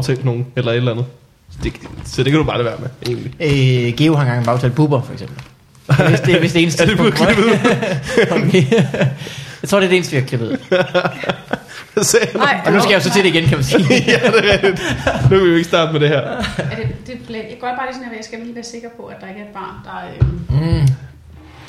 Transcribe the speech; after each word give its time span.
bagtalt 0.00 0.24
nogen, 0.24 0.46
eller 0.56 0.72
et 0.72 0.76
eller 0.76 0.92
andet. 0.92 1.06
Så 1.50 1.58
det, 1.62 1.72
så 2.04 2.22
det 2.22 2.32
kan 2.32 2.38
du 2.38 2.44
bare 2.44 2.58
lade 2.62 2.68
være 2.68 2.78
med, 2.80 2.88
egentlig. 3.06 3.32
Øh, 3.88 3.96
Geo 3.96 4.14
har 4.14 4.22
engang 4.22 4.44
bagtalt 4.44 4.74
buber, 4.74 5.02
for 5.02 5.12
eksempel. 5.12 5.36
Hvis 6.08 6.20
det, 6.20 6.38
hvis 6.38 6.52
det 6.52 6.58
er 6.58 6.62
eneste 6.62 6.82
Er 6.82 6.86
det 6.86 6.96
blevet 6.96 7.14
klippet 7.14 7.44
ud? 7.44 7.50
Jeg 9.62 9.68
tror, 9.68 9.78
det 9.80 9.84
er 9.86 9.88
det 9.90 9.96
eneste, 9.96 10.12
vi 10.16 10.20
har 10.20 10.26
klippet 10.26 10.46
ud. 10.50 10.56
Nej, 12.38 12.60
Og 12.66 12.72
nu 12.72 12.80
skal 12.80 12.90
jeg 12.90 12.98
jo 12.98 13.00
så 13.00 13.12
til 13.12 13.24
det 13.24 13.28
igen, 13.34 13.48
kan 13.48 13.58
man 13.58 13.64
sige. 13.64 13.82
ja, 14.12 14.30
det 14.30 14.50
er 14.50 14.52
rigtigt. 14.52 14.82
Nu 15.22 15.28
kan 15.36 15.44
vi 15.44 15.50
jo 15.50 15.56
ikke 15.56 15.68
starte 15.68 15.92
med 15.92 16.00
det 16.00 16.08
her. 16.08 16.16
Er 16.20 16.40
det, 16.76 17.06
det 17.06 17.14
er 17.14 17.34
jeg 17.34 17.56
går 17.60 17.66
bare 17.66 17.86
lige 17.86 17.94
sådan 17.94 18.08
her, 18.08 18.16
jeg 18.16 18.24
skal 18.24 18.38
lige 18.38 18.54
være 18.54 18.64
sikker 18.64 18.88
på, 18.96 19.02
at 19.06 19.16
der 19.20 19.28
ikke 19.28 19.40
er 19.40 19.44
et 19.44 19.52
barn, 19.54 19.74
der 19.84 20.26
øh, 20.60 20.80
Mm. 20.80 20.88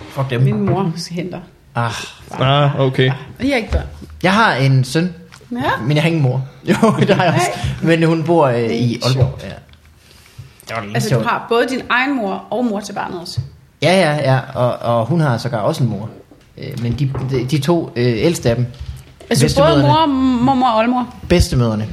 Fuck 0.09 0.29
dem. 0.29 0.41
min 0.41 0.65
mor 0.65 0.91
henter. 1.11 1.39
Ah. 1.75 1.91
Ah, 2.39 2.79
okay. 2.79 3.11
Og 3.39 3.45
jeg 3.45 3.51
er 3.51 3.55
ikke 3.57 3.71
børn. 3.71 3.85
Jeg 4.23 4.33
har 4.33 4.55
en 4.55 4.83
søn, 4.83 5.13
Ja. 5.51 5.71
men 5.81 5.91
jeg 5.95 6.03
har 6.03 6.07
ingen 6.07 6.23
mor. 6.23 6.43
Jo, 6.69 6.75
det 6.99 7.09
har 7.15 7.23
jeg 7.23 7.33
også. 7.33 7.51
Men 7.83 8.03
hun 8.03 8.23
bor 8.23 8.47
øh, 8.47 8.63
i 8.71 8.99
Aalborg. 9.05 9.39
Ja. 9.43 9.47
Det 9.47 10.75
var 10.75 10.93
Altså, 10.93 11.09
du 11.09 11.13
sjovt. 11.15 11.25
har 11.25 11.45
både 11.49 11.67
din 11.69 11.81
egen 11.89 12.15
mor 12.15 12.43
og 12.49 12.65
mor 12.65 12.79
til 12.79 12.93
barnet 12.93 13.21
også. 13.21 13.39
Ja, 13.81 13.93
ja, 14.15 14.33
ja. 14.33 14.39
Og, 14.55 14.97
og 14.97 15.05
hun 15.05 15.19
har 15.19 15.37
sågar 15.37 15.57
også 15.57 15.83
en 15.83 15.89
mor. 15.89 16.09
Øh, 16.57 16.81
Men 16.83 16.93
de, 16.93 17.11
de, 17.31 17.45
de 17.45 17.57
to 17.57 17.91
øh, 17.95 18.05
ældste 18.25 18.49
af 18.49 18.55
dem, 18.55 18.65
Altså, 19.29 19.61
både 19.61 19.81
mor, 19.81 20.05
mormor 20.45 20.67
og 20.69 20.77
oldemor. 20.77 21.15
bedstemøderne, 21.29 21.87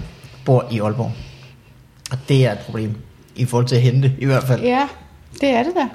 bor 0.44 0.64
i 0.70 0.80
Aalborg. 0.80 1.12
Og 2.12 2.18
det 2.28 2.46
er 2.46 2.52
et 2.52 2.58
problem. 2.58 2.94
I 3.36 3.44
forhold 3.44 3.66
til 3.66 3.76
at 3.76 3.82
hente, 3.82 4.12
i 4.18 4.24
hvert 4.24 4.42
fald. 4.44 4.62
Ja, 4.62 4.88
det 5.40 5.48
er 5.48 5.62
det 5.62 5.72
da. 5.76 5.88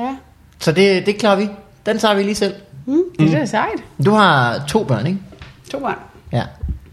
Ja. 0.00 0.16
Så 0.58 0.72
det, 0.72 1.06
det 1.06 1.18
klarer 1.18 1.36
vi. 1.36 1.48
Den 1.86 1.98
tager 1.98 2.14
vi 2.14 2.22
lige 2.22 2.34
selv. 2.34 2.54
Mm, 2.86 3.02
det 3.18 3.34
er 3.34 3.44
sejt. 3.44 3.78
Du 4.04 4.10
har 4.10 4.64
to 4.68 4.84
børn, 4.84 5.06
ikke? 5.06 5.18
To 5.70 5.78
børn. 5.80 5.98
Ja. 6.32 6.42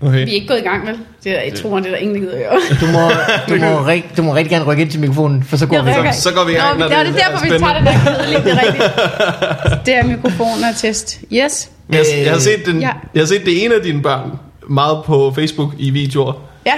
okay. 0.01 0.13
Vi 0.25 0.31
er 0.31 0.35
ikke 0.35 0.47
gået 0.47 0.59
i 0.59 0.61
gang, 0.63 0.87
vel? 0.87 0.95
Det 1.23 1.31
er, 1.31 1.41
jeg 1.41 1.53
tror, 1.53 1.77
det 1.77 1.85
er 1.85 1.91
der 1.91 1.97
ingenting 1.97 2.25
ud 2.27 2.31
at 2.31 2.39
gøre. 2.39 2.59
Du 2.81 2.85
må, 2.85 3.09
du, 3.49 3.61
må, 3.65 3.87
rig, 3.87 4.05
du 4.17 4.23
må 4.23 4.35
rigtig 4.35 4.49
gerne 4.51 4.65
rykke 4.65 4.81
ind 4.83 4.91
til 4.91 4.99
mikrofonen, 4.99 5.43
for 5.43 5.57
så 5.57 5.65
går 5.67 5.75
Jeg 5.75 5.85
vi. 5.85 5.91
rykker. 5.91 6.11
Så 6.11 6.33
går 6.33 6.43
vi 6.43 6.51
i 6.51 6.55
gang, 6.55 6.77
Nå, 6.79 6.79
når 6.79 6.87
det, 6.89 6.97
er 6.97 7.03
det 7.03 7.21
er 7.21 7.29
derfor, 7.29 7.43
vi 7.43 7.49
tager 7.49 7.73
den 7.77 7.85
der 7.85 7.93
kedelige, 8.05 8.43
det 8.45 8.51
er 8.51 8.61
rigtigt. 8.67 9.85
Det 9.85 9.95
er 9.95 10.03
mikrofonen 10.03 10.63
og 10.63 10.75
test. 10.77 11.19
Yes. 11.33 11.69
Jeg, 11.89 12.05
jeg, 12.23 12.31
har 12.31 12.39
set 12.39 12.65
den, 12.65 12.79
Ja. 12.81 12.89
jeg 13.13 13.21
har 13.21 13.27
set 13.27 13.45
det 13.45 13.65
ene 13.65 13.75
af 13.75 13.81
dine 13.81 14.01
børn 14.01 14.31
meget 14.69 14.97
på 15.05 15.31
Facebook 15.35 15.73
i 15.77 15.89
videoer. 15.89 16.33
Ja. 16.65 16.73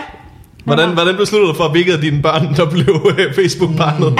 Hvordan, 0.63 0.89
hvordan 0.89 1.15
besluttede 1.15 1.51
du 1.53 1.57
for, 1.57 1.67
hvilket 1.69 1.93
af 1.93 2.01
dine 2.01 2.21
børn, 2.21 2.55
der 2.55 2.65
blev 2.69 3.13
øh, 3.17 3.33
Facebook-barnet? 3.35 4.19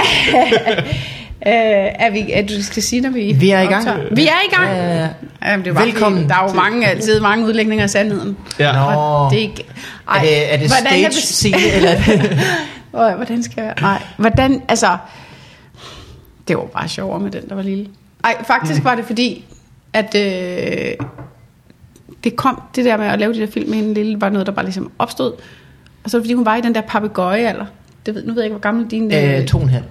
Øh, 1.46 1.52
er 1.52 2.10
vi, 2.10 2.32
at 2.32 2.48
du 2.48 2.62
skal 2.62 2.82
sige, 2.82 3.00
når 3.00 3.10
vi 3.10 3.32
Vi 3.32 3.50
er 3.50 3.60
i 3.60 3.66
gang. 3.66 3.88
optager? 3.88 4.14
Vi 4.14 4.26
er 4.26 4.40
i 4.50 4.54
gang. 4.54 4.68
Ja, 4.68 4.86
ja, 4.86 5.00
ja. 5.00 5.08
Jamen, 5.44 5.64
det 5.64 5.74
bare, 5.74 5.84
Velkommen 5.86 6.20
Fordi, 6.20 6.28
der 6.28 6.34
er 6.34 6.48
jo 6.48 6.54
mange, 6.54 6.86
altid 6.86 7.20
mange 7.20 7.46
udlægninger 7.46 7.82
af 7.82 7.90
sandheden. 7.90 8.36
Ja. 8.58 8.72
Nå. 8.72 8.78
Og 8.78 9.30
det 9.30 9.38
er 9.38 9.42
ikke... 9.42 9.64
Er 10.14 10.20
det, 10.20 10.52
er 10.52 10.56
det 10.56 10.62
jeg 10.62 10.70
stage 10.70 11.12
scene, 11.12 11.72
eller 11.76 11.90
er 12.92 13.16
hvordan 13.16 13.42
skal 13.42 13.62
jeg... 13.64 13.74
Nej, 13.80 14.02
hvordan... 14.16 14.62
Altså... 14.68 14.96
Det 16.48 16.56
var 16.56 16.64
bare 16.64 16.88
sjovere 16.88 17.20
med 17.20 17.30
den, 17.30 17.48
der 17.48 17.54
var 17.54 17.62
lille. 17.62 17.86
Ej, 18.24 18.44
faktisk 18.44 18.84
var 18.84 18.94
det 18.94 19.04
fordi, 19.04 19.44
at... 19.92 20.14
Øh, 20.14 21.06
det 22.24 22.36
kom, 22.36 22.62
det 22.76 22.84
der 22.84 22.96
med 22.96 23.06
at 23.06 23.18
lave 23.18 23.34
de 23.34 23.40
der 23.40 23.46
film 23.46 23.70
med 23.70 23.78
en 23.78 23.94
lille, 23.94 24.20
var 24.20 24.28
noget, 24.28 24.46
der 24.46 24.52
bare 24.52 24.64
ligesom 24.64 24.90
opstod. 24.98 25.32
Og 26.04 26.10
så 26.10 26.16
var 26.16 26.20
det, 26.20 26.24
fordi 26.24 26.34
hun 26.34 26.44
var 26.44 26.56
i 26.56 26.60
den 26.60 26.74
der 26.74 26.80
papegøjealder. 26.80 27.66
Det 28.06 28.14
ved, 28.14 28.24
nu 28.26 28.32
ved 28.32 28.42
jeg 28.42 28.46
ikke, 28.46 28.54
hvor 28.54 28.60
gammel 28.60 28.86
din... 28.90 29.14
Øh, 29.14 29.46
to 29.46 29.58
og 29.58 29.64
en 29.64 29.70
halv. 29.70 29.84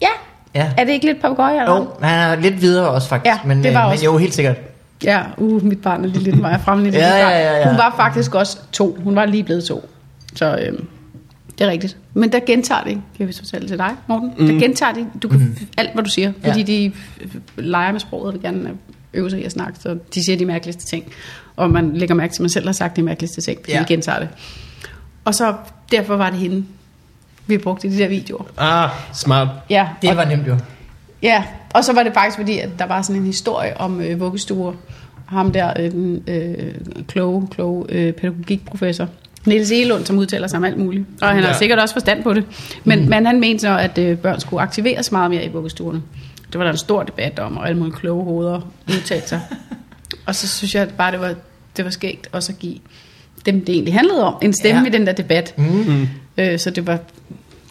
Ja, 0.00 0.08
Ja. 0.54 0.72
er 0.76 0.84
det 0.84 0.92
ikke 0.92 1.06
lidt 1.06 1.20
papegøjealder? 1.20 1.76
Jo, 1.76 1.86
han 2.02 2.30
er 2.30 2.40
lidt 2.42 2.60
videre 2.60 2.88
også 2.88 3.08
faktisk. 3.08 3.34
Ja, 3.34 3.38
men, 3.44 3.64
det 3.64 3.74
var 3.74 3.84
øh, 3.86 3.90
også- 3.92 4.04
Men 4.06 4.12
jo, 4.12 4.18
helt 4.18 4.34
sikkert. 4.34 4.56
Ja, 5.04 5.22
uh, 5.36 5.64
mit 5.64 5.82
barn 5.82 6.04
er 6.04 6.08
lige 6.08 6.24
lidt 6.24 6.40
meget 6.40 6.60
fremme 6.60 6.88
Ja, 6.90 6.98
ja, 7.16 7.28
ja, 7.28 7.56
ja. 7.58 7.68
Hun 7.68 7.78
var 7.78 7.94
faktisk 7.96 8.34
også 8.34 8.58
to. 8.72 8.98
Hun 9.04 9.16
var 9.16 9.26
lige 9.26 9.44
blevet 9.44 9.64
to. 9.64 9.88
Så 10.34 10.58
øhm, 10.66 10.86
det 11.58 11.66
er 11.66 11.70
rigtigt. 11.70 11.96
Men 12.14 12.32
der 12.32 12.40
gentager 12.46 12.84
de, 12.84 13.00
kan 13.16 13.26
vist 13.26 13.38
fortælle 13.38 13.68
til 13.68 13.78
dig, 13.78 13.90
Morten. 14.06 14.32
Mm. 14.38 14.46
Der 14.46 14.58
gentager 14.58 14.92
de, 14.92 15.06
du 15.22 15.28
kan 15.28 15.38
mm. 15.38 15.56
alt, 15.78 15.92
hvad 15.94 16.04
du 16.04 16.10
siger. 16.10 16.32
Ja. 16.44 16.48
Fordi 16.48 16.62
de 16.62 16.84
øh, 17.20 17.28
leger 17.56 17.92
med 17.92 18.00
sproget 18.00 18.26
og 18.26 18.32
vil 18.32 18.42
gerne 18.42 18.68
øh, 18.68 18.74
øve 19.14 19.30
sig 19.30 19.40
i 19.40 19.44
at 19.44 19.52
snakke. 19.52 19.78
Så 19.82 19.98
de 20.14 20.24
siger 20.24 20.36
de 20.38 20.44
mærkeligste 20.46 20.86
ting. 20.86 21.04
Og 21.56 21.70
man 21.70 21.96
lægger 21.96 22.14
mærke 22.14 22.32
til, 22.32 22.38
at 22.38 22.40
man 22.42 22.50
selv 22.50 22.66
har 22.66 22.72
sagt 22.72 22.96
de 22.96 23.02
mærkeligste 23.02 23.40
ting, 23.40 23.58
fordi 23.60 23.72
Ja. 23.72 23.76
ja. 23.78 23.82
de 23.82 23.88
gentager 23.88 24.18
det. 24.18 24.28
Og 25.24 25.34
så 25.34 25.54
derfor 25.92 26.16
var 26.16 26.30
det 26.30 26.38
hende, 26.38 26.64
vi 27.48 27.58
brugte 27.58 27.86
i 27.88 27.90
de 27.90 27.98
der 27.98 28.08
videoer. 28.08 28.42
Ah, 28.58 28.90
smart. 29.14 29.48
Ja, 29.70 29.88
Det 30.02 30.10
og 30.10 30.16
var 30.16 30.24
nemt 30.24 30.46
jo. 30.48 30.56
Ja, 31.22 31.44
og 31.74 31.84
så 31.84 31.92
var 31.92 32.02
det 32.02 32.12
faktisk 32.14 32.36
fordi, 32.38 32.58
at 32.58 32.68
der 32.78 32.86
var 32.86 33.02
sådan 33.02 33.20
en 33.20 33.26
historie 33.26 33.76
om 33.80 34.00
øh, 34.00 34.20
vuggestuer. 34.20 34.72
Ham 35.26 35.52
der, 35.52 35.72
øh, 35.78 35.90
den 35.90 36.22
øh, 36.26 36.74
kloge, 37.08 37.48
kloge 37.50 37.84
øh, 37.88 38.12
pædagogikprofessor. 38.12 39.08
Niels 39.46 39.70
Elund, 39.70 40.04
som 40.06 40.18
udtaler 40.18 40.46
sig 40.46 40.56
om 40.56 40.64
alt 40.64 40.78
muligt. 40.78 41.04
Og 41.22 41.28
han 41.28 41.42
har 41.42 41.48
Ja. 41.50 41.58
sikkert 41.58 41.78
også 41.78 41.94
forstand 41.94 42.22
på 42.22 42.32
det. 42.34 42.44
Men, 42.84 43.02
mm. 43.02 43.08
men 43.08 43.26
han 43.26 43.40
mente 43.40 43.60
så, 43.60 43.78
at 43.78 43.98
øh, 43.98 44.18
børn 44.18 44.40
skulle 44.40 44.62
aktiveres 44.62 45.12
meget 45.12 45.30
mere 45.30 45.44
i 45.44 45.48
vuggestuerne. 45.48 46.02
Det 46.52 46.58
var 46.58 46.64
der 46.64 46.70
en 46.72 46.78
stor 46.78 47.02
debat 47.02 47.38
om, 47.38 47.56
og 47.56 47.68
alle 47.68 47.78
mulige 47.78 47.96
kloge 47.96 48.24
hoveder 48.24 48.60
udtalte 48.88 49.28
sig. 49.28 49.40
og 50.26 50.34
så 50.34 50.48
synes 50.48 50.74
jeg 50.74 50.88
bare, 50.88 51.12
det 51.12 51.20
var, 51.20 51.34
det 51.76 51.84
var 51.84 51.90
skægt 51.90 52.28
også 52.32 52.52
at 52.52 52.58
give 52.58 52.74
dem, 53.46 53.60
det 53.64 53.72
egentlig 53.72 53.94
handlede 53.94 54.24
om, 54.24 54.34
en 54.42 54.52
stemme 54.52 54.80
Ja. 54.80 54.86
i 54.86 54.90
den 54.90 55.06
der 55.06 55.12
debat. 55.12 55.54
Mm. 55.58 56.08
Øh, 56.38 56.58
så 56.58 56.70
det 56.70 56.86
var 56.86 56.98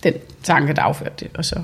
den 0.04 0.14
tanke, 0.44 0.74
der 0.74 0.82
afførte 0.82 1.14
det. 1.20 1.28
Og 1.38 1.46
så, 1.46 1.56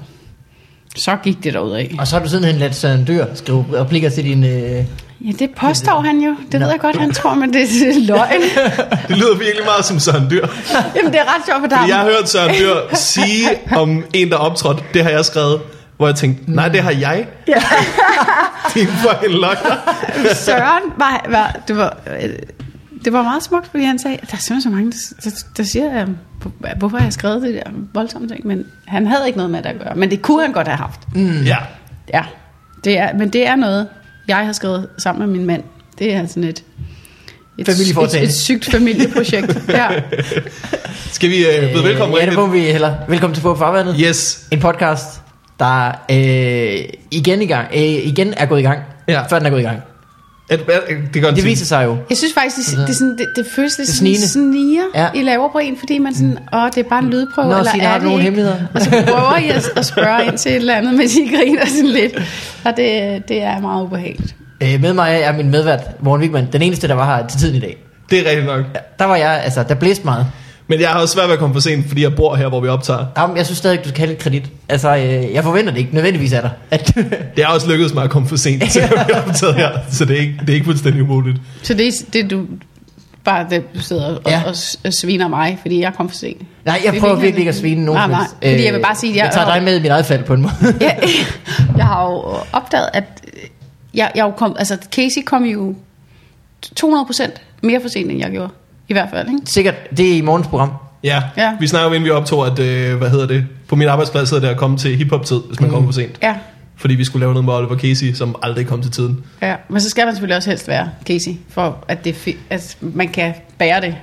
så 0.95 1.17
gik 1.23 1.44
det 1.44 1.53
derud 1.53 1.71
af. 1.71 1.95
Og 1.99 2.07
så 2.07 2.16
har 2.16 2.23
du 2.23 2.29
sidenhen 2.29 2.55
ladt 2.55 2.75
Søren 2.75 3.05
Dør 3.05 3.25
skrive 3.33 3.66
replikker 3.73 4.09
til 4.09 4.23
din... 4.23 4.44
Øh... 4.44 4.85
Ja, 5.25 5.31
det 5.39 5.49
påstår 5.55 6.01
han 6.01 6.19
jo. 6.19 6.35
Det 6.51 6.59
ved 6.59 6.69
jeg 6.69 6.79
godt, 6.79 6.95
han 6.95 7.11
tror, 7.11 7.33
men 7.33 7.53
det 7.53 7.61
er 7.61 8.07
løgn. 8.07 8.41
Det 9.07 9.17
lyder 9.17 9.38
virkelig 9.38 9.66
meget 9.66 9.85
som 9.85 9.99
Søren 9.99 10.29
Dyr. 10.29 10.47
Jamen, 10.95 11.11
det 11.11 11.19
er 11.19 11.35
ret 11.35 11.45
sjovt 11.45 11.59
for 11.59 11.67
dig. 11.67 11.85
Jeg 11.88 11.97
har 11.97 12.03
hørt 12.03 12.29
Søren 12.29 12.55
Dyr 12.59 12.95
sige 12.95 13.49
om 13.75 14.05
en, 14.13 14.29
der 14.29 14.38
optrådte, 14.38 14.83
det 14.94 15.03
har 15.03 15.09
jeg 15.09 15.25
skrevet, 15.25 15.61
hvor 15.97 16.07
jeg 16.07 16.15
tænkte, 16.15 16.51
nej, 16.55 16.67
det 16.67 16.83
har 16.83 16.91
jeg. 16.91 17.27
Ja. 17.47 17.53
Din 18.73 18.88
fucking 18.88 19.33
løgner. 19.33 19.75
Søren 20.33 20.83
var, 20.97 21.25
var, 21.29 21.59
det 21.67 21.77
var, 21.77 21.97
øh, 22.21 22.29
det 23.05 23.13
var 23.13 23.23
meget 23.23 23.43
smukt, 23.43 23.67
fordi 23.71 23.83
han 23.83 23.99
sagde, 23.99 24.17
der 24.17 24.23
er 24.33 24.37
simpelthen 24.37 24.61
så 24.61 24.69
mange, 24.69 24.91
der, 24.91 25.29
der, 25.29 25.43
der 25.57 25.63
siger, 25.63 26.01
øh, 26.01 26.07
hvor- 26.41 26.77
hvorfor 26.77 26.97
har 26.97 27.05
jeg 27.05 27.13
skrevet 27.13 27.41
det 27.41 27.53
der 27.53 27.61
voldsomme 27.93 28.27
ting, 28.27 28.47
men 28.47 28.65
han 28.87 29.07
havde 29.07 29.27
ikke 29.27 29.37
noget 29.37 29.51
med 29.51 29.61
det 29.63 29.69
at 29.69 29.79
gøre, 29.79 29.95
men 29.95 30.11
det 30.11 30.21
kunne 30.21 30.41
han 30.41 30.51
godt 30.53 30.67
have 30.67 30.77
haft. 30.77 30.99
Ja. 31.45 31.57
Ja, 32.13 32.23
det 32.83 32.97
er, 32.99 33.13
men 33.17 33.29
det 33.29 33.47
er 33.47 33.55
noget, 33.55 33.87
jeg 34.27 34.37
har 34.37 34.53
skrevet 34.53 34.87
sammen 34.97 35.27
med 35.27 35.37
min 35.37 35.47
mand. 35.47 35.63
Det 35.99 36.13
er 36.13 36.25
sådan 36.27 36.43
et, 36.43 36.63
et, 37.57 37.69
et, 37.69 38.23
et 38.23 38.33
sygt 38.33 38.65
familieprojekt. 38.71 39.57
ja. 39.69 39.87
Skal 41.11 41.29
vi 41.29 41.45
øh, 41.47 41.73
byde 41.73 41.83
velkommen 41.83 42.17
Ja, 42.17 42.25
det 42.25 42.33
må 42.35 42.47
vi 42.47 42.59
heller. 42.59 42.95
Velkommen 43.09 43.35
til 43.35 43.41
På 43.41 43.55
Farvandet. 43.55 43.95
Yes. 43.99 44.47
En 44.51 44.59
podcast, 44.59 45.21
der 45.59 45.87
øh, 46.11 46.79
igen, 47.11 47.41
i 47.41 47.45
gang, 47.45 47.67
øh, 47.73 47.81
igen 47.81 48.33
er 48.37 48.45
gået 48.45 48.59
i 48.59 48.63
gang, 48.63 48.79
Ja. 49.07 49.21
før 49.29 49.37
den 49.37 49.45
er 49.45 49.49
gået 49.49 49.59
i 49.59 49.63
gang. 49.63 49.79
Et, 50.51 50.59
det 51.13 51.21
gør 51.21 51.31
Det 51.31 51.45
viser 51.45 51.65
sig 51.65 51.85
jo. 51.85 51.97
Jeg 52.09 52.17
synes 52.17 52.33
faktisk, 52.33 52.71
det, 52.77 52.87
det, 52.87 52.95
sådan, 52.95 53.17
det, 53.17 53.27
det 53.35 53.45
føles 53.55 53.77
lidt 53.77 53.87
Det 53.87 53.95
snigende. 53.95 54.27
sniger, 54.27 54.81
Ja. 54.95 55.07
I 55.15 55.21
laver 55.21 55.51
på 55.51 55.57
en, 55.57 55.77
fordi 55.79 55.97
man 55.99 56.13
sådan, 56.15 56.37
åh, 56.53 56.65
det 56.75 56.77
er 56.77 56.89
bare 56.89 57.03
en 57.03 57.09
lydprøve, 57.09 57.47
Nå, 57.49 57.57
eller 57.57 57.71
Signe, 57.71 57.83
er 57.85 57.89
har 57.89 57.97
det 57.97 58.03
nogle 58.03 58.19
ikke? 58.19 58.23
hemmeligheder? 58.23 58.57
Og 58.73 58.81
så 58.81 58.89
prøver 59.07 59.37
jeg 59.37 59.55
at, 59.55 59.69
at 59.75 59.85
spørge 59.85 60.25
ind 60.25 60.37
til 60.37 60.51
et 60.51 60.55
eller 60.55 60.75
andet, 60.75 60.93
men 60.93 61.07
de 61.07 61.37
griner 61.37 61.65
sådan 61.65 61.85
lidt. 61.85 62.13
Og 62.65 62.73
det, 62.77 63.23
det 63.27 63.41
er 63.44 63.59
meget 63.59 63.83
ubehageligt. 63.83 64.35
Øh, 64.63 64.81
med 64.81 64.94
mig 64.94 65.19
er 65.23 65.33
min 65.38 65.50
medvært, 65.51 65.79
Morten 66.03 66.21
Wigman, 66.21 66.47
den 66.53 66.62
eneste, 66.62 66.88
der 66.88 66.94
var 66.94 67.18
her 67.18 67.27
til 67.27 67.39
tiden 67.39 67.56
i 67.56 67.59
dag. 67.59 67.77
Det 68.09 68.19
er 68.19 68.29
rigtigt 68.29 68.45
nok. 68.47 68.59
Ja, 68.75 68.79
der 69.00 69.06
var 69.06 69.15
jeg, 69.15 69.41
altså, 69.44 69.63
der 69.69 69.75
blæste 69.75 70.06
meget. 70.06 70.25
Men 70.73 70.81
jeg 70.81 70.89
har 70.89 70.99
også 71.01 71.13
svært 71.13 71.25
ved 71.27 71.33
at 71.33 71.39
komme 71.39 71.55
for 71.55 71.59
sent, 71.59 71.87
fordi 71.87 72.01
jeg 72.03 72.15
bor 72.15 72.35
her, 72.35 72.47
hvor 72.49 72.59
vi 72.59 72.67
optager. 72.67 73.05
Jamen, 73.17 73.37
jeg 73.37 73.45
synes 73.45 73.57
stadig, 73.57 73.83
du 73.83 73.89
skal 73.89 73.97
have 73.99 74.07
lidt 74.09 74.19
kredit. 74.19 74.43
Altså, 74.69 74.95
øh, 74.95 75.33
jeg 75.33 75.43
forventer 75.43 75.71
det 75.71 75.79
ikke 75.79 75.93
nødvendigvis 75.95 76.33
af 76.33 76.41
dig. 76.41 76.51
At, 76.71 76.95
Det 77.35 77.45
har 77.45 77.53
også 77.53 77.69
lykkedes 77.69 77.93
mig 77.93 78.03
at 78.03 78.09
komme 78.09 78.27
for 78.27 78.35
sent 78.35 78.71
til, 78.71 78.79
at 78.79 78.89
vi 79.07 79.13
optaget 79.27 79.55
her. 79.55 79.69
Så 79.91 80.05
det 80.05 80.15
er 80.17 80.21
ikke, 80.21 80.35
det 80.41 80.49
er 80.49 80.53
ikke 80.53 80.65
fuldstændig 80.65 81.01
umuligt. 81.03 81.37
Så 81.63 81.73
det 81.73 81.87
er 81.87 81.91
det, 82.13 82.31
du 82.31 82.45
bare 83.23 83.47
det, 83.49 83.73
du 83.75 83.79
sidder 83.79 84.05
og, 84.15 84.21
Ja. 84.31 84.41
og, 84.45 84.55
og 84.85 84.93
sviner 84.93 85.27
mig, 85.27 85.57
fordi 85.61 85.81
jeg 85.81 85.93
kom 85.97 86.09
for 86.09 86.15
sent. 86.15 86.41
nej, 86.65 86.81
jeg 86.85 86.91
Det 86.93 86.97
er 86.97 87.01
prøver 87.01 87.15
virkelig- 87.15 87.39
ikke 87.39 87.49
at 87.49 87.55
svine 87.55 87.85
nogen 87.85 87.97
Nej, 87.99 88.07
nej, 88.07 88.27
fordi 88.51 88.65
jeg 88.65 88.73
vil 88.73 88.81
bare 88.81 88.95
sige, 88.95 89.11
at 89.11 89.17
jeg- 89.17 89.25
jeg 89.25 89.33
tager 89.33 89.53
dig 89.53 89.63
med 89.63 89.75
i 89.77 89.81
mit 89.81 89.91
eget 89.91 90.05
fald 90.05 90.23
på 90.23 90.33
en 90.33 90.41
måde. 90.41 90.53
jeg, 90.81 90.97
jeg 91.77 91.85
har 91.85 92.05
jo 92.05 92.23
opdaget, 92.53 92.89
at 92.93 93.03
jeg, 93.93 94.11
jeg 94.15 94.21
er 94.21 94.25
jo 94.25 94.31
kom, 94.31 94.55
altså 94.59 94.77
Casey 94.91 95.21
kom 95.25 95.43
jo 95.43 95.75
200% 96.79 97.31
mere 97.63 97.81
for 97.81 97.89
sent, 97.89 98.11
end 98.11 98.19
jeg 98.19 98.31
gjorde. 98.31 98.49
I 98.88 98.94
hvert 98.94 99.09
fald, 99.13 99.27
ikke? 99.27 99.39
Sikkert, 99.45 99.75
det 99.97 100.12
er 100.12 100.15
i 100.18 100.21
morgens 100.21 100.47
program. 100.47 100.71
Ja, 101.03 101.21
ja. 101.38 101.44
Ja. 101.44 101.51
vi 101.59 101.68
snakker 101.68 101.88
jo 101.89 101.94
inden 101.94 102.06
vi 102.06 102.09
optog, 102.12 102.47
at, 102.47 102.59
øh, 102.59 102.97
hvad 102.97 103.09
hedder 103.09 103.27
det, 103.27 103.45
på 103.68 103.75
min 103.75 103.88
arbejdsplads 103.88 104.30
hedder 104.30 104.45
det 104.47 104.51
at 104.53 104.57
komme 104.57 104.77
til 104.77 104.95
hiphop-tid, 104.97 105.39
hvis 105.47 105.59
man 105.59 105.69
mm. 105.69 105.74
kommer 105.74 105.88
for 105.91 105.94
sent. 105.94 106.15
Ja, 106.21 106.35
Fordi 106.77 106.95
vi 106.95 107.03
skulle 107.06 107.19
lave 107.24 107.33
noget 107.33 107.45
med 107.45 107.53
Oliver 107.53 107.77
Casey, 107.77 108.13
som 108.13 108.35
aldrig 108.44 108.68
kom 108.68 108.81
til 108.81 108.91
tiden. 108.91 109.24
ja. 109.41 109.56
Men 109.69 109.81
så 109.81 109.89
skal 109.89 110.06
man 110.06 110.13
selvfølgelig 110.15 110.38
også 110.38 110.50
helst 110.50 110.68
være 110.68 110.89
Casey, 111.07 111.31
for 111.50 111.77
at, 111.88 112.06
det 112.06 112.27
fi- 112.27 112.35
at 112.50 112.77
man 112.81 113.07
kan 113.07 113.33
bære 113.57 113.81
det. 113.81 113.95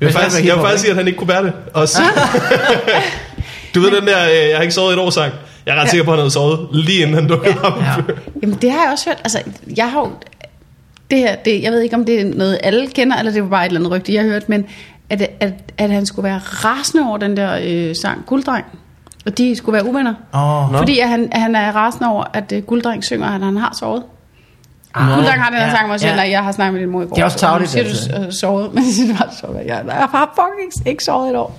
Jeg 0.00 0.06
vil 0.06 0.12
faktisk, 0.12 0.44
jeg 0.46 0.54
vil 0.54 0.62
faktisk 0.62 0.80
sige, 0.80 0.90
at 0.90 0.96
han 0.96 1.06
ikke 1.06 1.16
kunne 1.18 1.28
bære 1.28 1.44
det. 1.44 1.52
Også. 1.74 2.02
du 3.74 3.80
ved 3.80 3.90
den 4.00 4.06
der, 4.06 4.24
øh, 4.24 4.48
jeg 4.50 4.56
har 4.56 4.62
ikke 4.62 4.74
sovet 4.74 4.92
et 4.92 4.98
år 4.98 5.10
sang. 5.10 5.32
Jeg 5.66 5.76
er 5.76 5.80
ret 5.80 5.84
Ja. 5.84 5.90
sikker 5.90 6.04
på, 6.04 6.10
at 6.10 6.16
han 6.16 6.20
havde 6.22 6.30
sovet 6.30 6.68
lige 6.72 7.02
inden 7.02 7.14
han 7.14 7.28
dukkede 7.28 7.54
op. 7.62 7.80
Ja. 7.82 7.94
Jamen 8.42 8.58
det 8.62 8.70
har 8.70 8.78
jeg 8.82 8.88
også 8.92 9.04
hørt. 9.08 9.18
Altså, 9.24 9.38
jeg 9.76 9.90
har 9.90 10.00
jo... 10.00 10.10
Det 11.10 11.18
her, 11.18 11.36
det, 11.36 11.62
jeg 11.62 11.72
ved 11.72 11.80
ikke, 11.80 11.96
om 11.96 12.04
det 12.04 12.20
er 12.20 12.34
noget, 12.34 12.58
alle 12.62 12.86
kender, 12.86 13.16
eller 13.16 13.32
det 13.32 13.42
var 13.42 13.48
bare 13.48 13.64
et 13.64 13.66
eller 13.66 13.80
andet 13.80 13.92
rygte, 13.92 14.14
jeg 14.14 14.22
har 14.22 14.28
hørt, 14.28 14.48
men 14.48 14.66
at, 15.10 15.30
at, 15.40 15.52
at 15.78 15.90
han 15.90 16.06
skulle 16.06 16.24
være 16.24 16.38
rasende 16.38 17.08
over 17.08 17.18
den 17.18 17.36
der 17.36 17.58
øh, 17.62 17.96
sang 17.96 18.26
Gulddreng. 18.26 18.64
Og 19.26 19.38
de 19.38 19.56
skulle 19.56 19.74
være 19.74 19.86
uvenner. 19.86 20.14
Åh, 20.34 20.72
Nå. 20.72 20.78
Fordi 20.78 20.98
at 20.98 21.08
han, 21.08 21.28
at 21.32 21.40
han 21.40 21.54
er 21.54 21.72
rasende 21.72 22.08
over, 22.08 22.24
at 22.32 22.52
øh, 22.52 22.62
Gulddreng 22.62 23.04
synger, 23.04 23.26
at 23.26 23.40
han 23.40 23.56
har 23.56 23.76
sovet. 23.78 24.02
Ah, 24.96 25.14
Gulddreng 25.16 25.42
har 25.42 25.50
den 25.50 25.58
her 25.58 25.66
ja, 25.66 25.72
sang, 25.74 25.86
hvor 25.88 25.96
siger, 25.96 26.10
ja. 26.10 26.16
nej, 26.16 26.30
jeg 26.30 26.42
har 26.44 26.52
snakket 26.52 26.72
med 26.72 26.80
din 26.80 26.90
mor 26.90 27.02
i 27.02 27.06
går. 27.06 27.14
Det 27.14 27.20
er 27.20 27.24
også 27.24 27.38
tarveligt, 27.38 27.70
Siger 27.70 27.84
altså. 27.84 28.10
du 28.16 28.22
øh, 28.26 28.32
sovet? 28.32 28.74
Men 28.74 28.84
jeg 28.84 28.92
siger, 28.92 29.08
du 29.08 29.14
har 29.14 29.28
sovet. 29.40 29.56
Jeg, 29.66 29.82
jeg 29.86 29.94
har 29.94 30.30
fucking 30.34 30.88
ikke, 30.88 31.04
sovet 31.04 31.30
et 31.30 31.36
år. 31.36 31.58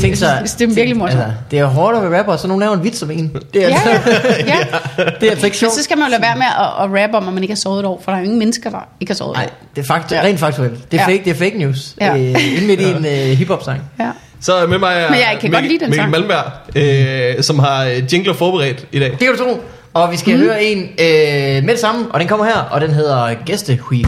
Tænk 0.00 0.16
så, 0.16 0.26
Jeg 0.26 0.36
synes, 0.36 0.52
det 0.54 0.70
er 0.70 0.74
virkelig 0.74 0.96
morsomt. 0.96 1.20
Altså, 1.22 1.36
det 1.50 1.58
er 1.58 1.64
hårdt 1.64 1.96
at 1.96 2.10
være 2.10 2.18
rapper, 2.18 2.36
så 2.36 2.48
nogen 2.48 2.60
laver 2.60 2.74
en 2.74 2.84
vits 2.84 3.02
om 3.02 3.10
en. 3.10 3.36
Det 3.54 3.64
er, 3.64 3.68
Ja, 3.68 3.74
altså, 3.74 4.10
ja, 4.46 4.56
ja. 4.98 5.04
det 5.04 5.26
er 5.26 5.30
altså 5.30 5.30
ikke 5.30 5.40
Men 5.42 5.52
sjovt. 5.52 5.72
så 5.72 5.82
skal 5.82 5.98
man 5.98 6.06
jo 6.06 6.10
lade 6.10 6.22
være 6.22 6.36
med 6.36 6.46
at, 6.46 6.84
at 6.84 7.02
rappe 7.04 7.16
om, 7.16 7.28
at 7.28 7.34
man 7.34 7.42
ikke 7.42 7.52
har 7.54 7.56
sovet 7.56 7.80
et 7.80 7.86
år, 7.86 8.00
for 8.04 8.10
der 8.12 8.16
er 8.16 8.20
jo 8.20 8.24
ingen 8.24 8.38
mennesker, 8.38 8.70
der 8.70 8.88
ikke 9.00 9.10
har 9.10 9.16
sovet 9.16 9.30
et 9.30 9.36
Nej, 9.36 9.50
det 9.76 9.82
er 9.82 9.86
fakt, 9.86 10.12
Ja. 10.12 10.20
rent 10.22 10.40
faktuelt. 10.40 10.92
Det 10.92 11.00
er, 11.00 11.02
Ja. 11.02 11.12
fake, 11.14 11.24
det 11.24 11.30
er 11.30 11.34
fake 11.34 11.58
news. 11.58 11.94
Ja. 12.00 12.12
Øh, 12.16 12.18
inden 12.52 12.66
midt 12.66 12.80
i 12.80 12.90
en 12.90 13.06
øh, 13.06 13.12
hiphop-sang. 13.38 13.80
Ja. 14.00 14.10
Så 14.40 14.66
med 14.68 14.78
mig 14.78 14.94
er 14.96 15.10
Men 15.10 15.18
jeg 15.18 15.36
kan 15.40 15.50
godt 15.50 15.64
lide 15.64 15.78
den 15.78 15.90
Mikkel 15.90 15.98
sang. 15.98 16.10
Malmberg, 16.10 17.36
øh, 17.36 17.42
som 17.42 17.58
har 17.58 17.84
øh, 17.84 18.12
jingler 18.14 18.34
forberedt 18.34 18.86
i 18.92 18.98
dag. 18.98 19.10
Det 19.10 19.18
kan 19.18 19.28
du 19.32 19.44
tro. 19.44 19.60
Og 19.96 20.12
vi 20.12 20.16
skal 20.16 20.36
mm. 20.36 20.42
høre 20.42 20.64
en 20.64 20.78
øh, 20.78 21.64
med 21.64 21.68
det 21.68 21.78
samme, 21.78 22.06
og 22.10 22.20
den 22.20 22.28
kommer 22.28 22.46
her, 22.46 22.58
og 22.58 22.80
den 22.80 22.90
hedder 22.90 23.34
Gæstehui. 23.44 24.02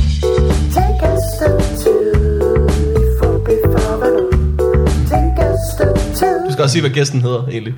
Take. 0.74 0.98
Du 6.46 6.52
skal 6.52 6.62
også 6.62 6.72
sige, 6.72 6.82
hvad 6.82 6.90
gæsten 6.90 7.20
hedder, 7.20 7.46
egentlig. 7.46 7.74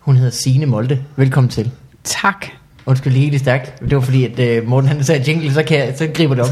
Hun 0.00 0.16
hedder 0.16 0.30
Signe 0.30 0.66
Molde. 0.66 1.04
Velkommen 1.16 1.50
til. 1.50 1.70
Tak. 2.04 2.46
Undskyld 2.86 3.12
lige 3.12 3.30
lidt 3.30 3.42
stærkt. 3.42 3.80
Det 3.80 3.94
var 3.94 4.00
fordi, 4.00 4.24
at 4.24 4.38
øh, 4.38 4.68
Morten 4.68 4.88
han 4.88 5.04
sagde 5.04 5.24
jingle, 5.30 5.52
så, 5.54 5.62
kan 5.62 5.78
jeg, 5.78 5.94
så 5.96 6.08
griber 6.14 6.34
det 6.34 6.44
op. 6.44 6.50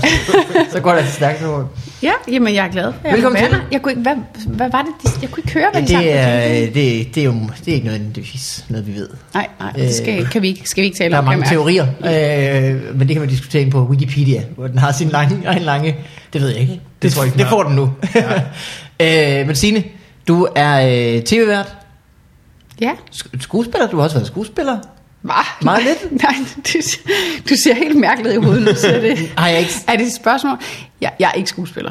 så 0.73 0.81
går 0.81 0.91
det 0.91 0.99
altså 0.99 1.15
stærkt. 1.15 1.43
Nu. 1.43 1.65
Ja, 2.03 2.13
jamen 2.29 2.55
jeg 2.55 2.67
er 2.67 2.71
glad. 2.71 2.93
Jeg 3.05 3.13
Velkommen 3.13 3.43
til. 3.43 3.57
Jeg 3.73 3.83
kunne 3.83 3.93
ikke, 3.93 4.03
hvad, 4.03 4.15
hvad 4.47 4.71
var 4.71 4.83
det? 4.83 5.13
de- 5.13 5.19
Jeg 5.23 5.31
kunne 5.31 5.43
ikke 5.47 5.53
høre, 5.55 5.69
hvad 5.73 5.87
sang. 5.87 6.05
Det 6.05 6.13
på 6.13 6.19
er, 6.19 6.43
jinglen. 6.45 6.69
øh, 6.69 6.75
det, 6.75 7.15
det 7.15 7.21
er 7.21 7.25
jo 7.25 7.33
det 7.65 7.69
er 7.69 7.73
ikke 7.75 7.87
noget, 7.87 8.01
nødvendigvis 8.01 8.65
noget, 8.69 8.87
vi 8.87 8.95
ved. 8.95 9.09
Nej, 9.35 9.47
nej, 9.61 9.73
det 9.73 9.95
skal, 9.95 10.27
kan 10.27 10.43
vi 10.43 10.49
ikke, 10.49 10.63
skal 10.65 10.83
vi 10.83 10.87
ikke 10.87 10.99
tale 10.99 11.11
Der 11.11 11.17
er 11.17 11.19
om. 11.19 11.25
mange 11.25 11.47
teorier, 11.47 11.87
øh, 11.87 12.97
men 12.99 13.09
det 13.09 13.15
kan 13.15 13.21
man 13.21 13.29
diskutere 13.29 13.63
ind 13.63 13.71
på 13.71 13.85
Wikipedia, 13.85 14.43
hvor 14.57 14.67
den 14.67 14.79
har 14.79 14.93
sin 14.93 15.09
lange, 15.09 15.39
egen 15.47 15.63
lange, 15.63 15.97
det 16.33 16.41
ved 16.41 16.49
jeg 16.49 16.61
ikke. 16.61 16.81
Det, 17.03 17.13
tror 17.13 17.23
jeg 17.23 17.27
ikke, 17.33 17.39
det 17.39 17.47
får 17.49 17.63
den 17.63 17.77
nu. 17.77 17.83
øh, 19.01 19.47
men 19.47 19.55
Signe, 19.57 19.85
du 20.29 20.49
er 20.57 20.81
øh, 21.17 21.23
tv-vært. 21.23 21.77
Ja. 22.81 22.91
Sk- 23.15 23.41
skuespiller, 23.41 23.89
du 23.89 23.97
har 23.97 24.05
også 24.05 24.17
været 24.17 24.27
skuespiller. 24.27 24.79
Hva? 25.23 25.33
Meget 25.63 25.85
lidt. 25.85 26.13
Nej, 26.23 26.35
du, 26.57 26.79
du 27.51 27.55
ser 27.65 27.75
helt 27.75 27.97
mærkeligt 27.97 28.35
i 28.35 28.39
hovedet, 28.39 28.63
når 28.63 28.73
du 28.73 28.79
siger 28.79 29.01
det. 29.01 29.19
Har 29.39 29.49
jeg 29.49 29.59
ikke, 29.59 29.73
Er 29.89 29.97
det 29.97 30.07
et 30.07 30.13
spørgsmål? 30.13 30.59
Jeg, 31.01 31.13
jeg 31.21 31.29
er 31.29 31.33
ikke 31.33 31.49
skuespiller. 31.49 31.91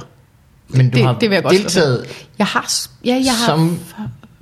men 0.68 0.90
du 0.90 0.98
det- 0.98 1.06
har 1.06 1.14
det 1.14 1.30
vil 1.30 1.36
jeg 1.36 1.44
godt 1.44 1.54
deltaget 1.56 2.06
Jeg 2.40 2.48
har... 2.48 2.74
Ja, 3.06 3.22
jeg 3.26 3.34
har... 3.34 3.46
som 3.46 3.80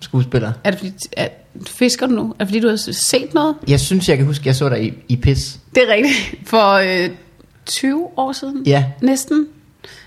skuespiller. 0.01 0.51
Er 0.63 0.71
det 0.71 0.79
fordi... 0.79 0.93
Er, 1.17 1.27
fisker 1.67 2.07
du 2.07 2.13
nu? 2.13 2.29
Er 2.39 2.43
det 2.43 2.47
fordi, 2.47 2.59
du 2.59 2.69
har 2.69 2.75
set 2.91 3.33
noget? 3.33 3.55
Jeg 3.67 3.79
synes, 3.79 4.09
jeg 4.09 4.17
kan 4.17 4.25
huske, 4.25 4.43
jeg 4.45 4.55
så 4.55 4.69
dig 4.69 4.83
i, 4.83 4.93
i 5.07 5.15
PIS. 5.15 5.59
Det 5.75 5.83
er 5.89 5.93
rigtigt. 5.93 6.35
For 6.45 6.71
øh, 6.73 7.09
20 7.65 8.07
år 8.17 8.31
siden? 8.31 8.63
Ja. 8.65 8.83
Næsten. 9.01 9.45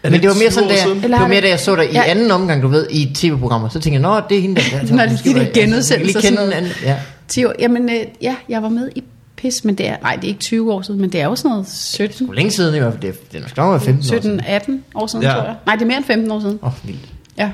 Men 0.03 0.13
det 0.13 0.23
var 0.29 0.35
mere 0.35 0.51
20 0.51 0.51
sådan, 0.51 0.69
da 0.69 0.75
jeg, 0.75 1.03
det 1.03 1.11
var 1.11 1.19
mere, 1.27 1.37
det- 1.37 1.43
da 1.43 1.49
jeg 1.49 1.61
så 1.61 1.77
dig 1.77 1.85
i 1.91 1.93
Ja. 1.93 2.03
anden 2.07 2.31
omgang, 2.31 2.63
du 2.63 2.69
ved, 2.69 2.87
i 2.91 3.13
tv-programmer. 3.15 3.69
Så 3.69 3.81
tænkte 3.81 3.93
jeg, 3.93 4.01
nå, 4.01 4.21
det 4.29 4.37
er 4.39 4.41
hende, 4.43 4.57
der... 4.61 4.63
der 4.87 4.95
Når 4.95 5.03
er 5.03 5.09
de 5.09 5.19
der 5.25 5.33
var- 5.35 5.41
altså, 5.41 5.61
genudsendelser 5.61 5.99
lige 5.99 6.21
kende 6.29 6.39
og 6.39 6.47
sådan 6.53 6.53
anden, 6.65 6.73
ja. 6.83 6.97
10 7.31 7.45
år. 7.45 7.53
Jamen, 7.59 7.91
øh, 7.91 7.97
ja, 8.23 8.37
jeg 8.49 8.63
var 8.63 8.69
med 8.69 8.91
i 8.97 9.05
PIS, 9.37 9.65
men 9.65 9.75
det 9.75 9.89
er... 9.89 9.97
Nej, 10.03 10.15
det 10.17 10.25
er 10.25 10.29
ikke 10.29 10.41
20 10.41 10.73
år 10.73 10.83
siden, 10.83 11.01
men 11.01 11.13
det 11.13 11.21
er 11.21 11.25
jo 11.25 11.37
sådan 11.37 11.51
noget 11.51 11.69
17... 11.69 12.25
Hvor 12.27 12.35
længe 12.35 12.51
siden 12.51 12.75
i 12.75 12.79
hvert 12.79 12.93
fald? 12.93 13.03
Det, 13.03 13.09
er- 13.11 13.15
det 13.33 13.39
er 13.39 13.41
nok 13.43 13.57
nok 13.57 13.71
være 13.71 13.81
15 13.81 14.17
år 14.17 14.21
siden. 14.21 14.41
17-18 14.41 14.81
år 14.95 15.07
siden, 15.07 15.23
Ja. 15.25 15.33
tror 15.33 15.43
jeg. 15.43 15.55
Nej, 15.67 15.75
det 15.75 15.83
er 15.83 15.87
mere 15.87 15.97
end 15.97 16.05
15 16.05 16.31
år 16.31 16.41
siden. 16.41 16.59
Åh, 16.63 16.69
oh, 16.69 16.87
vildt. 16.89 17.09
Ja. 17.39 17.51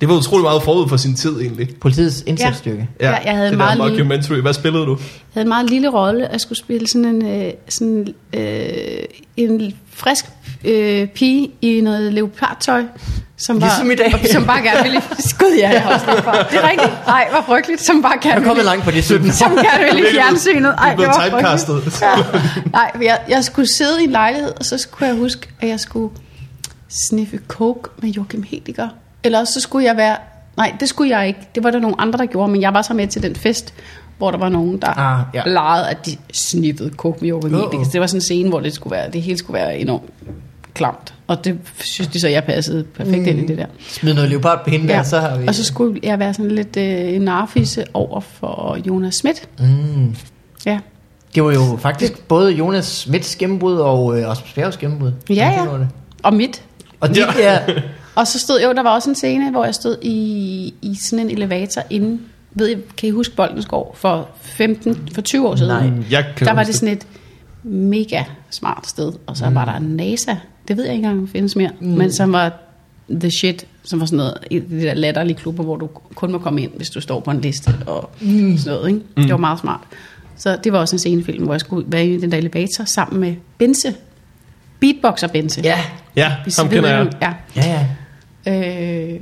Det 0.00 0.08
var 0.08 0.14
utrolig 0.16 0.42
meget 0.42 0.62
forud 0.62 0.88
for 0.88 0.96
sin 0.96 1.14
tid, 1.14 1.40
egentlig. 1.40 1.68
Politiets 1.80 2.22
indsatsstyrke. 2.26 2.88
Ja, 3.00 3.10
jeg 3.16 3.32
havde 3.32 3.44
det 3.46 3.52
en 3.52 3.58
meget 3.58 3.78
der 3.78 3.84
lille- 3.84 3.98
documentary. 3.98 4.36
Hvad 4.40 4.52
spillede 4.52 4.84
du? 4.86 4.90
Jeg 4.96 4.98
havde 5.34 5.44
en 5.44 5.48
meget 5.48 5.70
lille 5.70 5.88
rolle 5.88 6.28
at 6.28 6.40
skulle 6.40 6.58
spille 6.58 6.88
sådan 6.88 7.04
en, 7.04 7.26
øh, 7.46 7.52
sådan, 7.68 8.08
øh, 8.32 9.02
en 9.36 9.74
frisk 9.94 10.24
øh, 10.64 11.06
pige 11.08 11.50
i 11.62 11.80
noget 11.80 12.12
leopardtøj. 12.12 12.82
Som 13.36 13.58
Ligesom 13.58 13.90
i 13.90 13.94
dag. 13.94 14.14
Som 14.32 14.44
bare 14.46 14.62
gerne 14.62 14.82
ville... 14.82 15.02
Skud, 15.30 15.56
ja, 15.58 15.70
jeg 15.70 15.82
har 15.82 15.94
også 15.94 16.06
leopard. 16.06 16.46
Det 16.50 16.58
er 16.58 16.70
rigtigt. 16.70 16.92
Nej, 17.06 17.28
hvor 17.30 17.42
frygteligt. 17.46 17.80
Som 17.82 18.02
bare 18.02 18.12
Jeg 18.12 18.20
gerne 18.22 18.34
er 18.34 18.38
kommet 18.40 18.56
ville, 18.56 18.64
langt 18.70 18.84
på 18.84 18.90
de 18.90 19.02
17 19.02 19.32
som 19.42 19.50
gerne 19.52 19.84
ville 19.84 20.08
i 20.08 20.12
fjernsynet. 20.12 20.74
Ej, 20.78 20.94
det 20.94 21.06
var 21.06 21.12
frygteligt. 21.30 22.02
Ja. 22.02 22.14
Nej, 22.72 22.90
for 22.96 23.02
jeg, 23.02 23.18
jeg 23.28 23.44
skulle 23.44 23.72
sidde 23.74 24.00
i 24.00 24.04
en 24.04 24.10
lejlighed, 24.10 24.52
og 24.58 24.64
så 24.64 24.78
skulle 24.78 25.08
jeg 25.08 25.16
huske, 25.16 25.48
at 25.60 25.68
jeg 25.68 25.80
skulle 25.80 26.14
sniffe 27.08 27.38
coke 27.48 27.90
med 28.02 28.10
Joachim 28.10 28.42
Hediger. 28.42 28.88
Eller 29.24 29.44
så 29.44 29.60
skulle 29.60 29.86
jeg 29.86 29.96
være... 29.96 30.16
Nej, 30.56 30.76
det 30.80 30.88
skulle 30.88 31.18
jeg 31.18 31.28
ikke. 31.28 31.40
Det 31.54 31.64
var 31.64 31.70
der 31.70 31.78
nogle 31.78 32.00
andre, 32.00 32.18
der 32.18 32.26
gjorde, 32.26 32.52
men 32.52 32.62
jeg 32.62 32.74
var 32.74 32.82
så 32.82 32.94
med 32.94 33.06
til 33.08 33.22
den 33.22 33.36
fest, 33.36 33.74
hvor 34.18 34.30
der 34.30 34.38
var 34.38 34.48
nogen, 34.48 34.78
der 34.82 34.98
Ah, 34.98 35.24
ja. 35.34 35.42
legede, 35.46 35.88
at 35.90 36.06
de 36.06 36.16
Joachim 36.32 36.64
Uh-oh. 37.36 37.46
Hediger. 37.46 37.84
Så 37.84 37.90
det 37.92 38.00
var 38.00 38.06
sådan 38.06 38.16
en 38.16 38.20
scene, 38.20 38.48
hvor 38.48 38.60
det, 38.60 38.72
skulle 38.74 38.96
være, 38.96 39.10
det 39.10 39.22
hele 39.22 39.38
skulle 39.38 39.54
være 39.54 39.78
enormt 39.78 40.10
klamt. 40.74 41.14
Og 41.26 41.44
det 41.44 41.58
synes 41.80 42.08
de 42.08 42.20
så, 42.20 42.28
jeg 42.28 42.44
passede 42.44 42.84
perfekt 42.84 43.22
mm. 43.22 43.28
ind 43.28 43.38
i 43.40 43.46
det 43.46 43.58
der. 43.58 43.66
Smid 43.88 44.14
noget 44.14 44.30
leopard 44.30 44.64
på 44.64 44.70
hende 44.70 44.88
der, 44.88 45.02
så 45.02 45.20
har 45.20 45.38
vi... 45.38 45.48
Og 45.48 45.54
så 45.54 45.64
skulle 45.64 46.00
jeg 46.02 46.18
være 46.18 46.34
sådan 46.34 46.50
lidt 46.50 46.76
øh, 46.76 47.14
en 47.14 47.22
narfisse 47.22 47.84
over 47.94 48.20
for 48.20 48.78
Jonas 48.86 49.14
Schmidt. 49.14 49.48
Mm. 49.58 50.16
Ja. 50.66 50.78
Det 51.34 51.44
var 51.44 51.52
jo 51.52 51.76
faktisk 51.80 52.28
både 52.28 52.52
Jonas 52.52 52.86
Smits 52.86 53.36
gennembrud 53.36 53.76
og 53.76 54.18
øh, 54.18 54.28
Rasmus 54.28 54.52
Bjergs 54.52 54.76
gennembrud. 54.76 55.12
Ja, 55.30 55.34
ja. 55.34 55.68
over 55.68 55.78
det. 55.78 55.88
Og 56.22 56.34
mit. 56.34 56.62
Og 57.00 57.08
det 57.08 57.16
ja. 57.38 57.58
Og 58.20 58.26
så 58.26 58.38
stod 58.38 58.60
jo, 58.60 58.72
der 58.72 58.82
var 58.82 58.90
også 58.90 59.10
en 59.10 59.14
scene, 59.14 59.50
hvor 59.50 59.64
jeg 59.64 59.74
stod 59.74 59.96
i, 60.02 60.74
i 60.82 60.94
sådan 60.94 61.26
en 61.26 61.30
elevator 61.30 61.82
inden, 61.90 62.20
ved 62.52 62.68
I, 62.68 62.74
kan 62.96 63.08
I 63.08 63.10
huske 63.12 63.36
Boldensgård 63.36 63.96
for 63.96 64.28
15, 64.40 65.08
for 65.14 65.20
20 65.20 65.48
år 65.48 65.56
siden? 65.56 65.92
Nej. 65.92 66.06
Jeg 66.10 66.26
kan 66.36 66.46
Der 66.46 66.52
var 66.52 66.62
det 66.62 66.74
sådan 66.74 66.94
et 66.94 67.06
mega 67.62 68.24
smart 68.50 68.86
sted, 68.86 69.12
og 69.26 69.36
så 69.36 69.48
mm. 69.48 69.54
var 69.54 69.64
der 69.64 69.78
NASA, 69.78 70.34
det 70.68 70.76
ved 70.76 70.84
jeg 70.84 70.94
ikke 70.94 71.04
engang, 71.04 71.22
om 71.22 71.28
findes 71.28 71.56
mere, 71.56 71.70
mm. 71.80 71.86
men 71.86 72.12
som 72.12 72.32
var 72.32 72.52
the 73.10 73.30
shit, 73.30 73.66
som 73.82 74.00
var 74.00 74.06
sådan 74.06 74.16
noget, 74.16 74.34
i 74.50 74.58
de 74.58 74.82
der 74.82 74.94
latterlige 74.94 75.36
klubber, 75.36 75.64
hvor 75.64 75.76
du 75.76 75.86
kun 76.14 76.32
må 76.32 76.38
komme 76.38 76.62
ind, 76.62 76.70
hvis 76.76 76.90
du 76.90 77.00
står 77.00 77.20
på 77.20 77.30
en 77.30 77.40
liste 77.40 77.74
og 77.86 78.10
mm. 78.20 78.58
sådan 78.58 78.78
noget, 78.78 78.88
ikke? 78.88 79.00
Mm. 79.16 79.22
Det 79.22 79.32
var 79.32 79.38
meget 79.38 79.60
smart. 79.60 79.80
Så 80.36 80.58
det 80.64 80.72
var 80.72 80.78
også 80.78 80.94
en 80.94 80.98
scenefilm, 80.98 81.44
hvor 81.44 81.54
jeg 81.54 81.60
skulle 81.60 81.92
være 81.92 82.06
i 82.06 82.20
den 82.20 82.32
der 82.32 82.38
elevator 82.38 82.84
sammen 82.84 83.20
med 83.20 83.34
Bense, 83.58 83.94
beatboxer 84.80 85.28
Bense. 85.28 85.60
Ja, 85.64 85.78
Ja, 86.16 86.32
ham 86.58 86.68
kender 86.68 86.90
jeg. 86.90 87.10
Ja. 87.22 87.32
ja, 87.56 87.70
ja. 87.70 87.86
Øh, 88.48 89.20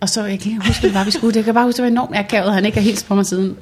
og 0.00 0.08
så, 0.08 0.24
jeg 0.24 0.38
kan 0.40 0.52
ikke 0.52 0.66
huske, 0.66 0.80
hvad 0.80 0.90
det 0.90 0.98
var, 0.98 1.04
vi 1.04 1.10
skulle. 1.10 1.36
Jeg 1.36 1.44
kan 1.44 1.54
bare 1.54 1.64
huske, 1.64 1.76
det 1.76 1.82
var 1.82 1.90
enormt 1.90 2.16
akavet, 2.16 2.54
han 2.54 2.64
ikke 2.66 2.78
har 2.78 2.82
hilst 2.84 3.08
på 3.08 3.14
mig 3.14 3.26
siden. 3.26 3.56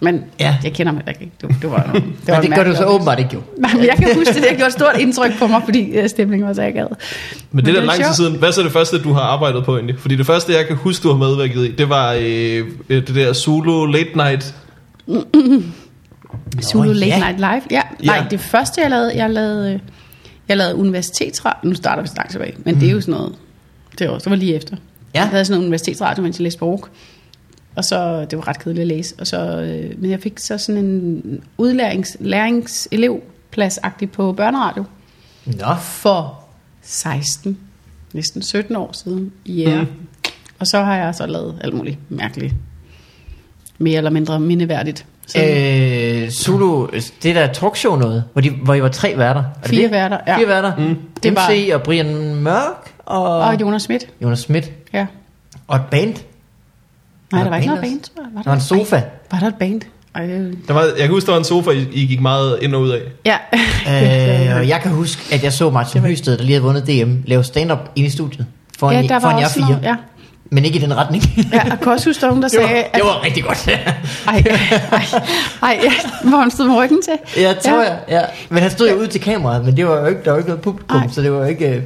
Men 0.00 0.24
Ja. 0.40 0.56
jeg 0.64 0.72
kender 0.72 0.92
heller 0.92 1.08
ikke. 1.20 1.32
Det, 1.40 1.48
det 1.62 1.70
var, 1.70 1.82
det 1.92 2.02
var 2.28 2.40
Men 2.40 2.50
det 2.50 2.54
gør 2.56 2.64
du 2.64 2.76
så 2.76 2.84
åbenbart 2.84 3.18
ikke 3.18 3.30
jo. 3.34 3.40
Nej, 3.58 3.74
men 3.74 3.84
jeg 3.84 3.94
kan 3.96 4.14
huske 4.14 4.34
det. 4.34 4.42
Det 4.42 4.50
har 4.50 4.56
gjort 4.56 4.72
stort 4.72 4.96
indtryk 4.98 5.38
på 5.38 5.46
mig, 5.46 5.62
fordi 5.64 5.80
øh, 5.90 6.08
stemningen 6.08 6.48
var 6.48 6.54
så 6.54 6.62
akavet. 6.62 6.96
Men 7.52 7.64
det 7.64 7.70
er 7.70 7.74
det 7.74 7.82
er 7.82 7.86
lang 7.86 8.04
tid 8.04 8.14
siden. 8.14 8.34
Hvad 8.36 8.48
er 8.48 8.52
så 8.52 8.62
det 8.62 8.72
første, 8.72 9.02
du 9.02 9.12
har 9.12 9.20
arbejdet 9.20 9.64
på 9.64 9.74
egentlig? 9.76 9.98
Fordi 9.98 10.16
det 10.16 10.26
første, 10.26 10.52
jeg 10.52 10.66
kan 10.66 10.76
huske, 10.76 11.02
du 11.02 11.08
har 11.08 11.16
medvirket 11.16 11.64
i, 11.68 11.72
det 11.72 11.88
var 11.88 12.12
øh, 12.12 12.66
øh, 12.88 13.06
det 13.06 13.14
der 13.14 13.32
Zulu 13.32 13.86
Late 13.86 14.10
Night. 14.16 14.54
Zulu 16.62 16.92
Late 16.92 17.06
ja. 17.06 17.18
Night 17.18 17.38
Live. 17.38 17.62
Ja, 17.70 17.82
nej, 18.04 18.16
Ja. 18.16 18.24
det 18.30 18.40
første, 18.40 18.80
jeg 18.80 18.90
lavede, 18.90 19.12
jeg 19.16 19.30
lavede, 19.30 19.72
øh, 19.74 19.80
jeg 20.48 20.56
lavede 20.56 20.74
universitetsradio. 20.76 21.68
Nu 21.68 21.74
starter 21.74 22.02
vi 22.02 22.08
så 22.08 22.14
langt 22.16 22.32
tilbage, 22.32 22.54
men 22.64 22.74
mm. 22.74 22.80
det 22.80 22.88
er 22.88 22.92
jo 22.92 23.00
sådan 23.00 23.14
noget, 23.14 23.32
det 23.98 24.08
var, 24.10 24.18
det 24.18 24.30
var 24.30 24.36
lige 24.36 24.54
efter. 24.54 24.76
Ja. 25.14 25.20
Jeg 25.20 25.28
havde 25.28 25.44
sådan 25.44 25.56
noget 25.58 25.66
universitetsradio, 25.66 26.22
mens 26.22 26.38
jeg 26.38 26.42
læste 26.42 26.56
sprog. 26.58 26.86
Og 27.76 27.84
så, 27.84 28.26
det 28.30 28.38
var 28.38 28.48
ret 28.48 28.58
kedeligt 28.58 28.80
at 28.80 28.86
læse. 28.86 29.14
Og 29.18 29.26
så, 29.26 29.60
øh, 29.60 30.00
men 30.00 30.10
jeg 30.10 30.20
fik 30.20 30.38
så 30.38 30.58
sådan 30.58 30.84
en 30.84 31.40
udlærings, 31.58 32.16
lærings, 32.20 32.88
elevplads 32.90 33.78
på 34.12 34.32
børneradio 34.32 34.84
Nå, 35.46 35.74
for 35.80 36.44
16, 36.82 37.58
næsten 38.12 38.42
17 38.42 38.76
år 38.76 38.90
siden. 38.92 39.32
Yeah. 39.50 39.80
Mm. 39.80 39.86
Og 40.58 40.66
så 40.66 40.80
har 40.82 40.96
jeg 40.96 41.14
så 41.14 41.26
lavet 41.26 41.58
alt 41.60 41.74
muligt 41.74 41.98
mærkeligt. 42.08 42.54
Mere 43.78 43.96
eller 43.96 44.10
mindre 44.10 44.40
mindeværdigt. 44.40 45.06
Så, 45.26 45.38
øh, 45.38 46.30
Zulu, 46.30 46.86
det 47.22 47.34
der 47.34 47.52
talkshow 47.52 47.96
noget, 47.96 48.24
hvor, 48.32 48.42
de, 48.42 48.50
hvor 48.50 48.74
I 48.74 48.82
var 48.82 48.88
tre 48.88 49.18
værter. 49.18 49.40
Er 49.40 49.60
det 49.60 49.70
Fire 49.70 49.82
det? 49.82 49.90
værter, 49.90 50.18
ja. 50.26 50.38
Fire 50.38 50.48
værter. 50.48 50.76
Mm. 50.76 50.96
Det 51.22 51.36
var- 51.36 51.50
MC 51.50 51.70
og 51.74 51.82
Brian 51.82 52.34
Mørk 52.34 52.91
og, 53.06 53.38
og 53.40 53.60
Jonas 53.60 53.82
Schmidt. 53.82 54.06
Jonas 54.22 54.38
Schmidt. 54.38 54.70
Ja. 54.92 55.06
Og 55.68 55.76
et 55.76 55.82
band. 55.90 56.14
Nej, 56.14 57.38
der 57.38 57.42
der 57.44 57.48
var 57.50 57.56
ikke 57.56 57.66
noget 57.66 57.80
også? 57.80 57.90
band, 57.92 58.00
tror 58.02 58.22
jeg. 58.22 58.30
Var 58.34 58.42
Der 58.42 58.50
var 58.50 58.54
en 58.54 58.60
sofa. 58.62 58.96
Ej, 58.96 59.02
var 59.30 59.38
der 59.38 59.46
et 59.46 59.54
band? 59.54 59.80
Ej. 60.14 60.26
Der 60.68 60.72
var, 60.74 60.82
jeg 60.82 60.96
kan 60.98 61.08
huske, 61.10 61.26
der 61.26 61.32
var 61.32 61.38
en 61.38 61.44
sofa, 61.44 61.70
I, 61.70 61.88
I 61.92 62.06
gik 62.06 62.20
meget 62.20 62.58
ind 62.62 62.74
og 62.74 62.80
ud 62.80 62.90
af. 62.90 63.00
Ja. 63.26 63.36
øh, 64.52 64.56
og 64.56 64.68
jeg 64.68 64.80
kan 64.82 64.90
huske, 64.90 65.34
at 65.34 65.44
jeg 65.44 65.52
så 65.52 65.70
Martin 65.70 66.00
Høsted, 66.00 66.36
der 66.38 66.44
lige 66.44 66.52
havde 66.54 66.62
vundet 66.64 66.86
DM, 66.86 67.12
lave 67.26 67.44
stand-up 67.44 67.78
inde 67.96 68.06
i 68.06 68.10
studiet. 68.10 68.46
Foran, 68.78 69.02
ja, 69.02 69.08
der 69.08 69.14
var 69.14 69.20
foran 69.20 69.38
jer 69.38 69.44
også 69.44 69.54
fire. 69.56 69.68
noget, 69.68 69.82
ja. 69.82 69.96
Men 70.50 70.64
ikke 70.64 70.78
i 70.78 70.82
den 70.82 70.96
retning. 70.96 71.22
ja. 71.52 71.72
Og 71.72 71.80
kan 71.80 71.92
også 71.92 72.08
huske, 72.08 72.20
der 72.20 72.26
var 72.26 72.34
nogen, 72.34 72.42
der 72.42 72.48
det, 72.58 72.60
var, 72.60 72.66
sagde, 72.66 72.82
at... 72.84 72.94
det 72.94 73.02
var 73.04 73.24
rigtig 73.24 73.44
godt. 73.44 73.68
Ej, 73.68 74.42
ej, 74.92 75.04
ej, 75.62 75.80
ja, 75.82 75.92
hvor 76.28 76.38
han 76.38 76.50
stod 76.50 76.66
med 76.66 76.76
ryggen 76.76 77.02
til. 77.02 77.42
ja, 77.42 77.52
tror 77.52 77.82
jeg. 77.82 77.98
Ja. 78.08 78.20
Men 78.48 78.62
han 78.62 78.70
stod 78.70 78.90
jo 78.90 78.96
ud 78.96 79.06
til 79.06 79.20
kameraet, 79.20 79.64
men 79.64 79.76
det 79.76 79.86
var 79.86 80.00
jo 80.00 80.06
ikke, 80.06 80.20
der 80.24 80.30
var 80.30 80.38
ikke 80.38 80.48
noget 80.50 80.62
publikum, 80.62 80.96
Nej. 81.00 81.08
så 81.12 81.22
det 81.22 81.32
var 81.32 81.46
ikke, 81.46 81.68
øh, 81.68 81.82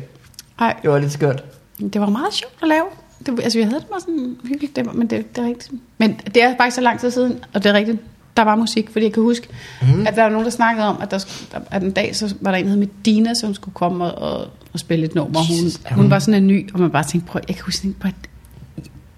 Ej, 0.58 0.76
det 0.82 0.90
var 0.90 0.98
lidt 0.98 1.12
skørt. 1.12 1.44
det 1.78 2.00
var 2.00 2.08
meget 2.08 2.34
sjovt 2.34 2.54
at 2.62 2.68
lave. 2.68 2.84
det, 3.26 3.42
altså, 3.42 3.58
jeg 3.58 3.68
havde 3.68 3.80
det 3.80 3.88
bare 3.88 4.00
sådan 4.00 4.36
hyggeligt, 4.44 4.76
det 4.76 4.86
var, 4.86 4.92
men 4.92 5.06
det, 5.06 5.36
det 5.36 5.44
er 5.44 5.48
rigtigt. 5.48 5.72
Men 5.98 6.20
det 6.34 6.42
er 6.42 6.56
faktisk 6.56 6.74
så 6.74 6.80
lang 6.80 7.00
tid 7.00 7.10
siden, 7.10 7.38
og 7.54 7.64
det 7.64 7.70
er 7.70 7.74
rigtigt, 7.74 7.98
der 8.36 8.42
var 8.42 8.56
musik, 8.56 8.90
fordi 8.90 9.04
jeg 9.04 9.12
kan 9.12 9.22
huske, 9.22 9.48
mm. 9.82 10.06
at 10.06 10.16
der 10.16 10.22
var 10.22 10.30
nogen, 10.30 10.44
der 10.44 10.50
snakkede 10.50 10.86
om, 10.86 10.98
at, 11.02 11.10
der, 11.10 11.24
at 11.70 11.82
en 11.82 11.90
dag, 11.90 12.16
så 12.16 12.34
var 12.40 12.50
der 12.50 12.58
en, 12.58 12.64
der 12.64 12.70
hed 12.70 12.78
Medina, 12.78 13.34
som 13.34 13.54
skulle 13.54 13.74
komme 13.74 14.04
og, 14.04 14.32
og, 14.32 14.48
og 14.72 14.78
spille 14.78 15.04
et 15.04 15.14
nummer. 15.14 15.40
Hun, 15.40 15.96
hun, 16.02 16.10
var 16.10 16.18
sådan 16.18 16.42
en 16.42 16.46
ny, 16.48 16.72
og 16.74 16.80
man 16.80 16.90
bare 16.90 17.04
tænkte, 17.04 17.30
prøv, 17.30 17.42
jeg 17.48 17.56
kan 17.56 17.64
huske, 17.64 17.88
på, 18.00 18.08
at 18.08 18.14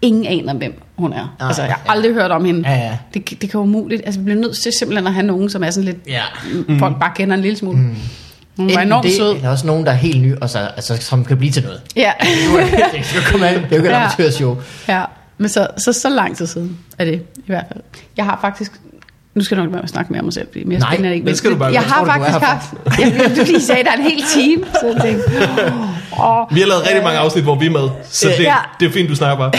ingen 0.03 0.27
aner, 0.27 0.55
hvem 0.55 0.83
hun 0.97 1.13
er. 1.13 1.37
Nej, 1.39 1.49
altså, 1.49 1.63
jeg 1.63 1.73
har 1.73 1.83
ja. 1.87 1.93
aldrig 1.93 2.13
hørt 2.13 2.31
om 2.31 2.45
hende. 2.45 2.69
Ja, 2.69 2.77
ja. 2.77 2.99
Det, 3.15 3.31
det 3.31 3.41
kan 3.41 3.51
være 3.53 3.63
umuligt. 3.63 4.03
Altså, 4.05 4.21
vi 4.21 4.25
bliver 4.25 4.41
nødt 4.41 4.57
til 4.57 4.73
simpelthen 4.73 5.07
at 5.07 5.15
have 5.15 5.27
nogen, 5.27 5.51
som 5.51 5.63
er 5.63 5.71
sådan 5.71 5.85
lidt, 5.85 5.97
Ja. 6.07 6.23
mm. 6.69 6.79
folk 6.79 6.99
bare 7.01 7.13
kender 7.15 7.35
en 7.37 7.43
lille 7.43 7.59
smule. 7.59 7.79
Mm. 7.79 7.97
Hun 8.59 8.75
var 8.75 8.81
enormt 8.81 9.05
det, 9.05 9.13
sød. 9.17 9.35
eller 9.35 9.49
også 9.51 9.67
nogen, 9.67 9.87
der 9.87 9.93
er 9.93 9.97
helt 9.97 10.23
ny, 10.23 10.37
og 10.41 10.51
så, 10.51 10.59
altså, 10.59 10.97
som 10.97 11.25
kan 11.25 11.37
blive 11.37 11.53
til 11.53 11.63
noget. 11.63 11.81
Ja. 11.97 12.13
det 12.95 13.05
skal 13.07 13.23
komme 13.31 13.49
an. 13.49 13.55
Det 13.55 13.63
er 13.65 13.69
jo 13.71 13.77
ikke 13.77 13.89
et 13.89 13.93
Ja. 13.93 14.01
amatørshow. 14.05 14.57
Ja, 14.89 15.05
men 15.39 15.49
så, 15.49 15.67
så, 15.77 15.93
så 15.93 16.09
lang 16.09 16.37
tid 16.37 16.47
siden 16.47 16.79
er 16.99 17.05
det 17.05 17.23
i 17.37 17.43
hvert 17.47 17.65
fald. 17.73 17.83
Jeg 18.17 18.25
har 18.25 18.39
faktisk... 18.41 18.73
Nu 19.35 19.45
skal 19.45 19.57
jeg 19.57 19.65
nok 19.65 19.73
være 19.73 19.79
med 19.79 19.85
at 19.85 19.91
snakke 19.91 20.13
mere 20.13 20.21
om 20.21 20.25
mig 20.25 20.33
selv, 20.35 20.49
fordi 20.53 20.65
mere 20.65 20.79
Nej, 20.79 20.89
spændende 20.89 21.09
er 21.09 21.11
det 21.11 21.17
ikke. 21.17 21.29
det 21.29 21.37
skal 21.39 21.51
du 21.51 21.57
bare 21.57 21.73
Jeg 21.73 21.83
har 21.83 22.05
tror, 22.05 22.13
er 22.13 22.19
faktisk 22.19 22.39
haft... 22.39 22.75
Jeg, 22.99 23.37
du 23.37 23.43
lige 23.45 23.61
sagde, 23.61 23.85
der 23.85 23.91
er 23.91 23.97
en 23.97 24.03
hel 24.03 24.23
time, 24.35 24.65
så 24.81 24.87
jeg 24.87 25.03
tænkte... 25.03 25.25
Åh, 26.23 26.55
Vi 26.55 26.61
har 26.61 26.67
lavet 26.67 26.83
rigtig 26.87 27.03
mange 27.05 27.19
afsnit, 27.19 27.45
hvor 27.45 27.55
vi 27.59 27.67
er 27.67 27.71
med, 27.71 27.89
så 28.05 28.29
det, 28.39 28.45
Ja. 28.45 28.55
det 28.81 28.89
er 28.89 28.93
fint, 28.93 29.09
du 29.11 29.15
snakker 29.15 29.37
bare. 29.37 29.53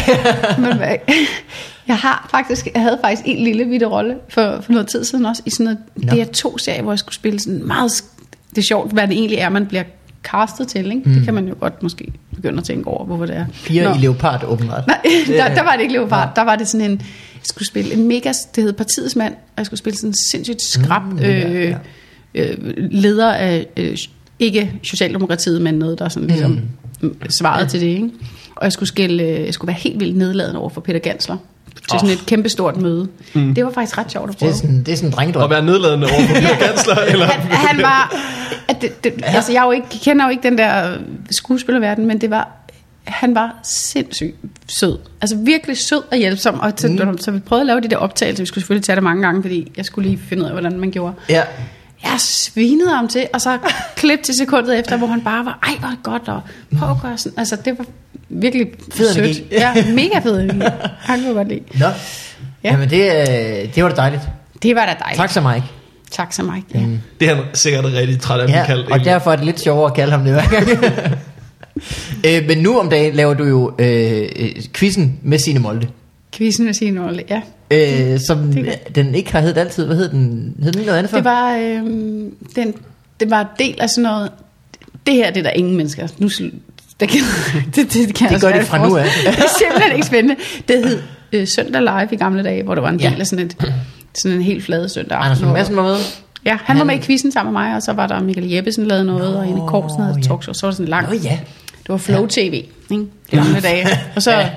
men 0.62 0.82
jeg 1.88 1.98
har 1.98 2.28
faktisk, 2.32 2.68
jeg 2.74 2.82
havde 2.82 2.98
faktisk 3.04 3.22
en 3.26 3.44
lille 3.44 3.66
bitte 3.66 3.86
rolle 3.86 4.16
for, 4.30 4.60
for 4.62 4.72
noget 4.72 4.88
tid 4.88 5.04
siden 5.04 5.26
også, 5.26 5.42
i 5.46 5.50
sådan 5.50 5.64
noget 5.64 5.80
Nå. 6.18 6.24
DR2-serie, 6.24 6.82
hvor 6.82 6.92
jeg 6.92 7.00
skulle 7.00 7.16
spille 7.16 7.40
sådan 7.40 7.68
meget... 7.68 7.92
Det 8.50 8.58
er 8.58 8.62
sjovt, 8.62 8.94
hvad 8.94 9.08
det 9.08 9.14
egentlig 9.18 9.38
er, 9.38 9.50
man 9.50 9.66
bliver 9.66 9.84
castet 10.24 10.68
til, 10.68 10.86
ikke? 10.86 11.02
Mm. 11.06 11.14
Det 11.14 11.24
kan 11.24 11.34
man 11.34 11.48
jo 11.48 11.56
godt 11.60 11.84
måske 11.84 12.14
begynde 12.36 12.58
at 12.58 12.64
tænke 12.64 12.88
over, 12.88 13.06
hvorfor 13.06 13.26
det 13.26 13.36
er. 13.36 13.46
Piger 13.66 13.90
Nå. 13.90 13.96
i 13.96 13.98
leopard, 13.98 14.44
åbenbart. 14.44 14.88
Nej, 14.88 15.02
der, 15.28 15.56
der 15.56 15.64
var 15.64 15.74
det 15.76 15.82
ikke 15.82 15.94
leopard. 15.94 16.30
Der 16.36 16.42
var 16.42 16.56
det 16.56 16.68
sådan 16.68 16.92
en... 16.92 16.98
Jeg 17.36 17.46
skulle 17.46 17.68
spille 17.68 17.94
en 17.94 18.08
mega... 18.08 18.34
Det 18.56 18.64
hed 18.64 18.74
Partiets 18.74 19.16
Mand, 19.16 19.34
og 19.34 19.58
jeg 19.58 19.66
skulle 19.66 19.78
spille 19.78 19.98
sådan 19.98 20.10
en 20.10 20.16
sindssygt 20.32 20.62
skrab 20.62 21.02
Mm, 21.02 21.10
mm, 21.12 21.18
det 21.18 21.26
der, 21.26 21.78
øh, 22.36 22.58
øh, 22.68 22.74
leder 22.92 23.34
af... 23.34 23.68
Øh, 23.78 23.98
ikke 24.40 24.74
Socialdemokratiet, 24.84 25.62
men 25.62 25.74
noget, 25.74 26.00
der 26.00 26.10
sådan 26.10 26.28
ligesom 26.28 26.60
mm. 27.02 27.22
svarede 27.30 27.70
til 27.70 27.82
det, 27.82 27.88
ikke? 27.88 28.10
Og 28.56 28.64
jeg 28.64 28.72
skulle, 28.72 28.88
skille, 28.88 29.24
øh, 29.24 29.46
jeg 29.46 29.54
skulle 29.54 29.68
være 29.68 29.80
helt 29.80 30.00
vildt 30.00 30.18
nedladende 30.18 30.60
over 30.60 30.70
for 30.70 30.82
Peter 30.82 31.00
Gansler 31.00 31.38
til 31.76 32.00
sådan 32.00 32.10
et 32.10 32.26
kæmpestort 32.26 32.78
møde. 32.78 33.08
Mm. 33.34 33.56
Det 33.56 33.66
var 33.66 33.72
faktisk 33.72 33.98
ret 33.98 34.12
sjovt 34.12 34.30
at 34.30 34.32
Det 34.34 34.40
prøve. 34.40 34.52
er 34.52 34.56
sådan, 34.56 34.84
det 34.84 34.92
er 34.92 34.96
sådan 34.96 35.08
en 35.08 35.14
At 35.14 35.18
drengedrøm. 35.18 35.50
være 35.50 35.62
nedladende 35.64 36.08
over 36.08 36.28
for 36.28 36.34
Peter 36.34 36.58
Gansler, 36.68 36.96
eller... 36.96 37.26
Han, 37.26 37.52
han 37.52 37.82
var... 37.82 38.16
At 38.68 38.82
det, 38.82 39.04
det, 39.04 39.14
ja. 39.22 39.26
Altså, 39.36 39.52
jeg 39.52 39.64
jo 39.66 39.72
ikke, 39.72 39.88
kender 40.04 40.26
jo 40.26 40.32
ikke 40.32 40.44
den 40.44 40.58
der 40.58 40.98
skuespillerverden, 41.32 42.06
men 42.06 42.22
det 42.22 42.30
var... 42.30 42.48
Han 43.04 43.36
var 43.36 43.56
sindssygt 43.64 44.36
sød. 44.68 44.98
Altså 45.22 45.36
virkelig 45.38 45.78
sød 45.78 46.02
og 46.12 46.18
hjælpsom. 46.18 46.60
Og 46.60 46.76
til, 46.76 47.06
mm. 47.06 47.18
Så 47.18 47.32
vi 47.32 47.40
prøvede 47.40 47.62
at 47.62 47.68
lave 47.68 47.82
de 47.82 47.88
der 47.88 47.98
optagelser. 47.98 48.44
Vi 48.44 48.48
skulle 48.48 48.62
selvfølgelig 48.64 48.86
tage 48.86 48.96
det 48.96 49.04
mange 49.04 49.22
gange, 49.22 49.42
fordi 49.42 49.72
jeg 49.78 49.86
skulle 49.86 50.10
lige 50.10 50.22
finde 50.30 50.44
ud 50.44 50.48
af, 50.48 50.54
hvordan 50.54 50.80
man 50.80 50.92
gjorde. 50.92 51.14
Ja. 51.30 51.44
Jeg 52.04 52.16
svinede 52.20 52.90
ham 52.96 53.08
til, 53.08 53.28
og 53.34 53.42
så 53.42 53.58
klip 53.96 54.24
til 54.24 54.36
sekundet 54.36 54.80
efter, 54.80 54.98
hvor 54.98 55.08
han 55.08 55.22
bare 55.22 55.46
var, 55.46 55.60
ej, 55.64 55.76
hvor 55.80 55.90
det 55.90 56.04
godt, 56.04 56.28
og 56.28 56.42
prøv 56.80 56.90
at 56.92 56.96
gøre 57.02 57.18
sådan. 57.18 57.40
Altså, 57.40 57.56
det 57.66 57.78
var 57.78 57.86
virkelig 58.30 58.68
Fed 58.94 59.14
sødt. 59.14 59.52
Ja, 59.52 59.74
mega 59.94 60.20
fed 60.20 60.40
energi. 60.42 60.60
Han 61.00 61.20
kunne 61.20 61.28
jeg 61.28 61.36
godt 61.36 61.48
lide. 61.48 61.62
Nå. 61.80 61.86
Ja. 61.86 61.92
Ja. 62.64 62.72
Jamen, 62.72 62.90
det, 62.90 63.12
øh, 63.12 63.76
det 63.76 63.84
var 63.84 63.90
da 63.90 63.96
dejligt. 63.96 64.22
Det 64.64 64.76
var 64.76 64.86
da 64.86 64.96
dejligt. 65.00 65.18
Tak 65.18 65.32
så 65.32 65.42
Mike. 65.42 65.66
Tak 66.12 66.34
så 66.34 66.44
meget. 66.44 66.64
Ja. 66.74 66.80
Mm. 66.80 67.00
Det 67.20 67.30
er 67.30 67.36
han 67.36 67.44
sikkert 67.54 67.86
rigtig 67.86 68.20
træt 68.22 68.40
af 68.40 68.48
Ja, 68.48 68.66
kaldt. 68.66 68.92
og 68.92 69.00
derfor 69.00 69.32
er 69.32 69.36
det 69.36 69.46
lidt 69.46 69.60
sjovere 69.60 69.86
at 69.86 69.94
kalde 69.96 70.12
ham 70.12 70.24
det 70.24 70.34
hver 70.34 70.50
gang. 70.50 70.70
øh, 72.28 72.48
men 72.48 72.58
nu 72.58 72.80
om 72.80 72.90
dagen 72.90 73.14
laver 73.16 73.34
du 73.34 73.44
jo 73.44 73.72
øh, 73.80 74.30
øh, 74.36 74.50
quizzen 74.74 75.20
med 75.24 75.38
Signe 75.40 75.60
Molde. 75.60 75.88
Quizzen 76.34 76.66
med 76.66 76.74
sin 76.74 77.02
rolle, 77.02 77.24
ja. 77.30 77.42
Øh, 77.72 78.20
som 78.28 78.54
den 78.96 79.16
ikke 79.16 79.32
har 79.32 79.40
heddet 79.40 79.58
altid. 79.58 79.86
Hvad 79.86 79.96
hed 79.96 80.10
den? 80.10 80.56
Hed 80.64 80.72
den 80.72 80.86
noget 80.86 80.98
andet 80.98 81.10
før? 81.10 81.18
Det 81.18 81.26
var, 81.26 81.56
øh, 81.56 81.84
den, 82.56 82.74
det 83.20 83.30
var 83.30 83.56
del 83.60 83.76
af 83.82 83.90
sådan 83.90 84.04
noget, 84.04 84.32
det 85.06 85.14
her 85.14 85.32
det 85.32 85.40
er 85.40 85.44
der 85.44 85.50
ingen 85.50 85.78
mennesker. 85.78 86.08
Nu, 86.18 86.30
det, 87.06 87.10
kan, 87.10 87.20
det, 87.76 87.94
det, 87.94 88.16
kan 88.16 88.32
jeg 88.32 88.40
gør 88.40 88.52
de 88.60 88.66
fra 88.66 88.88
nu 88.88 88.96
af. 88.98 89.04
Det 89.04 89.28
er 89.28 89.44
simpelthen 89.60 89.94
ikke 89.96 90.08
spændende. 90.08 90.36
Det 90.68 90.88
hed 90.88 91.02
øh, 91.32 91.48
Søndag 91.48 91.82
Live 91.82 92.08
i 92.12 92.16
gamle 92.16 92.44
dage, 92.44 92.64
hvor 92.64 92.76
der 92.76 92.82
var 92.82 92.90
en 92.90 93.00
del 93.00 93.04
Ja. 93.12 93.20
af 93.20 93.28
sådan, 93.28 93.46
et, 93.46 93.56
sådan 94.16 94.38
en 94.38 94.44
helt 94.44 94.64
flade 94.64 94.90
søndag 94.90 95.18
Anders 95.18 95.32
aften. 95.32 95.46
Hvor- 95.48 95.58
Madsen 95.58 95.76
var 95.76 95.84
med. 95.84 95.96
Ja, 96.46 96.52
han, 96.52 96.60
han 96.66 96.78
var 96.78 96.84
med 96.84 96.96
i 96.96 97.00
quizzen 97.02 97.32
sammen 97.32 97.54
med 97.54 97.62
mig, 97.62 97.76
og 97.76 97.82
så 97.82 97.94
var 97.94 98.08
der 98.08 98.22
Michael 98.22 98.48
Jeppesen 98.50 98.86
lavede 98.88 99.06
noget, 99.06 99.32
Nå, 99.34 99.40
og 99.40 99.48
Ine 99.48 99.62
Korsen 99.68 100.02
havde 100.02 100.14
ja. 100.14 100.20
et 100.20 100.26
talkshow, 100.28 100.54
så 100.54 100.66
var 100.66 100.72
det 100.72 100.78
sådan 100.78 100.90
langt. 100.90 101.10
Nå 101.10 101.16
ja, 101.24 101.40
Det 101.82 101.90
var 101.90 101.98
Flow 101.98 102.26
TV, 102.28 102.54
ikke? 102.92 103.06
I 103.32 103.36
gamle 103.36 103.60
dage. 103.62 103.88
Og 104.16 104.22
så, 104.22 104.32
Ja. 104.32 104.50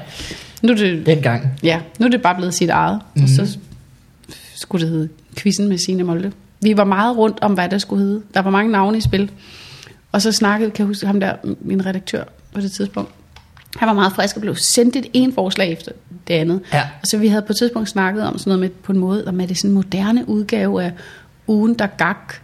nu 0.63 0.73
er 0.73 0.77
det, 0.77 1.07
dengang. 1.07 1.49
Ja, 1.63 1.79
nu 1.99 2.07
er 2.07 2.11
det 2.11 2.23
bare 2.23 2.35
blevet 2.35 2.55
sit 2.55 2.71
eget. 2.71 3.01
Mm-hmm. 3.15 3.23
Og 3.41 3.47
så 3.47 3.57
skulle 4.57 4.87
det 4.87 4.93
hedde 4.93 5.09
Quizzen 5.37 5.69
med 5.69 5.79
Signe 5.79 6.03
Molde. 6.03 6.33
Vi 6.63 6.77
var 6.77 6.85
meget 6.85 7.17
rundt 7.17 7.39
om, 7.43 7.53
hvad 7.53 7.69
det 7.69 7.81
skulle 7.81 8.05
hedde. 8.05 8.23
Der 8.35 8.43
var 8.43 8.51
mange 8.51 8.73
navne 8.73 8.99
i 8.99 9.01
spil. 9.01 9.31
Og 10.13 10.23
så 10.23 10.33
snakkede, 10.33 10.71
kan 10.71 10.85
jeg 10.85 10.87
huske 10.87 11.07
ham 11.07 11.21
der, 11.21 11.35
min 11.61 11.87
redaktør 11.87 12.25
på 12.55 12.61
det 12.61 12.73
tidspunkt. 12.73 13.11
Han 13.77 13.89
var 13.89 13.95
meget 13.95 14.13
frisk 14.13 14.37
og 14.37 14.43
blev 14.43 14.57
sendt 14.57 14.97
et 14.97 15.07
en 15.13 15.35
forslag 15.35 15.73
efter 15.73 15.93
det 16.29 16.35
andet. 16.35 16.61
Ja. 16.73 16.83
Og 17.03 17.07
så 17.07 17.19
vi 17.19 17.29
havde 17.29 17.43
på 17.43 17.53
et 17.53 17.57
tidspunkt 17.57 17.89
snakket 17.89 18.25
om 18.25 18.39
sådan 18.39 18.51
noget 18.51 18.61
med, 18.61 18.69
på 18.69 18.93
en 18.93 18.99
måde, 18.99 19.25
om 19.27 19.41
er 19.41 19.47
det 19.47 19.59
sådan 19.59 19.71
en 19.71 19.75
moderne 19.75 20.29
udgave 20.29 20.85
af 20.85 20.93
ugen, 21.47 21.75
der 21.75 21.87
gak. 21.87 22.35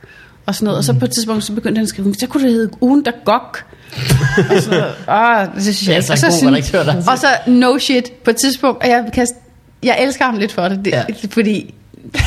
Og 0.47 0.55
sådan 0.55 0.65
noget. 0.65 0.79
Og 0.79 0.85
så 0.85 0.93
på 0.93 1.05
et 1.05 1.11
tidspunkt, 1.11 1.45
så 1.45 1.53
begyndte 1.53 1.79
han 1.79 1.83
at 1.83 1.89
skrive, 1.89 2.15
så 2.15 2.27
kunne 2.27 2.45
det 2.45 2.53
hedde 2.53 2.71
ugen, 2.81 3.05
der 3.05 3.13
gok. 3.25 3.65
og 4.51 4.63
så, 4.63 4.87
åh, 5.09 5.55
det 5.55 5.63
synes 5.63 5.89
jeg 5.89 6.03
Det 6.03 6.09
er 6.09 6.13
altså 6.13 6.27
Og 6.27 6.33
så 6.33 6.45
god 6.45 6.85
der 6.85 7.11
og 7.13 7.19
så 7.19 7.27
no 7.47 7.79
shit 7.79 8.13
på 8.25 8.31
et 8.31 8.37
tidspunkt, 8.37 8.83
og 8.83 8.89
jeg, 8.89 9.11
kan, 9.15 9.27
jeg 9.83 9.99
elsker 10.03 10.25
ham 10.25 10.37
lidt 10.37 10.53
for 10.53 10.69
det, 10.69 10.85
det 10.85 10.91
Ja. 10.91 11.05
ja. 11.09 11.15
fordi 11.31 11.75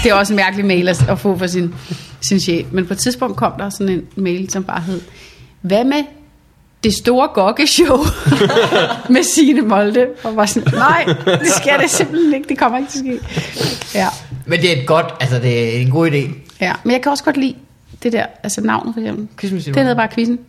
det 0.03 0.12
er 0.12 0.13
også 0.13 0.33
en 0.33 0.38
mærkelig 0.38 0.65
mail 0.65 0.88
at, 0.88 1.10
at 1.10 1.19
få 1.19 1.38
for 1.38 1.48
sin, 1.48 1.74
sin 2.21 2.39
chef. 2.39 2.65
Men 2.71 2.86
på 2.86 2.93
et 2.93 3.00
tidspunkt 3.00 3.38
kom 3.38 3.53
der 3.60 3.69
sådan 3.69 3.89
en 3.89 4.05
mail, 4.15 4.50
som 4.50 4.63
bare 4.63 4.81
hed, 4.81 5.01
hvad 5.61 5.83
med 5.83 6.03
det 6.83 6.93
store 6.93 7.27
gokkeshow 7.33 7.97
med 9.13 9.23
Signe 9.35 9.61
Molde? 9.61 10.05
Og 10.23 10.35
var 10.35 10.45
sådan, 10.45 10.73
nej, 10.73 11.05
det 11.25 11.47
skal 11.57 11.79
det 11.81 11.89
simpelthen 11.89 12.33
ikke, 12.33 12.49
det 12.49 12.57
kommer 12.57 12.77
ikke 12.77 12.91
til 12.91 12.99
at 12.99 13.19
ske. 13.59 13.97
Ja, 13.99 14.07
Men 14.45 14.61
det 14.61 14.77
er 14.77 14.81
et 14.81 14.87
godt, 14.87 15.05
altså 15.19 15.39
det 15.39 15.77
er 15.77 15.81
en 15.81 15.89
god 15.91 16.11
idé. 16.11 16.29
ja. 16.61 16.73
Men 16.83 16.91
jeg 16.93 17.01
kan 17.01 17.11
også 17.11 17.23
godt 17.23 17.37
lide 17.37 17.55
det 18.03 18.13
der, 18.13 18.25
altså 18.43 18.61
navnet 18.61 18.93
for 18.93 19.01
eksempel. 19.01 19.27
Signe 19.61 19.73
Det 19.75 19.75
hedder 19.83 19.95
bare 19.95 20.09
quizzen. 20.13 20.39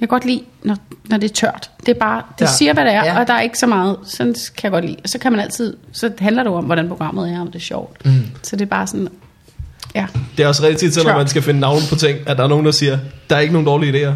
Jeg 0.00 0.08
kan 0.08 0.14
godt 0.14 0.24
lide, 0.24 0.42
når, 0.62 0.76
når 1.08 1.16
det 1.18 1.30
er 1.30 1.34
tørt. 1.34 1.70
Det 1.86 1.88
er 1.88 1.98
bare, 2.00 2.22
det 2.38 2.44
Ja. 2.44 2.50
siger, 2.50 2.72
hvad 2.72 2.84
det 2.84 2.92
er, 2.92 3.04
Ja. 3.04 3.20
og 3.20 3.26
der 3.26 3.34
er 3.34 3.40
ikke 3.40 3.58
så 3.58 3.66
meget. 3.66 3.96
Sådan 4.04 4.34
kan 4.34 4.62
jeg 4.62 4.70
godt 4.70 4.84
lide. 4.84 4.96
Og 5.04 5.08
så 5.08 5.18
kan 5.18 5.32
man 5.32 5.40
altid, 5.40 5.76
så 5.92 6.10
handler 6.18 6.42
det 6.42 6.50
jo 6.50 6.54
om, 6.54 6.64
hvordan 6.64 6.88
programmet 6.88 7.32
er, 7.32 7.40
om 7.40 7.46
det 7.46 7.54
er 7.54 7.60
sjovt. 7.60 8.06
Mm. 8.06 8.12
Så 8.42 8.56
det 8.56 8.62
er 8.62 8.66
bare 8.68 8.86
sådan, 8.86 9.08
ja. 9.94 10.06
Det 10.36 10.42
er 10.44 10.48
også 10.48 10.62
rigtig 10.62 10.78
tit, 10.78 10.94
så 10.94 11.02
når 11.08 11.16
man 11.16 11.28
skal 11.28 11.42
finde 11.42 11.60
navn 11.60 11.80
på 11.88 11.94
ting, 11.94 12.18
at 12.26 12.36
der 12.36 12.44
er 12.44 12.48
nogen, 12.48 12.64
der 12.66 12.72
siger, 12.72 12.98
der 13.30 13.36
er 13.36 13.40
ikke 13.40 13.52
nogen 13.52 13.66
dårlige 13.66 14.08
idéer. 14.08 14.12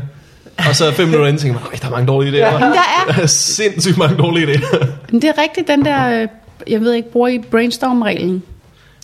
Og 0.69 0.77
så 0.77 0.93
fem 0.93 1.07
minutter 1.09 1.27
inden 1.27 1.41
tænker 1.43 1.61
man, 1.61 1.69
"Øj, 1.73 1.79
der 1.83 1.87
er 1.87 1.91
mange 1.91 2.07
dårlige 2.07 2.33
idéer. 2.49 2.53
Men 2.53 2.63
der 2.63 3.23
er, 3.23 3.27
sindssygt 3.57 3.99
mange 3.99 4.17
dårlige 4.17 4.47
idéer. 4.53 4.87
men 5.13 5.23
det 5.23 5.29
er 5.37 5.43
rigtigt, 5.43 5.69
den 5.69 5.85
der, 5.85 6.23
øh, 6.23 6.29
jeg 6.69 6.81
ved 6.81 6.93
ikke, 6.93 7.11
bruger 7.13 7.29
I 7.29 7.39
brainstorm-reglen? 7.39 8.43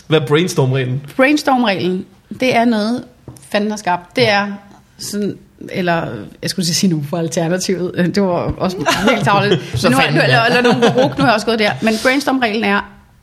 Hvad 0.07 0.21
er 0.21 0.27
brainstorm-reglen? 0.27 1.03
Brainstorm-reglen, 1.17 2.05
det 2.41 2.57
er 2.57 2.65
noget, 2.65 3.05
fanden 3.51 3.71
har 3.71 3.77
skabt. 3.77 4.17
Det 4.17 4.29
er 4.29 4.53
sådan, 4.99 5.39
eller 5.73 6.09
jeg 6.43 6.51
skulle 6.51 6.67
sige 6.67 6.91
nu 6.91 7.03
for 7.11 7.17
alternativet, 7.19 8.15
det 8.15 8.23
var 8.23 8.29
også 8.59 8.77
helt 9.11 9.25
tavligt. 9.25 9.61
Så 9.81 9.89
nu, 9.91 9.97
fanden, 9.97 10.15
nu, 10.15 10.21
eller, 10.23 10.37
ja. 10.37 10.47
eller 10.47 10.63
nogen 10.63 10.81
brug, 10.93 11.03
nu 11.05 11.17
har 11.19 11.27
jeg 11.27 11.35
også 11.35 11.47
gået 11.47 11.59
der. 11.59 11.73
Men 11.83 11.95
brainstorm-reglen 12.03 12.65
er, 12.65 12.81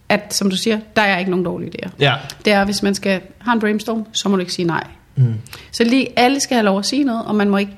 at 0.10 0.34
som 0.36 0.50
du 0.50 0.56
siger, 0.58 0.80
der 0.96 1.02
er 1.02 1.18
ikke 1.20 1.32
nogen 1.32 1.46
dårlige 1.46 1.72
idéer. 1.76 1.90
Ja, 2.00 2.14
Det 2.46 2.54
er, 2.54 2.66
hvis 2.66 2.84
man 2.84 2.96
skal 2.96 3.22
have 3.40 3.54
en 3.54 3.60
brainstorm, 3.60 4.06
så 4.12 4.30
må 4.30 4.36
du 4.36 4.40
ikke 4.40 4.54
sige 4.54 4.66
nej. 4.66 4.84
Mm. 5.16 5.34
Så 5.72 5.84
lige 5.84 6.08
alle 6.16 6.40
skal 6.40 6.56
have 6.56 6.66
lov 6.66 6.80
at 6.80 6.86
sige 6.86 7.04
noget, 7.04 7.26
og 7.26 7.36
man 7.36 7.50
må 7.50 7.58
ikke 7.58 7.72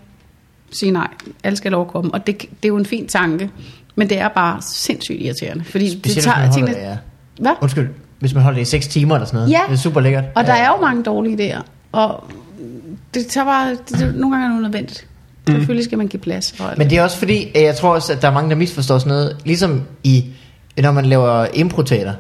sige 0.72 0.92
nej. 0.92 1.08
Alle 1.44 1.58
skal 1.58 1.72
have 1.72 1.75
lov 1.75 1.86
at 1.86 1.92
komme, 1.92 2.13
og 2.13 2.28
det, 2.28 2.42
det 2.42 2.48
er 2.63 2.68
jo 2.68 2.78
en 2.78 2.86
fin 2.86 3.08
tanke. 3.08 3.50
Men 3.96 4.10
det 4.10 4.20
er 4.20 4.28
bare 4.28 4.62
sindssygt 4.62 5.22
irriterende. 5.22 5.63
Fordi 5.63 5.86
det 5.90 5.98
Specielt, 6.00 6.24
tager, 6.24 6.46
hvis 6.46 6.56
man 6.56 6.62
holder, 6.62 6.74
tingene, 6.74 6.90
ja. 6.90 6.98
hvad? 7.40 7.51
Undskyld, 7.62 7.90
hvis 8.20 8.34
man 8.34 8.44
holder 8.44 8.60
det 8.60 8.68
i 8.68 8.70
6 8.70 8.88
timer 8.88 9.16
eller 9.16 9.25
sådan 9.25 9.38
noget. 9.38 9.51
Ja. 9.51 9.62
Det 9.68 9.74
er 9.74 9.78
super 9.78 10.01
lækkert. 10.01 10.24
Og 10.36 10.46
der 10.46 10.56
ja. 10.56 10.63
er 10.63 10.68
jo 10.68 10.82
mange 10.82 11.04
dårlige 11.04 11.56
idéer. 11.56 11.62
Og 11.92 12.24
det 13.13 13.28
tager 13.28 13.46
bare, 13.46 13.70
det, 13.70 14.00
det, 14.00 14.16
nogle 14.16 14.36
gange 14.36 14.50
er 14.50 14.54
det 14.54 14.62
nødvendigt. 14.62 15.08
Mm. 15.48 15.54
Selvfølgelig 15.54 15.86
skal 15.86 15.98
man 15.98 16.08
give 16.08 16.20
plads. 16.20 16.56
Alt 16.60 16.78
Men 16.78 16.90
det 16.90 16.98
er 16.98 17.04
også 17.04 17.18
fordi, 17.18 17.51
at 17.56 17.63
jeg 17.63 17.75
tror 17.75 17.94
også, 17.94 18.13
at 18.13 18.22
der 18.22 18.28
er 18.28 18.34
mange, 18.34 18.50
der 18.50 18.56
misforstår 18.56 18.98
sådan 18.98 19.10
noget. 19.10 19.38
Ligesom 19.46 19.82
i, 20.04 20.25
når 20.78 20.92
man 20.92 21.06
laver 21.06 21.48
improteater, 21.54 22.13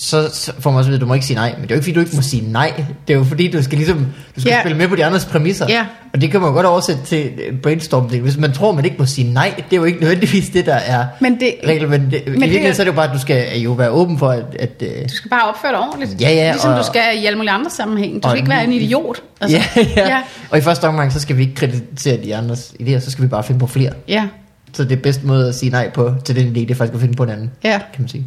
så, 0.00 0.30
så 0.32 0.52
får 0.60 0.70
man 0.70 0.78
også 0.78 0.88
at 0.88 0.90
vide, 0.90 0.96
at 0.96 1.00
du 1.00 1.06
må 1.06 1.14
ikke 1.14 1.26
sige 1.26 1.34
nej. 1.36 1.52
Men 1.58 1.62
det 1.62 1.70
er 1.70 1.74
jo 1.74 1.78
ikke 1.78 1.84
fordi, 1.84 1.92
du 1.94 2.00
ikke 2.00 2.16
må 2.16 2.22
sige 2.22 2.52
nej. 2.52 2.84
Det 3.08 3.14
er 3.14 3.18
jo 3.18 3.24
fordi, 3.24 3.50
du 3.50 3.62
skal 3.62 3.78
ligesom, 3.78 4.06
du 4.36 4.40
skal 4.40 4.50
Ja. 4.50 4.60
spille 4.60 4.78
med 4.78 4.88
på 4.88 4.96
de 4.96 5.04
andres 5.04 5.24
præmisser. 5.24 5.66
Ja. 5.68 5.86
Og 6.14 6.20
det 6.20 6.30
kan 6.30 6.40
man 6.40 6.48
jo 6.48 6.54
godt 6.54 6.66
oversætte 6.66 7.02
til 7.04 7.30
øh, 7.48 7.58
brainstorm 7.58 8.06
-ting. 8.06 8.20
Hvis 8.20 8.36
man 8.36 8.52
tror, 8.52 8.72
man 8.72 8.84
ikke 8.84 8.96
må 8.98 9.06
sige 9.06 9.32
nej, 9.32 9.54
det 9.56 9.72
er 9.76 9.80
jo 9.80 9.84
ikke 9.84 10.00
nødvendigvis 10.00 10.48
det, 10.48 10.66
der 10.66 10.74
er 10.74 11.06
Men 11.20 11.40
det, 11.40 11.54
reglen. 11.66 11.90
Men, 11.90 12.00
det, 12.10 12.22
men 12.26 12.34
i 12.34 12.38
virkeligheden 12.38 12.74
så 12.74 12.82
er 12.82 12.84
det 12.84 12.90
jo 12.92 12.96
bare, 12.96 13.08
at 13.08 13.14
du 13.14 13.20
skal 13.20 13.60
jo 13.60 13.72
være 13.72 13.90
åben 13.90 14.18
for, 14.18 14.28
at... 14.30 14.44
at 14.58 14.82
øh, 14.82 14.88
du 15.08 15.14
skal 15.14 15.30
bare 15.30 15.42
opføre 15.48 15.70
dig 15.72 15.80
ordentligt. 15.80 16.20
Ja, 16.20 16.30
ja, 16.30 16.50
Ligesom 16.52 16.72
og- 16.72 16.78
du 16.78 16.84
skal 16.84 17.02
i 17.22 17.26
alle 17.26 17.36
mulige 17.36 17.50
andre 17.52 17.70
sammenhæng. 17.70 18.22
Du 18.22 18.28
skal 18.28 18.36
ikke 18.38 18.50
være 18.50 18.64
en 18.64 18.72
idiot. 18.72 19.22
ja, 19.40 19.46
ja. 19.76 19.84
ja. 19.96 20.18
Og 20.50 20.58
i 20.58 20.60
første 20.60 20.84
omgang, 20.88 21.12
så 21.12 21.20
skal 21.20 21.36
vi 21.36 21.42
ikke 21.42 21.54
kritisere 21.54 22.16
de 22.24 22.36
andres 22.36 22.74
idéer, 22.80 22.98
så 23.00 23.10
skal 23.10 23.22
vi 23.24 23.28
bare 23.28 23.44
finde 23.44 23.60
på 23.60 23.66
flere. 23.66 23.92
ja. 24.08 24.24
Så 24.72 24.84
det 24.84 24.92
er 24.92 25.02
bedste 25.02 25.26
måde 25.26 25.48
at 25.48 25.54
sige 25.54 25.70
nej 25.70 25.90
på 25.90 26.14
til 26.24 26.36
den 26.36 26.46
idé, 26.46 26.60
det 26.60 26.70
er 26.70 26.74
faktisk 26.74 26.94
at 26.94 27.00
finde 27.00 27.14
på 27.14 27.22
en 27.22 27.30
anden, 27.30 27.50
Ja. 27.64 27.78
kan 27.78 28.02
man 28.02 28.08
sige. 28.08 28.26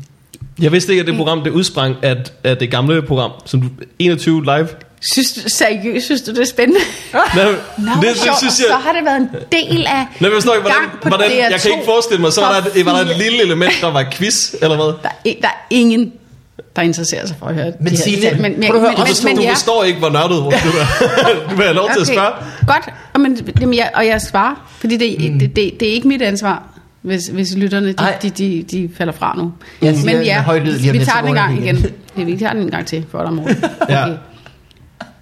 Jeg 0.61 0.71
vidste 0.71 0.91
ikke, 0.91 1.01
at 1.01 1.07
det 1.07 1.15
program, 1.15 1.43
det 1.43 1.51
udsprang 1.51 1.95
af, 2.01 2.15
af 2.43 2.57
det 2.57 2.71
gamle 2.71 3.01
program, 3.01 3.31
som 3.45 3.61
du, 3.61 3.67
21 3.99 4.43
live. 4.43 4.67
Synes, 5.13 5.33
du- 5.33 5.49
seriøst, 5.49 6.05
synes 6.05 6.21
du, 6.21 6.31
det 6.31 6.39
er 6.39 6.45
spændende? 6.45 6.79
Nå, 7.13 7.19
Nå, 7.77 7.91
det, 8.01 8.09
det, 8.09 8.17
synes 8.37 8.53
så 8.53 8.63
jeg... 8.69 8.77
har 8.77 8.93
det 8.93 9.05
været 9.05 9.17
en 9.17 9.29
del 9.51 9.87
af 9.87 10.05
Nå, 10.19 10.27
jeg 10.27 10.33
forstår 10.35 10.53
ikke, 10.53 10.61
hvordan, 10.61 10.79
gang 10.81 11.01
på 11.01 11.07
hvordan, 11.09 11.31
jeg 11.37 11.47
DR2 11.47 11.61
kan 11.61 11.71
ikke 11.71 11.85
forestille 11.85 12.21
mig, 12.21 12.33
så 12.33 12.41
var 12.41 12.61
der, 12.61 12.79
et, 12.79 12.85
var 12.85 12.91
der 12.91 13.11
et 13.11 13.17
lille 13.17 13.41
element, 13.43 13.73
der 13.81 13.91
var 13.91 14.05
quiz, 14.11 14.53
eller 14.61 14.75
hvad? 14.75 14.85
Der 14.85 15.09
er, 15.25 15.33
der 15.41 15.47
er 15.47 15.65
ingen, 15.69 16.13
der 16.75 16.81
interesserer 16.81 17.27
sig 17.27 17.35
for 17.39 17.45
at 17.45 17.55
høre 17.55 17.73
Men 17.79 17.91
de 17.91 17.97
her 17.97 18.03
Signe, 18.03 18.41
men, 18.41 18.59
men, 18.59 18.69
prøv 18.69 18.75
at 18.75 18.81
høre, 18.81 18.91
men, 18.97 19.03
men, 19.03 19.15
så, 19.15 19.27
men, 19.27 19.35
du 19.35 19.41
ja. 19.41 19.51
forstår 19.53 19.83
ikke, 19.83 19.99
hvor 19.99 20.09
nørdet 20.09 20.29
du 20.29 20.47
er. 20.55 21.49
Du 21.49 21.55
vil 21.57 21.65
have 21.65 21.75
lov 21.75 21.89
til 21.93 22.01
at 22.01 22.07
spørge. 22.07 22.31
Godt, 22.67 22.89
og, 23.13 23.19
men, 23.21 23.37
jamen, 23.61 23.75
jeg, 23.75 23.91
og 23.93 24.05
jeg 24.05 24.21
svarer, 24.21 24.69
fordi 24.79 24.97
det, 24.97 25.31
mm. 25.31 25.39
det, 25.39 25.55
det, 25.55 25.79
det 25.79 25.89
er 25.89 25.93
ikke 25.93 26.07
mit 26.07 26.21
ansvar, 26.21 26.63
hvis, 27.01 27.27
hvis 27.27 27.57
lytterne 27.57 27.87
de, 27.87 27.93
Ej. 27.97 28.19
de, 28.21 28.29
de, 28.29 28.63
de 28.71 28.89
falder 28.93 29.13
fra 29.13 29.35
nu. 29.37 29.53
Jeg 29.81 29.95
siger 29.97 30.17
men 30.17 30.25
ja, 30.25 30.41
høj 30.41 30.59
lyd 30.59 30.77
lige 30.77 30.91
vi 30.91 31.05
tager 31.05 31.19
den 31.19 31.27
en 31.27 31.35
gang 31.35 31.57
igen. 31.63 31.77
igen. 31.77 31.91
Ja, 32.17 32.23
vi 32.23 32.37
tager 32.37 32.53
den 32.53 32.61
en 32.61 32.71
gang 32.71 32.85
til 32.87 33.05
for 33.09 33.23
dig, 33.23 33.33
morgen. 33.33 33.55
Ja. 33.89 34.05
Okay. 34.05 34.17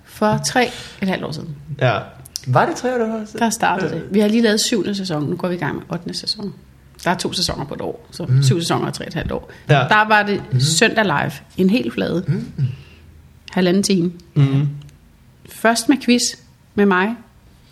For 0.06 0.40
tre 0.48 0.70
et 1.02 1.08
halvt 1.08 1.24
år 1.24 1.32
siden, 1.32 1.56
Ja. 1.82 2.00
Var 2.48 2.66
det 2.66 2.76
tre 2.76 2.94
år, 2.94 2.98
der 2.98 3.08
var? 3.08 3.26
der 3.40 3.50
startede 3.50 3.92
det. 3.92 4.04
Vi 4.12 4.20
har 4.20 4.28
lige 4.28 4.42
lavet 4.42 4.60
syvende 4.60 4.96
sæson, 4.96 5.30
nu 5.30 5.36
går 5.36 5.48
vi 5.48 5.56
i 5.56 5.58
gang 5.58 5.76
med 5.76 5.84
ottende 5.90 6.18
sæson. 6.18 6.54
Der 7.04 7.12
er 7.12 7.16
to 7.16 7.34
sæsoner 7.34 7.66
på 7.66 7.74
et 7.74 7.82
år, 7.82 8.08
så 8.12 8.26
mm. 8.26 8.44
syv 8.44 8.60
sæsoner 8.60 8.88
og 8.88 8.94
tre 8.94 9.08
et 9.08 9.14
halvt 9.14 9.32
år. 9.32 9.52
Ja. 9.70 9.74
Der 9.74 10.08
var 10.08 10.24
det 10.24 10.42
søndag 10.64 11.06
live, 11.06 11.32
en 11.58 11.70
helt 11.70 11.94
flade, 11.94 12.24
mm. 12.28 12.46
halvanden 13.52 13.84
time. 13.84 14.12
Mm. 14.34 14.68
Først 15.50 15.90
med 15.90 15.98
quiz 15.98 16.22
med 16.76 16.86
mig 16.86 17.16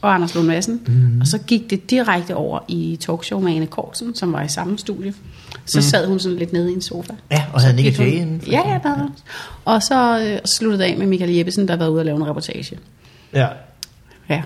og 0.01 0.13
Anders 0.13 0.35
Lund 0.35 0.47
Madsen, 0.47 0.81
mm. 0.87 1.21
og 1.21 1.27
så 1.27 1.37
gik 1.37 1.69
det 1.69 1.89
direkte 1.89 2.35
over 2.35 2.59
i 2.67 2.97
talkshow 3.01 3.39
med 3.39 3.55
Anne 3.55 3.65
Kortsen, 3.67 4.15
som 4.15 4.33
var 4.33 4.43
i 4.43 4.47
samme 4.47 4.77
studie. 4.77 5.13
Så 5.65 5.77
mm. 5.77 5.81
sad 5.81 6.07
hun 6.07 6.19
sådan 6.19 6.37
lidt 6.37 6.53
nede 6.53 6.71
i 6.71 6.73
en 6.73 6.81
sofa. 6.81 7.13
Ja, 7.31 7.43
og 7.53 7.61
havde 7.61 7.75
Nick 7.75 7.99
Jay 7.99 8.05
inden. 8.11 8.43
Ja, 8.51 8.61
ja, 8.67 8.79
der 8.83 8.89
havde 8.89 9.01
hun. 9.01 9.11
Og 9.65 9.83
så 9.83 10.19
øh, 10.19 10.39
sluttede 10.45 10.83
det 10.83 10.91
af 10.91 10.97
med 10.97 11.07
Michael 11.07 11.31
Jeppesen, 11.31 11.67
der 11.67 11.75
var 11.75 11.87
ude 11.87 12.01
og 12.01 12.05
lave 12.05 12.17
en 12.17 12.27
reportage. 12.27 12.77
Ja. 13.33 13.47
Ja. 14.29 14.41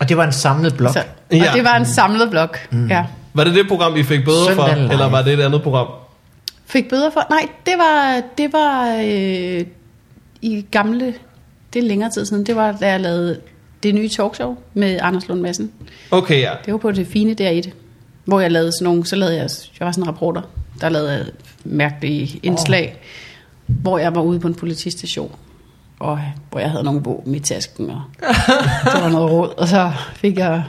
Og 0.00 0.08
det 0.08 0.16
var 0.16 0.24
en 0.26 0.32
samlet 0.32 0.76
blok. 0.76 0.92
Så, 0.92 0.98
og 1.30 1.36
Ja. 1.36 1.52
det 1.54 1.64
var 1.64 1.76
en 1.76 1.86
samlet 1.86 2.30
blok. 2.30 2.58
Mm. 2.70 2.86
Ja. 2.88 3.04
Var 3.34 3.44
det 3.44 3.54
det 3.54 3.68
program, 3.68 3.96
I 3.96 4.02
fik 4.02 4.24
bøder 4.24 4.54
for, 4.54 4.66
Søndag 4.66 4.82
Live. 4.82 4.92
eller 4.92 5.08
var 5.08 5.22
det 5.22 5.32
et 5.34 5.40
andet 5.40 5.62
program? 5.62 5.86
Fik 6.66 6.88
bøder 6.88 7.10
for? 7.10 7.26
Nej, 7.30 7.48
det 7.66 7.74
var, 7.78 8.22
det 8.38 8.52
var 8.52 8.96
øh, 9.04 9.64
i 10.42 10.64
gamle, 10.70 11.14
det 11.72 11.82
er 11.84 11.86
længere 11.88 12.10
tid 12.10 12.26
siden, 12.26 12.46
det 12.46 12.56
var 12.56 12.72
da 12.72 12.88
jeg 12.90 13.00
lavede 13.00 13.40
det 13.82 13.94
nye 13.94 14.08
talkshow 14.08 14.56
med 14.74 14.98
Anders 15.02 15.28
Lund 15.28 15.40
Madsen. 15.40 15.72
Okay, 16.10 16.40
ja. 16.40 16.52
Det 16.64 16.72
var 16.72 16.78
på 16.78 16.92
det 16.92 17.06
fine 17.06 17.34
der 17.34 17.50
i 17.50 17.60
det, 17.60 17.72
hvor 18.24 18.40
jeg 18.40 18.50
lavede 18.50 18.72
sådan 18.72 18.84
nogle, 18.84 19.06
så 19.06 19.16
lavede 19.16 19.36
jeg, 19.36 19.48
jeg 19.80 19.86
var 19.86 19.92
sådan 19.92 20.04
en 20.04 20.08
reporter, 20.08 20.42
der 20.80 20.88
lavede 20.88 21.32
mærkelige 21.64 22.40
indslag, 22.42 22.96
oh. 23.68 23.74
hvor 23.82 23.98
jeg 23.98 24.14
var 24.14 24.22
ude 24.22 24.40
på 24.40 24.48
en 24.48 24.54
politistation, 24.54 25.34
og 25.98 26.20
hvor 26.50 26.60
jeg 26.60 26.70
havde 26.70 26.84
nogle 26.84 27.00
våben 27.02 27.34
i 27.34 27.38
tasken, 27.38 27.90
og 27.90 28.02
der 28.92 29.00
var 29.00 29.08
noget 29.08 29.30
råd, 29.30 29.58
og 29.58 29.68
så 29.68 29.92
fik 30.14 30.38
jeg, 30.38 30.64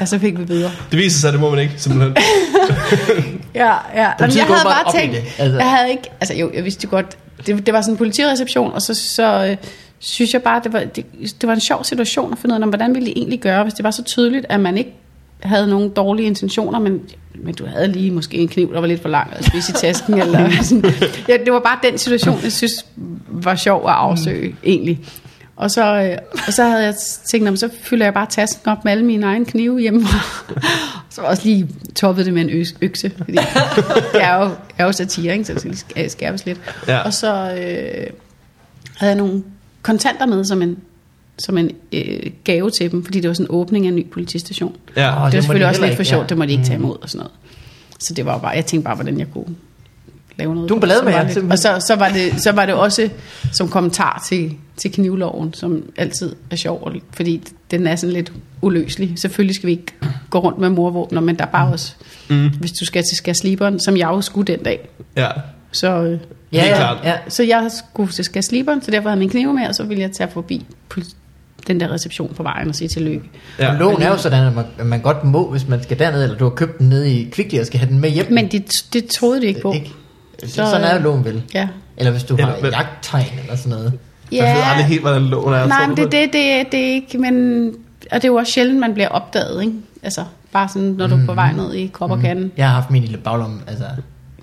ja, 0.00 0.06
så 0.06 0.18
fik 0.18 0.38
vi 0.38 0.44
bøder. 0.44 0.70
Det 0.90 0.98
viser 0.98 1.18
sig, 1.18 1.32
det 1.32 1.40
må 1.40 1.50
man 1.50 1.58
ikke, 1.58 1.74
simpelthen. 1.76 2.16
Ja, 3.54 3.74
ja. 3.94 4.12
Jamen, 4.20 4.36
jeg 4.36 4.44
havde 4.44 4.60
bare 4.64 5.00
tænkt, 5.00 5.16
det, 5.16 5.24
altså. 5.38 5.58
jeg 5.58 5.70
havde 5.70 5.90
ikke, 5.90 6.10
altså 6.20 6.34
jo, 6.34 6.50
jeg 6.54 6.64
vidste 6.64 6.86
godt, 6.86 7.18
det, 7.46 7.66
det 7.66 7.74
var 7.74 7.80
sådan 7.80 7.94
en 7.94 7.98
politireception, 7.98 8.72
og 8.72 8.82
så, 8.82 8.94
så 8.94 9.46
øh, 9.50 9.56
synes 10.06 10.34
jeg 10.34 10.42
bare, 10.42 10.60
det 10.64 10.72
var, 10.72 10.80
det, 10.80 11.06
det 11.40 11.46
var 11.46 11.54
en 11.54 11.60
sjov 11.60 11.84
situation 11.84 12.32
at 12.32 12.38
finde 12.38 12.54
ud 12.54 12.60
af, 12.60 12.68
hvordan 12.68 12.94
ville 12.94 13.06
det 13.06 13.14
egentlig 13.16 13.40
gøre, 13.40 13.62
hvis 13.62 13.74
det 13.74 13.84
var 13.84 13.90
så 13.90 14.02
tydeligt, 14.02 14.46
at 14.48 14.60
man 14.60 14.78
ikke 14.78 14.94
havde 15.42 15.66
nogen 15.66 15.88
dårlige 15.90 16.26
intentioner, 16.26 16.78
men, 16.78 17.00
men 17.34 17.54
du 17.54 17.66
havde 17.66 17.88
lige 17.88 18.10
måske 18.10 18.36
en 18.36 18.48
kniv, 18.48 18.72
der 18.72 18.80
var 18.80 18.86
lidt 18.86 19.02
for 19.02 19.08
lang 19.08 19.32
at 19.32 19.44
spise 19.44 19.72
i 19.72 19.74
tasken. 19.74 20.14
eller 20.22 20.50
sådan. 20.62 20.94
Ja, 21.28 21.36
det 21.44 21.52
var 21.52 21.60
bare 21.60 21.78
den 21.90 21.98
situation, 21.98 22.38
jeg 22.42 22.52
synes 22.52 22.86
var 23.28 23.54
sjov 23.54 23.88
at 23.88 23.94
afsøge, 23.94 24.48
mm. 24.48 24.56
egentlig. 24.64 25.00
Og 25.56 25.70
så, 25.70 26.02
øh, 26.02 26.18
og 26.46 26.52
så 26.52 26.64
havde 26.64 26.84
jeg 26.84 26.94
tænkt, 27.30 27.44
"Nå, 27.44 27.50
men 27.50 27.56
så 27.56 27.68
fylder 27.82 28.06
jeg 28.06 28.14
bare 28.14 28.26
tasken 28.26 28.70
op 28.70 28.84
med 28.84 28.92
alle 28.92 29.04
mine 29.04 29.26
egne 29.26 29.44
knive 29.44 29.80
hjemmefra. 29.80 30.44
så 31.10 31.20
var 31.20 31.28
også 31.28 31.42
lige 31.44 31.68
toppet 31.94 32.26
det 32.26 32.34
med 32.34 32.42
en 32.42 32.66
økse, 32.80 33.10
fordi 33.16 33.38
jeg 34.14 34.30
er 34.32 34.36
jo, 34.36 34.42
jeg 34.44 34.54
er 34.78 34.84
jo 34.84 34.92
satire, 34.92 35.32
ikke? 35.32 35.44
så 35.44 35.54
det 35.54 35.78
skal 35.78 36.10
skærpes 36.10 36.46
lidt. 36.46 36.60
Ja. 36.88 36.98
Og 36.98 37.14
så 37.14 37.32
øh, 37.32 38.06
havde 38.96 39.12
jeg 39.12 39.14
nogle 39.14 39.42
kontanter 39.86 40.26
med 40.26 40.44
som 40.44 40.62
en, 40.62 40.76
som 41.38 41.58
en 41.58 41.70
øh, 41.92 42.30
gave 42.44 42.70
til 42.70 42.90
dem, 42.90 43.04
fordi 43.04 43.20
det 43.20 43.28
var 43.28 43.34
sådan 43.34 43.46
en 43.46 43.50
åbning 43.50 43.86
af 43.86 43.88
en 43.88 43.96
ny 43.96 44.10
politistation. 44.10 44.76
Ja. 44.96 45.08
Åh, 45.08 45.14
det 45.14 45.20
var 45.20 45.24
det 45.24 45.32
de 45.32 45.42
selvfølgelig 45.42 45.68
også 45.68 45.80
heller 45.80 45.88
lidt 45.88 45.96
for 45.96 46.04
sjovt, 46.04 46.22
ja. 46.22 46.26
det 46.28 46.38
må 46.38 46.44
de 46.44 46.52
ikke 46.52 46.64
tage 46.64 46.78
imod 46.78 46.96
og 47.02 47.08
sådan 47.10 47.18
noget. 47.18 47.32
Så 48.00 48.14
det 48.14 48.26
var 48.26 48.38
bare, 48.38 48.50
jeg 48.50 48.66
tænkte 48.66 48.84
bare, 48.84 48.94
hvordan 48.94 49.18
jeg 49.18 49.26
kunne 49.32 49.54
lave 50.38 50.54
noget. 50.54 50.68
Du 50.68 50.74
er 50.74 50.76
en 50.76 50.80
ballade 50.80 51.04
med 51.04 51.12
var 51.12 51.18
jer, 51.20 51.34
lidt-. 51.34 51.52
Og 51.52 51.58
så, 51.58 51.84
så, 51.86 51.96
var 51.96 52.08
det, 52.08 52.42
så 52.42 52.52
var 52.52 52.66
det 52.66 52.74
også 52.74 53.08
som 53.52 53.68
kommentar 53.68 54.24
til, 54.28 54.54
til 54.76 54.92
knivloven, 54.92 55.54
som 55.54 55.82
altid 55.96 56.32
er 56.50 56.56
sjov, 56.56 56.92
fordi 57.10 57.42
den 57.70 57.86
er 57.86 57.96
sådan 57.96 58.12
lidt 58.12 58.32
uløselig. 58.62 59.12
Selvfølgelig 59.16 59.54
skal 59.54 59.66
vi 59.66 59.72
ikke 59.72 59.92
gå 60.30 60.38
rundt 60.38 60.58
med 60.58 60.68
morvåbner, 60.68 61.20
men 61.20 61.36
der 61.36 61.44
er 61.44 61.50
bare 61.50 61.72
også, 61.72 61.94
Mm. 62.30 62.48
hvis 62.60 62.72
du 62.72 62.84
skal 62.84 63.02
til 63.10 63.16
Skasliberen, 63.16 63.80
som 63.80 63.96
jeg 63.96 64.06
jo 64.06 64.20
skulle 64.20 64.46
den 64.52 64.62
dag, 64.62 64.88
Ja. 65.16 65.28
så, 65.72 66.18
Helt 66.52 66.64
Ja, 66.64 66.68
ja, 66.70 66.76
klart. 66.76 66.96
ja. 67.04 67.14
så 67.28 67.42
jeg 67.42 67.70
skulle 67.88 68.12
til 68.12 68.24
Skasliberen, 68.24 68.82
så 68.82 68.90
derfor 68.90 69.08
havde 69.08 69.12
jeg 69.16 69.18
min 69.18 69.28
knive 69.30 69.52
med, 69.54 69.66
og 69.68 69.74
så 69.74 69.84
ville 69.84 70.02
jeg 70.02 70.12
tage 70.12 70.30
forbi 70.30 70.66
den 71.66 71.80
der 71.80 71.92
reception 71.92 72.34
på 72.34 72.42
vejen 72.42 72.68
og 72.68 72.74
sige 72.74 72.88
tillykke. 72.88 73.30
ja. 73.58 73.68
Og 73.72 73.78
loven 73.78 74.02
er 74.02 74.08
jo 74.08 74.16
sådan, 74.16 74.46
at 74.46 74.54
man, 74.54 74.64
at 74.78 74.86
man 74.86 75.00
godt 75.00 75.24
må, 75.24 75.50
hvis 75.50 75.68
man 75.68 75.82
skal 75.82 75.98
derned, 75.98 76.22
eller 76.22 76.36
du 76.38 76.44
har 76.44 76.50
købt 76.50 76.78
den 76.78 76.88
nede 76.88 77.12
i 77.12 77.30
Kvickly 77.30 77.58
og 77.60 77.66
skal 77.66 77.80
have 77.80 77.90
den 77.90 77.98
med 78.00 78.10
hjem. 78.10 78.26
Men 78.32 78.48
det, 78.48 78.64
det 78.92 79.06
troede 79.06 79.40
de 79.40 79.46
ikke 79.46 79.60
på. 79.60 79.72
Ikke? 79.72 79.92
Så, 80.38 80.46
Så, 80.48 80.54
sådan 80.54 80.84
er 80.86 80.94
jo 80.96 81.00
loven 81.02 81.24
vel. 81.24 81.42
Ja. 81.54 81.68
Eller 81.96 82.10
hvis 82.12 82.24
du 82.24 82.34
Eller 82.36 82.46
har 82.50 82.60
hvad- 82.60 82.70
jagttegn 82.70 83.38
eller 83.42 83.56
sådan 83.56 83.70
noget. 83.70 83.92
Jeg 84.32 84.54
ved 84.56 84.62
aldrig 84.64 84.86
helt, 84.86 85.00
hvordan 85.00 85.22
loven 85.22 85.54
er. 85.54 85.66
Nej, 85.66 85.86
men 85.86 85.96
det, 85.96 86.12
det, 86.12 86.32
det, 86.32 86.72
det 86.72 86.80
er 86.80 86.92
ikke, 86.94 87.18
men... 87.18 87.66
Og 88.10 88.16
det 88.16 88.24
er 88.24 88.28
jo 88.28 88.34
også 88.34 88.52
sjældent, 88.52 88.80
man 88.80 88.94
bliver 88.94 89.08
opdaget, 89.08 89.62
ikke? 89.62 89.72
Altså, 90.02 90.24
bare 90.52 90.68
sådan, 90.68 90.88
når 90.88 91.06
du 91.06 91.14
er 91.16 91.26
på 91.26 91.34
vej 91.34 91.52
ned 91.52 91.74
i 91.74 91.86
kopperkanden. 91.86 92.52
Jeg 92.56 92.66
har 92.68 92.74
haft 92.74 92.90
min 92.90 93.02
lille 93.02 93.16
baglomme, 93.18 93.60
altså 93.66 93.84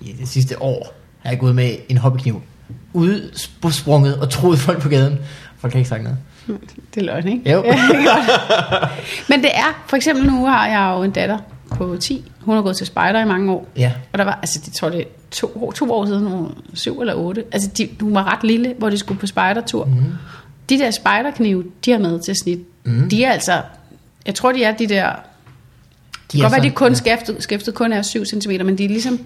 i 0.02 0.12
det 0.20 0.28
sidste 0.28 0.62
år, 0.62 0.94
jeg 1.30 1.40
gået 1.40 1.56
med 1.56 1.76
en 1.90 1.98
hobbykniv 1.98 2.42
udsprunget 2.94 4.20
og 4.20 4.30
troet 4.30 4.60
folk 4.60 4.82
på 4.82 4.90
gaden. 4.90 5.20
Folk 5.58 5.74
har 5.74 5.78
ikke 5.78 5.90
sagt 5.90 6.04
noget. 6.04 6.18
Det 6.96 7.02
er 7.02 7.06
løgn, 7.06 7.28
ikke? 7.28 7.52
Jo. 7.52 7.64
Ja, 7.68 7.72
er 7.72 8.92
men 9.30 9.42
det 9.42 9.50
er, 9.54 9.84
for 9.88 9.96
eksempel 9.96 10.26
nu 10.26 10.46
har 10.46 10.68
jeg 10.68 10.98
jo 10.98 11.04
en 11.04 11.12
datter 11.12 11.38
på 11.72 11.98
10. 12.00 12.32
Hun 12.42 12.56
har 12.56 12.62
gået 12.62 12.78
til 12.78 12.88
spejder 12.88 13.22
i 13.22 13.26
mange 13.26 13.52
år. 13.52 13.68
Ja. 13.78 13.92
Og 14.14 14.20
der 14.20 14.26
var, 14.26 14.40
altså 14.42 14.62
det 14.66 14.74
tror 14.74 14.90
det 14.90 15.00
er 15.00 15.06
to, 15.32 15.72
to 15.72 15.92
år 15.92 16.06
siden, 16.06 16.26
hun 16.28 16.52
syv 16.74 17.00
eller 17.00 17.14
otte. 17.14 17.44
Altså 17.52 17.70
de, 17.78 17.90
hun 18.02 18.16
var 18.16 18.34
ret 18.34 18.44
lille, 18.44 18.74
hvor 18.78 18.90
de 18.90 18.98
skulle 18.98 19.20
på 19.20 19.28
spejdertur. 19.28 19.86
Mm. 19.86 19.94
De 20.70 20.80
der 20.80 20.92
spejderknive, 20.92 21.64
de 21.86 21.92
har 21.92 22.00
med 22.00 22.20
til 22.20 22.36
snit. 22.36 22.60
Mm. 22.84 23.10
De 23.10 23.24
er 23.24 23.32
altså, 23.32 23.62
jeg 24.26 24.36
tror 24.36 24.52
de 24.52 24.64
er 24.64 24.72
de 24.72 24.88
der 24.88 25.10
De 26.32 26.38
kan 26.38 26.42
godt 26.42 26.52
være, 26.52 26.64
de 26.64 26.70
kun 26.70 26.96
skæftet, 26.96 27.36
skæftet 27.40 27.74
kun 27.74 27.94
er 27.94 28.02
7 28.02 28.26
cm, 28.26 28.52
men 28.66 28.78
de 28.78 28.86
er 28.86 28.90
ligesom 28.90 29.20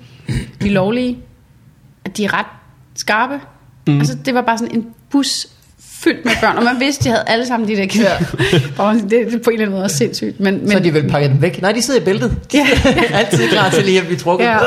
de 0.61 0.69
lovlige, 0.69 1.17
at 2.09 2.17
de 2.17 2.25
er 2.25 2.33
ret 2.39 2.45
skarpe. 2.95 3.39
Mm. 3.87 3.99
Altså, 3.99 4.17
det 4.25 4.33
var 4.33 4.41
bare 4.41 4.57
sådan 4.57 4.75
en 4.75 4.85
bus 5.11 5.47
fyldt 6.03 6.25
med 6.25 6.33
børn, 6.41 6.57
og 6.57 6.63
man 6.63 6.79
vidste, 6.79 7.03
de 7.03 7.09
havde 7.09 7.23
alle 7.27 7.45
sammen 7.47 7.69
de 7.69 7.75
der. 7.75 7.85
Ja. 7.95 8.93
det, 8.93 9.11
det 9.11 9.33
er 9.33 9.39
på 9.43 9.49
en 9.49 9.53
eller 9.53 9.65
anden 9.65 9.69
måde 9.71 9.83
også 9.83 9.97
sindssygt. 9.97 10.39
Men, 10.39 10.59
men, 10.59 10.71
Så 10.71 10.79
de 10.79 10.93
vel 10.93 11.09
pakket 11.09 11.31
dem 11.31 11.41
væk. 11.41 11.61
Nej, 11.61 11.71
de 11.71 11.81
sidder 11.81 11.99
i 11.99 12.03
bæltet. 12.03 12.37
De 12.51 12.57
Ja. 12.57 12.67
er 13.09 13.17
altid 13.19 13.49
klar 13.49 13.69
til 13.69 13.85
lige 13.85 13.99
at 13.99 14.05
blive 14.05 14.19
trukket. 14.19 14.45
Ja. 14.45 14.57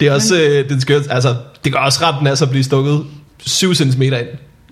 Det 0.00 0.08
er 0.08 0.12
også, 0.12 0.40
øh, 0.40 0.68
den 0.68 0.80
skørt, 0.80 1.02
altså, 1.10 1.34
det 1.64 1.72
gør 1.72 1.78
også 1.80 2.04
ret, 2.04 2.14
den 2.18 2.26
er 2.26 2.34
så 2.34 2.44
at 2.44 2.50
blive 2.50 2.64
stukket 2.64 3.04
7 3.38 3.74
cm 3.74 4.02
ind, 4.02 4.10
kan 4.14 4.26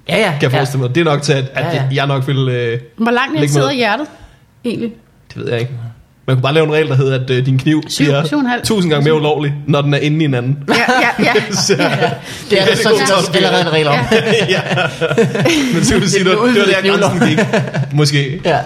Ja, 0.08 0.18
ja. 0.18 0.38
jeg 0.42 0.50
forestille 0.50 0.82
mig. 0.82 0.94
Det 0.94 1.00
er 1.00 1.04
nok 1.04 1.22
til, 1.22 1.32
at, 1.32 1.44
at 1.54 1.64
Ja, 1.64 1.74
ja. 1.74 1.88
jeg 1.92 2.06
nok 2.06 2.26
vil... 2.26 2.48
Øh, 2.48 2.80
Hvor 2.96 3.10
langt 3.10 3.40
ned 3.40 3.48
sidder 3.48 3.72
hjertet, 3.72 4.06
egentlig? 4.64 4.92
det 5.34 5.36
ved 5.42 5.50
jeg 5.50 5.60
ikke. 5.60 5.72
Man 6.26 6.36
kunne 6.36 6.42
bare 6.42 6.54
lave 6.54 6.66
en 6.66 6.72
regel, 6.72 6.88
der 6.88 6.94
hedder, 6.94 7.20
at 7.24 7.30
øh, 7.30 7.46
din 7.46 7.58
kniv 7.58 7.82
Syv- 7.88 8.04
bliver 8.04 8.24
syv 8.24 8.38
tusind 8.64 8.90
gange 8.92 9.04
mere 9.04 9.14
ulovlig, 9.14 9.54
når 9.66 9.82
den 9.82 9.94
er 9.94 9.98
inde 9.98 10.20
i 10.22 10.24
en 10.24 10.34
anden. 10.34 10.58
Ja, 10.68 10.74
ja, 10.74 11.24
ja. 11.24 11.32
Så, 11.66 11.74
Det 12.50 12.60
er 12.60 12.64
der 12.64 12.70
det 12.74 12.78
sådan 12.78 12.98
set 13.06 13.36
allerede 13.36 13.60
en 13.62 13.72
regel 13.72 13.86
om. 13.88 13.94
ja. 14.48 14.60
Men 15.74 15.84
så 15.84 15.94
vil 15.94 16.00
jeg 16.02 16.10
sige, 16.10 16.24
det, 16.24 16.30
Det 16.32 16.38
var- 16.40 16.46
det 16.46 16.56
var 16.92 16.96
der 16.96 17.08
grænsen 17.08 17.28
gik. 17.28 17.38
Måske. 17.92 18.40
Ja. 18.44 18.58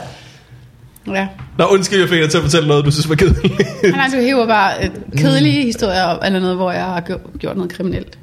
ja. 1.06 1.26
Nå, 1.58 1.64
undskyld, 1.64 2.00
jeg 2.00 2.08
fik 2.08 2.20
dig 2.20 2.30
til 2.30 2.38
at 2.38 2.44
fortælle 2.44 2.68
noget, 2.68 2.84
du 2.84 2.90
synes 2.90 3.08
var 3.08 3.14
kedeligt. 3.14 3.62
Han 3.84 4.00
altså 4.00 4.20
hiver 4.20 4.46
bare 4.46 4.72
øh, 4.82 4.90
kedelige 5.18 5.62
historier 5.64 6.02
op, 6.04 6.18
eller 6.24 6.40
noget, 6.40 6.56
hvor 6.56 6.72
jeg 6.72 6.84
har 6.84 7.00
gjort- 7.38 7.56
noget 7.56 7.72
kriminelt. 7.72 8.18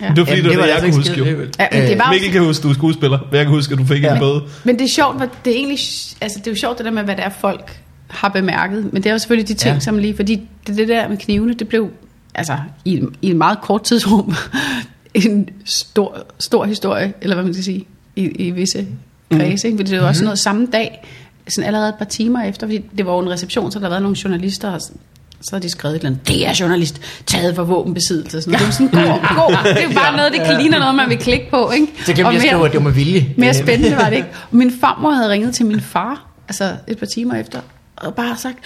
Ja. 0.00 0.06
Det 0.08 0.16
var 0.18 0.24
fordi, 0.24 0.36
Jamen, 0.36 0.50
det 0.50 0.58
var 0.58 0.62
det, 0.64 0.68
jeg 0.72 0.76
altså 0.82 0.90
kunne 0.92 1.00
ikke 1.00 1.10
huske. 1.10 1.18
Jo. 1.18 1.24
alligevel. 1.24 1.48
Ja, 1.60 1.66
men 1.72 1.82
det 1.90 1.98
var 1.98 2.10
Mikkel 2.12 2.32
kan 2.32 2.42
huske, 2.44 2.62
du 2.62 2.70
er 2.70 2.74
skuespiller, 2.74 3.18
men 3.30 3.36
jeg 3.36 3.44
kan 3.44 3.54
huske, 3.54 3.72
at 3.72 3.78
du 3.78 3.84
fik 3.84 4.02
Ja. 4.02 4.12
en 4.14 4.20
bøde. 4.20 4.42
Men 4.64 4.78
det 4.78 4.84
er 4.84 4.88
sjovt, 4.94 5.16
hvad 5.16 5.28
det 5.44 5.50
er 5.52 5.56
egentlig, 5.56 5.78
altså 6.20 6.38
det 6.38 6.46
er 6.46 6.50
jo 6.50 6.56
sjovt 6.56 6.78
det 6.78 6.84
der 6.84 6.90
med, 6.92 7.02
hvad 7.02 7.16
det 7.16 7.24
er 7.24 7.30
folk 7.40 7.80
har 8.08 8.28
bemærket, 8.28 8.92
men 8.92 9.02
det 9.02 9.06
er 9.08 9.12
jo 9.12 9.18
selvfølgelig 9.18 9.48
de 9.48 9.54
ting, 9.54 9.74
Ja. 9.74 9.80
som 9.80 9.98
lige, 9.98 10.16
fordi 10.16 10.48
det, 10.66 10.76
det 10.76 10.88
der 10.88 11.08
med 11.08 11.16
knivene, 11.16 11.54
det 11.54 11.68
blev, 11.68 11.88
altså 12.34 12.56
i, 12.84 13.02
i 13.22 13.30
en 13.30 13.38
meget 13.38 13.60
kort 13.60 13.82
tidsrum, 13.82 14.34
en 15.14 15.48
stor, 15.64 16.18
stor 16.38 16.64
historie, 16.64 17.12
eller 17.20 17.36
hvad 17.36 17.44
man 17.44 17.54
skal 17.54 17.64
sige, 17.64 17.86
i, 18.16 18.22
i 18.24 18.50
visse 18.50 18.86
kredse, 19.32 19.66
ikke? 19.68 19.78
fordi 19.78 19.90
det 19.90 20.00
var 20.00 20.06
også 20.08 20.24
noget 20.24 20.38
samme 20.38 20.66
dag, 20.72 21.06
sådan 21.48 21.66
allerede 21.66 21.88
et 21.88 21.94
par 21.94 22.04
timer 22.04 22.42
efter, 22.42 22.66
fordi 22.66 22.78
det 22.98 23.06
var 23.06 23.12
jo 23.12 23.18
en 23.18 23.30
reception, 23.30 23.72
så 23.72 23.78
der 23.78 23.88
været 23.88 24.02
nogle 24.02 24.16
journalister, 24.24 24.70
og 24.70 24.80
så 24.80 25.50
havde 25.52 25.62
de 25.62 25.70
skrevet 25.70 25.94
et 25.96 25.98
eller 26.00 26.10
andet, 26.10 26.28
det 26.28 26.46
er 26.48 26.56
journalist, 26.60 27.00
taget 27.26 27.54
for 27.56 27.64
våbenbesiddelse. 27.64 28.42
Sådan. 28.42 28.58
Det 28.58 28.66
var 28.66 28.72
sådan, 28.72 28.88
gå, 28.88 28.98
gå. 29.34 29.52
Det 29.74 29.84
er 29.84 29.94
bare 29.94 30.16
noget, 30.16 30.32
det 30.32 30.60
ligner 30.60 30.78
noget, 30.78 30.94
man 30.94 31.08
vil 31.08 31.18
klikke 31.18 31.46
på. 31.50 31.70
Ikke? 31.70 31.86
Så 32.04 32.12
jeg 32.16 32.26
at 32.26 32.32
mere- 32.32 32.40
skrive, 32.40 32.66
at 32.66 32.72
det 32.72 32.78
var 32.78 32.84
med 32.84 32.92
vilje. 32.92 33.34
mere 33.36 33.54
spændende 33.54 33.96
var 33.96 34.08
det 34.10 34.16
ikke. 34.16 34.28
Min 34.50 34.72
farmor 34.80 35.10
havde 35.10 35.28
ringet 35.30 35.54
til 35.54 35.66
min 35.66 35.80
far, 35.80 36.26
altså 36.48 36.72
et 36.88 36.98
par 36.98 37.06
timer 37.06 37.34
efter, 37.34 37.60
og 38.00 38.14
bare 38.14 38.36
sagt, 38.36 38.56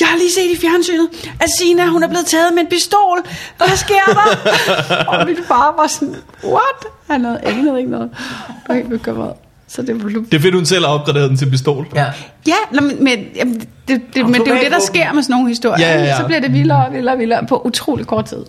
jeg 0.00 0.08
har 0.08 0.16
lige 0.18 0.32
set 0.32 0.50
i 0.56 0.60
fjernsynet, 0.60 1.08
at 1.40 1.48
Sina, 1.58 1.86
hun 1.86 2.02
er 2.02 2.08
blevet 2.08 2.26
taget 2.26 2.54
med 2.54 2.62
en 2.62 2.68
pistol. 2.68 3.18
Hvad 3.56 3.76
sker 3.76 4.04
der? 4.06 4.28
og 5.10 5.26
min 5.26 5.36
far 5.48 5.74
var 5.80 5.86
sådan, 5.86 6.14
what? 6.44 6.80
Han 7.10 7.24
havde 7.24 7.40
anede 7.44 7.78
ikke 7.78 7.90
noget. 7.90 8.10
Jeg 8.48 8.54
var 8.68 8.74
helt 8.74 8.88
bekymret. 8.90 9.32
Så 9.68 9.82
det 9.82 10.04
var 10.04 10.08
Det 10.08 10.34
er 10.34 10.40
fedt, 10.40 10.54
hun 10.54 10.66
selv 10.66 10.84
har 10.84 10.92
opgraderet 10.92 11.28
den 11.30 11.36
til 11.36 11.50
pistol. 11.50 11.86
Ja. 11.94 12.04
Ja, 12.46 12.80
men, 12.80 13.04
men, 13.04 13.18
jamen, 13.36 13.54
det, 13.88 14.00
det, 14.14 14.24
men 14.24 14.34
det 14.34 14.48
er 14.48 14.54
jo 14.54 14.60
det, 14.62 14.70
der 14.70 14.80
sker 14.80 15.12
med 15.12 15.22
sådan 15.22 15.34
nogle 15.34 15.48
historier. 15.48 15.88
Ja, 15.88 15.98
ja, 15.98 16.04
ja. 16.04 16.16
Så 16.16 16.24
bliver 16.24 16.40
det 16.40 16.52
vildere 16.52 16.86
og 16.86 16.92
vildere 16.92 17.14
og 17.14 17.18
vildere 17.18 17.46
på 17.46 17.62
utrolig 17.64 18.06
kort 18.06 18.24
tid. 18.24 18.44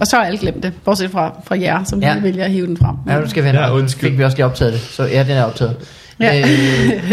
Og 0.00 0.06
så 0.06 0.16
har 0.16 0.24
alle 0.24 0.38
glemt 0.38 0.62
det, 0.62 0.72
bortset 0.84 1.10
fra, 1.10 1.32
fra 1.46 1.60
jer, 1.60 1.84
som 1.84 2.02
Ja. 2.02 2.16
vælger 2.20 2.44
at 2.44 2.50
hive 2.50 2.66
den 2.66 2.76
frem. 2.76 2.96
Ja, 3.08 3.20
nu 3.20 3.30
skal 3.30 3.44
Ja, 3.44 3.50
ja, 3.52 3.74
undskyld. 3.74 4.10
Fik 4.10 4.18
vi 4.18 4.24
også 4.24 4.36
lige 4.36 4.46
optaget 4.46 4.72
det. 4.72 4.80
Så 4.80 5.02
ja, 5.02 5.22
den 5.22 5.30
er 5.30 5.44
optaget. 5.44 5.76
Ja. 6.20 6.40
Øh, 6.40 7.12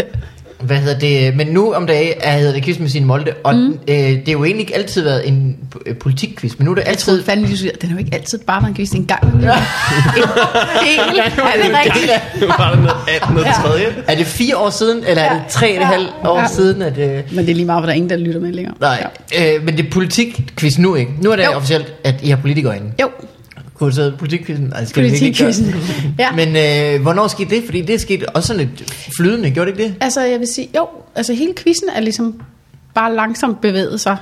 hvad 0.62 0.76
hedder 0.76 0.98
det? 0.98 1.36
Men 1.36 1.46
nu 1.46 1.72
om 1.72 1.86
dagen 1.86 2.14
er 2.20 2.32
hedder 2.38 2.52
det 2.52 2.64
quiz 2.64 2.78
med 2.78 2.88
sin 2.88 3.04
Molde, 3.04 3.32
og 3.44 3.54
mm. 3.56 3.78
øh, 3.88 3.96
det 3.96 4.28
er 4.28 4.32
jo 4.32 4.44
egentlig 4.44 4.60
ikke 4.60 4.74
altid 4.74 5.02
været 5.02 5.28
en 5.28 5.56
øh, 5.86 5.96
politikquiz, 5.96 6.52
men 6.58 6.64
nu 6.64 6.70
er 6.70 6.74
det 6.74 6.82
Jeg 6.82 6.88
altid... 6.90 7.04
troede 7.06 7.22
fandme, 7.22 7.46
den 7.80 7.88
er 7.90 7.92
jo 7.92 7.98
ikke 7.98 8.14
altid 8.14 8.38
bare 8.38 8.62
været 8.62 8.68
en 8.70 8.76
quiz, 8.76 8.88
det 8.90 8.96
er 8.96 9.00
en 9.00 9.06
gang. 9.06 9.22
Ja. 9.42 9.56
En 10.86 11.14
del, 11.14 11.18
er 11.18 11.62
det 11.62 11.76
rigtigt? 11.84 12.40
Nu 12.40 12.46
var 12.46 12.70
der 12.70 12.76
noget 12.76 12.96
18 13.22 13.36
og 13.38 13.44
3. 13.44 14.02
Er 14.08 14.14
det 14.16 14.26
fire 14.26 14.56
år 14.56 14.70
siden, 14.70 15.04
eller 15.06 15.22
er 15.22 15.32
det 15.32 15.42
tre 15.50 15.76
og 15.76 15.82
et 15.82 15.86
halvt 15.88 16.10
år 16.24 16.38
Ja. 16.40 16.46
siden, 16.48 16.82
at... 16.82 16.98
Øh, 16.98 17.22
Men 17.32 17.44
det 17.46 17.50
er 17.50 17.54
lige 17.54 17.66
meget, 17.66 17.82
for 17.82 17.86
der 17.86 17.92
er 17.92 17.96
ingen, 17.96 18.10
der 18.10 18.16
lytter 18.16 18.40
med 18.40 18.52
længere. 18.52 18.74
nej, 18.80 19.06
øh, 19.38 19.64
men 19.64 19.76
det 19.76 19.86
er 19.86 19.90
politikquiz 19.90 20.78
nu, 20.78 20.94
ikke? 20.94 21.12
Nu 21.20 21.30
er 21.30 21.36
det 21.36 21.44
Jo. 21.44 21.50
officielt, 21.50 21.92
at 22.04 22.14
I 22.22 22.28
har 22.28 22.36
politikere 22.36 22.76
inde. 22.76 22.86
Jo, 23.00 23.08
Kunne 23.82 23.92
så 23.92 24.12
politikquizzen? 24.18 24.72
Ikke 24.80 24.94
politikquizzen. 24.94 25.74
ja. 26.18 26.32
Men, 26.32 26.48
øh, 26.48 27.02
hvornår 27.02 27.28
skete 27.28 27.50
det? 27.50 27.64
Fordi 27.64 27.80
det 27.80 28.00
skete 28.00 28.28
også 28.28 28.46
sådan 28.46 28.68
lidt 28.68 28.90
flydende, 29.16 29.50
gjorde 29.50 29.72
det 29.72 29.78
ikke 29.78 29.92
det? 29.92 29.96
altså, 30.00 30.20
jeg 30.20 30.40
vil 30.40 30.48
sige, 30.48 30.68
jo, 30.76 30.88
altså 31.14 31.34
hele 31.34 31.54
quizzen 31.54 31.88
er 31.88 32.00
ligesom 32.00 32.42
bare 32.94 33.14
langsomt 33.14 33.60
bevæget 33.60 34.00
sig 34.00 34.16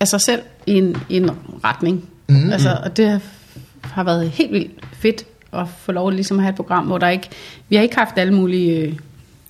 af 0.00 0.08
sig 0.08 0.20
selv 0.20 0.40
i 0.66 0.72
en, 0.72 0.96
i 1.08 1.16
en 1.16 1.30
retning. 1.64 1.94
Mhm. 1.96 2.36
Mm-hmm. 2.36 2.52
Altså, 2.52 2.78
og 2.84 2.96
det 2.96 3.20
har 3.80 4.04
været 4.04 4.30
helt 4.30 4.52
vildt 4.52 4.70
fedt 4.92 5.24
at 5.52 5.66
få 5.78 5.92
lov 5.92 6.08
at 6.08 6.14
ligesom 6.14 6.38
at 6.38 6.42
have 6.42 6.50
et 6.50 6.56
program, 6.56 6.84
hvor 6.84 6.98
der 6.98 7.08
ikke, 7.08 7.28
vi 7.68 7.76
har 7.76 7.82
ikke 7.82 7.96
haft 7.96 8.18
alle 8.18 8.34
mulige 8.34 8.80
øh, 8.80 8.92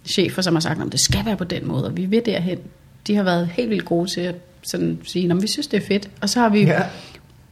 chefer, 0.04 0.42
som 0.42 0.54
har 0.54 0.60
sagt, 0.60 0.82
at 0.82 0.92
det 0.92 1.00
skal 1.00 1.26
være 1.26 1.36
på 1.36 1.44
den 1.44 1.68
måde, 1.68 1.84
og 1.84 1.96
vi 1.96 2.04
vil 2.04 2.22
derhen. 2.26 2.58
De 3.06 3.16
har 3.16 3.22
været 3.22 3.48
helt 3.52 3.70
vildt 3.70 3.84
gode 3.84 4.10
til 4.10 4.20
at 4.20 4.34
sådan 4.62 4.98
sige, 5.04 5.30
at 5.30 5.42
vi 5.42 5.46
synes, 5.46 5.66
det 5.66 5.82
er 5.82 5.86
fedt. 5.86 6.08
Og 6.20 6.28
så 6.28 6.40
har 6.40 6.48
vi 6.48 6.60
Ja. 6.60 6.82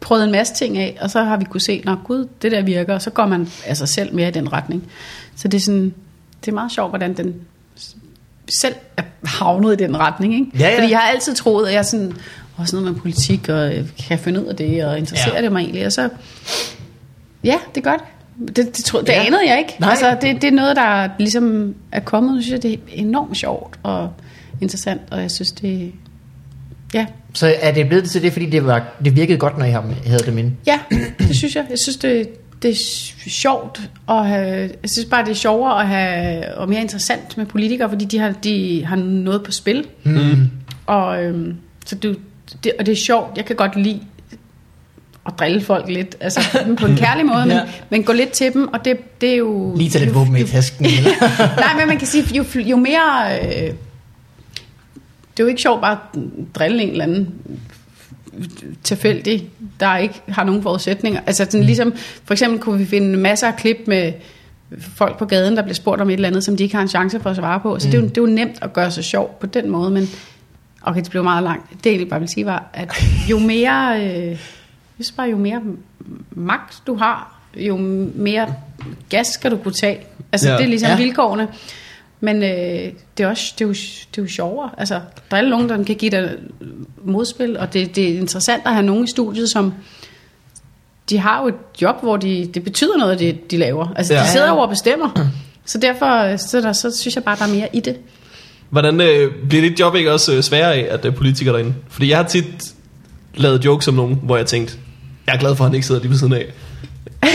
Prøvet 0.05 0.25
en 0.25 0.33
masse 0.33 0.55
ting 0.55 0.79
af, 0.79 0.99
og 1.01 1.11
så 1.11 1.23
har 1.23 1.37
vi 1.37 1.45
kunne 1.45 1.61
se, 1.61 1.83
at 1.87 1.99
gud, 2.05 2.29
det 2.43 2.53
der 2.53 2.63
virker, 2.63 2.95
og 2.95 3.03
så 3.03 3.11
går 3.11 3.27
man 3.27 3.49
sig 3.75 3.89
selv 3.89 4.15
mere 4.15 4.29
i 4.29 4.33
den 4.33 4.53
retning. 4.53 4.85
Så 5.37 5.49
det 5.49 5.59
er 5.59 5.63
sådan, 5.63 5.95
det 6.41 6.51
er 6.51 6.55
meget 6.55 6.73
sjovt, 6.73 6.91
hvordan 6.91 7.17
den 7.17 7.35
selv 8.49 8.75
er 8.97 9.03
havnet 9.25 9.81
i 9.81 9.85
den 9.85 9.97
retning. 9.99 10.35
Ikke? 10.35 10.47
Ja, 10.59 10.69
ja. 10.69 10.79
Fordi 10.79 10.91
jeg 10.91 10.99
har 10.99 11.09
altid 11.09 11.35
troet, 11.35 11.67
at 11.67 11.73
jeg 11.73 11.79
er 11.79 11.83
sådan, 11.83 12.13
også 12.57 12.77
noget 12.77 12.93
med 12.93 13.01
politik, 13.01 13.49
og 13.49 13.75
øh, 13.75 13.89
kan 14.09 14.19
finde 14.19 14.43
ud 14.43 14.47
af 14.47 14.57
det, 14.57 14.85
og 14.85 14.99
interesserer 14.99 15.37
Ja. 15.37 15.43
det 15.43 15.53
mig 15.53 15.61
egentlig. 15.61 15.87
Og 15.87 15.93
så, 15.93 16.09
ja, 17.45 17.59
det 17.75 17.83
gør 17.83 17.93
det. 17.93 18.57
Det, 18.57 18.77
det, 18.77 18.85
tro, 18.85 19.01
det 19.01 19.09
ja. 19.09 19.25
anede 19.27 19.49
jeg 19.49 19.59
ikke. 19.59 19.75
Nej. 19.81 19.91
Altså, 19.91 20.17
det, 20.21 20.43
det 20.43 20.49
er 20.49 20.53
noget, 20.53 20.77
der 20.77 21.09
ligesom 21.19 21.75
er 21.93 22.01
kommet. 22.01 22.35
Nu 22.35 22.41
synes 22.41 22.53
jeg, 22.53 22.63
det 22.63 22.73
er 22.73 22.79
enormt 22.93 23.37
sjovt 23.37 23.79
og 23.83 24.13
interessant, 24.61 25.01
og 25.11 25.21
jeg 25.21 25.31
synes, 25.31 25.53
det 25.53 25.93
Ja, 26.95 27.07
Så 27.35 27.55
er 27.61 27.73
det 27.73 27.89
blevet 27.89 28.11
til 28.11 28.23
det, 28.23 28.33
fordi 28.33 28.47
det, 28.51 28.67
var, 28.67 28.83
det 29.05 29.17
virkede 29.17 29.39
godt, 29.39 29.59
når 29.59 29.65
I 29.67 29.71
har- 29.71 29.85
havde 30.07 30.19
dem 30.27 30.39
inde? 30.39 30.53
ja 30.67 30.79
det 31.19 31.37
synes 31.37 31.55
jeg. 31.57 31.65
Jeg 31.71 31.79
synes, 31.79 31.97
det, 31.97 32.29
det 32.63 32.71
er 32.71 32.75
sjovt 33.31 33.81
at 34.09 34.27
have, 34.29 34.47
jeg 34.83 34.91
synes 34.91 35.09
bare, 35.11 35.25
det 35.25 35.31
er 35.31 35.35
sjovere 35.35 35.81
at 35.83 35.89
have, 35.89 36.55
og 36.55 36.69
mere 36.69 36.81
interessant 36.81 37.37
med 37.37 37.47
politikere, 37.47 37.89
fordi 37.89 38.05
de 38.05 38.19
har, 38.19 38.33
de 38.45 38.85
har 38.87 38.97
noget 38.97 39.43
på 39.43 39.53
spil. 39.53 39.85
Mm. 40.05 40.51
Og, 40.87 41.25
øhm, 41.25 41.55
så 41.87 41.95
du, 41.97 42.15
det, 42.65 42.73
og 42.79 42.87
det 42.87 42.93
er 42.93 42.97
sjovt. 42.97 43.37
Jeg 43.37 43.45
kan 43.45 43.57
godt 43.57 43.77
lide 43.77 44.01
at 45.27 45.33
drille 45.39 45.61
folk 45.61 45.89
lidt, 45.89 46.17
altså 46.21 46.41
på 46.81 46.87
en 46.87 46.97
kærlig 46.97 47.27
måde, 47.27 47.41
men, 47.47 47.51
Ja. 47.57 47.63
men 47.91 48.03
gå 48.05 48.13
lidt 48.13 48.31
til 48.31 48.53
dem, 48.53 48.69
og 48.73 48.85
det, 48.85 48.97
det 49.21 49.29
er 49.33 49.37
jo... 49.37 49.75
Lige 49.77 49.91
tage 49.91 50.05
lidt 50.05 50.15
våben 50.15 50.37
i 50.37 50.45
tasken. 50.45 50.85
Eller? 50.99 51.11
Nej, 51.61 51.79
men 51.79 51.89
man 51.89 51.99
kan 51.99 52.07
sige, 52.07 52.25
jo, 52.37 52.45
jo 52.61 52.77
mere... 52.77 53.39
Øh, 53.43 53.71
det 55.37 55.43
er 55.43 55.45
jo 55.45 55.49
ikke 55.49 55.63
sjovt 55.63 55.81
bare 55.81 55.93
at 55.93 56.21
drille 56.55 56.83
en 56.83 56.91
eller 56.91 57.05
anden 57.05 57.35
tilfældig, 58.85 59.51
der 59.81 59.97
ikke 59.97 60.23
har 60.29 60.45
nogen 60.45 60.63
forudsætninger. 60.63 61.21
Altså 61.27 61.45
sådan 61.45 61.65
ligesom, 61.65 61.95
for 62.25 62.35
eksempel 62.35 62.61
kunne 62.61 62.79
vi 62.79 62.85
finde 62.85 63.19
masser 63.19 63.47
af 63.47 63.57
klip 63.57 63.77
med 63.87 64.13
folk 64.81 65.19
på 65.19 65.25
gaden, 65.25 65.57
der 65.57 65.63
bliver 65.63 65.75
spurgt 65.75 66.01
om 66.01 66.11
et 66.11 66.15
eller 66.15 66.29
andet, 66.29 66.45
som 66.45 66.57
de 66.57 66.63
ikke 66.63 66.75
har 66.75 66.83
en 66.83 66.89
chance 66.89 67.21
for 67.21 67.31
at 67.31 67.37
svare 67.37 67.61
på. 67.61 67.79
Så 67.79 67.87
mm. 67.87 67.91
det, 67.91 67.99
er 67.99 68.03
jo, 68.03 68.09
det 68.09 68.19
er 68.19 68.23
jo 68.23 68.27
nemt 68.27 68.59
at 68.63 68.73
gøre 68.73 68.91
sig 68.91 69.05
sjov 69.05 69.37
på 69.41 69.47
den 69.47 69.71
måde, 69.71 69.91
men 69.91 70.09
okay, 70.83 71.03
det 71.03 71.11
blev 71.11 71.23
meget 71.23 71.43
langt. 71.43 71.71
Det 71.71 71.87
jeg 71.87 71.91
egentlig 71.91 72.11
bare 72.11 72.21
vil 72.21 72.29
sige 72.29 72.47
var, 72.47 72.65
at 72.73 73.05
jo 73.31 73.39
mere, 73.39 74.01
øh, 74.01 74.27
jeg 74.29 74.39
synes 75.05 75.13
bare, 75.13 75.29
jo 75.29 75.37
mere 75.37 75.61
magt 76.31 76.83
du 76.87 76.97
har, 76.97 77.41
jo 77.57 77.77
mere 78.15 78.55
gas 79.11 79.27
skal 79.27 79.51
du 79.51 79.57
kunne 79.57 79.75
tage. 79.75 79.99
Altså 80.33 80.51
Ja. 80.51 80.57
det 80.57 80.65
er 80.65 80.69
ligesom 80.69 80.91
ja. 80.91 80.97
vilkårene. 80.97 81.49
Men 82.25 82.43
øh, 82.43 82.93
det, 83.19 83.25
er 83.25 83.29
også, 83.29 83.53
det, 83.59 83.65
er 83.65 83.69
jo, 83.69 83.73
det 83.73 84.19
er 84.19 84.23
jo 84.23 84.29
sjovere. 84.29 84.71
Altså, 84.79 85.01
der 85.31 85.37
er 85.37 85.43
nogen, 85.49 85.69
der 85.69 85.85
kan 85.85 85.97
give 85.97 86.11
dig 86.11 86.31
modspil, 87.05 87.57
og 87.59 87.73
det, 87.73 87.97
det 87.97 88.11
er 88.15 88.19
interessant 88.19 88.63
at 88.67 88.73
have 88.73 88.87
nogen 88.87 89.05
i 89.05 89.07
studiet, 89.07 89.51
som 89.51 89.75
de 91.11 91.19
har 91.19 91.43
jo 91.43 91.49
et 91.49 91.55
job, 91.83 92.03
hvor 92.03 92.17
de, 92.17 92.51
det 92.55 92.65
betyder 92.65 92.97
noget, 92.99 93.19
det 93.19 93.51
de 93.51 93.57
laver. 93.57 93.89
Altså, 93.97 94.15
Ja. 94.15 94.21
de 94.23 94.29
sidder 94.29 94.49
jo 94.49 94.59
og 94.59 94.69
bestemmer. 94.69 95.29
Så 95.67 95.79
derfor 95.79 96.37
så, 96.37 96.61
der, 96.61 96.73
så 96.73 96.97
synes 96.97 97.15
jeg 97.17 97.25
bare, 97.25 97.37
der 97.37 97.45
er 97.45 97.55
mere 97.55 97.69
i 97.73 97.81
det. 97.81 97.97
Hvordan 98.71 99.01
øh, 99.01 99.33
bliver 99.49 99.69
dit 99.69 99.81
job 99.81 99.95
ikke 99.95 100.13
også 100.13 100.35
øh, 100.35 100.43
sværere 100.43 100.75
af, 100.75 100.87
at 100.95 101.03
der 101.03 101.11
er 101.11 101.15
politikere 101.15 101.55
derinde? 101.55 101.75
Fordi 101.89 102.09
jeg 102.11 102.17
har 102.17 102.25
tit 102.25 102.75
lavet 103.35 103.65
jokes 103.65 103.89
om 103.89 103.95
nogen, 103.95 104.19
hvor 104.23 104.37
jeg 104.37 104.47
tænkte, 104.47 104.75
jeg 105.27 105.35
er 105.35 105.39
glad 105.39 105.57
for, 105.57 105.65
at 105.65 105.71
han 105.71 105.75
ikke 105.75 105.87
sidder 105.87 106.01
lige 106.01 106.11
ved 106.11 106.19
siden 106.19 106.33
af. 106.33 106.47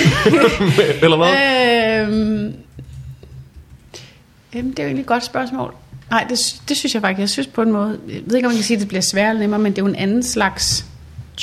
Eller 1.04 1.17
hvad? 1.17 2.08
Øhm, 2.08 2.54
jamen, 4.53 4.71
det 4.71 4.79
er 4.79 4.83
jo 4.83 4.88
egentlig 4.88 5.01
et 5.01 5.07
godt 5.07 5.25
spørgsmål. 5.25 5.75
Nej, 6.09 6.25
det, 6.29 6.62
det 6.69 6.77
synes 6.77 6.93
jeg 6.93 7.01
faktisk. 7.01 7.19
Jeg 7.19 7.29
synes 7.29 7.47
på 7.47 7.62
en 7.62 7.71
måde, 7.71 7.99
jeg 8.07 8.21
ved 8.25 8.35
ikke, 8.35 8.47
om 8.47 8.51
man 8.51 8.57
kan 8.57 8.63
sige, 8.63 8.77
at 8.77 8.81
det 8.81 8.88
bliver 8.88 9.01
sværere 9.01 9.29
eller 9.29 9.39
nemmere, 9.41 9.59
men 9.59 9.71
det 9.71 9.77
er 9.77 9.83
jo 9.83 9.88
en 9.88 9.95
anden 9.95 10.23
slags 10.23 10.85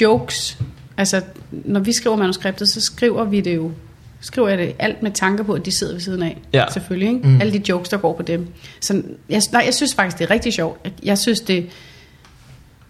jokes. 0.00 0.58
Altså, 0.96 1.22
når 1.50 1.80
vi 1.80 1.92
skriver 1.92 2.16
manuskriptet, 2.16 2.68
så 2.68 2.80
skriver 2.80 3.24
vi 3.24 3.40
det 3.40 3.56
jo, 3.56 3.72
skriver 4.20 4.48
jeg 4.48 4.58
det 4.58 4.74
alt 4.78 5.02
med 5.02 5.10
tanke 5.10 5.44
på, 5.44 5.52
at 5.52 5.66
de 5.66 5.78
sidder 5.78 5.92
ved 5.92 6.00
siden 6.00 6.22
af. 6.22 6.38
Ja. 6.52 6.64
Selvfølgelig, 6.72 7.08
ikke? 7.08 7.28
Mm. 7.28 7.40
Alle 7.40 7.52
de 7.52 7.62
jokes, 7.68 7.88
der 7.88 7.96
går 7.96 8.12
på 8.12 8.22
dem. 8.22 8.48
Så 8.80 9.02
jeg, 9.28 9.42
nej, 9.52 9.62
jeg 9.66 9.74
synes 9.74 9.94
faktisk, 9.94 10.18
det 10.18 10.24
er 10.24 10.30
rigtig 10.30 10.52
sjovt. 10.52 10.88
Jeg, 11.02 11.18
synes 11.18 11.40
det, 11.40 11.66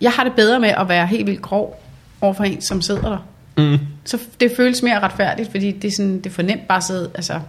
jeg 0.01 0.13
har 0.13 0.25
det 0.25 0.33
bedre 0.33 0.61
med 0.61 0.69
at 0.69 0.89
være 0.89 1.07
helt 1.07 1.27
vildt 1.27 1.43
grov 1.43 1.83
overfor 2.21 2.45
en, 2.45 2.61
som 2.61 2.83
sidder 2.83 3.09
der. 3.09 3.19
Mm. 3.59 3.79
Så 4.05 4.19
det 4.41 4.53
føles 4.57 4.83
mere 4.83 5.01
retfærdigt, 5.01 5.51
fordi 5.51 5.73
det 5.73 5.89
er, 5.89 5.93
sådan, 5.97 6.17
det 6.17 6.27
er 6.27 6.31
for 6.31 6.43
nemt 6.43 6.69
bare 6.69 6.79
at 6.79 6.85
sidde, 6.85 7.11
altså, 7.15 7.41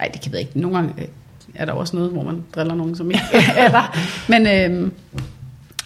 ej, 0.00 0.08
det 0.08 0.20
kan 0.20 0.32
jeg 0.32 0.40
ikke, 0.40 0.60
nogle 0.60 0.76
gange 0.76 0.94
øh, 0.98 1.08
er 1.54 1.64
der 1.64 1.72
også 1.72 1.96
noget, 1.96 2.10
hvor 2.12 2.22
man 2.22 2.44
driller 2.54 2.74
nogen, 2.74 2.96
som 2.96 3.10
ikke 3.10 3.24
er 3.56 3.68
der, 3.70 3.96
men 4.28 4.46
øhm, 4.46 4.92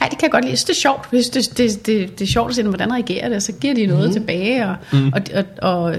ej, 0.00 0.08
det 0.08 0.18
kan 0.18 0.22
jeg 0.26 0.30
godt 0.30 0.44
lide, 0.44 0.50
jeg 0.50 0.58
synes, 0.58 0.64
det 0.64 0.72
er 0.76 0.80
sjovt, 0.80 1.08
jeg 1.12 1.24
synes, 1.24 1.48
det, 1.48 1.58
det, 1.58 1.86
det, 1.86 2.18
det 2.18 2.24
er 2.28 2.32
sjovt 2.32 2.48
at 2.48 2.54
se, 2.56 2.62
hvordan 2.62 2.92
reagerer 2.92 3.28
det, 3.28 3.36
og 3.36 3.42
så 3.42 3.52
giver 3.52 3.74
de 3.74 3.86
noget 3.86 4.08
mm. 4.08 4.12
tilbage, 4.12 4.66
og, 4.68 4.76
mm. 4.92 5.12
og, 5.12 5.20
og, 5.34 5.44
og, 5.82 5.96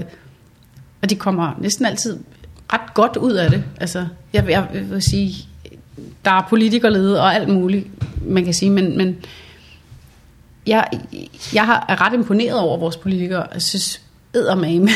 og 1.02 1.10
de 1.10 1.14
kommer 1.16 1.52
næsten 1.60 1.86
altid 1.86 2.18
ret 2.72 2.94
godt 2.94 3.16
ud 3.16 3.32
af 3.32 3.50
det, 3.50 3.64
altså, 3.80 4.06
jeg, 4.32 4.48
jeg 4.48 4.66
vil 4.90 5.02
sige, 5.02 5.34
der 6.24 6.30
er 6.30 6.46
politikerlede 6.48 7.20
og 7.20 7.34
alt 7.34 7.48
muligt, 7.48 7.86
man 8.26 8.44
kan 8.44 8.54
sige, 8.54 8.70
men, 8.70 8.96
men 8.98 9.16
jeg, 10.66 10.88
jeg 11.54 11.66
har- 11.66 11.84
er 11.88 12.00
ret 12.06 12.14
imponeret 12.14 12.58
over 12.58 12.76
vores 12.78 12.96
politikere. 12.96 13.46
Jeg 13.54 13.62
synes, 13.62 14.00
eddermame, 14.34 14.88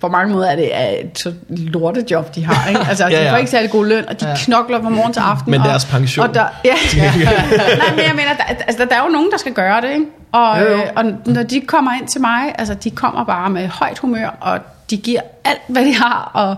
på 0.00 0.08
mange 0.08 0.32
måder 0.34 0.48
er 0.50 0.56
det 0.56 0.70
et 1.00 1.36
lortejob, 1.48 2.34
de 2.34 2.44
har. 2.44 2.68
Ikke? 2.68 2.80
Altså, 2.88 3.06
Ja, 3.08 3.18
de 3.18 3.22
ja. 3.24 3.32
får 3.32 3.36
ikke 3.36 3.50
særlig 3.50 3.70
god 3.70 3.86
løn, 3.86 4.08
og 4.08 4.20
de 4.20 4.28
Ja. 4.28 4.34
knokler 4.44 4.82
fra 4.82 4.88
morgen 4.88 5.12
til 5.12 5.20
aften. 5.20 5.50
Men 5.50 5.60
og, 5.60 5.66
deres 5.68 5.84
pension. 5.84 6.28
Og 6.28 6.34
der, 6.34 6.40
ja, 6.64 6.74
Nej, 6.96 7.90
men 7.90 8.04
jeg 8.04 8.12
mener, 8.14 8.34
der, 8.36 8.42
altså, 8.44 8.84
der 8.90 8.96
er 8.96 9.02
jo 9.06 9.08
nogen, 9.12 9.30
der 9.30 9.36
skal 9.38 9.52
gøre 9.52 9.80
det. 9.80 9.90
Ikke? 9.90 10.04
Og, 10.32 10.60
Jo, 10.60 10.64
jo. 10.66 10.72
øh, 10.76 10.82
og 10.96 11.04
når 11.26 11.42
de 11.42 11.60
kommer 11.60 11.92
ind 12.00 12.08
til 12.08 12.20
mig, 12.20 12.54
altså 12.58 12.74
de 12.74 12.90
kommer 12.90 13.24
bare 13.24 13.50
med 13.50 13.66
højt 13.68 13.98
humør, 13.98 14.28
og 14.40 14.58
de 14.90 14.96
giver 14.96 15.20
alt, 15.44 15.60
hvad 15.68 15.84
de 15.84 15.94
har, 15.94 16.30
og 16.34 16.56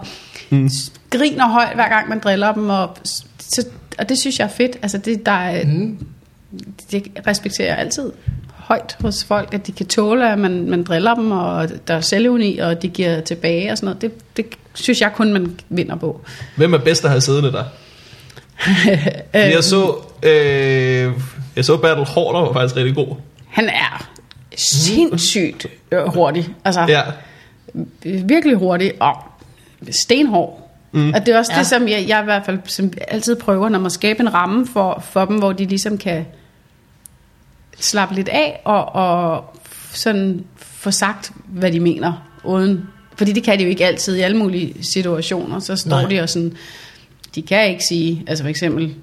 mm. 0.50 0.70
griner 1.10 1.48
højt, 1.48 1.74
hver 1.74 1.88
gang 1.88 2.08
man 2.08 2.18
driller 2.18 2.52
dem. 2.52 2.70
Og, 2.70 2.96
så, 3.38 3.66
og 3.98 4.08
det 4.08 4.18
synes 4.18 4.38
jeg 4.38 4.44
er 4.44 4.48
fedt. 4.48 4.76
Altså, 4.82 4.98
det, 4.98 5.26
der 5.26 5.32
er, 5.32 5.64
Mm. 5.64 5.98
det 6.90 7.02
respekterer 7.26 7.68
jeg 7.68 7.78
altid 7.78 8.12
højt 8.62 8.96
hos 9.00 9.24
folk, 9.24 9.54
at 9.54 9.66
de 9.66 9.72
kan 9.72 9.86
tåle, 9.86 10.32
at 10.32 10.38
man, 10.38 10.70
man 10.70 10.82
driller 10.84 11.14
dem, 11.14 11.30
og 11.30 11.68
der 11.88 11.94
er 11.94 12.00
selvuni, 12.00 12.58
og 12.58 12.82
de 12.82 12.88
giver 12.88 13.20
tilbage 13.20 13.70
og 13.72 13.78
sådan 13.78 13.86
noget. 13.86 14.02
Det, 14.02 14.36
det 14.36 14.46
synes 14.74 15.00
jeg 15.00 15.12
kun, 15.14 15.32
man 15.32 15.60
vinder 15.68 15.96
på. 15.96 16.20
Hvem 16.56 16.74
er 16.74 16.78
bedst 16.78 17.04
at 17.04 17.10
have 17.10 17.20
siddende 17.20 17.52
der? 17.52 17.64
jeg 19.54 19.64
så, 19.64 19.96
øh, 20.22 21.12
jeg 21.56 21.64
så 21.64 21.76
Battle 21.76 22.04
Hårder 22.04 22.40
var 22.40 22.52
faktisk 22.52 22.76
rigtig 22.76 22.94
god. 22.94 23.16
Han 23.48 23.68
er 23.68 24.08
sindssygt 24.56 25.66
hurtig. 26.06 26.48
Altså, 26.64 26.80
Ja. 26.88 27.02
virkelig 28.24 28.56
hurtig 28.56 28.92
og 29.00 29.14
stenhård. 29.90 30.70
Mm. 30.92 31.12
Og 31.14 31.26
det 31.26 31.34
er 31.34 31.38
også. 31.38 31.52
Ja. 31.52 31.58
det, 31.58 31.66
som 31.66 31.88
jeg, 31.88 32.04
jeg 32.08 32.20
i 32.20 32.24
hvert 32.24 32.42
fald 32.46 32.58
som 32.66 32.92
altid 33.08 33.36
prøver, 33.36 33.68
når 33.68 33.78
man 33.78 33.90
skaber 33.90 34.20
en 34.20 34.34
ramme 34.34 34.66
for, 34.66 35.02
for 35.10 35.24
dem, 35.24 35.36
hvor 35.38 35.52
de 35.52 35.64
ligesom 35.64 35.98
kan 35.98 36.26
slappe 37.84 38.14
lidt 38.14 38.28
af 38.28 38.60
og, 38.64 38.94
og 38.94 39.44
sådan 39.92 40.44
få 40.56 40.90
sagt, 40.90 41.32
hvad 41.46 41.72
de 41.72 41.80
mener, 41.80 42.28
uden, 42.44 42.82
fordi 43.16 43.32
det 43.32 43.42
kan 43.42 43.58
de 43.58 43.64
jo 43.64 43.70
ikke 43.70 43.86
altid 43.86 44.16
i 44.16 44.20
alle 44.20 44.36
mulige 44.36 44.74
situationer. 44.82 45.58
Så 45.58 45.76
står 45.76 45.90
Nej. 45.90 46.04
De 46.10 46.20
og 46.20 46.28
sådan, 46.28 46.52
de 47.34 47.42
kan 47.42 47.68
ikke 47.70 47.84
sige, 47.88 48.24
altså 48.26 48.44
for 48.44 48.48
eksempel, 48.48 48.94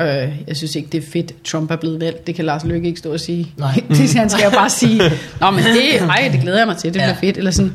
øh, 0.00 0.06
jeg 0.46 0.56
synes 0.56 0.74
ikke, 0.76 0.88
det 0.92 1.04
er 1.04 1.10
fedt, 1.12 1.44
Trump 1.44 1.70
er 1.70 1.76
blevet 1.76 2.00
valgt. 2.00 2.26
Det 2.26 2.34
kan 2.34 2.44
Lars 2.44 2.64
Løkke 2.64 2.88
ikke 2.88 2.98
stå 2.98 3.12
og 3.12 3.20
sige. 3.20 3.52
Nej. 3.56 3.82
det, 3.88 4.14
han 4.14 4.30
skal 4.30 4.44
jo 4.44 4.50
bare 4.50 4.70
sige, 4.70 5.02
Nå, 5.40 5.50
men 5.50 5.64
det, 5.64 6.00
ej, 6.10 6.28
det 6.32 6.40
glæder 6.40 6.58
jeg 6.58 6.66
mig 6.66 6.76
til, 6.76 6.94
det 6.94 7.00
Ja. 7.00 7.04
bliver 7.06 7.16
fedt. 7.20 7.36
Eller 7.38 7.50
sådan. 7.50 7.72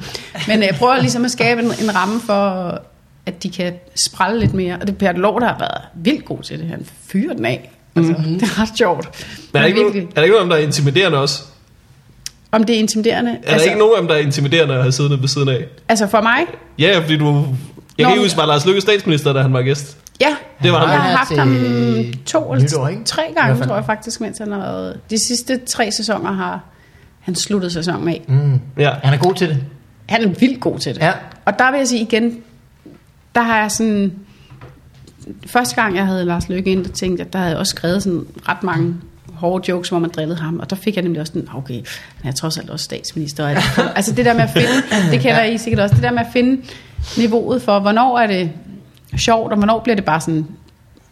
Men 0.47 0.57
øh, 0.59 0.65
jeg 0.65 0.75
prøver 0.75 0.99
ligesom 0.99 1.25
at 1.25 1.31
skabe 1.31 1.61
en, 1.61 1.67
en 1.81 1.95
ramme 1.95 2.19
for, 2.21 2.81
at 3.25 3.43
de 3.43 3.49
kan 3.49 3.73
sprælle 3.95 4.39
lidt 4.39 4.53
mere. 4.53 4.77
Og 4.81 4.87
det 4.87 5.03
er 5.03 5.11
Lov, 5.11 5.39
der 5.41 5.47
har 5.47 5.59
været 5.59 5.81
vildt 5.95 6.25
god 6.25 6.41
til 6.41 6.59
det. 6.59 6.67
Han 6.67 6.85
fyrer 7.07 7.33
den 7.33 7.45
af. 7.45 7.71
Altså, 7.95 8.11
mm-hmm. 8.13 8.33
Det 8.39 8.43
er 8.43 8.61
ret 8.61 8.77
sjovt. 8.77 9.09
Men 9.53 9.57
er 9.57 9.59
der, 9.61 9.65
ikke 9.67 9.79
virkelig, 9.79 10.01
nogen, 10.01 10.09
er 10.11 10.15
der 10.15 10.23
ikke 10.23 10.35
nogen 10.35 10.51
der 10.51 10.57
er 10.57 10.61
intimiderende 10.61 11.17
også? 11.17 11.43
om 12.51 12.63
det 12.63 12.75
er 12.75 12.79
intimiderende. 12.79 13.31
Er 13.31 13.35
altså, 13.51 13.57
der 13.57 13.63
ikke 13.71 13.79
nogen 13.79 13.95
af 13.95 14.01
dem, 14.01 14.07
der 14.07 14.15
er 14.15 14.19
intimiderende 14.19 14.73
at 14.75 14.81
have 14.81 14.91
siddende 14.91 15.21
ved 15.21 15.27
siden 15.27 15.49
af? 15.49 15.65
Altså 15.89 16.07
for 16.07 16.21
mig, 16.21 16.39
Ja, 16.79 16.99
fordi 16.99 17.17
du... 17.17 17.25
Jeg 17.25 18.03
Nå, 18.03 18.09
kan 18.09 18.09
ikke 18.11 18.23
huske, 18.25 18.37
var 18.37 18.45
Lars 18.45 18.65
Lykke 18.65 18.81
statsminister, 18.81 19.33
da 19.33 19.41
han 19.41 19.53
var 19.53 19.61
gæst? 19.61 19.97
ja. 20.21 20.35
Det 20.63 20.71
var 20.71 20.79
jeg 20.79 20.89
han. 20.89 20.99
har 20.99 21.07
her 21.09 21.17
haft 21.17 21.37
ham 21.37 21.55
to 22.25 22.51
eller 22.53 22.63
nytår, 22.65 22.87
ikke? 22.87 23.03
tre 23.03 23.21
gange, 23.37 23.65
tror 23.65 23.75
jeg 23.75 23.85
faktisk, 23.85 24.21
mens 24.21 24.37
han 24.37 24.51
har 24.51 24.59
været... 24.59 24.99
De 25.09 25.27
sidste 25.27 25.57
tre 25.65 25.91
sæsoner 25.91 26.31
har 26.31 26.59
han 27.19 27.35
sluttet 27.35 27.71
sæsonen 27.73 28.07
af. 28.07 28.21
Mm. 28.27 28.59
Ja. 28.77 28.91
Han 29.03 29.13
er 29.13 29.17
god 29.17 29.33
til 29.33 29.49
det. 29.49 29.57
Han 30.09 30.23
er 30.23 30.27
vildt 30.39 30.59
god 30.59 30.79
til 30.79 30.95
det. 30.95 31.01
Ja. 31.01 31.11
Og 31.45 31.59
der 31.59 31.71
vil 31.71 31.77
jeg 31.77 31.87
sige 31.87 32.01
igen, 32.01 32.37
der 33.35 33.41
har 33.41 33.57
jeg 33.61 33.71
sådan... 33.71 34.13
Første 35.47 35.75
gang, 35.81 35.95
jeg 35.95 36.05
havde 36.05 36.25
Lars 36.25 36.49
Løkke 36.49 36.71
ind, 36.71 36.85
der 36.85 36.91
tænkte 36.91 37.23
jeg, 37.23 37.33
der 37.33 37.39
havde 37.39 37.51
jeg 37.51 37.59
også 37.59 37.69
skrevet 37.69 38.03
sådan 38.03 38.25
ret 38.49 38.63
mange 38.63 38.95
hårde 39.33 39.71
jokes, 39.71 39.89
hvor 39.89 39.99
man 39.99 40.09
drillede 40.09 40.39
ham. 40.39 40.59
Og 40.59 40.69
der 40.69 40.75
fik 40.75 40.95
jeg 40.95 41.03
nemlig 41.03 41.21
også 41.21 41.33
sådan, 41.33 41.47
okay, 41.55 41.81
han 42.21 42.31
er 42.31 42.35
trods 42.35 42.57
alt 42.57 42.69
også 42.69 42.83
statsminister. 42.85 43.47
Er 43.47 43.53
det- 43.55 43.63
altså 43.95 44.11
det 44.15 44.25
der 44.25 44.33
med 44.33 44.41
at 44.41 44.49
finde, 44.49 44.67
det 45.11 45.19
kender 45.19 45.43
I 45.43 45.57
sikkert 45.57 45.81
også, 45.81 45.95
det 45.95 46.03
der 46.03 46.11
med 46.11 46.19
at 46.19 46.27
finde 46.33 46.61
niveauet 47.17 47.61
for, 47.61 47.79
hvornår 47.79 48.19
er 48.19 48.27
det 48.27 48.51
sjovt, 49.17 49.51
og 49.51 49.57
hvornår 49.57 49.79
bliver 49.79 49.95
det 49.95 50.05
bare 50.05 50.21
sådan 50.21 50.47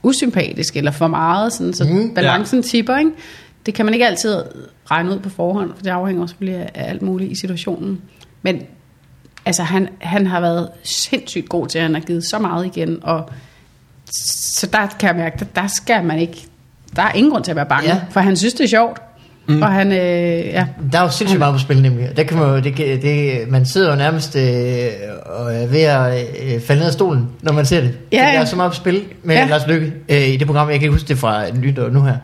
usympatisk, 0.03 0.75
eller 0.77 0.91
for 0.91 1.07
meget, 1.07 1.53
sådan, 1.53 1.73
så 1.73 1.83
Mm, 1.89 2.13
balancen 2.13 2.59
ja. 2.59 2.67
tipper, 2.67 2.97
ikke? 2.97 3.11
Det 3.65 3.73
kan 3.73 3.85
man 3.85 3.93
ikke 3.93 4.07
altid 4.07 4.35
regne 4.91 5.11
ud 5.11 5.19
på 5.19 5.29
forhånd, 5.29 5.71
for 5.75 5.83
det 5.83 5.89
afhænger 5.89 6.21
også 6.21 6.33
selvfølgelig 6.33 6.69
af 6.75 6.89
alt 6.89 7.01
muligt 7.01 7.31
i 7.31 7.35
situationen. 7.35 8.01
Men 8.41 8.61
altså, 9.45 9.63
han, 9.63 9.87
han 9.99 10.27
har 10.27 10.39
været 10.39 10.69
sindssygt 10.83 11.49
god 11.49 11.67
til, 11.67 11.77
at 11.79 11.83
han 11.83 11.93
har 11.93 12.01
givet 12.01 12.23
så 12.29 12.39
meget 12.39 12.65
igen, 12.65 12.99
og 13.03 13.29
så 14.11 14.67
der 14.67 14.87
kan 14.99 15.07
jeg 15.07 15.15
mærke, 15.15 15.35
der, 15.39 15.61
der 15.61 15.67
skal 15.67 16.03
man 16.03 16.19
ikke, 16.19 16.45
der 16.95 17.01
er 17.01 17.11
ingen 17.11 17.31
grund 17.31 17.43
til 17.43 17.51
at 17.51 17.55
være 17.55 17.65
bange, 17.65 17.89
Ja. 17.89 17.97
for 18.11 18.19
han 18.19 18.35
synes, 18.37 18.53
det 18.53 18.63
er 18.63 18.67
sjovt. 18.67 19.01
Mm. 19.47 19.61
Og 19.61 19.71
han, 19.71 19.91
øh, 19.91 19.97
ja, 20.45 20.65
Der 20.91 20.97
er 20.99 21.03
jo 21.03 21.09
sindssygt 21.09 21.39
meget 21.39 21.53
på 21.53 21.59
spil 21.59 21.81
nemlig. 21.81 22.09
Der 22.17 22.23
kan 22.23 22.37
man, 22.37 22.47
jo, 22.49 22.59
det, 22.59 22.77
det, 23.01 23.39
man 23.49 23.65
sidder 23.65 23.89
jo 23.89 23.95
nærmest 23.95 24.35
øh, 24.35 24.43
og 25.25 25.53
er 25.53 25.67
ved 25.67 25.81
at 25.81 26.25
øh, 26.43 26.61
falde 26.61 26.79
ned 26.79 26.87
af 26.87 26.93
stolen, 26.93 27.29
når 27.41 27.53
man 27.53 27.65
ser 27.65 27.81
det. 27.81 27.97
Ja, 28.11 28.17
Der 28.17 28.23
ja. 28.31 28.41
er 28.41 28.45
så 28.45 28.55
meget 28.55 28.71
på 28.71 28.75
spil 28.75 29.03
med 29.23 29.35
ja. 29.35 29.45
Lars 29.47 29.67
Lykke 29.67 29.93
øh, 30.09 30.27
i 30.27 30.37
det 30.37 30.47
program. 30.47 30.69
Jeg 30.69 30.79
kan 30.79 30.83
ikke 30.83 30.93
huske 30.93 31.07
det 31.07 31.17
fra 31.17 31.49
Lytter 31.49 31.89
nu 31.89 32.01
her. 32.03 32.15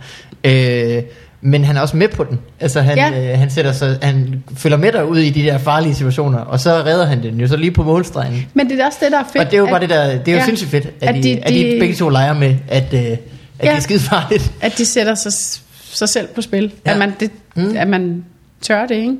Øh, 0.43 1.03
men 1.41 1.63
han 1.63 1.77
er 1.77 1.81
også 1.81 1.97
med 1.97 2.07
på 2.07 2.23
den. 2.23 2.39
Altså 2.59 2.81
han, 2.81 2.97
Ja. 2.97 3.31
øh, 3.33 3.39
han, 3.39 3.49
sætter 3.49 3.71
sig, 3.71 3.97
han 4.01 4.43
følger 4.55 4.77
med 4.77 4.91
dig 4.91 5.05
ud 5.05 5.17
i 5.17 5.29
de 5.29 5.41
der 5.43 5.57
farlige 5.57 5.95
situationer, 5.95 6.39
og 6.39 6.59
så 6.59 6.73
redder 6.73 7.05
han 7.05 7.23
den 7.23 7.39
jo 7.39 7.47
så 7.47 7.57
lige 7.57 7.71
på 7.71 7.83
målstregen. 7.83 8.45
men 8.53 8.69
det 8.69 8.79
er 8.81 8.85
også 8.85 8.97
det, 9.01 9.11
der 9.11 9.19
er 9.19 9.23
fedt. 9.23 9.37
og 9.37 9.45
det 9.45 9.53
er 9.53 9.57
jo 9.57 9.65
bare 9.65 9.75
at, 9.75 9.81
det 9.81 9.89
der, 9.89 10.03
det 10.17 10.27
er 10.27 10.31
jo 10.31 10.37
Ja. 10.37 10.45
sindssygt 10.45 10.71
fedt, 10.71 10.85
at, 10.85 10.93
At 11.09 11.15
de, 11.15 11.21
de- 11.23 11.39
at 11.43 11.53
de 11.53 11.77
begge 11.79 11.95
to 11.95 12.09
leger 12.09 12.33
med, 12.33 12.55
at, 12.67 12.93
øh, 12.93 12.99
at 12.99 13.07
ja. 13.07 13.15
Det 13.61 13.75
er 13.75 13.79
skide 13.79 13.99
farligt. 13.99 14.51
at 14.61 14.77
de 14.77 14.85
sætter 14.85 15.15
sig, 15.15 15.33
sig 15.83 16.09
selv 16.09 16.27
på 16.27 16.41
spil. 16.41 16.71
Ja. 16.85 16.91
At, 16.91 16.97
man, 16.97 17.13
det, 17.19 17.31
Mm. 17.55 17.75
at 17.77 17.87
man 17.87 18.25
tør 18.61 18.85
det, 18.85 18.95
ikke? 18.95 19.15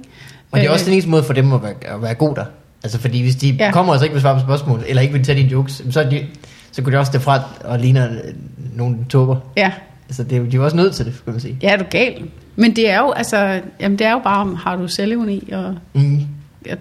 Og 0.51 0.59
det 0.59 0.65
er 0.65 0.69
Øh, 0.71 0.73
også 0.73 0.85
den 0.85 0.93
eneste 0.93 1.09
måde 1.09 1.23
for 1.23 1.33
dem 1.33 1.53
at 1.53 1.63
være, 1.63 1.71
at 1.95 2.01
være 2.01 2.13
god 2.13 2.35
der. 2.35 2.45
Altså 2.83 2.99
fordi 2.99 3.21
hvis 3.21 3.35
de 3.35 3.49
ja. 3.59 3.71
Kommer 3.71 3.93
og 3.93 3.99
så 3.99 4.05
ikke 4.05 4.13
vil 4.13 4.21
svare 4.21 4.35
på 4.35 4.41
spørgsmål, 4.41 4.83
eller 4.87 5.01
ikke 5.01 5.13
vil 5.13 5.23
tage 5.25 5.37
dine 5.39 5.49
jokes, 5.51 5.81
så, 5.91 6.03
de, 6.03 6.23
så 6.71 6.81
går 6.81 6.91
de 6.91 6.97
også 6.97 7.11
derfra 7.11 7.41
og 7.63 7.79
ligner 7.79 8.05
øh, 8.07 8.33
nogle 8.75 8.97
tåber. 9.09 9.35
Ja. 9.57 9.71
Altså 10.09 10.23
det, 10.23 10.31
er 10.33 10.37
jo- 10.37 10.43
de 10.45 10.49
er 10.51 10.55
jo 10.55 10.63
også 10.63 10.75
nødt 10.77 10.95
til 10.95 11.05
det, 11.05 11.13
skal 11.15 11.31
man 11.31 11.39
sige. 11.39 11.57
Ja, 11.61 11.71
er 11.73 11.77
du 11.77 11.83
gal? 11.89 12.23
Men 12.55 12.75
det 12.75 12.89
er 12.89 12.99
jo, 12.99 13.11
altså, 13.11 13.61
jamen 13.79 13.99
det 13.99 14.07
er 14.07 14.11
jo 14.11 14.19
bare, 14.23 14.41
om 14.41 14.55
har 14.55 14.75
du 14.75 14.87
selvevni, 14.87 15.49
og, 15.51 15.75
Mm. 15.93 16.19
ja, 16.65 16.73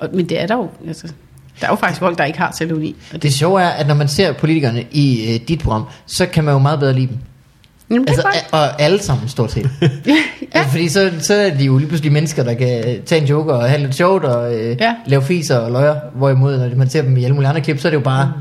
og, 0.00 0.08
men 0.14 0.28
det 0.28 0.42
er 0.42 0.46
der 0.46 0.54
jo, 0.56 0.68
altså, 0.86 1.06
der 1.60 1.66
er 1.66 1.70
jo 1.70 1.76
faktisk 1.76 2.00
folk, 2.00 2.18
der 2.18 2.24
ikke 2.24 2.38
har 2.38 2.54
selvevni. 2.58 2.96
Og 3.14 3.22
Det 3.22 3.32
sjove 3.34 3.62
er, 3.62 3.68
at 3.68 3.86
når 3.88 3.94
man 3.94 4.08
ser 4.08 4.32
politikerne 4.32 4.84
i 4.90 5.34
øh, 5.34 5.48
dit 5.48 5.60
program, 5.60 5.84
så 6.06 6.26
kan 6.26 6.44
man 6.44 6.52
jo 6.52 6.58
meget 6.58 6.80
bedre 6.80 6.92
lide 6.92 7.06
dem. 7.06 7.16
jamen, 7.90 8.02
det 8.04 8.10
Altså, 8.10 8.28
a- 8.52 8.56
og 8.56 8.80
alle 8.82 9.02
sammen 9.02 9.28
stort 9.28 9.52
set. 9.52 9.70
Ja, 10.06 10.14
Altså, 10.52 10.70
fordi 10.70 10.88
så, 10.88 11.10
så 11.20 11.34
er 11.34 11.50
de 11.50 11.64
jo 11.64 11.78
lige 11.78 11.88
pludselig 11.88 12.12
mennesker, 12.12 12.42
der 12.42 12.54
kan 12.54 12.88
øh, 12.88 13.00
tage 13.04 13.20
en 13.20 13.26
joke 13.28 13.52
og 13.52 13.68
have 13.68 13.80
lidt 13.82 13.94
sjovt 13.94 14.24
og 14.24 14.54
øh, 14.54 14.76
ja. 14.80 14.94
Lave 15.06 15.22
fiser 15.22 15.56
og 15.58 15.70
løjer. 15.72 15.96
Hvorimod, 16.14 16.58
når 16.58 16.76
man 16.76 16.88
ser 16.90 17.02
dem 17.02 17.16
i 17.16 17.24
alle 17.24 17.34
mulige 17.34 17.48
andre 17.48 17.60
klip, 17.60 17.78
så 17.78 17.88
er 17.88 17.90
det 17.90 17.96
jo 17.98 18.02
bare 18.02 18.32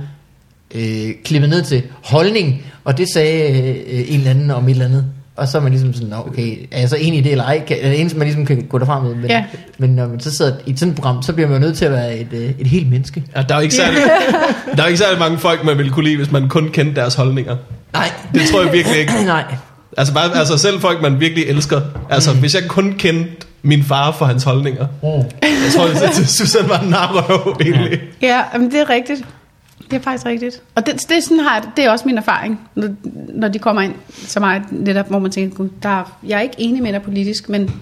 øh, 0.76 1.10
klippet 1.26 1.50
ned 1.50 1.64
til 1.64 1.84
holdning. 2.04 2.62
Og 2.84 2.98
det 2.98 3.08
sagde 3.14 3.62
øh, 3.92 4.14
en 4.14 4.18
eller 4.20 4.30
anden 4.32 4.52
om 4.52 4.66
et 4.68 4.72
eller 4.72 4.86
andet. 4.86 5.06
Og 5.36 5.48
så 5.48 5.58
er 5.58 5.62
man 5.62 5.72
ligesom 5.72 5.94
sådan, 5.94 6.10
"Nå, 6.10 6.16
okay, 6.16 6.58
er 6.72 6.80
jeg 6.80 6.90
så 6.90 6.96
enig 6.96 7.20
i 7.20 7.22
det 7.22 7.32
eller 7.32 7.44
ej? 7.46 7.62
Kan, 7.68 7.78
er 7.82 7.90
det 7.90 8.00
eneste, 8.00 8.18
man 8.18 8.28
ligesom 8.28 8.46
kan 8.46 8.66
gå 8.70 8.78
derfra 8.78 9.02
med? 9.04 9.16
Men, 9.16 9.30
Ja. 9.30 9.44
men 9.78 9.90
når 9.90 10.08
man 10.08 10.20
så 10.20 10.32
sidder 10.36 10.52
i 10.66 10.76
sådan 10.78 10.90
et 10.90 10.96
program, 10.96 11.22
så 11.24 11.34
bliver 11.34 11.48
man 11.50 11.62
jo 11.62 11.68
nødt 11.68 11.78
til 11.78 11.86
at 11.86 11.92
være 11.92 12.18
et, 12.18 12.28
øh, 12.34 12.50
et 12.60 12.68
helt 12.68 12.90
menneske. 12.90 13.24
Ja, 13.36 13.42
der 13.42 13.56
er 13.56 13.60
jo 13.60 13.64
ikke 13.64 13.76
særlig, 13.76 13.98
der 14.78 14.84
er 14.84 14.88
ikke 14.88 14.98
særlig 15.00 15.20
mange 15.20 15.38
folk, 15.38 15.64
man 15.66 15.78
ville 15.78 15.92
kunne 15.92 16.06
lide, 16.06 16.18
hvis 16.18 16.32
man 16.32 16.50
kun 16.50 16.70
kendte 16.74 17.02
deres 17.02 17.16
holdninger. 17.16 17.56
Nej. 17.94 18.12
Det 18.34 18.42
tror 18.52 18.62
jeg 18.64 18.74
virkelig 18.74 18.98
ikke. 19.00 19.14
Nej. 19.26 19.44
Altså, 19.98 20.14
bare, 20.14 20.38
altså 20.38 20.58
selv 20.58 20.80
folk, 20.82 21.02
man 21.02 21.20
virkelig 21.20 21.44
elsker. 21.48 21.82
Altså, 22.10 22.34
mm. 22.34 22.40
hvis 22.40 22.56
jeg 22.56 22.64
kun 22.68 22.96
kendte 22.98 23.32
min 23.62 23.84
far 23.84 24.12
for 24.12 24.26
hans 24.26 24.44
holdninger. 24.44 24.86
Mm. 25.04 25.10
Jeg 25.10 25.24
tror, 25.76 25.88
jeg 25.88 26.12
synes, 26.28 26.54
han 26.62 26.70
var 26.70 26.80
en 26.80 26.90
narrøv, 26.90 27.58
egentlig. 27.62 28.00
ja 28.22 28.42
jamen, 28.54 28.72
det 28.72 28.80
er 28.80 28.90
rigtigt. 28.90 29.22
Det 29.92 29.98
er 29.98 30.02
faktisk 30.02 30.26
rigtigt. 30.26 30.62
Og 30.76 30.86
det, 30.86 30.94
det, 31.10 31.18
er 31.18 31.22
sådan 31.22 31.40
har, 31.40 31.72
det 31.76 31.86
er 31.86 31.90
også 31.92 32.06
min 32.06 32.18
erfaring, 32.18 32.60
når, 32.76 32.90
når 33.34 33.48
de 33.48 33.60
kommer 33.60 33.82
ind 33.82 33.94
så 34.12 34.40
meget 34.40 34.62
netop, 34.72 35.10
hvor 35.10 35.20
man 35.20 35.32
tænker, 35.32 35.58
"Gud, 35.58 35.70
der 35.84 35.90
er, 35.90 36.20
jeg 36.28 36.38
er 36.38 36.42
ikke 36.42 36.56
enig 36.58 36.84
med 36.84 36.94
dig 36.94 37.02
politisk, 37.02 37.50
men 37.50 37.82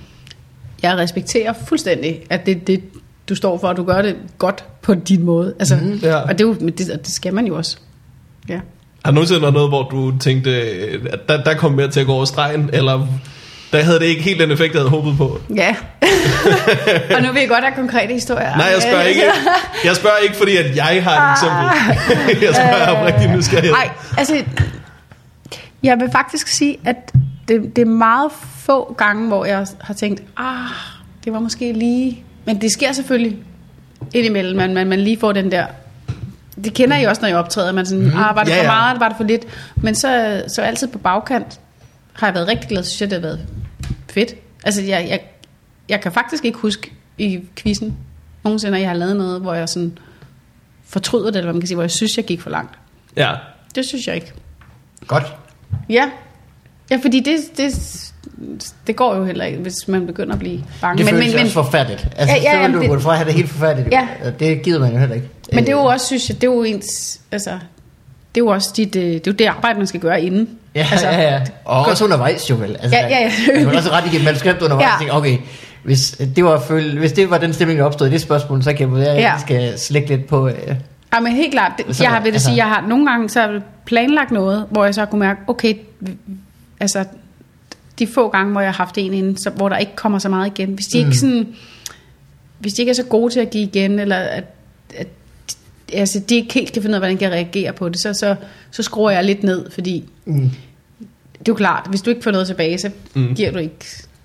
jeg 0.83 0.97
respekterer 0.97 1.53
fuldstændig, 1.53 2.21
at 2.29 2.45
det 2.45 2.67
det, 2.67 2.83
du 3.29 3.35
står 3.35 3.57
for, 3.57 3.67
og 3.67 3.77
du 3.77 3.83
gør 3.83 4.01
det 4.01 4.15
godt 4.37 4.63
på 4.81 4.93
din 4.93 5.23
måde. 5.23 5.53
Altså, 5.59 5.75
mm, 5.75 5.99
ja. 6.03 6.15
Og 6.15 6.29
det, 6.29 6.41
er 6.41 6.47
jo, 6.47 6.53
det, 6.53 6.89
og 6.89 6.99
det 6.99 7.13
skal 7.13 7.33
man 7.33 7.45
jo 7.47 7.57
også. 7.57 7.77
Ja. 8.49 8.59
Har 9.05 9.11
du 9.11 9.15
nogensinde 9.15 9.41
været 9.41 9.53
noget, 9.53 9.69
hvor 9.69 9.89
du 9.89 10.17
tænkte, 10.19 10.51
at 11.13 11.29
der, 11.29 11.43
der 11.43 11.53
kom 11.53 11.71
mere 11.71 11.87
til 11.87 11.99
at 11.99 12.05
gå 12.05 12.13
over 12.13 12.25
stregen, 12.25 12.69
eller 12.73 13.07
der 13.71 13.84
havde 13.84 13.99
det 13.99 14.05
ikke 14.05 14.21
helt 14.21 14.39
den 14.39 14.51
effekt, 14.51 14.73
jeg 14.73 14.79
havde 14.82 14.89
håbet 14.89 15.17
på? 15.17 15.39
Ja. 15.55 15.75
og 17.15 17.21
nu 17.21 17.32
vil 17.32 17.39
jeg 17.39 17.49
godt 17.49 17.63
have 17.63 17.75
konkrete 17.75 18.13
historier. 18.13 18.58
Nej, 18.58 18.65
jeg 18.65 18.82
spørger 18.82 19.03
ikke, 19.03 19.21
jeg 19.88 19.95
spørger 19.95 20.17
ikke 20.17 20.36
fordi 20.36 20.58
at 20.58 20.75
jeg 20.75 21.03
har 21.03 21.25
et 21.25 21.32
eksempel. 21.32 22.43
jeg 22.45 22.55
spørger 22.55 22.91
Øh, 22.91 22.99
oprigtigt 22.99 23.36
nysgerrighed. 23.38 23.71
Nej, 23.71 23.89
altså, 24.17 24.43
jeg 25.84 25.97
vil 25.99 26.12
faktisk 26.12 26.47
sige, 26.47 26.77
at 26.86 27.12
det, 27.47 27.75
det 27.75 27.82
er 27.82 27.86
meget 27.86 28.32
få 28.60 28.93
gange, 28.97 29.27
hvor 29.27 29.45
jeg 29.45 29.67
har 29.82 29.93
tænkt, 29.93 30.23
ah, 30.38 30.69
det 31.25 31.34
var 31.34 31.39
måske 31.39 31.73
lige... 31.73 32.23
Men 32.45 32.62
det 32.62 32.71
sker 32.71 32.91
selvfølgelig 32.91 33.38
indimellem, 34.13 34.58
man, 34.58 34.73
man, 34.73 34.88
man 34.88 34.99
lige 34.99 35.19
får 35.19 35.32
den 35.32 35.51
der... 35.51 35.65
Det 36.63 36.73
kender 36.73 36.97
I 36.97 37.03
også, 37.03 37.21
når 37.21 37.27
jeg 37.27 37.38
optræder. 37.38 37.71
Man 37.71 37.86
sådan, 37.86 38.05
ah, 38.05 38.36
var 38.36 38.43
det 38.43 38.51
Ja, 38.51 38.58
for 38.58 38.63
ja. 38.63 38.67
meget, 38.69 38.91
eller 38.91 38.99
var 38.99 39.08
det 39.08 39.17
for 39.17 39.23
lidt? 39.23 39.45
Men 39.75 39.95
så, 39.95 40.41
så 40.47 40.62
altid 40.62 40.88
på 40.88 40.97
bagkant 40.97 41.60
har 42.13 42.27
jeg 42.27 42.34
været 42.36 42.47
rigtig 42.47 42.69
glad, 42.69 42.84
synes 42.84 43.01
jeg, 43.01 43.10
det 43.10 43.15
har 43.15 43.21
været 43.21 43.39
fedt. 44.11 44.35
Altså, 44.63 44.81
jeg, 44.81 45.05
jeg, 45.09 45.19
jeg 45.89 46.01
kan 46.01 46.11
faktisk 46.11 46.45
ikke 46.45 46.57
huske 46.57 46.91
i 47.17 47.39
quizzen 47.55 47.97
nogensinde, 48.43 48.77
at 48.77 48.81
jeg 48.81 48.89
har 48.89 48.95
lavet 48.97 49.15
noget, 49.15 49.41
hvor 49.41 49.53
jeg 49.53 49.69
sådan 49.69 49.97
fortryder 50.85 51.25
det, 51.25 51.35
eller 51.35 51.45
hvad 51.45 51.53
man 51.53 51.61
kan 51.61 51.67
sige, 51.67 51.75
hvor 51.75 51.83
jeg 51.83 51.91
synes, 51.91 52.17
jeg 52.17 52.25
gik 52.25 52.41
for 52.41 52.49
langt. 52.49 52.73
Ja. 53.17 53.33
Det 53.75 53.85
synes 53.85 54.07
jeg 54.07 54.15
ikke. 54.15 54.33
Godt. 55.07 55.23
Ja. 55.89 56.09
Ja, 56.91 56.99
fordi 57.01 57.19
det, 57.19 57.37
det, 57.57 57.73
det 58.87 58.95
går 58.95 59.15
jo 59.15 59.25
heller 59.25 59.45
ikke, 59.45 59.59
hvis 59.59 59.87
man 59.87 60.05
begynder 60.07 60.33
at 60.33 60.39
blive 60.39 60.63
bange. 60.81 60.97
Det 60.97 61.05
men, 61.05 61.13
føles 61.13 61.33
men, 61.33 61.43
også 61.45 61.59
men, 61.59 61.65
forfærdeligt. 61.65 62.07
Altså, 62.17 62.35
Ja, 62.35 62.41
ja, 62.41 62.51
så 62.51 62.57
vil 62.57 62.61
jamen, 62.75 62.87
du 62.89 62.93
det- 62.95 63.01
fra 63.03 63.11
at 63.11 63.17
have 63.17 63.27
det 63.27 63.33
helt 63.35 63.49
forfærdeligt. 63.49 63.91
Ja. 63.91 64.07
Det 64.39 64.61
gider 64.61 64.79
man 64.79 64.91
jo 64.93 64.97
heller 64.99 65.15
ikke. 65.15 65.27
men 65.53 65.63
det 65.63 65.69
er 65.69 65.73
jo 65.73 65.79
Øh, 65.79 65.85
også, 65.85 66.05
synes 66.05 66.29
jeg, 66.29 66.41
det 66.41 66.47
er 66.47 66.51
jo 66.53 66.63
ens, 66.63 67.21
altså, 67.31 67.59
det 68.35 68.41
er 68.41 68.45
jo 68.45 68.47
også 68.47 68.69
dit, 68.77 68.95
øh, 68.95 69.03
det 69.03 69.15
er 69.15 69.21
jo 69.27 69.31
det 69.31 69.45
arbejde, 69.45 69.77
man 69.77 69.87
skal 69.87 69.99
gøre 69.99 70.21
inden. 70.21 70.49
Ja, 70.75 70.87
altså, 70.91 71.07
ja, 71.07 71.21
ja. 71.21 71.41
Og 71.65 71.85
også 71.85 72.03
undervejs 72.05 72.49
jo 72.49 72.55
vel. 72.55 72.71
Altså, 72.79 72.97
Ja, 72.97 73.07
ja, 73.07 73.19
ja. 73.19 73.31
Jeg 73.55 73.65
kan 73.65 73.75
også 73.75 73.89
ret 73.91 74.13
i 74.13 74.15
et 74.17 74.23
manuskript 74.23 74.61
undervejs. 74.61 74.85
Ja. 74.85 74.91
Ja. 74.93 74.99
Tænke, 74.99 75.13
okay, 75.13 75.37
hvis 75.83 76.21
det, 76.35 76.43
var 76.43 76.59
føl, 76.59 76.99
hvis 76.99 77.11
det 77.11 77.29
var 77.29 77.37
den 77.37 77.53
stemning, 77.53 77.79
der 77.79 77.85
opstod 77.85 78.07
i 78.07 78.11
det 78.11 78.21
spørgsmål, 78.21 78.63
så 78.63 78.73
kan 78.73 78.97
jeg, 78.97 79.05
jeg 79.07 79.15
Ja. 79.17 79.33
skal 79.39 79.79
slække 79.79 80.07
lidt 80.09 80.27
på... 80.27 80.47
Øh, 80.47 80.75
Ja, 81.13 81.19
men 81.19 81.31
helt 81.33 81.51
klart, 81.51 81.71
det, 81.77 82.01
jeg 82.01 82.09
har 82.09 82.19
ved 82.19 82.25
det 82.25 82.33
altså- 82.33 82.45
sige, 82.47 82.57
jeg 82.57 82.65
har 82.65 82.85
nogle 82.87 83.09
gange, 83.11 83.29
så 83.29 83.61
planlagt 83.85 84.31
noget, 84.31 84.65
hvor 84.71 84.85
jeg 84.85 84.93
så 84.95 85.05
kunne 85.05 85.19
mærke, 85.19 85.39
okay, 85.47 85.73
altså 86.79 87.05
de 87.99 88.07
få 88.07 88.29
gange, 88.29 88.51
hvor 88.51 88.61
jeg 88.61 88.69
har 88.69 88.83
haft 88.83 88.97
en 88.97 89.13
inden, 89.13 89.37
så, 89.37 89.49
hvor 89.49 89.69
der 89.69 89.77
ikke 89.77 89.95
kommer 89.95 90.19
så 90.19 90.29
meget 90.29 90.47
igen. 90.59 90.69
Hvis 90.73 90.85
de 90.85 90.97
ikke 90.97 91.17
sådan, 91.17 91.47
hvis 92.59 92.73
de 92.73 92.81
ikke 92.81 92.89
er 92.89 92.93
så 92.93 93.03
gode 93.03 93.33
til 93.33 93.39
at 93.39 93.49
give 93.49 93.63
igen, 93.63 93.99
eller 93.99 94.15
at, 94.15 94.43
at 94.97 95.07
altså, 95.93 96.21
de 96.30 96.36
ikke 96.36 96.54
helt 96.54 96.71
kan 96.73 96.82
finde 96.82 96.91
ud 96.93 96.95
af, 96.95 96.99
hvordan 96.99 97.15
de 97.15 97.19
kan 97.19 97.32
reagere 97.32 97.73
på 97.73 97.89
det, 97.89 98.02
så, 98.02 98.13
så, 98.13 98.36
så 98.71 98.84
skruer 98.84 99.12
jeg 99.12 99.23
lidt 99.23 99.43
ned, 99.43 99.71
fordi 99.71 100.04
Mm. 100.25 100.39
det 100.39 101.39
er 101.39 101.43
jo 101.47 101.54
klart, 101.54 101.86
hvis 101.89 102.02
du 102.02 102.10
ikke 102.10 102.23
får 102.23 102.32
noget 102.32 102.47
tilbage, 102.47 102.78
så 102.78 102.89
Mm. 103.13 103.36
giver 103.36 103.52
du 103.52 103.58
ikke, 103.58 103.75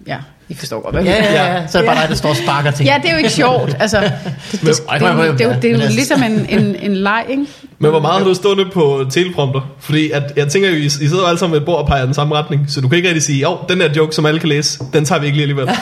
ja, 0.06 0.16
I 0.48 0.54
forstår 0.54 0.80
godt, 0.82 0.94
hvad 0.94 1.04
Ja, 1.04 1.14
jeg 1.24 1.32
ja, 1.32 1.54
ja, 1.60 1.66
så 1.66 1.78
er 1.78 1.82
det 1.82 1.88
bare 1.88 2.00
dig, 2.00 2.08
der 2.08 2.14
står 2.14 2.28
og 2.28 2.36
sparker 2.36 2.70
ting. 2.70 2.88
Ja, 2.88 2.94
det 3.02 3.06
er 3.08 3.12
jo 3.12 3.18
ikke 3.18 3.30
sjovt. 3.30 3.76
Altså, 3.80 4.00
det, 4.00 4.10
det, 4.52 4.60
det, 4.60 4.60
det, 4.60 4.76
det, 5.00 5.00
det, 5.00 5.00
er 5.00 5.24
jo- 5.24 5.32
det 5.38 5.44
er 5.44 5.54
men 5.62 5.62
jo 5.64 5.80
altså- 5.80 5.88
ligesom 5.96 6.22
en, 6.22 6.46
en, 6.48 6.76
en 6.76 6.94
leg, 6.96 7.24
ikke? 7.30 7.46
Men 7.78 7.90
hvor 7.90 8.00
meget 8.00 8.18
har 8.18 8.28
du 8.28 8.34
stående 8.34 8.64
på 8.72 9.06
teleprompter? 9.10 9.74
Fordi 9.78 10.10
at, 10.10 10.32
jeg 10.36 10.48
tænker 10.48 10.68
jo, 10.70 10.76
I, 10.76 10.84
I 10.84 10.88
sidder 10.88 11.18
jo 11.20 11.26
alle 11.26 11.38
sammen 11.38 11.52
ved 11.52 11.60
et 11.60 11.66
bord 11.66 11.78
og 11.78 11.86
peger 11.86 12.04
den 12.04 12.14
samme 12.14 12.34
retning, 12.34 12.64
så 12.68 12.80
du 12.80 12.88
kan 12.88 12.96
ikke 12.96 13.08
rigtig 13.08 13.22
sige, 13.22 13.40
jo, 13.40 13.58
den 13.68 13.80
der 13.80 13.88
joke, 13.96 14.14
som 14.14 14.26
alle 14.26 14.40
kan 14.40 14.48
læse, 14.48 14.78
den 14.92 15.04
tager 15.04 15.20
vi 15.20 15.26
ikke 15.26 15.36
lige 15.38 15.42
alligevel. 15.42 15.68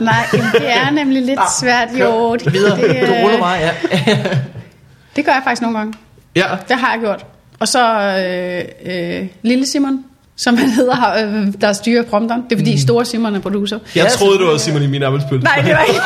Nej, 0.00 0.14
jamen, 0.32 0.50
det 0.52 0.72
er 0.72 0.90
nemlig 0.90 1.22
lidt 1.22 1.40
svært, 1.60 1.88
jo. 2.00 2.34
Det, 2.36 2.52
Videre, 2.52 2.76
det, 2.76 3.08
du 3.08 3.14
øh, 3.14 3.22
ruller 3.24 3.38
bare, 3.38 3.54
ja. 3.54 3.70
det 5.16 5.24
gør 5.24 5.32
jeg 5.32 5.40
faktisk 5.44 5.62
nogle 5.62 5.78
gange. 5.78 5.94
Ja, 6.36 6.44
Det 6.68 6.76
har 6.76 6.92
jeg 6.92 7.00
gjort. 7.00 7.26
Og 7.58 7.68
så 7.68 7.92
øh, 8.86 9.20
øh, 9.20 9.26
Lille 9.42 9.66
Simon, 9.66 10.04
som 10.36 10.56
han 10.56 10.70
hedder, 10.70 10.94
har, 10.94 11.18
øh, 11.18 11.46
der 11.60 11.72
styrer 11.72 12.02
prompteren. 12.02 12.42
Det 12.42 12.52
er 12.52 12.56
fordi 12.58 12.72
mm. 12.72 12.78
store 12.78 13.04
Simon 13.04 13.34
er 13.34 13.40
producer. 13.40 13.78
jeg 13.94 14.04
Ja, 14.04 14.08
troede, 14.10 14.38
du 14.38 14.46
var 14.46 14.56
Simon 14.58 14.82
i 14.82 14.86
min 14.86 15.02
arbejdsbøl. 15.02 15.40
Nej, 15.42 15.56
det 15.64 15.72
var 15.74 15.82
ikke. 15.82 16.00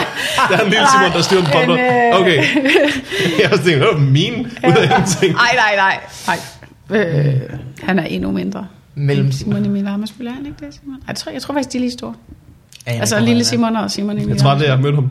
Der 0.50 0.56
er 0.58 0.64
en 0.64 0.70
lille 0.70 0.86
Simon, 0.96 1.12
der 1.12 1.22
styrer 1.22 1.40
en 1.40 1.46
prompter. 1.46 1.74
en, 1.74 2.14
øh, 2.14 2.20
Okay. 2.20 2.44
Jeg 3.40 3.48
har 3.48 3.56
tænkt, 3.56 3.66
det 3.66 3.80
var 3.92 3.98
min 3.98 4.34
ud 4.66 4.72
af 4.76 4.84
ingenting. 4.84 5.32
Nej, 5.34 5.56
nej, 5.56 5.76
nej. 5.76 5.98
nej. 6.26 7.00
Øh, 7.00 7.34
han 7.82 7.98
er 7.98 8.04
endnu 8.04 8.30
mindre. 8.30 8.66
Mellem 8.94 9.32
Simon 9.32 9.64
i 9.64 9.68
min 9.68 9.86
arbejdsbøl, 9.86 10.26
er 10.26 10.30
han 10.32 10.46
ikke 10.46 10.66
det, 10.66 10.74
Simon? 10.80 10.96
Jeg 11.08 11.16
tror, 11.16 11.32
jeg 11.32 11.42
tror 11.42 11.54
faktisk, 11.54 11.72
de 11.72 11.78
er 11.78 11.80
lige 11.80 11.92
store. 11.92 12.14
Ja, 12.86 12.92
Altså 12.92 13.16
det 13.16 13.24
Lille. 13.24 13.44
Simon 13.44 13.76
og 13.76 13.90
Simon 13.90 14.16
i 14.16 14.20
min 14.20 14.28
Jeg 14.28 14.38
tror 14.38 14.50
aldrig, 14.50 14.66
jeg 14.66 14.74
har 14.76 14.82
mødt 14.82 14.94
ham. 14.94 15.10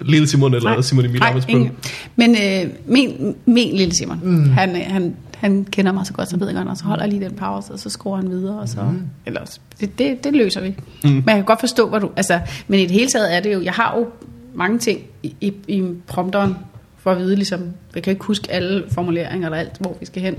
Lille 0.00 0.26
Simon 0.28 0.54
eller 0.54 0.70
Nej. 0.70 0.80
Simon 0.80 1.22
arbejdsbøl. 1.22 1.54
ingen. 1.54 1.72
Men 2.16 2.36
øh, 2.42 2.70
min, 2.86 3.34
min 3.46 3.76
lille 3.76 3.94
Simon, 3.94 4.20
mm. 4.22 4.50
han, 4.50 4.76
øh, 4.76 4.82
han, 4.86 5.16
han 5.38 5.64
kender 5.70 5.92
mig 5.92 6.06
så 6.06 6.12
godt, 6.12 6.28
så 6.30 6.36
ved 6.36 6.46
jeg 6.46 6.56
godt, 6.56 6.68
og 6.68 6.76
så 6.76 6.84
holder 6.84 7.04
jeg 7.04 7.12
lige 7.12 7.24
den 7.24 7.36
pause, 7.36 7.72
og 7.72 7.78
så 7.78 7.90
skruer 7.90 8.16
han 8.16 8.30
videre, 8.30 8.58
og 8.60 8.68
så, 8.68 8.82
mm. 8.82 9.02
eller, 9.26 9.40
det, 9.80 9.98
det, 9.98 10.24
det 10.24 10.32
løser 10.32 10.60
vi. 10.60 10.74
Mm. 11.04 11.10
Men 11.10 11.24
jeg 11.28 11.34
kan 11.36 11.44
godt 11.44 11.60
forstå, 11.60 11.88
hvad 11.88 12.00
du, 12.00 12.10
altså, 12.16 12.40
men 12.68 12.80
i 12.80 12.82
det 12.82 12.90
hele 12.90 13.08
taget 13.08 13.36
er 13.36 13.40
det 13.40 13.52
jo, 13.52 13.62
jeg 13.62 13.72
har 13.72 13.94
jo 13.98 14.06
mange 14.54 14.78
ting 14.78 15.00
i, 15.22 15.34
i, 15.40 15.52
i 15.68 15.84
prompteren, 16.06 16.56
for 16.98 17.10
at 17.12 17.18
vide, 17.18 17.34
ligesom, 17.36 17.60
jeg 17.94 18.02
kan 18.02 18.10
ikke 18.10 18.24
huske 18.24 18.52
alle 18.52 18.82
formuleringer 18.90 19.46
eller 19.46 19.58
alt, 19.58 19.72
hvor 19.80 19.96
vi 20.00 20.06
skal 20.06 20.22
hen. 20.22 20.34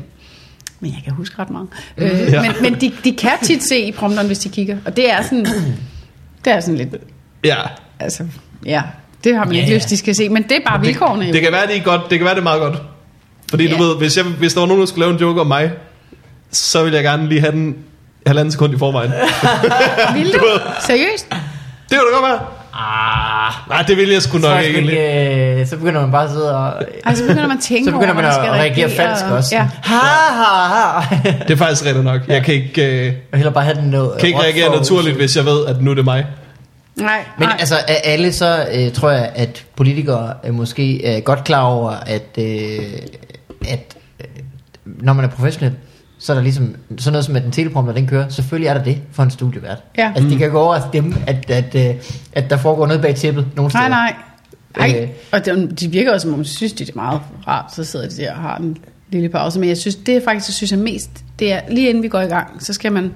Men 0.79 0.91
jeg 0.91 1.01
kan 1.03 1.13
huske 1.13 1.35
ret 1.39 1.49
meget. 1.49 1.67
Mm. 1.97 2.03
Øh, 2.03 2.09
Ja. 2.11 2.31
ja. 2.31 2.41
Men, 2.41 2.51
men 2.71 2.81
de, 2.81 2.91
de 3.03 3.15
kan 3.15 3.31
tit 3.43 3.63
se 3.63 3.79
i 3.79 3.91
prompteren, 3.91 4.27
hvis 4.27 4.39
de 4.39 4.49
kigger. 4.49 4.77
Og 4.85 4.95
det 4.97 5.11
er 5.11 5.21
sådan, 5.21 5.45
det 6.47 6.55
er 6.55 6.59
sådan 6.59 6.77
lidt, 6.77 6.95
Ja, 7.43 7.55
altså, 7.99 8.23
ja, 8.65 8.81
det 9.23 9.35
har 9.35 9.45
man 9.45 9.53
Ja, 9.53 9.59
ikke 9.59 9.71
ja. 9.71 9.75
lyst, 9.77 9.89
de 9.89 9.97
skal 9.97 10.15
se. 10.15 10.29
Men 10.29 10.43
det 10.43 10.51
er 10.51 10.59
bare 10.69 10.81
vilkårene 10.81 11.25
jo. 11.25 11.33
det 11.33 11.41
kan 11.41 11.51
være, 11.51 11.67
det 11.67 11.77
er 11.77 11.81
godt. 11.83 12.01
Det 12.09 12.19
kan 12.19 12.25
være, 12.25 12.33
det 12.35 12.39
er 12.39 12.43
meget 12.43 12.61
godt. 12.61 12.81
Fordi 13.49 13.67
Ja. 13.67 13.77
du 13.77 13.83
ved, 13.83 13.97
hvis, 13.97 14.17
jeg, 14.17 14.25
hvis 14.25 14.53
der 14.53 14.59
var 14.59 14.67
nogen, 14.67 14.79
der 14.79 14.87
skulle 14.87 15.05
lave 15.05 15.13
en 15.13 15.19
joke 15.21 15.41
om 15.41 15.47
mig, 15.47 15.71
så 16.51 16.83
ville 16.83 16.95
jeg 16.95 17.03
gerne 17.03 17.27
lige 17.29 17.41
have 17.41 17.51
den 17.51 17.77
halvanden 18.27 18.51
sekund 18.51 18.73
i 18.73 18.77
forvejen. 18.77 19.11
Vil 20.15 20.33
du? 20.33 20.39
Seriøst? 20.87 21.27
Det 21.89 21.97
kunne 21.97 22.11
da 22.11 22.15
godt 22.17 22.23
være. 22.31 22.39
Ah, 22.73 23.36
Nej, 23.69 23.81
det 23.87 23.97
ville 23.97 24.13
jeg 24.13 24.21
sgu 24.21 24.39
så, 24.41 24.49
nok 24.49 24.63
ikke, 24.63 25.59
øh, 25.59 25.67
så 25.67 25.77
begynder 25.77 26.01
man 26.01 26.11
bare 26.11 26.23
at 26.23 26.29
sidde 26.29 26.57
og... 26.57 26.83
Ej, 27.05 27.15
så 27.15 27.23
begynder 27.23 27.47
man 27.47 27.57
at 27.57 27.63
tænke 27.63 27.85
så 27.89 27.91
begynder 27.91 28.13
man 28.13 28.25
over, 28.25 28.33
at 28.33 28.41
man 28.41 28.45
skal 28.45 28.59
reagere 28.59 28.89
falsk 28.89 29.25
også. 29.25 29.55
Ja. 29.55 29.67
Ha, 29.83 29.95
ha, 30.31 30.67
ha. 30.67 31.31
Det 31.47 31.51
er 31.51 31.55
faktisk 31.55 31.85
rigtigt 31.85 32.05
nok. 32.05 32.21
Jeg 32.27 32.43
kan 32.43 32.53
ikke, 32.53 33.07
øh, 33.07 33.13
Og 33.31 33.37
heller 33.37 33.51
bare 33.51 33.63
have 33.63 33.75
den 33.75 33.89
noget... 33.89 34.19
kan 34.19 34.27
ikke 34.27 34.39
reagere 34.41 34.75
naturligt, 34.75 35.15
hvis 35.15 35.35
jeg 35.35 35.45
ved, 35.45 35.65
at 35.65 35.81
nu 35.81 35.91
er 35.91 35.95
det 35.95 36.05
mig. 36.05 36.25
Nej, 36.95 37.19
Men 37.37 37.47
nej. 37.47 37.57
altså, 37.59 37.75
af 37.87 38.01
alle 38.03 38.33
så 38.33 38.65
øh, 38.73 38.91
tror 38.91 39.09
jeg, 39.09 39.31
at 39.35 39.65
politikere 39.75 40.33
er 40.43 40.51
måske 40.51 41.05
er 41.05 41.19
godt 41.19 41.43
klar 41.43 41.61
over, 41.61 41.91
at, 41.91 42.37
øh, 42.37 42.79
at 43.69 43.95
øh, 44.19 44.25
når 44.85 45.13
man 45.13 45.25
er 45.25 45.29
professionel, 45.29 45.73
så 46.19 46.31
er 46.31 46.35
der 46.35 46.43
ligesom 46.43 46.75
sådan 46.97 47.11
noget 47.13 47.25
som, 47.25 47.35
at 47.35 47.43
den 47.43 47.51
teleprompter, 47.51 47.93
den 47.93 48.07
kører. 48.07 48.29
Selvfølgelig 48.29 48.67
er 48.67 48.73
der 48.73 48.83
det 48.83 48.97
for 49.11 49.23
en 49.23 49.31
studievært. 49.31 49.83
Ja. 49.97 50.11
Altså, 50.15 50.29
det 50.29 50.37
kan 50.37 50.51
gå 50.51 50.59
over 50.59 50.75
at 50.75 50.83
dem, 50.93 51.15
at, 51.27 51.49
at, 51.49 51.75
øh, 51.75 51.95
at 52.33 52.49
der 52.49 52.57
foregår 52.57 52.87
noget 52.87 53.01
bag 53.01 53.15
tæppet 53.15 53.45
nogle 53.55 53.71
steder. 53.71 53.87
nej, 53.87 54.13
nej. 54.77 54.89
Ej, 54.93 55.01
Øh. 55.03 55.09
og 55.31 55.45
de, 55.45 55.67
de 55.79 55.87
virker 55.87 56.13
også, 56.13 56.25
som 56.27 56.33
om 56.33 56.39
de 56.43 56.49
synes, 56.49 56.73
de 56.73 56.83
er 56.83 56.87
meget 56.95 57.21
rart. 57.47 57.73
Så 57.75 57.83
sidder 57.83 58.09
de 58.09 58.15
der 58.17 58.31
og 58.33 58.37
har 58.41 58.57
en 58.57 58.77
lille 59.11 59.29
pause. 59.29 59.59
Men 59.59 59.69
jeg 59.69 59.77
synes, 59.77 59.95
det 59.95 60.15
er 60.15 60.21
faktisk, 60.25 60.49
jeg 60.49 60.53
synes 60.53 60.71
jeg 60.71 60.79
mest, 60.79 61.09
det 61.39 61.51
er 61.53 61.61
lige 61.69 61.89
inden 61.89 62.03
vi 62.03 62.07
går 62.07 62.21
i 62.21 62.25
gang, 62.27 62.63
så 62.63 62.73
skal 62.73 62.91
man 62.91 63.11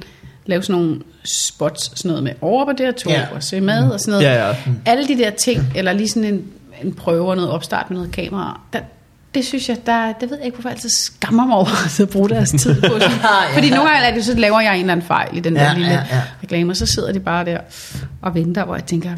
lave 0.45 0.63
sådan 0.63 0.81
nogle 0.81 1.01
spots, 1.47 1.99
sådan 1.99 2.09
noget 2.09 2.23
med 2.23 2.31
over 2.41 2.65
på 2.65 2.71
det 2.71 2.79
her 2.85 2.91
tog, 2.91 3.11
Ja. 3.11 3.25
og 3.35 3.43
søge 3.43 3.61
mad 3.61 3.89
og 3.91 3.99
sådan 3.99 4.11
noget. 4.11 4.25
Ja, 4.25 4.47
ja. 4.47 4.55
Alle 4.85 5.07
de 5.07 5.17
der 5.17 5.29
ting, 5.29 5.61
eller 5.75 5.93
lige 5.93 6.09
sådan 6.09 6.33
en, 6.33 6.43
en 6.83 6.93
prøve 6.93 7.29
og 7.29 7.35
noget 7.35 7.51
opstart 7.51 7.89
med 7.89 7.97
noget 7.97 8.11
kamera, 8.11 8.59
der, 8.73 8.79
det 9.35 9.45
synes 9.45 9.69
jeg, 9.69 9.77
der, 9.85 10.13
det 10.21 10.29
ved 10.29 10.37
jeg 10.37 10.45
ikke, 10.45 10.55
hvorfor 10.55 10.69
jeg 10.69 10.75
altid 10.75 10.89
skammer 10.89 11.45
mig 11.45 11.55
over 11.55 12.01
at 12.01 12.09
bruge 12.09 12.29
deres 12.29 12.49
tid 12.49 12.81
på. 12.81 12.87
Sådan. 12.87 13.01
Ja. 13.51 13.55
Fordi 13.55 13.69
nogle 13.69 13.89
gange 13.89 14.05
er 14.07 14.13
det, 14.13 14.25
så 14.25 14.35
laver 14.35 14.61
jeg 14.61 14.73
en 14.73 14.79
eller 14.79 14.91
anden 14.93 15.07
fejl 15.07 15.37
i 15.37 15.39
den 15.39 15.55
Ja, 15.55 15.63
der 15.63 15.73
lille 15.73 15.91
ja, 15.91 15.99
ja. 16.11 16.21
reklame, 16.43 16.71
og 16.71 16.75
så 16.77 16.85
sidder 16.85 17.11
de 17.11 17.19
bare 17.19 17.45
der 17.45 17.57
og 18.21 18.35
venter, 18.35 18.65
hvor 18.65 18.75
jeg 18.75 18.83
tænker, 18.85 19.09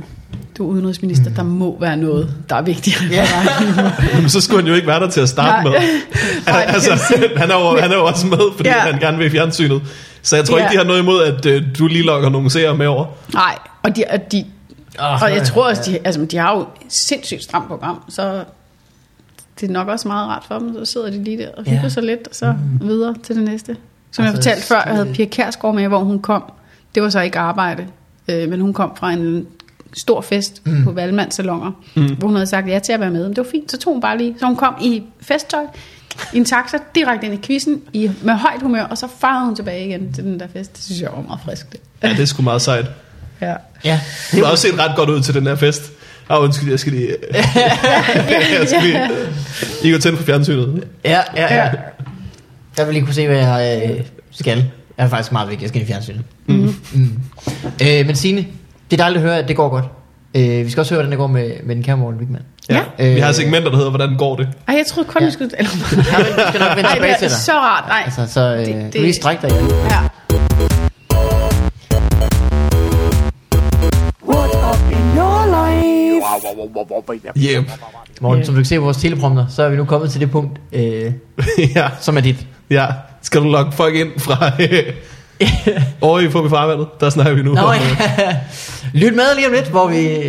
du 0.58 0.64
er 0.70 0.74
udenrigsminister, 0.74 1.30
der 1.36 1.44
må 1.44 1.78
være 1.80 1.98
noget, 1.98 2.34
der 2.50 2.56
er 2.56 2.62
vigtigere. 2.62 3.04
Ja. 3.12 3.28
Jamen, 4.14 4.30
så 4.30 4.42
skulle 4.42 4.62
han 4.62 4.68
jo 4.70 4.76
ikke 4.76 4.88
være 4.88 5.00
der 5.00 5.10
til 5.10 5.22
at 5.22 5.30
starte 5.30 5.64
Nej. 5.70 5.80
med. 5.80 5.90
Nej, 6.48 6.66
altså, 6.68 6.92
han 7.38 7.52
er, 7.52 7.56
jo, 7.56 7.78
han 7.82 7.92
er 7.92 7.96
jo 7.96 8.06
også 8.06 8.28
med, 8.28 8.40
fordi 8.56 8.70
Ja. 8.70 8.80
han 8.80 9.00
gerne 9.00 9.18
vil 9.18 9.28
i 9.28 9.30
fjernsynet. 9.30 9.82
Så 10.22 10.36
jeg 10.36 10.46
tror 10.46 10.58
Ja. 10.58 10.64
ikke, 10.64 10.72
de 10.74 10.78
har 10.78 10.86
noget 10.86 11.00
imod, 11.02 11.24
at 11.24 11.46
øh, 11.46 11.64
du 11.80 11.88
lige 11.88 12.04
lokker 12.04 12.30
nogle 12.30 12.50
seere 12.52 12.78
med 12.78 12.88
over. 12.88 13.06
Nej, 13.34 13.58
og, 13.84 13.96
de, 13.96 14.04
og, 14.10 14.32
de, 14.32 14.46
Oh, 15.00 15.22
og 15.24 15.32
jeg 15.32 15.44
tror 15.44 15.70
også, 15.70 15.82
de, 15.92 16.00
altså, 16.06 16.26
de 16.32 16.38
har 16.38 16.54
jo 16.56 16.62
et 16.62 16.68
sindssygt 16.90 17.44
stramt 17.44 17.68
program, 17.68 18.00
så 18.10 18.44
det 19.60 19.70
er 19.70 19.74
nok 19.74 19.88
også 19.88 20.08
meget 20.08 20.28
rart 20.28 20.44
for 20.48 20.60
dem, 20.60 20.74
så 20.86 20.92
sidder 20.92 21.10
de 21.12 21.24
lige 21.24 21.38
der 21.38 21.48
og 21.58 21.64
hygger 21.64 21.82
Ja. 21.82 21.90
sig 21.90 22.04
lidt, 22.04 22.28
og 22.28 22.36
så 22.36 22.56
mm. 22.80 22.88
videre 22.88 23.16
til 23.24 23.36
det 23.36 23.44
næste. 23.44 23.78
Som 24.12 24.26
jeg 24.26 24.34
Altså, 24.34 24.50
fortalte 24.50 24.68
før, 24.68 24.84
jeg 24.86 24.94
havde 24.94 25.08
det- 25.08 25.16
Pia 25.16 25.26
Kærsgaard 25.26 25.76
med, 25.76 25.88
hvor 25.88 26.00
hun 26.00 26.20
kom. 26.20 26.44
Det 26.96 27.04
var 27.04 27.10
så 27.10 27.22
ikke 27.22 27.40
arbejde, 27.40 27.86
øh, 28.28 28.50
men 28.50 28.62
hun 28.62 28.74
kom 28.74 28.96
fra 28.96 29.12
en 29.12 29.48
stor 29.98 30.22
fest 30.22 30.62
mm. 30.66 30.84
på 30.84 30.92
Valmands 30.92 31.36
salonger, 31.36 31.72
mm. 31.96 32.16
hvor 32.16 32.28
hun 32.28 32.36
havde 32.36 32.48
sagt 32.48 32.68
ja 32.68 32.80
til 32.80 32.94
at 32.94 33.00
være 33.00 33.12
med. 33.12 33.24
Men 33.24 33.30
det 33.30 33.38
var 33.38 33.50
fint, 33.52 33.72
så 33.72 33.78
tog 33.78 33.94
hun 33.94 34.02
bare 34.02 34.18
lige. 34.18 34.36
Så 34.40 34.46
hun 34.46 34.56
kom 34.56 34.76
i 34.82 35.04
festtøj, 35.22 35.64
i 36.34 36.38
en 36.38 36.46
taxa, 36.46 36.78
direkte 36.96 37.26
ind 37.28 37.36
i 37.36 37.38
quizzen, 37.48 37.82
i, 37.94 38.12
med 38.22 38.34
højt 38.34 38.62
humør, 38.62 38.84
og 38.84 38.98
så 38.98 39.08
farede 39.20 39.46
hun 39.46 39.56
tilbage 39.56 39.88
igen 39.88 40.14
til 40.14 40.24
den 40.24 40.40
der 40.40 40.48
fest. 40.54 40.76
Det 40.76 40.84
synes 40.84 41.02
jeg 41.02 41.10
var 41.16 41.22
meget 41.22 41.40
frisk. 41.46 41.72
Det. 41.72 41.80
Ja, 42.04 42.10
det 42.10 42.20
er 42.20 42.26
sgu 42.26 42.42
meget 42.42 42.62
sejt. 42.62 42.86
Ja. 43.42 43.56
Ja, 43.86 44.00
Du 44.32 44.44
har 44.44 44.52
også 44.52 44.68
set 44.68 44.80
ret 44.80 44.96
godt 44.96 45.10
ud 45.10 45.22
til 45.22 45.34
den 45.34 45.48
her 45.48 45.56
fest. 45.56 45.92
Ah, 46.30 46.44
undskyld, 46.44 46.70
jeg 46.70 46.80
skal 46.80 46.94
lige... 46.94 47.08
jeg 48.60 48.68
skal 48.68 48.82
lige... 48.84 49.10
I 49.84 49.92
går 49.92 49.98
tænde 50.00 50.18
på 50.18 50.24
fjernsynet. 50.24 50.84
ja, 51.06 51.20
ja, 51.36 51.56
ja. 51.56 51.70
Jeg 52.78 52.86
vil 52.86 52.94
lige 52.94 53.06
kunne 53.06 53.14
se, 53.14 53.28
hvad 53.28 53.38
jeg 53.38 53.82
øh, 53.90 54.00
skal. 54.32 54.58
Jeg 54.98 55.06
er 55.06 55.10
faktisk 55.10 55.32
meget 55.32 55.50
vigtigt, 55.50 55.62
jeg 55.62 55.70
skal 55.70 55.82
i 55.82 55.86
fjernsynet. 55.86 56.22
Mm. 56.46 56.76
Mm. 56.94 57.20
Øh, 57.82 58.06
men 58.06 58.16
Signe, 58.16 58.46
det 58.92 59.00
er 59.00 59.04
dejligt 59.04 59.24
at 59.24 59.30
høre, 59.30 59.40
at 59.40 59.48
det 59.48 59.56
går 59.56 59.70
godt. 59.70 59.86
Øh, 60.36 60.66
vi 60.66 60.70
skal 60.72 60.82
også 60.82 60.94
høre, 60.94 60.98
hvordan 60.98 61.12
det 61.12 61.18
går 61.18 61.28
med, 61.28 61.52
med 61.64 61.76
den 61.76 61.84
kære 61.84 61.98
Morten 61.98 62.20
Wigman. 62.20 62.42
Ja. 62.70 62.80
Øh, 63.00 63.16
Vi 63.16 63.20
har 63.20 63.32
segmenter, 63.32 63.70
der 63.70 63.78
hedder, 63.78 63.90
hvordan 63.92 64.18
går 64.18 64.36
det? 64.36 64.48
Ej, 64.68 64.76
jeg 64.76 64.86
troede 64.88 65.10
kun, 65.10 65.22
Ja. 65.22 65.26
vi 65.26 65.32
skulle... 65.32 65.50
Eller, 65.58 65.72
Ja, 65.96 66.18
vi 66.18 66.42
skal 66.50 66.60
nok 66.60 66.76
vende 66.78 66.90
tilbage 66.94 67.12
det 67.12 67.18
til 67.20 67.26
er 67.26 67.30
dig. 67.30 67.38
så 67.38 67.52
rart. 67.52 67.84
Nej. 67.88 68.02
Altså, 68.06 68.34
så 68.34 68.42
øh, 68.42 68.58
Det- 68.60 68.68
det, 68.68 68.76
det- 68.76 68.94
du 68.94 69.00
lige 69.02 69.14
strække 69.14 69.42
dig 69.48 69.56
igen. 69.58 69.70
Ja. 69.90 70.00
Yeah. 77.38 77.64
Morten, 78.22 78.46
som 78.46 78.56
du 78.56 78.60
kan 78.60 78.66
se 78.66 78.76
på 78.78 78.84
vores 78.84 78.98
teleprompter, 78.98 79.46
så 79.50 79.64
er 79.64 79.70
vi 79.70 79.78
nu 79.78 79.86
kommet 79.86 80.12
til 80.12 80.22
det 80.22 80.32
punkt, 80.32 80.60
øh, 80.74 81.12
ja, 81.76 81.88
som 82.02 82.18
er 82.18 82.22
dit. 82.22 82.48
ja. 82.70 82.86
Skal 83.22 83.42
du 83.42 83.48
lokke 83.52 83.72
folk 83.72 83.96
ind 83.96 84.20
fra... 84.20 84.52
Øh, 84.60 84.94
over 86.02 86.20
i 86.20 86.30
Forbi 86.30 86.50
Farvandet? 86.50 86.88
Der 87.00 87.10
snakker 87.10 87.34
vi 87.34 87.42
nu 87.42 87.54
Nå 87.54 87.62
om... 87.62 87.76
ja. 88.18 88.38
Lyt 89.04 89.16
med 89.16 89.24
lige 89.36 89.48
om 89.48 89.54
lidt, 89.54 89.70
hvor 89.70 89.88
vi... 89.88 90.20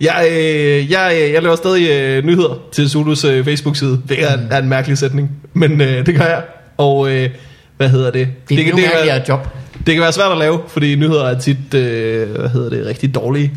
Jeg, 0.00 0.28
øh, 0.30 0.90
jeg, 0.90 1.12
øh, 1.22 1.32
jeg 1.32 1.42
laver 1.42 1.56
stadig 1.56 1.90
øh, 1.90 2.24
nyheder 2.24 2.62
til 2.72 2.90
Zulus 2.90 3.24
øh, 3.24 3.44
Facebook-side. 3.44 4.02
Det 4.08 4.22
er, 4.22 4.38
er 4.50 4.58
en 4.58 4.68
mærkelig 4.68 4.98
sætning, 4.98 5.30
men 5.52 5.80
øh, 5.80 6.06
det 6.06 6.14
gør 6.14 6.24
jeg. 6.24 6.42
Og 6.76 7.10
øh, 7.10 7.30
hvad 7.76 7.88
hedder 7.88 8.10
det? 8.10 8.28
Det 8.48 8.54
er 8.54 8.56
det, 8.56 8.58
det, 8.58 8.64
kan 8.64 8.74
mærkeligere 8.74 9.06
være, 9.06 9.24
job. 9.28 9.48
det 9.86 9.94
kan 9.94 10.02
være 10.02 10.12
svært 10.12 10.32
at 10.32 10.38
lave, 10.38 10.60
fordi 10.68 10.94
nyheder 10.94 11.24
er 11.24 11.38
tit, 11.38 11.74
øh, 11.74 12.30
hvad 12.30 12.48
hedder 12.48 12.70
det, 12.70 12.86
rigtig 12.86 13.14
dårlige. 13.14 13.52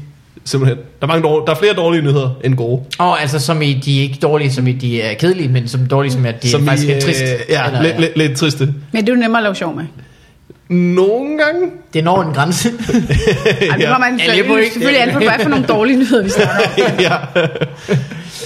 Simpelthen. 0.45 0.77
Der 0.77 1.07
er, 1.07 1.07
mange 1.07 1.23
dårlige, 1.23 1.45
der 1.45 1.53
er 1.53 1.57
flere 1.57 1.73
dårlige 1.73 2.01
nyheder 2.01 2.29
end 2.43 2.55
gode. 2.55 2.81
Og 2.97 3.21
altså, 3.21 3.39
som 3.39 3.61
i, 3.61 3.73
de 3.73 3.99
er 3.99 4.01
ikke 4.03 4.17
dårlige, 4.21 4.51
som 4.51 4.67
i, 4.67 4.71
de 4.71 5.01
er 5.01 5.13
kedelige, 5.13 5.49
men 5.49 5.67
som 5.67 5.85
dårlige, 5.85 6.11
som 6.11 6.25
at 6.25 6.43
de 6.43 6.49
Som 6.49 6.61
er 6.61 6.65
faktisk 6.65 6.89
i, 6.89 6.91
lidt 6.91 7.03
trist. 7.03 7.23
Ja, 7.49 7.65
Eller, 7.65 7.81
lidt, 7.81 7.99
lidt, 7.99 8.17
lidt 8.17 8.37
triste. 8.37 8.73
Men 8.91 9.05
det 9.05 9.09
er 9.09 9.15
jo 9.15 9.19
nemmere 9.19 9.39
at 9.39 9.43
lave 9.43 9.55
sjov 9.55 9.75
med. 9.75 9.85
Nogle 10.69 11.37
gange. 11.37 11.71
Det 11.93 12.03
når 12.03 12.21
en 12.21 12.33
grænse. 12.33 12.69
Ej, 13.69 13.77
det 13.77 13.89
må 13.89 13.97
man 13.97 14.19
Ja, 14.19 14.39
er 14.39 14.69
selvfølgelig 14.71 15.01
an 15.01 15.13
på, 15.13 15.19
hvad 15.19 15.31
for 15.41 15.49
nogle 15.49 15.65
dårlige 15.65 15.97
nyheder, 15.99 16.23
vi 16.23 16.29
snakker 16.29 16.53
om. 16.53 16.99
ja. 17.07 17.15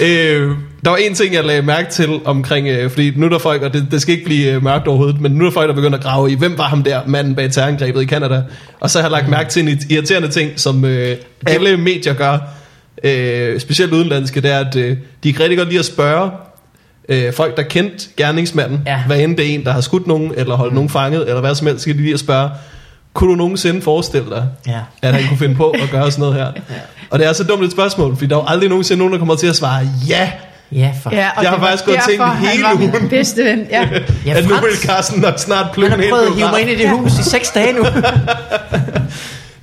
øh, 0.05 0.51
Der 0.85 0.89
var 0.89 0.97
en 0.97 1.13
ting, 1.15 1.33
jeg 1.33 1.43
lagde 1.43 1.61
mærke 1.61 1.89
til 1.91 2.09
omkring, 2.25 2.67
øh, 2.67 2.89
fordi 2.89 3.11
nu 3.15 3.25
er 3.25 3.29
der 3.29 3.37
folk, 3.39 3.61
og 3.61 3.73
det, 3.73 3.87
det 3.91 4.01
skal 4.01 4.13
ikke 4.13 4.25
blive 4.25 4.51
øh, 4.51 4.63
mørkt 4.63 4.87
overhovedet, 4.87 5.21
men 5.21 5.31
nu 5.31 5.39
er 5.45 5.49
der 5.49 5.53
folk, 5.53 5.67
der 5.69 5.75
begynder 5.75 5.97
at 5.97 6.03
grave 6.03 6.31
i, 6.31 6.35
hvem 6.35 6.57
var 6.57 6.63
ham 6.63 6.83
der, 6.83 7.01
manden 7.05 7.35
bag 7.35 7.51
terrorangrebet 7.51 8.01
i 8.01 8.05
Canada. 8.05 8.41
Og 8.79 8.89
så 8.89 8.99
har 8.99 9.03
jeg 9.05 9.11
lagt 9.11 9.29
mærke 9.29 9.49
til 9.49 9.67
en 9.69 9.79
irriterende 9.89 10.27
ting, 10.27 10.51
som 10.59 10.85
øh, 10.85 11.15
alle 11.47 11.77
medier 11.77 12.13
gør, 12.13 12.37
øh, 13.03 13.59
specielt 13.59 13.93
udenlandske, 13.93 14.41
det 14.41 14.51
er, 14.51 14.59
at 14.59 14.75
øh, 14.75 14.97
de 15.23 15.33
kan 15.33 15.41
rigtig 15.41 15.57
godt 15.57 15.67
lide 15.69 15.79
at 15.79 15.85
spørge 15.85 16.31
øh, 17.09 17.33
folk, 17.33 17.57
der 17.57 17.63
kendt 17.63 18.09
gerningsmanden, 18.17 18.81
Ja. 18.85 18.91
ja. 18.91 19.03
hvad 19.07 19.19
end 19.19 19.37
det 19.37 19.45
er 19.51 19.53
en, 19.55 19.63
der 19.65 19.71
har 19.71 19.81
skudt 19.81 20.07
nogen, 20.07 20.33
eller 20.37 20.55
holdt 20.55 20.71
mm. 20.71 20.75
nogen 20.75 20.89
fanget, 20.89 21.27
eller 21.27 21.41
hvad 21.41 21.55
som 21.55 21.67
helst, 21.67 21.81
så 21.83 21.85
kan 21.89 21.97
de 21.97 22.01
lige 22.01 22.13
at 22.13 22.19
spørge, 22.19 22.49
kunne 23.13 23.29
du 23.31 23.35
nogensinde 23.35 23.81
forestille 23.81 24.29
dig, 24.29 24.45
Ja. 24.67 24.79
at 25.01 25.13
han 25.13 25.27
kunne 25.27 25.37
finde 25.37 25.55
på 25.55 25.69
at 25.69 25.89
gøre 25.91 26.11
sådan 26.11 26.21
noget 26.21 26.35
her? 26.35 26.51
Og 27.11 27.19
det 27.19 27.27
er 27.27 27.33
så 27.33 27.43
dumt 27.43 27.63
et 27.63 27.71
spørgsmål, 27.71 28.15
fordi 28.15 28.29
der 28.29 28.35
er 28.35 28.39
jo 28.39 28.45
aldrig 28.47 28.69
nogensinde 28.69 28.97
nogen, 28.97 29.11
der 29.13 29.19
kommer 29.19 29.35
til 29.35 29.47
at 29.47 29.55
svare 29.55 29.87
ja. 30.07 30.31
Ja, 30.71 30.91
for 31.03 31.09
Ja, 31.15 31.29
og 31.37 31.43
Jeg 31.43 31.51
har 31.51 31.59
faktisk 31.59 31.85
gået 31.85 31.97
og 31.97 32.03
tænkt 32.09 32.23
han 32.23 32.47
hele 32.47 32.63
min 32.79 32.89
ugen. 32.95 33.09
bedste 33.09 33.43
ven. 33.43 33.67
Ja. 33.69 33.89
Ja, 34.25 34.33
at 34.37 34.43
nu 34.47 34.49
vil 34.55 34.77
Carsten 34.83 35.21
nok 35.21 35.33
snart 35.39 35.65
Han 35.65 35.73
plukke 35.73 35.95
en 35.95 36.01
har 36.03 36.09
prøvet 36.09 36.25
at 36.27 36.33
hive 36.35 36.47
mig 36.51 36.61
ind 36.61 36.69
i 36.69 36.75
det 36.75 36.89
hus 36.89 37.11
i 37.19 37.23
seks 37.29 37.49
dage 37.51 37.73
nu. 37.73 37.83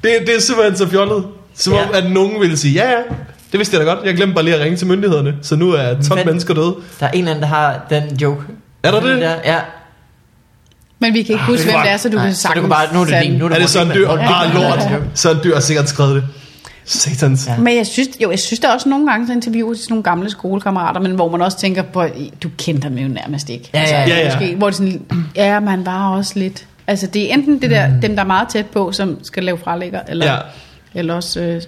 Det, 0.05 0.11
det 0.27 0.37
er 0.37 0.41
simpelthen 0.41 0.77
så 0.77 0.89
fjollet. 0.89 1.25
Som 1.55 1.73
Ja. 1.73 1.83
om, 1.83 1.91
at 1.95 2.11
nogen 2.11 2.41
ville 2.41 2.57
sige, 2.57 2.75
ja 2.75 2.91
ja, 2.91 2.97
det 3.53 3.59
vidste 3.59 3.77
jeg 3.77 3.87
da 3.87 3.91
godt. 3.93 4.05
Jeg 4.07 4.15
glemte 4.15 4.35
bare 4.35 4.45
lige 4.45 4.55
at 4.57 4.61
ringe 4.61 4.77
til 4.77 4.87
myndighederne. 4.87 5.35
Så 5.43 5.57
nu 5.57 5.71
er 5.73 5.95
12 5.95 6.19
Men- 6.19 6.27
mennesker 6.27 6.55
døde. 6.55 6.75
Der 7.01 7.07
er 7.07 7.11
en 7.11 7.19
eller 7.19 7.31
anden, 7.31 7.43
der 7.43 7.49
har 7.49 7.87
den 7.91 8.17
joke. 8.23 8.43
Er 8.83 8.91
der 8.91 9.01
det? 9.01 9.21
Der, 9.21 9.35
ja. 9.45 9.57
Men 10.99 11.15
vi 11.15 11.23
kan 11.23 11.33
ikke 11.33 11.45
huske, 11.45 11.65
hvem 11.65 11.81
det 11.83 11.91
er, 11.91 11.97
så 11.97 12.09
du 12.09 12.17
Nej, 12.17 12.25
kan 12.27 12.35
så 12.35 12.39
du 12.39 12.43
sagtens 12.43 12.61
kan 12.63 12.71
bare, 12.71 12.95
nu 12.95 13.01
er 13.01 13.05
det 13.05 13.23
din. 13.23 13.33
Nu 13.33 13.45
er, 13.45 13.49
det 13.49 13.57
Er 13.57 13.61
det 13.61 13.71
sådan 13.71 13.87
en 13.87 13.95
dyr? 13.95 14.09
Ah, 14.09 14.19
har 14.19 14.45
den 14.47 14.55
lort. 14.63 15.03
Sådan 15.15 15.37
en 15.37 15.45
dyr 15.45 15.55
har 15.55 15.61
sikkert 15.61 15.89
skrevet 15.89 16.15
det. 16.15 16.25
Satans. 16.91 17.47
Ja. 17.47 17.57
Men 17.59 17.77
jeg 17.77 17.87
synes, 17.87 18.09
jo, 18.23 18.31
jeg 18.31 18.39
synes 18.39 18.61
der 18.61 18.69
er 18.69 18.73
også 18.75 18.89
nogle 18.89 19.11
gange 19.11 19.27
så 19.27 19.33
interviewer 19.33 19.75
til 19.75 19.83
sådan 19.83 19.93
nogle 19.93 20.03
gamle 20.03 20.31
skolekammerater, 20.31 21.01
men 21.01 21.13
hvor 21.15 21.31
man 21.31 21.43
også 21.43 21.59
tænker 21.59 21.83
på, 21.83 22.05
du 22.43 22.49
kendte 22.59 22.85
ham 22.89 22.95
jo 22.99 23.09
nærmest 23.09 23.51
ikke. 23.51 23.71
Ja, 23.75 23.83
ja, 23.83 24.19
ja. 24.19 24.25
Måske, 24.39 24.55
hvor 24.57 24.67
det 24.67 24.77
sådan, 24.77 25.03
ja, 25.37 25.61
man 25.61 25.87
var 25.87 26.09
også 26.11 26.33
lidt. 26.39 26.67
Altså 26.87 27.07
det 27.07 27.31
er 27.31 27.35
enten 27.35 27.63
det 27.63 27.71
der, 27.71 28.01
dem 28.01 28.15
der 28.17 28.23
er 28.23 28.27
meget 28.27 28.49
tæt 28.49 28.67
på, 28.67 28.93
som 28.93 29.19
skal 29.23 29.45
lave 29.45 29.59
frelægger, 29.59 30.01
eller, 30.09 30.33
Ja. 30.33 30.39
eller 30.95 31.15
også, 31.15 31.41
øh, 31.41 31.63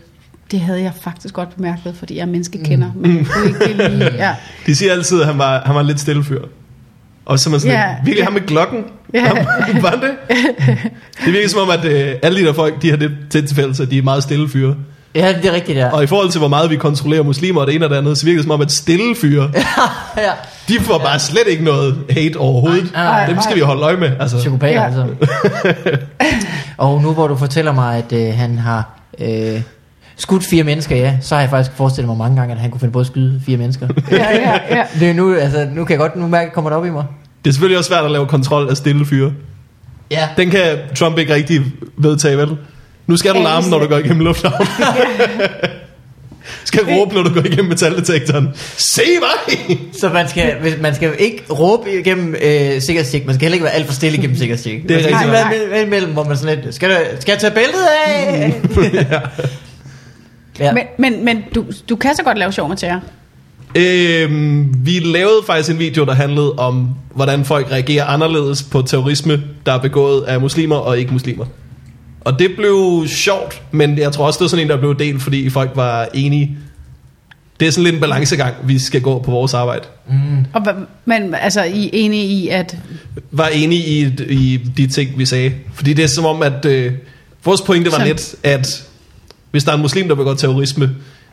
det 0.50 0.60
havde 0.60 0.82
jeg 0.82 0.92
faktisk 1.02 1.34
godt 1.34 1.56
bemærket, 1.56 1.94
fordi 1.98 2.16
jeg 2.16 2.22
er 2.22 2.26
menneskekender, 2.26 2.90
men 2.96 3.16
jeg 3.18 3.26
kunne 3.26 3.68
ikke 3.68 3.88
lige, 3.88 4.14
ja. 4.14 4.34
De 4.66 4.76
siger 4.76 4.92
altid, 4.92 5.20
at 5.20 5.26
han 5.26 5.38
var, 5.38 5.62
han 5.66 5.74
var 5.74 5.82
lidt 5.82 6.00
stille 6.00 6.24
fyr. 6.24 6.40
Og 7.24 7.38
så 7.38 7.48
er 7.48 7.50
man 7.50 7.60
sådan, 7.60 7.76
Ja. 7.76 7.80
yeah. 7.82 8.06
virkelig 8.06 8.24
ham 8.26 8.32
med 8.32 8.40
klokken? 8.40 8.84
Ja. 9.14 9.24
Ham- 9.28 9.82
Var 9.82 9.90
det? 9.90 10.10
Det 11.24 11.32
virker 11.32 11.48
som 11.48 11.60
om, 11.60 11.70
at 11.70 11.84
øh, 11.84 12.14
alle 12.22 12.40
de 12.40 12.46
der 12.46 12.52
folk, 12.52 12.82
de 12.82 12.90
har 12.90 12.96
det 12.96 13.10
til 13.30 13.46
tilfælde, 13.46 13.82
at 13.82 13.90
de 13.90 13.98
er 13.98 14.02
meget 14.02 14.22
stille 14.22 14.48
fyre. 14.48 14.74
Ja, 15.14 15.34
det 15.42 15.44
er 15.50 15.52
rigtigt, 15.52 15.78
ja. 15.78 15.88
Og 15.92 16.02
i 16.02 16.06
forhold 16.06 16.30
til, 16.30 16.38
hvor 16.38 16.48
meget 16.48 16.70
vi 16.70 16.76
kontrollerer 16.76 17.22
muslimer 17.22 17.60
og 17.60 17.66
det 17.66 17.74
ene 17.74 17.84
og 17.86 17.90
det 17.90 17.96
andet, 17.96 18.18
så 18.18 18.24
virker 18.24 18.38
det 18.38 18.44
som 18.44 18.50
om, 18.50 18.60
at 18.60 18.72
stille 18.72 19.16
fyre, 19.16 19.50
ja. 20.16 20.30
de 20.68 20.80
får 20.80 20.98
bare 20.98 21.18
slet 21.18 21.46
ikke 21.48 21.64
noget 21.64 21.96
hate 22.10 22.36
overhovedet. 22.36 22.92
Nej, 22.92 23.04
nej, 23.04 23.26
Dem 23.26 23.36
skal 23.40 23.50
nej. 23.50 23.54
vi 23.54 23.60
holde 23.60 23.82
øje 23.82 23.96
med. 23.96 24.10
Altså, 24.20 24.36
Psykopat, 24.36 24.72
Ja. 24.72 24.84
altså. 24.84 25.06
og 26.76 27.02
nu 27.02 27.12
hvor 27.12 27.26
du 27.28 27.36
fortæller 27.36 27.72
mig, 27.72 27.96
at 27.98 28.12
øh, 28.12 28.34
han 28.34 28.58
har 28.58 28.90
øh, 29.20 29.60
skudt 30.16 30.44
fire 30.44 30.64
mennesker, 30.64 30.96
ja, 30.96 31.16
så 31.20 31.34
har 31.34 31.42
jeg 31.42 31.50
faktisk 31.50 31.76
forestillet 31.76 32.08
mig 32.08 32.16
mange 32.16 32.36
gange, 32.36 32.54
at 32.54 32.60
han 32.60 32.70
kunne 32.70 32.80
finde 32.80 32.92
på 32.92 33.00
at 33.00 33.06
skyde 33.06 33.40
fire 33.46 33.56
mennesker. 33.56 33.88
Ja, 34.10 34.16
ja, 34.16 34.58
ja. 34.76 34.82
det 35.00 35.10
er 35.10 35.14
nu, 35.14 35.34
altså, 35.34 35.68
nu 35.74 35.84
kan 35.84 35.90
jeg 35.92 35.98
godt 35.98 36.16
nu 36.16 36.26
mærke, 36.26 36.46
at 36.46 36.52
kommer 36.52 36.70
det 36.70 36.78
op 36.78 36.86
i 36.86 36.90
mig. 36.90 37.04
det 37.44 37.50
er 37.50 37.52
selvfølgelig 37.52 37.78
også 37.78 37.88
svært 37.88 38.04
at 38.04 38.10
lave 38.10 38.26
kontrol 38.26 38.68
af 38.70 38.76
stille 38.76 39.06
fyre. 39.06 39.32
Ja. 40.10 40.28
Den 40.36 40.50
kan 40.50 40.78
Trump 40.96 41.18
ikke 41.18 41.34
rigtig 41.34 41.60
vedtage, 41.96 42.38
vel? 42.38 42.56
Nu 43.10 43.16
skal 43.16 43.34
du 43.34 43.38
Ja, 43.38 43.44
larme, 43.44 43.70
når 43.70 43.78
du 43.78 43.86
går 43.86 43.98
igennem 43.98 44.20
lufthavnen. 44.20 44.68
skal 46.64 46.84
råbe, 46.84 47.14
når 47.14 47.22
du 47.22 47.34
går 47.34 47.40
igennem 47.40 47.64
metaldetektoren. 47.64 48.48
Se 48.76 49.02
mig! 49.20 49.78
Så 49.92 50.08
man 50.08 50.28
skal, 50.28 50.54
hvis, 50.60 50.74
man 50.80 50.94
skal 50.94 51.12
ikke 51.18 51.42
råbe 51.50 51.98
igennem 52.00 52.34
øh, 52.34 52.80
sikkerhedstjek, 52.80 53.26
man 53.26 53.34
skal 53.34 53.42
heller 53.44 53.54
ikke 53.54 53.64
være 53.64 53.72
alt 53.72 53.86
for 53.86 53.94
stille 53.94 54.18
igennem 54.18 54.36
sikkerhedstjek. 54.36 54.82
Det 54.82 54.90
er 54.90 54.94
man 54.94 55.20
skal 55.20 55.30
rigtigt. 55.30 55.70
være 55.70 55.82
imellem, 55.82 56.12
hvor 56.12 56.24
man 56.24 56.36
sådan 56.36 56.58
lidt, 56.58 56.74
skal, 56.74 56.90
du, 56.90 56.94
skal 57.20 57.32
jeg 57.32 57.40
tage 57.40 57.54
bæltet 57.54 57.86
af? 58.06 58.54
ja. 60.60 60.72
Men, 60.72 60.84
men, 60.98 61.24
men 61.24 61.44
du, 61.54 61.64
du 61.88 61.96
kan 61.96 62.16
så 62.16 62.22
godt 62.22 62.38
lave 62.38 62.52
sjov 62.52 62.68
med 62.68 62.76
terror. 62.76 63.00
Øhm, 63.74 64.74
vi 64.86 64.98
lavede 64.98 65.42
faktisk 65.46 65.70
en 65.70 65.78
video, 65.78 66.04
der 66.04 66.14
handlede 66.14 66.52
om, 66.52 66.88
hvordan 67.14 67.44
folk 67.44 67.70
reagerer 67.70 68.04
anderledes 68.04 68.62
på 68.62 68.82
terrorisme, 68.82 69.42
der 69.66 69.72
er 69.72 69.78
begået 69.78 70.22
af 70.22 70.40
muslimer 70.40 70.76
og 70.76 70.98
ikke 70.98 71.12
muslimer. 71.12 71.44
Og 72.20 72.38
det 72.38 72.50
blev 72.56 73.04
sjovt, 73.08 73.62
men 73.70 73.98
jeg 73.98 74.12
tror 74.12 74.26
også, 74.26 74.38
det 74.38 74.42
var 74.44 74.48
sådan 74.48 74.64
en, 74.64 74.70
der 74.70 74.76
blev 74.76 74.98
delt, 74.98 75.22
fordi 75.22 75.50
folk 75.50 75.70
var 75.74 76.08
enige. 76.14 76.58
Det 77.60 77.68
er 77.68 77.72
sådan 77.72 77.84
lidt 77.84 77.94
en 77.94 78.00
balancegang, 78.00 78.54
vi 78.64 78.78
skal 78.78 79.00
gå 79.00 79.18
på 79.18 79.30
vores 79.30 79.54
arbejde. 79.54 79.82
Og, 80.52 80.62
hvad- 80.62 80.72
men 81.04 81.34
altså, 81.34 81.62
I 81.64 81.86
er 81.86 81.90
enige 81.92 82.24
i, 82.24 82.48
at... 82.48 82.76
Var 83.30 83.46
enige 83.48 83.82
i, 83.86 84.00
i 84.28 84.56
de 84.76 84.86
ting, 84.86 85.18
vi 85.18 85.26
sagde. 85.26 85.52
Fordi 85.74 85.92
det 85.92 86.02
er 86.02 86.06
som 86.08 86.24
om, 86.24 86.42
at 86.42 86.64
øh, 86.64 86.92
vores 87.44 87.60
pointe 87.60 87.92
var 87.92 87.98
Så- 87.98 88.04
lidt, 88.04 88.34
at 88.42 88.82
hvis 89.50 89.64
der 89.64 89.70
er 89.70 89.76
en 89.76 89.82
muslim, 89.82 90.08
der 90.08 90.14
begår 90.14 90.34
terrorisme, 90.34 90.90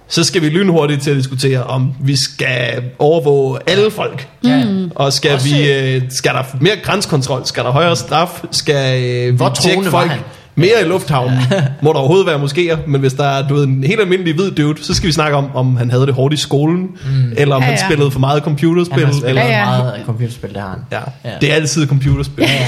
så 0.08 0.24
skal 0.24 0.42
vi 0.42 0.50
lynhurtigt 0.50 1.02
til 1.04 1.10
at 1.12 1.18
diskutere, 1.18 1.64
om 1.64 1.94
vi 2.02 2.16
skal 2.16 2.84
overvåge 3.00 3.60
alle 3.68 3.92
folk. 3.92 4.28
Ja. 4.44 4.64
Og 4.96 5.14
skal 5.14 5.32
Også- 5.34 5.56
vi 5.56 5.72
øh, 5.72 6.02
skal 6.10 6.32
der 6.34 6.44
mere 6.62 6.76
grænsekontrol? 6.84 7.42
Skal 7.46 7.64
der 7.64 7.72
højere 7.72 7.96
straf? 7.96 8.44
Skal 8.52 9.04
øh, 9.04 9.36
Hvor 9.36 9.50
vi 9.50 9.56
tjekke 9.64 9.84
folk 9.90 10.10
han? 10.12 10.20
Mere 10.58 10.82
i 10.82 10.88
lufthavnen? 10.88 11.40
Må 11.82 11.90
der 11.94 12.00
overhovedet 12.00 12.28
være 12.28 12.40
moskéer? 12.44 12.78
Men 12.90 13.02
hvis 13.02 13.14
der 13.14 13.24
er 13.24 13.48
du 13.48 13.54
ved, 13.56 13.64
en 13.64 13.84
helt 13.84 14.00
almindelig 14.02 14.36
hvid 14.36 14.52
dude, 14.52 14.84
så 14.84 14.94
skal 14.94 15.08
vi 15.08 15.12
snakke 15.14 15.38
om, 15.38 15.56
om 15.56 15.76
han 15.78 15.92
havde 15.92 16.06
det 16.06 16.14
hårdt 16.14 16.34
i 16.34 16.38
skolen, 16.38 16.82
mm. 16.82 17.34
eller 17.38 17.56
om 17.56 17.62
Ja, 17.62 17.66
han 17.66 17.78
ja. 17.80 17.86
spillede 17.88 18.12
for 18.12 18.20
meget 18.20 18.44
computerspil. 18.44 18.98
Han 18.98 19.06
har 19.06 19.12
spillet 19.14 19.30
eller, 19.30 19.42
Ja, 19.46 19.60
ja. 19.60 19.66
meget 19.66 20.02
computerspil, 20.06 20.50
det 20.54 20.62
har 20.62 20.70
han. 20.70 20.80
Ja, 20.92 21.30
Ja. 21.32 21.36
det 21.42 21.52
er 21.52 21.56
altid 21.56 21.88
computerspil. 21.88 22.44
Ja, 22.44 22.52
ja. 22.54 22.66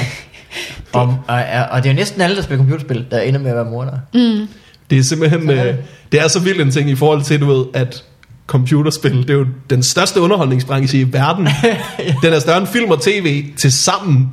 Og, 0.94 1.18
og, 1.28 1.36
og 1.72 1.84
det 1.84 1.90
er 1.90 1.94
jo 1.94 1.98
næsten 1.98 2.22
alle, 2.22 2.36
der 2.36 2.42
spiller 2.42 2.58
computerspil, 2.60 3.06
der 3.12 3.20
ender 3.20 3.40
med 3.40 3.50
at 3.50 3.56
være 3.56 3.66
mordere. 3.66 4.00
Det 4.90 4.98
er 4.98 5.04
simpelthen, 5.04 5.50
er 5.50 5.60
øh, 5.64 5.68
det. 5.68 5.78
det 6.12 6.22
er 6.22 6.28
så 6.28 6.40
vild 6.40 6.62
en 6.62 6.72
ting 6.72 6.90
i 6.90 6.96
forhold 6.96 7.22
til, 7.22 7.42
du 7.42 7.46
ved, 7.58 7.66
at 7.74 8.04
computerspil, 8.48 9.18
det 9.22 9.30
er 9.30 9.34
jo 9.34 9.46
den 9.70 9.84
største 9.84 10.22
underholdningsbranche 10.22 11.00
i 11.00 11.14
verden. 11.14 11.48
Den 12.24 12.34
er 12.34 12.40
større 12.40 12.58
end 12.58 12.68
film 12.68 12.92
og 12.92 13.02
tv 13.02 13.46
til 13.62 13.72
sammen. 13.72 14.30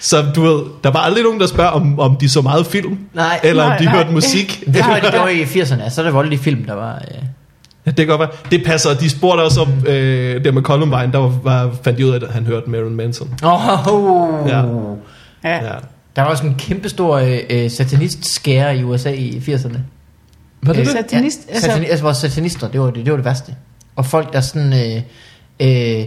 Så 0.00 0.24
du 0.34 0.42
ved, 0.42 0.62
der 0.84 0.90
var 0.90 1.00
aldrig 1.00 1.22
nogen, 1.24 1.40
der 1.40 1.46
spørger, 1.46 1.70
om, 1.70 1.98
om 2.00 2.16
de 2.16 2.28
så 2.28 2.40
meget 2.42 2.66
film, 2.66 2.98
Nej. 3.14 3.40
eller 3.42 3.62
om 3.62 3.68
Nej, 3.68 3.78
de 3.78 3.84
nej. 3.84 3.94
hørte 3.96 4.12
musik. 4.12 4.60
Det 4.74 4.76
var 4.86 5.00
det 5.00 5.12
gjorde 5.12 5.34
i 5.34 5.42
80'erne, 5.62 5.90
så 5.90 6.00
er 6.00 6.04
det 6.04 6.14
voldelige 6.14 6.38
film, 6.40 6.64
der 6.64 6.74
var... 6.74 6.94
Øh. 6.94 7.22
Ja, 7.86 7.90
det 7.90 7.96
kan 7.96 8.06
godt 8.06 8.18
være. 8.20 8.30
Det 8.50 8.64
passer. 8.66 8.94
De 8.94 9.10
spurgte 9.10 9.40
også 9.42 9.60
om 9.60 9.86
øh, 9.86 10.44
det 10.44 10.54
med 10.54 10.62
Columbine, 10.62 11.12
der 11.12 11.18
var, 11.18 11.32
var, 11.42 11.70
fandt 11.82 11.98
de 11.98 12.06
ud 12.06 12.10
af, 12.10 12.20
at 12.24 12.32
han 12.32 12.46
hørte 12.46 12.70
Marilyn 12.70 12.94
Manson. 12.94 13.34
Oh, 13.42 13.92
oh. 13.94 14.48
Ja. 14.48 14.58
Ja. 15.44 15.64
Ja. 15.64 15.70
Der 16.16 16.22
var 16.22 16.24
også 16.30 16.46
en 16.46 16.54
kæmpestor 16.58 17.16
øh, 17.16 17.38
øh, 17.50 17.70
satanist-skære 17.70 18.76
i 18.76 18.82
USA 18.84 19.10
i 19.10 19.42
80'erne. 19.48 19.78
Var 20.62 20.72
det 20.72 20.80
Øh, 20.80 20.86
det? 20.86 20.92
Satanist, 20.92 21.40
Ja, 21.48 21.54
altså- 21.54 21.70
satani- 21.70 21.90
altså 21.90 22.02
vores 22.02 22.16
satanister, 22.16 22.68
det 22.68 22.80
var 22.80 22.86
det, 22.90 23.04
det 23.04 23.10
var 23.10 23.16
det 23.16 23.24
værste. 23.24 23.54
Og 23.96 24.06
folk, 24.06 24.32
der 24.32 24.40
sådan... 24.40 24.72
Øh, 24.72 25.02
øh, 26.00 26.04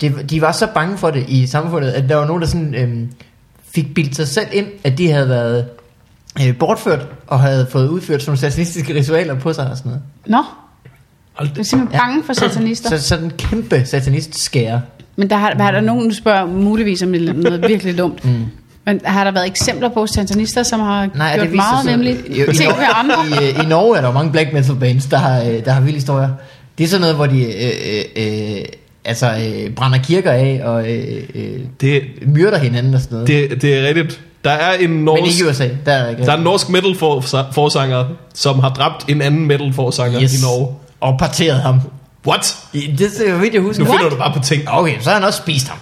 det, 0.00 0.30
de 0.30 0.40
var 0.40 0.52
så 0.52 0.66
bange 0.74 0.98
for 0.98 1.10
det 1.10 1.24
i 1.28 1.46
samfundet, 1.46 1.90
at 1.90 2.08
der 2.08 2.16
var 2.16 2.26
nogen, 2.26 2.42
der 2.42 2.48
sådan, 2.48 2.74
øh, 2.74 3.08
fik 3.74 3.94
bildt 3.94 4.16
sig 4.16 4.28
selv 4.28 4.46
ind, 4.52 4.66
at 4.84 4.98
de 4.98 5.10
havde 5.10 5.28
været 5.28 5.66
øh, 6.42 6.56
bortført, 6.56 7.06
og 7.26 7.40
havde 7.40 7.66
fået 7.70 7.88
udført 7.88 8.22
sådan 8.22 8.30
nogle 8.30 8.40
satanistiske 8.40 8.94
ritualer 8.94 9.34
på 9.34 9.52
sig 9.52 9.70
og 9.70 9.76
sådan 9.76 9.90
noget. 9.90 10.02
Nå, 10.26 10.44
Hold 11.34 11.48
du 11.48 11.60
er 11.60 11.64
simpelthen 11.64 12.00
bange 12.00 12.24
for 12.24 12.32
satanister. 12.32 12.90
Så 12.90 13.02
sådan 13.02 13.24
en 13.24 13.30
kæmpe 13.30 13.84
satanist-skære. 13.84 14.82
Men 15.16 15.30
der 15.30 15.36
har, 15.36 15.54
har 15.58 15.70
der 15.70 15.80
nogen, 15.80 16.08
du 16.08 16.14
spørger 16.14 16.46
muligvis 16.46 17.02
om 17.02 17.08
noget 17.08 17.64
virkelig 17.68 17.98
dumt. 17.98 18.24
Mm. 18.24 18.44
Men 18.86 19.00
har 19.04 19.24
der 19.24 19.30
været 19.30 19.46
eksempler 19.46 19.88
på 19.88 20.06
satanister, 20.06 20.62
som 20.62 20.80
har 20.80 21.08
Nej, 21.14 21.34
gjort 21.34 21.46
det 21.46 21.56
meget 21.56 21.86
nemlig 21.86 22.16
ting 22.54 22.72
ved 22.76 22.86
andre? 22.94 23.14
i, 23.28 23.48
øh, 23.48 23.64
I 23.64 23.68
Norge 23.68 23.96
er 23.96 24.00
der 24.00 24.08
jo 24.08 24.14
mange 24.14 24.32
black 24.32 24.52
metal 24.52 24.76
bands, 24.76 25.06
der 25.06 25.16
har, 25.16 25.42
øh, 25.42 25.64
der 25.64 25.72
har 25.72 25.80
vilde 25.80 25.94
historier. 25.94 26.30
Det 26.78 26.84
er 26.84 26.88
sådan 26.88 27.00
noget, 27.00 27.16
hvor 27.16 27.26
de 27.26 27.42
øh, 27.42 28.04
øh, 28.16 28.56
øh, 28.56 28.64
altså, 29.04 29.26
øh, 29.66 29.70
brænder 29.74 29.98
kirker 29.98 30.32
af 30.32 30.60
og 30.64 30.90
øh, 30.92 31.22
øh, 31.34 31.58
Det, 31.80 32.02
myrder 32.26 32.58
hinanden 32.58 32.94
og 32.94 33.00
sådan 33.00 33.14
noget. 33.14 33.28
det, 33.50 33.62
det 33.62 33.78
er 33.78 33.88
rigtigt. 33.88 34.20
Der 34.44 34.50
er 34.50 34.72
en 34.78 34.90
Men 34.90 35.04
norsk, 35.04 35.22
ikke 35.32 35.44
i 35.44 35.50
USA, 35.50 35.68
der 35.86 35.92
er 35.92 36.10
ikke. 36.10 36.22
der 36.24 36.32
er 36.32 36.36
en 36.36 36.42
norsk 36.42 36.68
metal 36.68 36.96
for, 36.96 37.20
forsanger, 37.52 38.04
som 38.34 38.58
har 38.58 38.68
dræbt 38.68 39.04
en 39.08 39.22
anden 39.22 39.46
metal 39.46 39.72
forsanger 39.72 40.22
Yes. 40.22 40.38
i 40.40 40.42
Norge. 40.42 40.74
Og 41.00 41.18
parteret 41.18 41.60
ham. 41.60 41.80
What? 42.26 42.56
I- 42.72 42.94
Det 42.98 43.10
er 43.26 43.30
jo 43.32 43.36
vidt, 43.38 43.54
jeg 43.54 43.62
husker. 43.62 43.84
Nu 43.84 43.90
finder 43.90 44.08
du 44.08 44.16
bare 44.16 44.32
på 44.32 44.38
ting. 44.44 44.62
Okay, 44.66 44.94
så 45.00 45.08
har 45.10 45.14
han 45.16 45.24
også 45.24 45.38
spist 45.42 45.68
ham. 45.68 45.78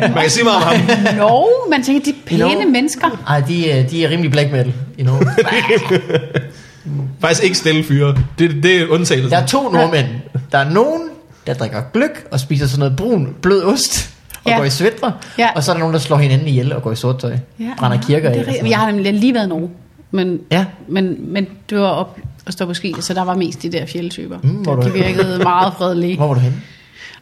Man 0.00 0.12
kan 0.22 0.30
sige 0.30 0.44
meget 0.44 0.56
om 0.56 0.62
ham. 0.62 1.14
Nå, 1.28 1.48
man 1.70 1.82
tænker, 1.84 2.04
de 2.04 2.10
er 2.10 2.14
pæne 2.26 2.40
Norge? 2.40 2.66
mennesker. 2.66 3.22
Ej, 3.28 3.40
de, 3.40 3.70
er- 3.70 3.82
de 3.88 4.04
er 4.04 4.10
rimelig 4.10 4.30
black 4.30 4.50
metal 4.52 4.72
i 4.98 5.02
Norge. 5.02 5.26
Faktisk 7.20 7.44
ikke 7.44 7.56
stille 7.56 7.84
fyre. 7.84 8.14
Det, 8.38 8.50
det 8.62 8.76
er 8.76 8.86
undtagelsen. 8.90 9.30
Der 9.30 9.36
er 9.38 9.46
to 9.46 9.70
nordmænd. 9.72 10.06
Der 10.52 10.58
er 10.58 10.70
nogen, 10.70 11.02
der 11.46 11.54
drikker 11.54 11.82
gløk 11.92 12.28
og 12.30 12.40
spiser 12.40 12.66
sådan 12.66 12.78
noget 12.78 12.96
brun, 12.96 13.34
blød 13.42 13.62
ost. 13.62 14.10
Og 14.44 14.50
Ja. 14.50 14.56
går 14.56 14.64
i 14.64 14.70
svætter. 14.70 15.12
Ja. 15.38 15.48
Og 15.56 15.64
så 15.64 15.70
er 15.70 15.74
der 15.74 15.78
nogen, 15.80 15.92
der 15.94 16.00
slår 16.00 16.16
hinanden 16.16 16.48
ihjel 16.48 16.72
og 16.72 16.82
går 16.82 16.92
i 16.92 16.96
sort 16.96 17.18
tøj. 17.20 17.36
Brænder 17.78 18.02
kirker 18.02 18.28
af. 18.28 18.34
det 18.34 18.42
og 18.46 18.48
rigtigt. 18.52 18.70
Jeg 18.70 18.78
har 18.78 18.90
nemlig 18.90 19.14
lige 19.14 19.34
været 19.34 19.46
i 19.46 19.48
Norge. 19.48 19.70
Men, 20.10 20.40
Ja. 20.52 20.64
men, 20.88 21.16
men 21.32 21.46
det 21.70 21.78
var 21.78 21.88
op 21.88 22.18
at 22.46 22.52
stå 22.52 22.66
på 22.66 22.74
ski, 22.74 22.94
så 23.00 23.14
der 23.14 23.22
var 23.24 23.34
mest 23.34 23.62
de 23.62 23.72
der 23.72 23.86
fjeldtyper. 23.86 24.38
Mm, 24.42 24.64
de 24.64 24.70
du- 24.70 24.88
virkede 24.88 25.38
meget 25.42 25.72
fredelige. 25.78 26.16
Hvor 26.16 26.26
var 26.26 26.34
du 26.34 26.40
henne? 26.40 26.56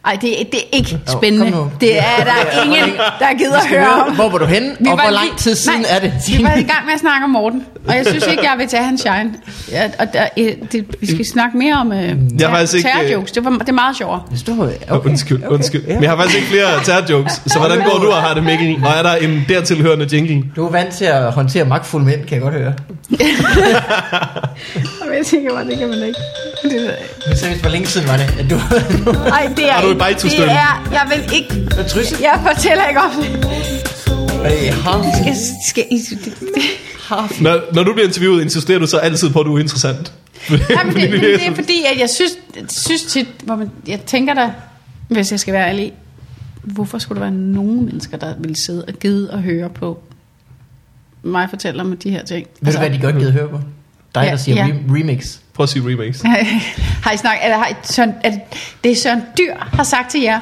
Ej, 0.05 0.17
det, 0.21 0.41
er- 0.41 0.43
det 0.51 0.59
er 0.59 0.77
ikke 0.77 0.99
spændende. 1.07 1.49
nu. 1.51 1.71
Det 1.81 1.97
er 1.97 2.23
der 2.23 2.63
ingen, 2.63 2.89
der 3.19 3.37
gider 3.37 3.57
at 3.57 3.67
høre 3.67 3.87
om. 4.07 4.15
Hvor 4.15 4.29
var 4.29 4.37
du 4.37 4.45
henne, 4.45 4.75
Vi 4.79 4.89
og 4.89 4.97
var 4.97 5.03
hvor 5.03 5.11
lang 5.11 5.37
tid 5.37 5.55
siden 5.55 5.79
Nej, 5.79 5.89
er 5.95 5.99
det? 5.99 6.13
Vi 6.27 6.43
var 6.43 6.49
i 6.53 6.63
gang 6.63 6.85
med 6.85 6.93
at 6.93 6.99
snakke 6.99 7.23
om 7.23 7.29
Morten, 7.29 7.65
og 7.87 7.95
jeg 7.95 8.05
synes 8.05 8.27
ikke, 8.27 8.43
jeg 8.43 8.55
vil 8.57 8.67
tage 8.67 8.83
hans 8.83 9.01
shine. 9.01 9.33
Ja, 9.71 9.89
og 9.99 10.13
der, 10.13 10.27
øh, 10.37 10.45
det, 10.71 10.85
vi 11.01 11.07
skal 11.07 11.25
snakke 11.33 11.57
mere 11.57 11.75
om 11.75 11.91
øh, 11.91 11.99
Jeg 12.39 12.49
har 12.49 12.55
faktisk 12.57 12.73
ikke, 12.77 12.89
øh, 12.89 12.95
terrorjokes. 12.95 13.31
Det, 13.31 13.45
var, 13.45 13.51
det 13.51 13.69
er 13.69 13.73
meget 13.73 13.97
sjovere. 13.97 14.21
Det 14.31 14.39
står 14.39 14.53
okay. 14.63 14.73
Okay, 14.89 15.09
undskyld, 15.09 15.43
undskyld. 15.47 15.87
Men 15.87 16.03
jeg 16.03 16.09
har 16.11 16.17
faktisk 16.17 16.37
ikke 16.37 16.49
flere 16.49 16.83
terrorjokes. 16.83 17.41
Så 17.47 17.59
hvordan 17.59 17.77
går 17.89 17.97
du 17.97 18.07
og 18.11 18.21
har 18.21 18.33
det, 18.33 18.43
Mikkel? 18.43 18.75
Og 18.85 18.91
er 18.97 19.03
der 19.03 19.15
en 19.15 19.45
dertilhørende 19.49 20.07
jingle? 20.11 20.43
Du 20.55 20.65
er 20.67 20.71
vant 20.71 20.93
til 20.93 21.05
at 21.05 21.31
håndtere 21.31 21.65
magtfulde 21.65 22.05
mænd, 22.05 22.25
kan 22.25 22.31
jeg 22.35 22.41
godt 22.41 22.53
høre. 22.53 22.73
Jeg 25.17 25.25
tænker 25.25 25.53
bare, 25.53 25.65
det 25.65 25.77
kan 25.77 25.89
man 25.89 26.03
ikke. 26.03 26.19
Det, 26.63 26.91
Men 27.27 27.37
seriøst, 27.37 27.61
hvor 27.61 27.69
længe 27.69 27.87
siden 27.87 28.07
var 28.07 28.17
det, 28.17 28.33
at 28.39 28.49
du... 28.49 28.55
ej, 29.29 29.49
det 29.57 29.69
er, 29.69 29.88
Har 29.89 30.09
du 30.09 30.27
et 30.27 30.33
ikke- 30.33 30.43
det 30.43 30.51
er, 30.51 30.89
jeg 30.91 31.05
vil 31.09 31.33
ikke, 31.35 31.67
jeg 32.21 32.39
fortæller 32.53 32.87
ikke 32.87 32.99
om 32.99 33.11
det. 33.11 33.45
Hey, 35.23 35.33
skal, 35.69 35.83
det. 35.89 37.41
Når, 37.41 37.73
når 37.73 37.83
du 37.83 37.93
bliver 37.93 38.07
interviewet, 38.07 38.41
insisterer 38.41 38.79
du 38.79 38.87
så 38.87 38.97
altid 38.97 39.29
på, 39.29 39.39
at 39.39 39.45
du 39.45 39.55
er 39.55 39.59
interessant. 39.59 40.13
Jamen, 40.49 40.91
Fordi 40.91 41.07
det, 41.11 41.21
det 41.21 41.47
er 41.47 41.55
fordi, 41.61 41.83
at 41.93 41.99
jeg 41.99 42.09
synes, 42.09 42.31
synes 42.71 43.03
tit, 43.03 43.27
hvor 43.43 43.55
man, 43.55 43.71
jeg 43.87 44.01
tænker 44.01 44.33
da, 44.33 44.53
hvis 45.07 45.31
jeg 45.31 45.39
skal 45.39 45.53
være 45.53 45.69
ærlig, 45.69 45.93
hvorfor 46.63 46.97
skulle 46.97 47.19
der 47.21 47.25
være 47.25 47.35
nogen 47.39 47.85
mennesker, 47.85 48.17
der 48.17 48.33
vil 48.39 48.55
sidde 48.55 48.85
og 48.87 48.93
gide 48.93 49.31
og 49.31 49.41
høre 49.41 49.69
på 49.69 49.99
mig 51.23 51.49
fortælle 51.49 51.81
om 51.81 51.97
de 51.97 52.09
her 52.11 52.25
ting? 52.25 52.47
Ved 52.61 52.73
du, 52.73 52.79
hvad 52.79 52.89
de 52.89 52.99
godt 52.99 53.15
gider 53.17 53.31
høre 53.31 53.47
på? 53.49 53.59
Dig, 54.15 54.23
Ja, 54.23 54.29
der 54.31 54.37
siger 54.37 54.65
ja. 54.65 54.71
re- 54.71 54.95
remix. 54.99 55.35
Prøv 55.53 55.63
at 55.63 55.69
sige 55.69 55.83
remix. 55.85 56.21
har 57.03 57.11
I 57.11 57.17
snakket, 57.17 57.43
eller 57.45 57.57
har 57.57 57.67
I, 57.67 57.73
Søren, 57.83 58.13
er 58.23 58.29
det, 58.29 58.39
det 58.83 58.91
er 58.91 58.95
Søren 58.95 59.23
Dyr 59.37 59.53
har 59.73 59.83
sagt 59.83 60.11
til 60.11 60.21
jer, 60.21 60.39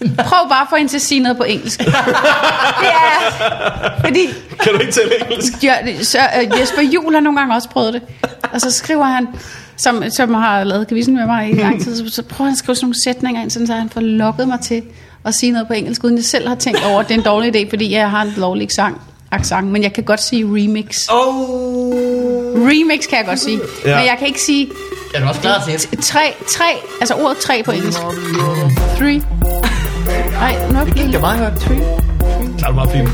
prøv 0.00 0.48
bare 0.48 0.62
at 0.62 0.66
få 0.70 0.76
hende 0.76 0.90
til 0.90 0.96
at 0.96 1.02
sige 1.02 1.20
noget 1.20 1.36
på 1.36 1.42
engelsk. 1.42 1.78
det 2.80 2.88
er, 2.88 3.90
fordi 4.04 4.26
Kan 4.62 4.72
du 4.74 4.78
ikke 4.78 4.92
tale 4.92 5.10
engelsk? 5.30 5.64
Ja, 5.64 6.02
så, 6.02 6.18
uh, 6.18 6.60
Jesper 6.60 6.82
Juhl 6.82 7.14
har 7.14 7.20
nogle 7.20 7.38
gange 7.38 7.54
også 7.54 7.68
prøvet 7.68 7.94
det. 7.94 8.02
Og 8.52 8.60
så 8.60 8.70
skriver 8.70 9.04
han, 9.04 9.28
som, 9.76 10.02
som 10.10 10.34
har 10.34 10.64
lavet 10.64 10.88
kavisen 10.88 11.14
med 11.14 11.26
mig 11.26 11.50
i 11.50 11.54
lang 11.54 11.82
tid, 11.82 11.96
så, 11.96 12.14
så 12.14 12.22
prøver 12.22 12.44
han 12.48 12.52
at 12.52 12.58
skrive 12.58 12.76
sådan 12.76 12.84
nogle 12.84 13.02
sætninger 13.04 13.42
ind, 13.42 13.50
sådan, 13.50 13.66
så 13.66 13.74
han 13.74 13.88
får 13.90 14.00
lukket 14.00 14.48
mig 14.48 14.60
til 14.60 14.82
at 15.24 15.34
sige 15.34 15.52
noget 15.52 15.66
på 15.68 15.72
engelsk, 15.72 16.04
uden 16.04 16.16
jeg 16.16 16.24
selv 16.24 16.48
har 16.48 16.54
tænkt 16.54 16.84
over, 16.84 17.00
at 17.00 17.08
det 17.08 17.14
er 17.14 17.18
en 17.18 17.24
dårlig 17.24 17.56
idé, 17.56 17.70
fordi 17.70 17.92
jeg 17.92 18.10
har 18.10 18.22
en 18.22 18.32
lovlig 18.36 18.68
sang, 18.72 19.00
accent, 19.32 19.66
men 19.66 19.82
jeg 19.82 19.92
kan 19.92 20.04
godt 20.04 20.22
sige 20.22 20.44
remix. 20.44 21.08
Oh. 21.10 22.68
Remix 22.68 23.08
kan 23.08 23.18
jeg 23.18 23.26
godt 23.26 23.38
sige, 23.40 23.60
Ja. 23.84 23.90
ja. 23.90 23.96
men 23.96 24.04
jeg 24.06 24.16
kan 24.18 24.26
ikke 24.26 24.40
sige 24.40 24.68
Er 25.14 25.20
du 25.20 25.26
også 25.28 25.40
klar 25.40 25.62
til 25.68 25.90
det? 25.90 25.98
tre, 26.04 26.34
tre, 26.56 26.64
altså 27.00 27.14
ordet 27.14 27.38
tre 27.38 27.62
på 27.64 27.70
engelsk. 27.72 27.98
Three. 28.98 29.22
Nej, 30.40 30.56
nu 30.72 30.78
er 30.78 30.84
Det 30.84 30.94
gik 30.94 31.12
da 31.12 31.18
meget 31.20 31.40
godt. 31.40 31.60
Three. 31.60 31.80
Klart 32.58 32.74
meget 32.74 32.90
fint. 32.90 33.08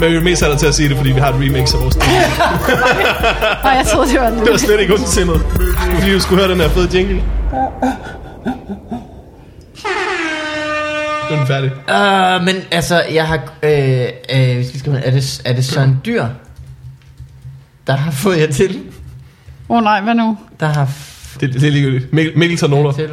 Men 0.00 0.10
vi 0.12 0.16
er 0.16 0.20
mest 0.20 0.40
sat 0.40 0.58
til 0.58 0.66
at 0.66 0.74
sige 0.74 0.88
det, 0.88 0.96
fordi 0.96 1.12
vi 1.12 1.20
har 1.20 1.28
et 1.28 1.34
remix 1.34 1.74
af 1.74 1.80
vores 1.80 1.94
ting. 1.94 2.04
Og 3.64 3.70
jeg 3.78 3.86
troede, 3.92 4.10
det 4.12 4.20
var 4.20 4.30
den. 4.30 4.38
Det 4.38 4.50
var 4.52 4.56
slet 4.58 4.80
ikke 4.80 4.94
ondsindet. 4.94 5.42
Fordi, 5.94 6.12
du 6.12 6.20
skulle 6.20 6.42
høre 6.42 6.52
den 6.52 6.60
her 6.60 6.68
fede 6.68 6.98
jingle. 6.98 7.22
Nu 11.32 11.36
er 11.36 11.44
den 11.44 11.46
færdig. 11.46 11.70
Uh, 12.40 12.44
men 12.46 12.54
altså, 12.70 13.02
jeg 13.14 13.26
har... 13.28 13.52
Øh, 13.62 14.08
øh, 14.34 14.58
vi 14.58 14.78
skal 14.78 14.92
er, 15.04 15.10
det, 15.10 15.42
er 15.44 15.52
det 15.52 15.64
Søren 15.64 15.98
Dyr, 16.06 16.26
der 17.86 17.92
har 17.96 18.10
fået 18.10 18.40
jer 18.40 18.46
til? 18.52 18.78
Åh 19.68 19.76
oh, 19.76 19.82
nej, 19.84 20.00
hvad 20.00 20.14
nu? 20.14 20.38
Der 20.60 20.66
har 20.66 20.86
f- 20.86 21.36
Det, 21.40 21.54
det 21.54 21.62
er 21.64 21.70
ligegyldigt. 21.70 22.12
Mikkel, 22.12 22.38
Mikkel 22.38 22.58
tager 22.58 22.70
noter. 22.70 22.92
til 22.92 23.10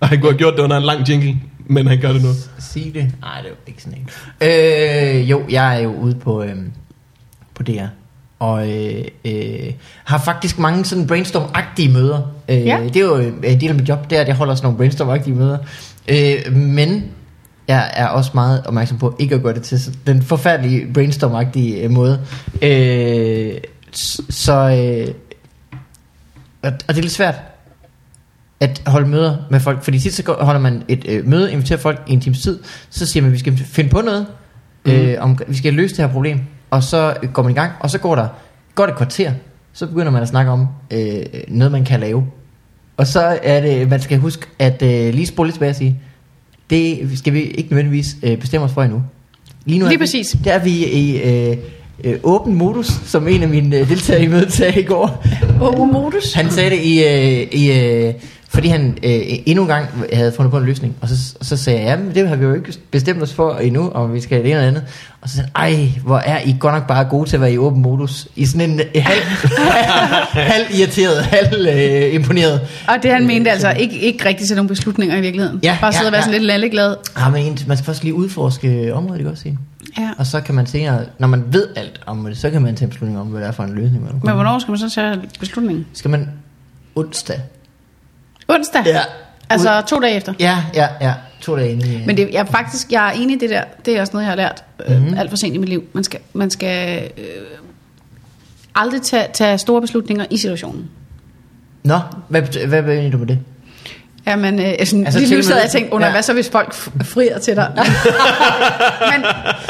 Og 0.00 0.08
han 0.08 0.20
kunne 0.20 0.30
have 0.30 0.38
gjort 0.38 0.54
det 0.54 0.60
under 0.60 0.76
en 0.76 0.82
lang 0.82 1.08
jingle, 1.08 1.36
men 1.66 1.86
han 1.86 2.00
gør 2.00 2.12
det 2.12 2.22
nu. 2.22 2.28
at 2.28 2.62
sige 2.62 2.92
det? 2.94 3.12
Nej, 3.20 3.36
det 3.40 3.46
er 3.46 3.50
jo 3.50 3.54
ikke 3.66 3.82
sådan 3.82 3.98
en. 3.98 4.08
Øh, 5.20 5.30
jo, 5.30 5.42
jeg 5.50 5.76
er 5.76 5.80
jo 5.82 5.92
ude 5.94 6.14
på, 6.14 6.42
øh, 6.42 6.54
på 7.54 7.62
DR. 7.62 7.86
Og 8.38 8.70
øh, 8.70 9.04
øh, 9.24 9.72
har 10.04 10.18
faktisk 10.18 10.58
mange 10.58 10.84
sådan 10.84 11.06
brainstorm-agtige 11.12 11.88
møder. 11.90 12.20
Øh, 12.48 12.66
Ja. 12.66 12.78
Det 12.94 12.96
er 12.96 13.00
jo 13.00 13.16
en 13.16 13.60
del 13.60 13.68
af 13.68 13.74
mit 13.74 13.88
job, 13.88 14.10
det 14.10 14.16
er, 14.18 14.22
at 14.22 14.28
jeg 14.28 14.36
holder 14.36 14.54
sådan 14.54 14.66
nogle 14.72 14.78
brainstorm-agtige 14.90 15.34
møder. 15.34 15.58
Øh, 16.08 16.52
men 16.56 17.04
jeg 17.68 17.90
er 17.94 18.06
også 18.06 18.30
meget 18.34 18.66
opmærksom 18.66 18.98
på 18.98 19.16
ikke 19.18 19.34
at 19.34 19.42
gøre 19.42 19.54
det 19.54 19.62
til 19.62 19.96
den 20.06 20.22
forfærdelige 20.22 20.86
brainstorm-agtige 20.94 21.84
øh, 21.84 21.90
måde. 21.90 22.20
Øh, 22.62 23.54
så... 24.30 24.52
Øh, 24.52 25.14
og, 26.62 26.72
det 26.88 26.98
er 26.98 27.02
lidt 27.02 27.12
svært 27.12 27.34
at 28.60 28.82
holde 28.86 29.08
møder 29.08 29.36
med 29.50 29.60
folk, 29.60 29.82
fordi 29.82 29.98
tit 29.98 30.14
så 30.14 30.36
holder 30.40 30.60
man 30.60 30.82
et 30.88 31.04
øh, 31.08 31.26
møde, 31.26 31.52
inviterer 31.52 31.78
folk 31.78 32.02
i 32.06 32.12
en 32.12 32.20
times 32.20 32.42
tid, 32.42 32.58
så 32.90 33.06
siger 33.06 33.22
man, 33.22 33.28
at 33.28 33.32
vi 33.32 33.38
skal 33.38 33.56
finde 33.56 33.90
på 33.90 34.00
noget, 34.00 34.26
mm. 34.84 34.92
øh, 34.92 35.16
om, 35.20 35.38
vi 35.48 35.56
skal 35.56 35.74
løse 35.74 35.96
det 35.96 36.04
her 36.04 36.12
problem, 36.12 36.40
og 36.70 36.82
så 36.82 37.16
øh, 37.22 37.32
går 37.32 37.42
man 37.42 37.52
i 37.52 37.54
gang, 37.54 37.72
og 37.80 37.90
så 37.90 37.98
går 37.98 38.14
der 38.14 38.28
går 38.74 38.86
det 38.86 38.92
et 38.92 38.96
kvarter, 38.96 39.32
så 39.72 39.86
begynder 39.86 40.10
man 40.10 40.22
at 40.22 40.28
snakke 40.28 40.50
om 40.50 40.66
øh, 40.90 41.22
noget, 41.48 41.72
man 41.72 41.84
kan 41.84 42.00
lave. 42.00 42.26
Og 42.96 43.06
så 43.06 43.38
er 43.42 43.60
det, 43.60 43.90
man 43.90 44.00
skal 44.00 44.18
huske 44.18 44.46
at 44.58 44.82
øh, 44.82 45.14
lige 45.14 45.26
spole 45.26 45.46
lidt 45.46 45.54
tilbage 45.54 45.70
og 45.70 45.76
sige, 45.76 46.00
det 46.72 47.18
skal 47.18 47.32
vi 47.32 47.40
ikke 47.42 47.70
nødvendigvis 47.70 48.16
øh, 48.22 48.38
bestemme 48.38 48.64
os 48.66 48.72
for 48.72 48.82
endnu. 48.82 49.02
Lige 49.64 49.78
nu 49.78 49.84
Lige 49.84 49.94
er 49.94 49.98
vi, 49.98 50.02
præcis. 50.02 50.36
Der 50.44 50.52
er 50.52 50.64
vi 50.64 50.86
i 50.86 51.22
øh, 51.22 51.56
øh, 52.04 52.18
åben 52.22 52.54
modus, 52.54 52.86
som 52.86 53.28
en 53.28 53.42
af 53.42 53.48
mine 53.48 53.76
øh, 53.76 53.88
deltagere 53.88 54.24
i 54.24 54.28
mødet 54.28 54.52
sagde 54.52 54.80
i 54.80 54.84
går. 54.84 55.24
Åh, 55.62 55.92
modus. 55.92 56.32
Han 56.32 56.50
sagde 56.50 56.70
det 56.70 56.80
i, 56.84 57.04
øh, 57.04 57.48
i 57.52 57.72
øh, 57.72 58.14
fordi 58.54 58.68
han 58.68 58.98
øh, 59.02 59.20
endnu 59.46 59.62
en 59.62 59.68
gang 59.68 59.86
havde 60.12 60.32
fundet 60.32 60.50
på 60.50 60.58
en 60.58 60.64
løsning. 60.64 60.94
Og 61.00 61.08
så, 61.08 61.14
så 61.40 61.56
sagde 61.56 61.80
jeg, 61.80 61.88
jamen 61.88 62.14
det 62.14 62.28
har 62.28 62.36
vi 62.36 62.44
jo 62.44 62.54
ikke 62.54 62.74
bestemt 62.90 63.22
os 63.22 63.32
for 63.34 63.54
endnu, 63.54 63.90
om 63.90 64.14
vi 64.14 64.20
skal 64.20 64.38
det 64.38 64.46
ene 64.46 64.54
eller 64.54 64.68
andet. 64.68 64.82
Og 65.20 65.28
så 65.28 65.34
sagde 65.36 65.48
han, 65.56 65.72
ej, 65.74 65.88
hvor 66.04 66.18
er 66.18 66.40
I 66.44 66.56
godt 66.60 66.74
nok 66.74 66.86
bare 66.86 67.04
gode 67.04 67.28
til 67.28 67.36
at 67.36 67.40
være 67.40 67.52
i 67.52 67.58
åben 67.58 67.82
modus. 67.82 68.28
I 68.36 68.46
sådan 68.46 68.70
en 68.70 68.80
øh, 68.80 68.86
halv, 69.02 69.20
halv 70.52 70.64
irriteret, 70.78 71.22
halv 71.22 71.66
øh, 71.68 72.14
imponeret. 72.14 72.60
Og 72.88 72.94
det 73.02 73.10
han 73.12 73.26
mente 73.26 73.50
altså 73.50 73.70
ikke, 73.70 73.98
ikke 73.98 74.24
rigtig 74.28 74.46
til 74.46 74.56
nogle 74.56 74.68
beslutninger 74.68 75.16
i 75.16 75.20
virkeligheden. 75.20 75.60
Ja, 75.62 75.78
Bare 75.80 75.92
sidde 75.92 76.04
ja, 76.04 76.08
og 76.08 76.12
være 76.12 76.18
ja. 76.18 76.22
sådan 76.24 76.32
lidt 76.40 76.46
lalleglad. 76.46 76.96
Ah, 77.16 77.32
men 77.32 77.46
en- 77.46 77.58
man 77.66 77.76
skal 77.76 77.84
først 77.86 78.02
lige 78.02 78.14
udforske 78.14 78.94
området, 78.94 79.18
ikke 79.18 79.30
også 79.30 79.42
sige? 79.42 79.58
Ja. 79.98 80.10
Og 80.18 80.26
så 80.26 80.40
kan 80.40 80.54
man 80.54 80.66
senere, 80.66 81.00
når 81.18 81.28
man 81.28 81.44
ved 81.46 81.66
alt 81.76 82.00
om 82.06 82.24
det, 82.24 82.38
så 82.38 82.50
kan 82.50 82.62
man 82.62 82.74
tage 82.76 82.84
en 82.86 82.90
beslutning 82.90 83.20
om, 83.20 83.26
hvad 83.26 83.40
det 83.40 83.48
er 83.48 83.52
for 83.52 83.62
en 83.62 83.72
løsning. 83.74 84.04
Man 84.04 84.12
Men 84.24 84.34
hvornår 84.34 84.58
skal 84.58 84.70
man 84.72 84.78
så 84.78 84.90
tage 84.90 85.16
beslutningen? 85.40 85.86
Skal 85.92 86.10
man 86.10 86.28
onsdag? 86.94 87.40
Onsdag? 88.54 88.82
Ja. 88.86 89.00
Altså 89.50 89.82
to 89.88 90.00
dage 90.00 90.16
efter? 90.16 90.32
Ja, 90.40 90.58
ja, 90.74 90.88
ja. 91.00 91.12
To 91.40 91.56
dage 91.56 91.72
inden. 91.72 91.92
i- 91.92 92.06
Men 92.06 92.16
det, 92.16 92.28
jeg 92.32 92.40
er 92.40 92.44
faktisk, 92.44 92.92
jeg 92.92 93.08
er 93.08 93.12
enig 93.12 93.36
i 93.36 93.38
det 93.38 93.50
der. 93.50 93.62
Det 93.86 93.96
er 93.96 94.00
også 94.00 94.12
noget, 94.12 94.24
jeg 94.24 94.30
har 94.30 94.36
lært 94.36 94.64
øh, 94.88 95.20
alt 95.20 95.30
for 95.30 95.36
sent 95.36 95.54
i 95.54 95.58
mit 95.58 95.68
liv. 95.68 95.84
Man 95.92 96.04
skal, 96.04 96.20
man 96.32 96.50
skal 96.50 97.02
øh, 97.18 97.24
aldrig 98.74 99.02
tage, 99.02 99.26
tage 99.32 99.58
store 99.58 99.80
beslutninger 99.80 100.24
i 100.30 100.36
situationen. 100.36 100.84
Nå, 101.84 101.98
hvad, 102.28 102.42
bet- 102.42 102.66
hvad 102.68 102.82
mener 102.82 103.10
du 103.10 103.18
med 103.18 103.26
det? 103.26 103.38
Ja, 104.26 104.36
men 104.36 104.58
øh, 104.60 104.86
sådan, 104.86 105.04
Altså, 105.04 105.20
lige 105.20 105.36
nu 105.36 105.42
sad 105.42 105.54
jeg 105.56 105.64
og 105.64 105.70
tænkte, 105.70 105.92
under, 105.92 106.06
ja. 106.06 106.10
ja. 106.10 106.14
hvad 106.14 106.22
så 106.22 106.32
hvis 106.32 106.48
folk 106.50 106.74
frier 107.04 107.38
til 107.38 107.56
dig? 107.56 107.72
men, 109.12 109.24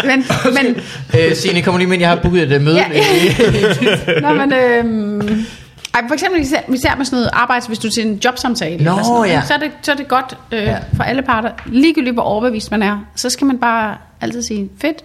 men, 0.05 0.25
men, 0.55 0.77
Øh, 1.21 1.37
Signe, 1.37 1.63
kommer 1.63 1.79
lige 1.79 1.89
med, 1.89 1.99
jeg 1.99 2.09
har 2.09 2.17
booket 2.17 2.43
et 2.43 2.53
øh, 2.53 2.63
møde. 2.63 2.77
Ja. 2.77 2.89
med- 2.89 4.23
Nå, 4.23 4.33
men 4.35 4.53
øhm, 4.53 5.47
ej, 5.95 6.03
for 6.09 6.15
eksempel 6.15 6.41
især, 6.41 6.61
især 6.75 6.95
med 6.97 7.05
sådan 7.05 7.17
noget 7.17 7.31
arbejde, 7.33 7.67
hvis 7.67 7.79
du 7.79 7.87
er 7.87 7.91
til 7.91 8.07
en 8.07 8.21
jobsamtale, 8.25 8.85
Nå, 8.85 8.91
eller 8.91 9.03
sådan 9.03 9.15
noget, 9.15 9.29
ja. 9.31 9.43
så, 9.47 9.55
er 9.55 9.59
det, 9.59 9.71
så 9.83 9.93
er 9.93 9.97
det 9.97 10.09
godt 10.09 10.37
øh, 10.53 10.63
Ja. 10.63 10.79
for 10.97 11.03
alle 11.05 11.23
parter. 11.23 11.51
Ligegyldigt 11.67 12.15
hvor 12.15 12.23
overbevist 12.23 12.71
man 12.71 12.83
er, 12.83 12.99
så 13.17 13.31
skal 13.31 13.47
man 13.47 13.59
bare 13.59 13.97
altid 14.21 14.43
sige, 14.43 14.71
fedt, 14.81 15.05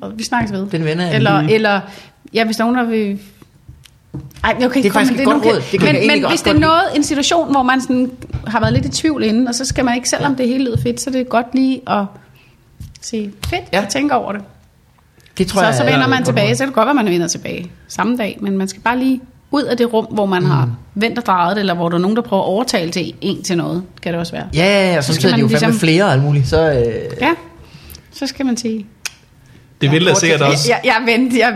og 0.00 0.18
vi 0.18 0.24
snakkes 0.24 0.52
ved. 0.52 0.66
Den 0.66 0.84
vender 0.84 1.04
jeg 1.06 1.14
Eller, 1.14 1.42
lige. 1.42 1.54
eller 1.54 1.80
ja, 2.34 2.44
hvis 2.44 2.56
er 2.56 2.64
nogen, 2.64 2.78
der 2.78 2.84
vil... 2.84 3.18
Ej, 4.44 4.56
jeg 4.60 4.70
kan 4.70 4.70
Det 4.70 4.72
er 4.72 4.76
ikke 4.76 4.90
komme 4.90 5.06
faktisk 5.06 5.20
et 5.20 5.26
godt 5.26 5.44
råd. 5.44 5.62
Det 5.72 5.80
kan 5.80 5.94
jeg 5.94 6.06
men, 6.08 6.20
men 6.22 6.28
hvis 6.30 6.42
det 6.42 6.50
er 6.54 6.58
noget, 6.58 6.82
en 6.96 7.02
situation, 7.02 7.50
hvor 7.50 7.62
man 7.62 7.80
sådan 7.80 8.10
har 8.46 8.60
været 8.60 8.72
lidt 8.72 8.84
i 8.84 8.88
tvivl 8.88 9.22
inden, 9.22 9.48
og 9.48 9.54
så 9.54 9.64
skal 9.64 9.84
man 9.84 9.94
ikke, 9.96 10.08
selvom 10.08 10.36
det 10.36 10.48
hele 10.48 10.64
lyder 10.64 10.76
fedt, 10.82 11.00
så 11.00 11.10
er 11.10 11.12
det 11.12 11.28
godt 11.28 11.46
lige 11.54 11.80
at 11.90 12.04
sige, 13.00 13.32
fedt, 13.46 13.60
Ja. 13.72 13.78
ja. 13.78 13.84
og 13.84 13.88
tænke 13.88 14.14
over 14.14 14.32
det. 14.32 14.40
Det 15.38 15.46
tror 15.46 15.60
Så, 15.60 15.66
jeg 15.66 15.74
så 15.74 15.82
er 15.82 15.90
vender 15.90 16.08
man 16.08 16.24
tilbage, 16.24 16.54
så 16.56 16.58
kan 16.58 16.66
det 16.68 16.74
godt 16.74 16.86
være, 16.86 16.94
man 16.94 17.06
vender 17.06 17.28
tilbage 17.28 17.70
samme 17.88 18.16
dag, 18.16 18.38
men 18.40 18.58
man 18.58 18.68
skal 18.68 18.82
bare 18.82 18.98
lige 18.98 19.20
ud 19.50 19.62
af 19.62 19.76
det 19.76 19.92
rum, 19.92 20.04
hvor 20.10 20.26
man 20.26 20.42
mm. 20.42 20.48
har 20.50 20.68
vendt 20.94 21.18
og 21.18 21.26
drejet 21.26 21.56
det, 21.56 21.60
eller 21.60 21.74
hvor 21.74 21.88
der 21.88 21.96
er 21.96 22.00
nogen, 22.00 22.16
der 22.16 22.22
prøver 22.22 22.42
at 22.42 22.46
overtale 22.46 22.90
til 22.90 23.12
en 23.20 23.42
til 23.42 23.56
noget, 23.56 23.82
kan 24.02 24.12
det 24.12 24.20
også 24.20 24.32
være. 24.32 24.44
Ja, 24.54 24.64
ja, 24.64 24.90
ja, 24.92 24.96
og 24.98 25.04
Så 25.04 25.12
så 25.14 25.20
skal 25.20 25.32
de 25.32 25.36
jo 25.40 25.48
fandme 25.48 25.48
ligesom- 25.48 25.72
flere 25.80 26.04
og 26.04 26.12
alt 26.12 26.22
muligt. 26.22 26.48
Så, 26.48 26.70
øh, 26.72 26.84
Ja, 27.20 27.30
så 28.12 28.26
skal 28.26 28.46
man 28.46 28.56
sige, 28.56 28.86
Det 29.80 29.90
vil 29.90 30.06
da 30.06 30.14
sikkert 30.14 30.40
jeg, 30.40 30.48
også... 30.48 30.68
jeg, 30.68 30.80
jeg, 30.84 30.96
vent, 31.06 31.38
jeg 31.38 31.54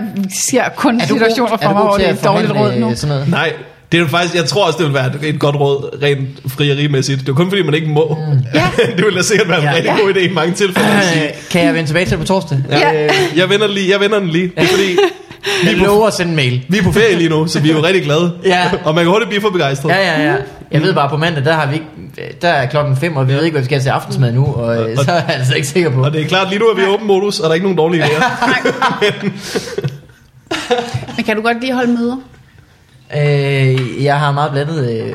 ser 0.50 0.62
kun 0.76 1.00
er 1.00 1.06
situationer 1.06 1.50
god, 1.50 1.58
for 1.62 1.72
mig, 1.72 1.82
hvor 1.82 1.96
det 1.96 2.08
er 2.08 2.12
et 2.12 2.24
dårligt 2.24 2.52
råd 2.52 2.74
nu. 2.78 2.90
øh, 2.90 2.96
sådan 2.96 3.08
noget? 3.14 3.28
Nej, 3.30 3.52
det 3.92 4.00
er 4.00 4.06
faktisk, 4.08 4.34
jeg 4.34 4.44
tror 4.44 4.66
også, 4.66 4.76
det 4.78 4.86
vil 4.86 4.94
være 4.94 5.10
et, 5.28 5.40
godt 5.40 5.56
råd, 5.56 5.98
rent 6.02 6.28
frierimæssigt. 6.52 7.20
Det 7.20 7.28
er 7.28 7.32
kun 7.32 7.48
fordi, 7.50 7.62
man 7.62 7.74
ikke 7.74 7.88
må. 7.88 8.18
Mm. 8.32 8.38
Ja. 8.54 8.66
det 8.96 9.04
vil 9.04 9.16
da 9.16 9.22
sikkert 9.22 9.48
være 9.48 9.58
en 9.58 9.64
Ja. 9.64 9.74
rigtig 9.74 9.92
Ja. 9.98 10.02
god 10.04 10.14
idé 10.14 10.18
i 10.18 10.32
mange 10.32 10.54
tilfælde. 10.54 10.88
Øh, 10.88 11.22
Kan 11.50 11.64
jeg 11.64 11.74
vende 11.74 11.88
tilbage 11.88 12.04
til 12.04 12.10
det 12.10 12.18
på 12.18 12.26
torsdag? 12.26 12.58
Ja. 12.70 13.04
Øh, 13.04 13.10
Jeg 13.36 13.48
vender 13.50 13.66
lige, 13.66 13.90
jeg 13.92 14.00
vender 14.00 14.18
den 14.18 14.28
lige. 14.28 14.46
Det 14.56 14.62
er 14.62 14.66
fordi, 14.66 14.96
jeg 15.64 15.74
lover 15.76 16.06
at 16.06 16.14
sende 16.14 16.30
en 16.30 16.36
mail. 16.36 16.64
vi 16.68 16.78
er 16.78 16.82
på 16.82 16.92
ferie 16.92 17.16
lige 17.16 17.28
nu, 17.28 17.46
så 17.46 17.60
vi 17.60 17.70
er 17.70 17.74
jo 17.76 17.82
rigtig 17.84 18.02
glade. 18.04 18.32
Ja. 18.44 18.70
Og 18.84 18.94
man 18.94 19.04
kan 19.04 19.10
hurtigt 19.10 19.28
blive 19.28 19.40
for 19.42 19.50
begejstret. 19.50 19.90
Ja, 19.90 19.98
ja, 20.22 20.32
ja. 20.32 20.36
Jeg 20.72 20.82
ved 20.82 20.94
bare, 20.94 21.08
på 21.08 21.16
mandag, 21.16 21.44
der 21.44 21.52
har 21.52 21.66
vi 21.66 21.74
ikke 21.74 21.86
der 22.42 22.48
er 22.48 22.66
klokken 22.66 22.96
5, 22.96 23.16
og 23.16 23.28
vi 23.28 23.32
ved 23.34 23.42
ikke, 23.44 23.54
hvad 23.54 23.60
vi 23.62 23.64
skal 23.64 23.80
til 23.80 23.88
aftensmad 23.88 24.32
nu, 24.32 24.44
og, 24.54 24.76
øh, 24.90 24.96
Og- 24.98 25.04
så 25.04 25.10
er 25.12 25.14
jeg 25.14 25.24
altså 25.28 25.54
ikke 25.54 25.66
sikker 25.68 25.90
på. 25.90 26.04
Og 26.04 26.12
det 26.12 26.20
er 26.22 26.28
klart, 26.28 26.48
lige 26.48 26.58
nu 26.58 26.64
er 26.66 26.74
vi 26.76 26.82
i 26.82 26.86
åben 26.86 27.06
modus, 27.06 27.38
og 27.40 27.44
der 27.44 27.50
er 27.50 27.54
ikke 27.54 27.64
nogen 27.64 27.78
dårlige 27.78 28.04
idéer. 28.04 28.24
Men 31.16 31.24
kan 31.24 31.36
du 31.36 31.42
godt 31.42 31.60
lide 31.60 31.72
at 31.72 31.76
holde 31.76 31.92
møder? 31.92 32.16
Øh, 33.16 34.04
jeg 34.04 34.18
har 34.18 34.32
meget 34.32 34.50
blandet 34.52 34.90
øh, 34.90 35.14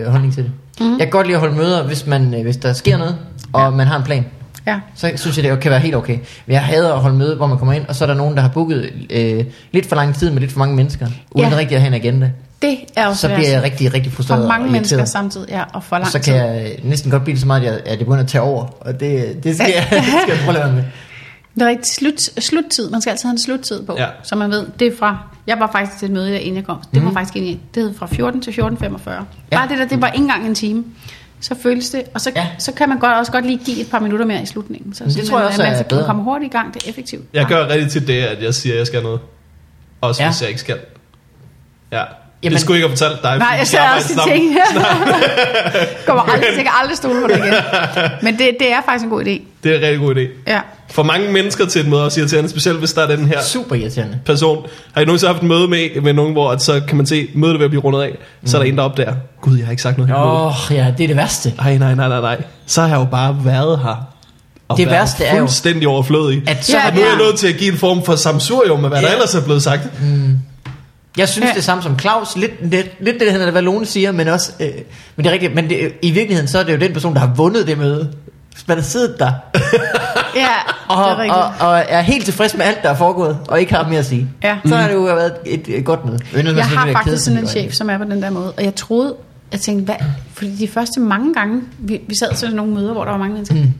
øh, 0.00 0.06
holdning 0.06 0.34
til 0.34 0.42
det. 0.42 0.52
Mm. 0.80 0.90
Jeg 0.90 0.98
kan 1.00 1.10
godt 1.10 1.26
lide 1.26 1.34
at 1.36 1.40
holde 1.40 1.56
møder, 1.56 1.82
hvis, 1.82 2.06
man, 2.06 2.34
øh, 2.34 2.42
hvis 2.42 2.56
der 2.56 2.72
sker 2.72 2.96
noget, 2.98 3.16
og 3.52 3.62
ja. 3.62 3.70
man 3.70 3.86
har 3.86 3.96
en 3.96 4.02
plan. 4.04 4.26
Ja. 4.66 4.80
Så 4.94 5.12
synes 5.16 5.36
jeg, 5.38 5.44
det 5.50 5.60
kan 5.60 5.70
være 5.70 5.80
helt 5.80 5.94
okay. 5.94 6.18
Men 6.46 6.52
jeg 6.54 6.62
hader 6.62 6.92
at 6.94 7.00
holde 7.00 7.16
møde, 7.16 7.36
hvor 7.36 7.46
man 7.46 7.58
kommer 7.58 7.72
ind, 7.72 7.86
og 7.88 7.94
så 7.94 8.04
er 8.04 8.06
der 8.06 8.14
nogen, 8.14 8.34
der 8.36 8.42
har 8.42 8.48
booket 8.48 8.90
øh, 9.10 9.44
lidt 9.72 9.86
for 9.88 9.96
lang 9.96 10.14
tid 10.14 10.30
med 10.30 10.40
lidt 10.40 10.52
for 10.52 10.58
mange 10.58 10.76
mennesker, 10.76 11.06
uden 11.30 11.50
Ja. 11.50 11.56
rigtig 11.56 11.74
at 11.74 11.80
have 11.80 11.88
en 11.88 11.94
agenda. 11.94 12.30
Det 12.62 12.78
er 12.96 13.06
også 13.06 13.20
Så 13.20 13.34
bliver 13.34 13.50
jeg 13.50 13.62
rigtig, 13.62 13.94
rigtig 13.94 14.12
frustreret 14.12 14.42
For 14.42 14.48
mange 14.48 14.66
og 14.66 14.72
mennesker 14.72 15.04
samtidig, 15.04 15.48
ja, 15.48 15.62
og 15.72 15.84
for 15.84 15.96
lang 15.98 16.10
så 16.10 16.18
tid. 16.18 16.32
kan 16.32 16.46
jeg 16.46 16.72
øh, 16.84 16.90
næsten 16.90 17.10
godt 17.10 17.22
blive 17.24 17.34
det 17.34 17.40
så 17.40 17.46
meget, 17.46 17.60
at 17.60 17.66
jeg, 17.66 17.80
at 17.86 17.98
det 17.98 18.06
begynder 18.06 18.22
at 18.22 18.28
tage 18.28 18.42
over. 18.42 18.66
Og 18.80 19.00
det, 19.00 19.44
det, 19.44 19.54
skal, 19.56 19.72
jeg, 19.74 19.86
det 19.90 20.04
skal 20.22 20.34
jeg 20.36 20.44
prøve 20.44 20.58
at 20.58 20.74
med. 20.74 20.84
Det 21.54 21.62
er 21.62 21.66
rigtig 21.68 21.94
slut, 21.94 22.44
sluttid. 22.44 22.90
Man 22.90 23.00
skal 23.00 23.10
altid 23.10 23.26
have 23.28 23.32
en 23.32 23.38
sluttid 23.38 23.82
på. 23.86 23.94
Ja. 23.98 24.06
Så 24.22 24.36
man 24.36 24.50
ved, 24.50 24.66
det 24.78 24.86
er 24.86 24.92
fra... 24.98 25.18
Jeg 25.46 25.56
var 25.60 25.68
faktisk 25.72 25.98
til 25.98 26.06
et 26.06 26.12
møde, 26.12 26.40
inden 26.40 26.56
jeg 26.56 26.64
kom. 26.64 26.78
Det 26.94 27.04
var 27.04 27.12
faktisk 27.12 27.36
egentlig, 27.36 27.60
det 27.74 27.82
hed 27.82 27.94
fra 27.94 28.06
14 28.06 28.40
til 28.42 28.50
14.45. 28.50 28.60
Ja. 28.60 28.66
Bare 29.50 29.68
det 29.68 29.78
der, 29.78 29.86
det 29.88 30.00
var 30.02 30.06
ikke 30.08 30.22
engang 30.22 30.46
en 30.46 30.54
time. 30.54 30.84
Så 31.40 31.54
føles 31.54 31.90
det, 31.90 32.02
og 32.14 32.20
så, 32.20 32.32
Ja. 32.36 32.46
så 32.58 32.72
kan 32.72 32.88
man 32.88 32.98
godt, 32.98 33.14
også 33.18 33.32
godt 33.32 33.46
lige 33.46 33.58
give 33.64 33.80
et 33.80 33.90
par 33.90 33.98
minutter 33.98 34.26
mere 34.26 34.42
i 34.42 34.46
slutningen. 34.46 34.94
Så, 34.94 35.04
det 35.04 35.12
så 35.12 35.26
tror 35.26 35.38
jeg 35.38 35.42
man, 35.44 35.48
også 35.48 35.62
man, 35.62 35.72
er 35.72 35.76
man 35.76 35.84
bedre. 35.88 36.06
kommer 36.06 36.22
hurtigt 36.24 36.52
i 36.54 36.56
gang, 36.56 36.74
det 36.74 36.84
er 36.86 36.90
effektivt. 36.90 37.24
Jeg 37.32 37.46
gør 37.46 37.68
rigtig 37.68 37.90
til 37.90 38.06
det, 38.06 38.22
at 38.22 38.42
jeg 38.42 38.54
siger, 38.54 38.72
at 38.74 38.78
jeg 38.78 38.86
skal 38.86 39.02
noget. 39.02 39.20
Også 40.00 40.22
Ja. 40.22 40.28
hvis 40.30 40.40
jeg 40.40 40.48
ikke 40.48 40.60
skal. 40.60 40.78
Ja. 41.92 42.02
Jamen- 42.46 42.52
det 42.54 42.60
skulle 42.60 42.80
jeg 42.80 42.84
ikke 42.90 43.02
have 43.04 43.10
fortalt 43.10 43.22
dig. 43.22 43.38
Nej, 43.38 43.48
jeg 43.48 43.80
arbejder 43.80 43.96
også 43.96 44.08
de 44.08 44.14
sammen. 44.14 44.38
ting 44.38 44.56
kommer 46.06 46.22
aldrig, 46.22 46.46
jeg 46.56 46.64
kan 46.64 46.72
aldrig 46.82 46.96
stole 46.96 47.20
på 47.20 47.26
det 47.28 47.36
igen. 47.36 47.54
Men 48.22 48.38
det, 48.38 48.50
det 48.60 48.72
er 48.72 48.76
faktisk 48.88 49.04
en 49.04 49.10
god 49.10 49.22
idé. 49.24 49.40
Det 49.64 49.72
er 49.72 49.76
en 49.76 49.82
rigtig 49.82 49.98
god 49.98 50.14
idé. 50.14 50.50
Ja. 50.52 50.60
For 50.90 51.02
mange 51.02 51.32
mennesker 51.32 51.66
til 51.66 51.80
et 51.80 51.88
møde 51.88 52.00
er 52.00 52.04
også 52.04 52.20
irriterende, 52.20 52.50
specielt 52.50 52.78
hvis 52.78 52.92
der 52.92 53.02
er 53.02 53.16
den 53.16 53.26
her 53.26 53.42
Super 53.42 53.74
irriterende. 53.76 54.18
person. 54.26 54.66
Har 54.94 55.00
I 55.00 55.04
nogensinde 55.04 55.32
haft 55.32 55.42
et 55.42 55.48
møde 55.48 55.68
med, 55.68 56.00
med 56.02 56.12
nogen, 56.12 56.32
hvor 56.32 56.50
at 56.50 56.62
så 56.62 56.80
kan 56.88 56.96
man 56.96 57.06
se, 57.06 57.28
mødet 57.34 57.54
er 57.54 57.58
ved 57.58 57.64
at 57.64 57.70
blive 57.70 57.82
rundet 57.82 58.02
af, 58.02 58.16
så 58.44 58.56
er 58.58 58.62
der 58.62 58.68
en, 58.68 58.76
der 58.76 58.82
opdager, 58.82 59.14
gud, 59.40 59.56
jeg 59.56 59.66
har 59.66 59.70
ikke 59.70 59.82
sagt 59.82 59.98
noget. 59.98 60.12
Åh, 60.14 60.46
oh, 60.46 60.52
ja, 60.76 60.94
det 60.98 61.04
er 61.04 61.08
det 61.08 61.16
værste. 61.16 61.52
Nej, 61.58 61.78
nej, 61.78 61.94
nej, 61.94 62.08
nej, 62.08 62.20
nej. 62.20 62.42
Så 62.66 62.80
har 62.80 62.88
jeg 62.88 62.96
jo 62.96 63.04
bare 63.04 63.36
været 63.44 63.78
her. 63.78 64.06
Og 64.68 64.76
Det 64.76 64.86
værste 64.90 65.24
er 65.24 65.34
jo, 65.34 65.40
fuldstændig 65.40 65.88
overflødig. 65.88 66.42
At 66.46 66.64
så, 66.64 66.76
Ja, 66.76 66.86
Og 66.88 66.94
nu 66.94 67.00
er 67.00 67.04
jeg 67.06 67.16
ja. 67.20 67.24
nødt 67.24 67.38
til 67.38 67.48
at 67.48 67.56
give 67.56 67.72
en 67.72 67.78
form 67.78 68.04
for 68.04 68.14
samsurium 68.16 68.80
med, 68.80 68.88
hvad 68.88 69.00
der 69.02 69.06
Ja. 69.08 69.12
ellers 69.12 69.34
er 69.34 69.44
blevet 69.44 69.62
sagt. 69.62 69.80
Jeg 71.16 71.28
synes 71.28 71.48
Ja. 71.48 71.52
det 71.54 71.64
samme 71.64 71.82
som 71.82 71.98
Claus, 71.98 72.36
lidt, 72.36 72.70
lidt, 72.70 72.86
lidt 73.00 73.20
det, 73.20 73.32
han 73.32 73.52
hvad 73.52 73.62
Lone 73.62 73.86
siger, 73.86 74.12
men 74.12 74.28
også, 74.28 74.52
øh, 74.60 74.68
men 75.16 75.24
det 75.24 75.26
er 75.26 75.32
rigtigt, 75.32 75.54
men 75.54 75.70
det, 75.70 75.92
i 76.02 76.10
virkeligheden, 76.10 76.48
så 76.48 76.58
er 76.58 76.62
det 76.62 76.72
jo 76.72 76.78
den 76.78 76.92
person, 76.92 77.14
der 77.14 77.20
har 77.20 77.34
vundet 77.34 77.66
det 77.66 77.78
møde. 77.78 78.12
Man 78.68 78.76
har 78.76 78.84
siddet 78.84 79.18
der, 79.18 79.32
Ja, 80.36 80.48
og, 80.94 81.04
det 81.04 81.12
er 81.12 81.18
rigtigt. 81.18 81.36
og, 81.60 81.68
og 81.68 81.84
er 81.88 82.00
helt 82.00 82.24
tilfreds 82.24 82.56
med 82.56 82.64
alt, 82.64 82.82
der 82.82 82.88
er 82.90 82.94
foregået, 82.94 83.38
og 83.48 83.60
ikke 83.60 83.74
har 83.74 83.88
mere 83.88 83.98
at 83.98 84.06
sige. 84.06 84.28
Ja. 84.42 84.58
Så 84.66 84.76
har 84.76 84.88
det 84.88 84.94
jo 84.94 85.00
været 85.00 85.32
et, 85.46 85.68
et 85.68 85.84
godt 85.84 86.04
møde. 86.04 86.18
Jeg 86.34 86.44
sådan 86.46 86.62
har 86.64 86.92
faktisk 86.92 87.24
sådan 87.24 87.38
en 87.40 87.46
chef, 87.48 87.72
som 87.74 87.90
er 87.90 87.98
på 87.98 88.04
den 88.04 88.22
der 88.22 88.30
måde. 88.30 88.52
Og 88.52 88.64
jeg 88.64 88.74
troede, 88.74 89.14
jeg 89.52 89.60
tænkte, 89.60 89.84
hvad? 89.84 89.94
Fordi 90.34 90.56
de 90.56 90.68
første 90.68 91.00
mange 91.00 91.34
gange, 91.34 91.62
vi, 91.78 92.00
vi 92.08 92.14
sad 92.18 92.34
til 92.34 92.54
nogle 92.54 92.74
møder, 92.74 92.92
hvor 92.92 93.04
der 93.04 93.10
var 93.10 93.18
mange 93.18 93.34
mennesker, 93.34 93.56
mm. 93.56 93.72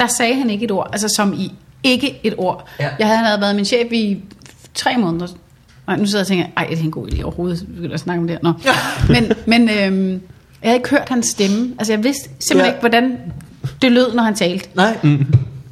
der 0.00 0.06
sagde 0.06 0.34
han 0.34 0.50
ikke 0.50 0.64
et 0.64 0.70
ord. 0.70 0.88
Altså 0.92 1.08
som 1.16 1.32
i 1.32 1.52
ikke 1.82 2.20
et 2.22 2.34
ord. 2.38 2.68
Ja. 2.80 2.88
Jeg 2.98 3.06
havde, 3.06 3.18
han 3.18 3.26
havde 3.26 3.40
været 3.40 3.56
min 3.56 3.64
chef 3.64 3.92
i 3.92 4.22
tre 4.74 4.96
måneder. 4.96 5.26
Nej, 5.86 5.96
nu 5.96 6.06
sidder 6.06 6.18
jeg 6.18 6.22
og 6.22 6.26
tænker, 6.26 6.46
ej, 6.56 6.66
det 6.70 6.78
er 6.78 6.82
en 6.82 6.90
god 6.90 7.08
idé 7.08 7.22
overhovedet, 7.22 7.64
vi 7.68 7.74
begynder 7.74 7.94
at 7.94 8.00
snakke 8.00 8.20
om 8.20 8.26
det 8.26 8.38
her. 8.42 8.52
Nå. 8.52 8.52
men 9.14 9.32
men 9.46 9.68
øhm, 9.68 10.10
jeg 10.62 10.70
havde 10.70 10.76
ikke 10.76 10.90
hørt 10.90 11.08
hans 11.08 11.26
stemme. 11.26 11.74
Altså 11.78 11.92
jeg 11.92 12.04
vidste 12.04 12.22
simpelthen 12.24 12.58
Ja. 12.60 12.66
ikke, 12.66 12.80
hvordan 12.80 13.18
det 13.82 13.92
lød, 13.92 14.14
når 14.14 14.22
han 14.22 14.34
talte. 14.34 14.68
Nej, 14.74 14.98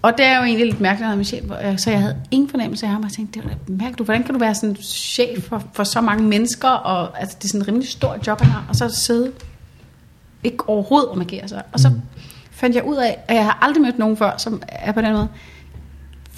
Og 0.03 0.13
det 0.19 0.27
er 0.27 0.37
jo 0.39 0.43
egentlig 0.45 0.67
lidt 0.67 0.81
mærkeligt, 0.81 1.09
når 1.09 1.17
min 1.17 1.25
chef, 1.25 1.43
øh, 1.65 1.79
så 1.79 1.91
jeg 1.91 2.01
havde 2.01 2.17
ingen 2.31 2.49
fornemmelse 2.49 2.87
af 2.87 2.93
ham, 2.93 3.03
og 3.03 3.09
jeg 3.09 3.13
tænkte, 3.13 3.41
det 3.41 3.49
var 3.49 3.55
mærkeligt, 3.67 4.05
hvordan 4.07 4.23
kan 4.23 4.33
du 4.35 4.39
være 4.41 4.55
sådan 4.55 4.77
chef 4.83 5.43
for, 5.49 5.63
for 5.73 5.85
så 5.85 6.01
mange 6.01 6.25
mennesker, 6.25 6.69
og 6.69 7.21
altså, 7.21 7.37
det 7.39 7.45
er 7.45 7.49
sådan 7.49 7.61
en 7.61 7.69
rimelig 7.69 7.89
stor 7.89 8.17
job, 8.27 8.41
han 8.41 8.51
har, 8.51 8.65
og 8.69 8.77
så 8.77 8.89
sidde 8.89 9.33
ikke 10.45 10.69
overhovedet 10.69 11.09
om 11.09 11.21
agere 11.21 11.49
sig. 11.49 11.63
Og 11.73 11.81
så 11.81 11.89
mm. 11.89 12.01
fandt 12.51 12.77
jeg 12.77 12.85
ud 12.85 12.97
af, 12.97 13.19
at 13.29 13.37
jeg 13.37 13.45
har 13.45 13.59
aldrig 13.63 13.83
mødt 13.83 13.99
nogen 13.99 14.17
før, 14.17 14.31
som 14.39 14.63
er 14.69 14.93
på 14.93 15.01
den 15.01 15.13
måde. 15.13 15.29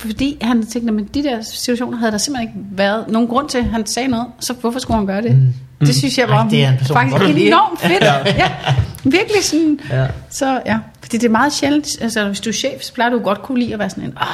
Fordi 0.05 0.39
han 0.43 0.67
tænkte, 0.67 0.93
men 0.93 1.05
de 1.15 1.23
der 1.23 1.43
situationer 1.43 1.99
havde 1.99 2.13
der 2.13 2.19
simpelthen 2.19 2.49
ikke 2.49 2.69
været 2.77 3.05
nogen 3.09 3.29
grund 3.29 3.49
til, 3.49 3.65
han 3.65 3.87
sagde 3.87 4.09
noget, 4.09 4.27
så 4.41 4.53
hvorfor 4.61 4.79
skulle 4.79 4.97
han 4.97 5.07
gøre 5.07 5.23
det? 5.23 5.37
Mm. 5.37 5.87
Det 5.87 5.95
synes 5.97 6.19
jeg 6.19 6.25
Ej, 6.25 6.31
var 6.37 6.49
det 6.49 6.65
er 6.65 6.71
en 6.71 6.79
person, 6.79 6.97
faktisk 6.97 7.17
godt 7.23 7.37
enormt 7.39 7.81
fedt. 7.81 8.03
ja. 8.03 8.15
ja. 8.37 8.51
Virkelig 9.05 9.45
sådan, 9.45 9.81
Ja. 9.91 10.07
så 10.31 10.61
ja, 10.67 10.79
fordi 11.03 11.19
det 11.19 11.27
er 11.27 11.31
meget 11.31 11.53
sjældent, 11.53 11.87
altså 12.01 12.27
hvis 12.27 12.41
du 12.41 12.51
er 12.51 12.55
chef, 12.55 12.83
så 12.83 12.93
plejer 12.93 13.11
du 13.11 13.19
godt 13.19 13.43
kunne 13.43 13.59
lide 13.61 13.73
at 13.73 13.79
være 13.79 13.91
sådan 13.91 14.05
en, 14.05 14.13
ah, 14.17 14.27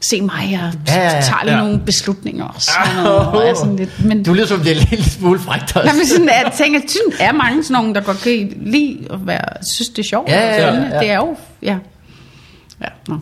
se 0.00 0.20
mig, 0.20 0.48
jeg 0.50 0.72
Ja, 0.88 0.94
ja, 0.94 1.04
ja. 1.04 1.10
tager 1.10 1.44
lige 1.44 1.54
Ja. 1.56 1.60
nogle 1.62 1.78
beslutninger 1.78 2.44
og 2.44 2.62
sådan 2.62 2.96
noget, 3.04 3.18
og 3.26 3.48
er 3.48 3.54
sådan 3.54 3.76
lidt, 3.76 4.04
men 4.04 4.22
du 4.22 4.32
lyder 4.32 4.46
som, 4.46 4.60
det 4.60 4.72
er 4.72 4.80
en 4.80 4.86
lille 4.90 5.04
smule 5.04 5.38
frækt 5.38 5.76
også. 5.76 5.88
Jamen, 5.88 6.06
sådan, 6.06 6.26
jeg 6.28 6.52
tænker, 6.56 6.80
at 6.80 6.84
der 7.18 7.24
er 7.24 7.32
mange 7.32 7.64
sådan 7.64 7.82
nogle, 7.82 7.94
der 7.94 8.00
godt 8.00 8.20
kan 8.20 8.52
lide 8.60 8.98
at 9.10 9.26
være, 9.26 9.44
synes 9.76 9.88
det 9.88 9.98
er 9.98 10.02
sjovt. 10.08 10.28
Ja, 10.28 10.40
ja, 10.40 10.66
ja, 10.74 10.74
ja. 10.94 10.98
Det 11.00 11.10
er 11.10 11.16
jo, 11.16 11.36
ja. 11.62 11.76
Ja, 12.82 12.88
nå. 13.08 13.14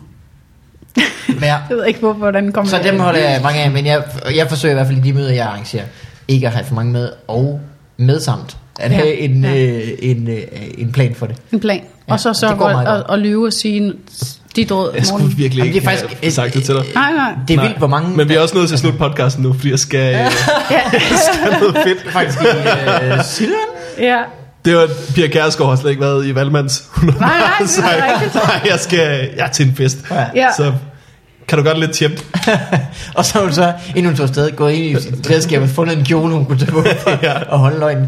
Men 1.27 1.43
jeg, 1.43 1.61
Jeg 1.69 1.77
ved 1.77 1.85
ikke, 1.85 1.99
hvor, 1.99 2.13
hvordan 2.13 2.43
den 2.43 2.51
kommer 2.51 2.69
så 2.69 2.79
dem 2.83 2.99
holder 2.99 3.19
jeg 3.19 3.39
mange 3.43 3.59
af, 3.59 3.71
men 3.71 3.85
jeg, 3.85 4.03
jeg 4.35 4.49
forsøger 4.49 4.73
i 4.73 4.75
hvert 4.75 4.87
fald 4.87 4.97
i 4.97 5.01
de 5.01 5.13
møder, 5.13 5.33
jeg 5.33 5.45
arrangerer, 5.45 5.83
ikke 6.27 6.47
at 6.47 6.53
have 6.53 6.65
for 6.65 6.75
mange 6.75 6.91
med, 6.91 7.09
og 7.27 7.59
medsamt 7.97 8.57
at 8.79 8.91
Ja, 8.91 8.95
have 8.97 9.13
en, 9.17 9.43
ja. 9.43 9.55
øh, 9.55 9.81
en, 9.99 10.27
øh, 10.29 10.37
en 10.77 10.91
plan 10.91 11.15
for 11.15 11.25
det. 11.25 11.35
En 11.51 11.59
plan. 11.59 11.81
Ja, 12.09 12.13
og 12.13 12.19
så 12.19 12.55
går 12.57 12.71
meget 12.71 12.97
at, 12.99 13.13
at, 13.13 13.19
lyve 13.19 13.47
og 13.47 13.53
sige, 13.53 13.93
de 14.55 14.65
døde 14.65 14.91
Jeg 14.95 15.05
skulle 15.05 15.27
virkelig 15.35 15.57
Jamen, 15.57 15.67
ikke 15.67 15.79
det 15.79 15.87
er 15.87 15.97
faktisk 15.97 16.21
have 16.23 16.31
sagt 16.31 16.53
det 16.53 16.63
til 16.63 16.75
dig. 16.75 16.83
Nej, 16.95 17.11
nej. 17.13 17.31
Det 17.47 17.53
er 17.53 17.57
Nej. 17.57 17.65
vildt, 17.65 17.77
hvor 17.77 17.87
mange... 17.87 18.17
Men 18.17 18.29
vi 18.29 18.33
er 18.35 18.39
også 18.39 18.55
nødt 18.57 18.67
til 18.67 18.75
at 18.75 18.79
slutte 18.79 18.97
podcasten 18.99 19.43
nu, 19.43 19.53
fordi 19.53 19.71
jeg 19.71 19.79
skal, 19.79 20.13
øh, 20.13 20.19
Ja, 20.19 20.29
skal 20.89 21.51
have 21.51 21.59
noget 21.59 21.77
fedt. 21.83 22.11
faktisk 22.11 22.37
i 22.41 22.45
øh, 22.45 23.23
Silvan. 23.23 23.55
ja. 23.99 24.17
Det 24.67 24.75
var, 24.75 24.87
Pia 25.15 25.27
Kærsgaard 25.27 25.69
har 25.69 25.75
slet 25.75 25.89
ikke 25.89 26.01
været 26.01 26.25
i 26.25 26.35
Valmands 26.35 26.83
100 26.93 27.19
Nej, 27.19 27.37
nej, 27.37 27.47
det 27.59 27.63
er 27.65 27.67
så 27.69 27.81
jeg- 27.81 28.13
rigtigt. 28.13 28.35
Nej, 28.43 28.61
jeg 28.71 28.79
skal, 28.79 29.29
jeg 29.37 29.45
er 29.45 29.51
til 29.51 29.67
en 29.67 29.75
fest. 29.75 29.97
Ja. 30.35 30.47
Så 30.57 30.73
kan 31.47 31.57
du 31.57 31.63
godt 31.63 31.79
lidt 31.79 31.91
tjept. 31.91 32.25
og 33.15 33.25
så 33.25 33.33
har 33.33 33.41
hun 33.41 33.53
så, 33.53 33.73
inden 33.89 34.05
hun 34.05 34.15
tog 34.15 34.23
afsted, 34.23 34.51
gået 34.51 34.71
ind 34.73 34.97
i 34.97 35.01
sit 35.01 35.15
klædeskab 35.25 35.61
og 35.61 35.69
fundet 35.69 35.97
en 35.97 36.05
kjole, 36.05 36.33
hun 36.33 36.45
kunne 36.45 36.59
tage 36.59 36.71
på 36.71 36.83
Ja. 37.23 37.33
og 37.49 37.59
holde 37.59 37.79
løgnen. 37.79 38.07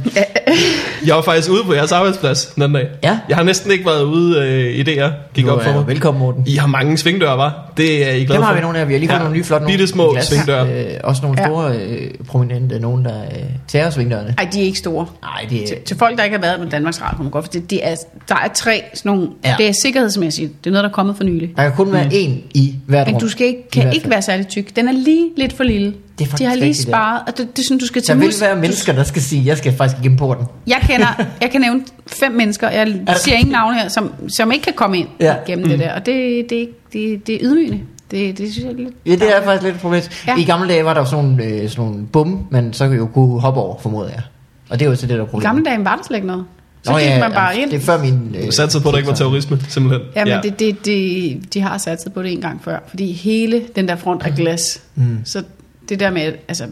Jeg 1.10 1.16
var 1.18 1.22
faktisk 1.24 1.49
ude 1.51 1.64
på 1.64 1.74
jeres 1.74 1.91
arbejdsplads 1.91 2.45
den 2.45 2.64
anden 2.64 2.76
dag. 2.76 2.88
Ja. 3.03 3.20
Jeg 3.30 3.38
har 3.38 3.43
næsten 3.43 3.72
ikke 3.72 3.86
været 3.86 4.03
ude 4.03 4.39
øh, 4.39 4.76
i 4.80 4.84
det, 4.84 4.95
jeg 4.95 5.14
gik 5.34 5.45
Du 5.45 5.51
op 5.51 5.64
for 5.64 5.72
mig. 5.72 5.88
velkommen, 5.88 6.20
Morten. 6.20 6.43
I 6.47 6.55
har 6.55 6.68
mange 6.68 6.97
svingdøre, 6.97 7.38
var? 7.38 7.72
Det 7.78 8.07
er 8.10 8.12
I 8.12 8.24
glade 8.24 8.34
Dem 8.34 8.41
har 8.41 8.49
for. 8.49 8.55
vi 8.55 8.62
nogle 8.62 8.80
af. 8.80 8.88
Vi 8.88 8.93
har 8.93 8.99
lige 8.99 9.10
fået 9.10 9.16
Ja. 9.18 9.24
nogle 9.24 9.38
nye 9.38 9.43
flotte 9.43 9.64
nogle. 9.64 9.78
Bitte 9.78 9.88
små 9.91 10.12
glas. 10.12 10.26
svingdøre. 10.26 10.68
Øh, 10.74 10.86
også 11.03 11.22
nogle 11.22 11.41
Ja. 11.41 11.47
store 11.47 11.76
øh, 11.78 12.12
prominente, 12.28 12.80
nogen 12.80 13.05
der 13.05 13.22
øh, 13.24 13.30
tager 13.68 13.89
svingdørene. 13.89 14.36
Ej, 14.38 14.47
de 14.53 14.60
er 14.62 14.64
ikke 14.66 14.78
store. 14.80 15.05
Nej, 15.22 15.45
det 15.49 15.64
er... 15.64 15.68
Til, 15.68 15.78
til 15.86 15.97
folk, 15.97 16.18
der 16.18 16.24
ikke 16.24 16.36
har 16.38 16.41
været 16.41 16.60
med 16.60 16.70
Danmarks 16.70 17.01
Radio, 17.01 17.24
man 17.24 17.32
godt 17.32 17.45
for 17.45 17.51
det, 17.51 17.70
det 17.70 17.88
er, 17.88 17.95
der 18.30 18.36
er 18.36 18.47
tre 18.55 18.84
sådan 18.93 19.12
nogle, 19.12 19.28
Ja. 19.45 19.55
det 19.57 19.68
er 19.70 19.74
sikkerhedsmæssigt, 19.82 20.51
det 20.64 20.70
er 20.70 20.72
noget, 20.72 20.84
der 20.84 20.89
er 20.89 20.93
kommet 20.93 21.18
for 21.18 21.24
nylig. 21.24 21.49
Der 21.57 21.64
kan 21.64 21.72
kun 21.72 21.93
være 21.93 22.05
én 22.05 22.32
i 22.53 22.76
hvert 22.86 23.07
rum. 23.07 23.14
Men 23.14 23.22
du 23.22 23.30
skal 23.30 23.47
ikke, 23.47 23.70
kan 23.72 23.93
ikke 23.93 24.10
være 24.10 24.22
særlig 24.22 24.47
tyk. 24.47 24.76
Den 24.76 24.88
er 24.88 24.91
lige 24.93 25.30
lidt 25.38 25.53
for 25.53 25.64
lille. 25.64 25.93
Det 26.20 26.32
er 26.34 26.36
De 26.38 26.45
har 26.45 26.55
lige 26.55 26.67
ja. 26.67 26.74
sparet, 26.74 27.22
og 27.28 27.38
det, 27.38 27.57
det 27.57 27.59
er 27.59 27.65
sådan, 27.67 27.78
du 27.78 27.86
skal 27.86 28.01
Der 28.01 28.05
tage 28.05 28.20
vil 28.20 28.28
mus. 28.28 28.41
være 28.41 28.55
mennesker, 28.55 28.93
der 28.93 29.03
skal 29.03 29.22
sige, 29.22 29.45
jeg 29.45 29.57
skal 29.57 29.74
faktisk 29.78 29.99
igennem 29.99 30.17
porten. 30.17 30.45
Jeg 30.67 30.78
kender, 30.82 31.07
jeg 31.41 31.51
kan 31.51 31.61
nævne 31.61 31.82
fem 32.07 32.32
mennesker, 32.32 32.70
jeg 32.70 32.88
siger 33.17 33.36
ingen 33.38 33.51
navn 33.51 33.74
her, 33.74 33.88
som, 33.88 34.13
som 34.38 34.51
ikke 34.51 34.63
kan 34.63 34.74
komme 34.74 34.97
ind 34.97 35.07
Ja. 35.20 35.26
ja. 35.26 35.36
gennem 35.47 35.65
mm. 35.65 35.70
det 35.70 35.80
der. 35.80 35.93
Og 35.93 36.05
det, 36.05 36.45
det, 36.49 36.61
er 36.61 36.65
det, 36.93 37.28
det 37.28 37.36
er 37.36 37.39
ydmygende. 37.41 37.80
Det, 38.11 38.38
det 38.38 38.51
synes 38.51 38.65
jeg 38.65 38.72
er 38.74 38.78
lidt... 38.78 38.93
Ja, 39.05 39.11
det 39.11 39.38
er 39.38 39.43
faktisk 39.43 39.63
lidt 39.63 39.76
et 39.76 39.82
problem. 39.82 40.01
Ja. 40.28 40.32
Ja. 40.34 40.38
I 40.41 40.43
gamle 40.43 40.70
dage 40.70 40.86
var 40.86 40.93
der 40.93 41.01
jo 41.01 41.05
sådan 41.05 41.26
nogle, 41.26 41.43
øh, 41.43 41.70
sådan 41.70 41.86
nogle 41.86 42.05
bum, 42.07 42.47
man 42.51 42.74
så 42.74 42.86
jo 42.86 43.05
kunne 43.05 43.41
hoppe 43.41 43.59
over, 43.59 43.80
formoder 43.80 44.09
jeg. 44.09 44.22
Og 44.70 44.80
det 44.80 44.86
er 44.86 44.89
jo 44.89 44.95
så 44.95 45.01
det, 45.07 45.09
der 45.09 45.15
er 45.15 45.28
I 45.28 45.30
problemet. 45.30 45.43
gamle 45.43 45.65
dage 45.65 45.86
var 45.86 45.95
der 45.95 46.03
slet 46.03 46.17
ikke 46.17 46.28
noget. 46.28 46.45
Så 46.84 46.91
Nå, 46.91 46.97
gik 46.97 47.07
ja, 47.07 47.20
man 47.20 47.32
bare 47.32 47.49
jamen, 47.49 47.61
ind. 47.63 47.72
Det 47.72 47.78
er 47.78 47.82
før 47.82 48.01
min... 48.03 48.36
Øh, 48.39 48.51
satte 48.51 48.80
på, 48.80 48.89
at 48.89 48.91
der 48.93 48.97
ikke 48.97 49.09
var 49.09 49.15
terrorisme, 49.15 49.59
simpelthen. 49.67 50.01
Ja, 50.15 50.26
men 50.26 50.43
det, 50.43 50.59
det, 50.59 50.86
det, 50.86 51.53
de 51.53 51.61
har 51.61 51.78
sat 51.78 52.01
sig 52.01 52.13
på 52.13 52.24
det 52.24 52.32
en 52.32 52.41
gang 52.41 52.63
før. 52.63 52.80
Fordi 52.88 53.11
hele 53.11 53.61
den 53.76 53.88
der 53.88 53.95
front 53.95 54.24
er 54.26 54.30
glas. 54.30 54.82
Mm. 54.95 55.17
Så 55.26 55.43
det 55.90 56.00
der 56.00 56.10
med, 56.12 56.34
altså... 56.48 56.68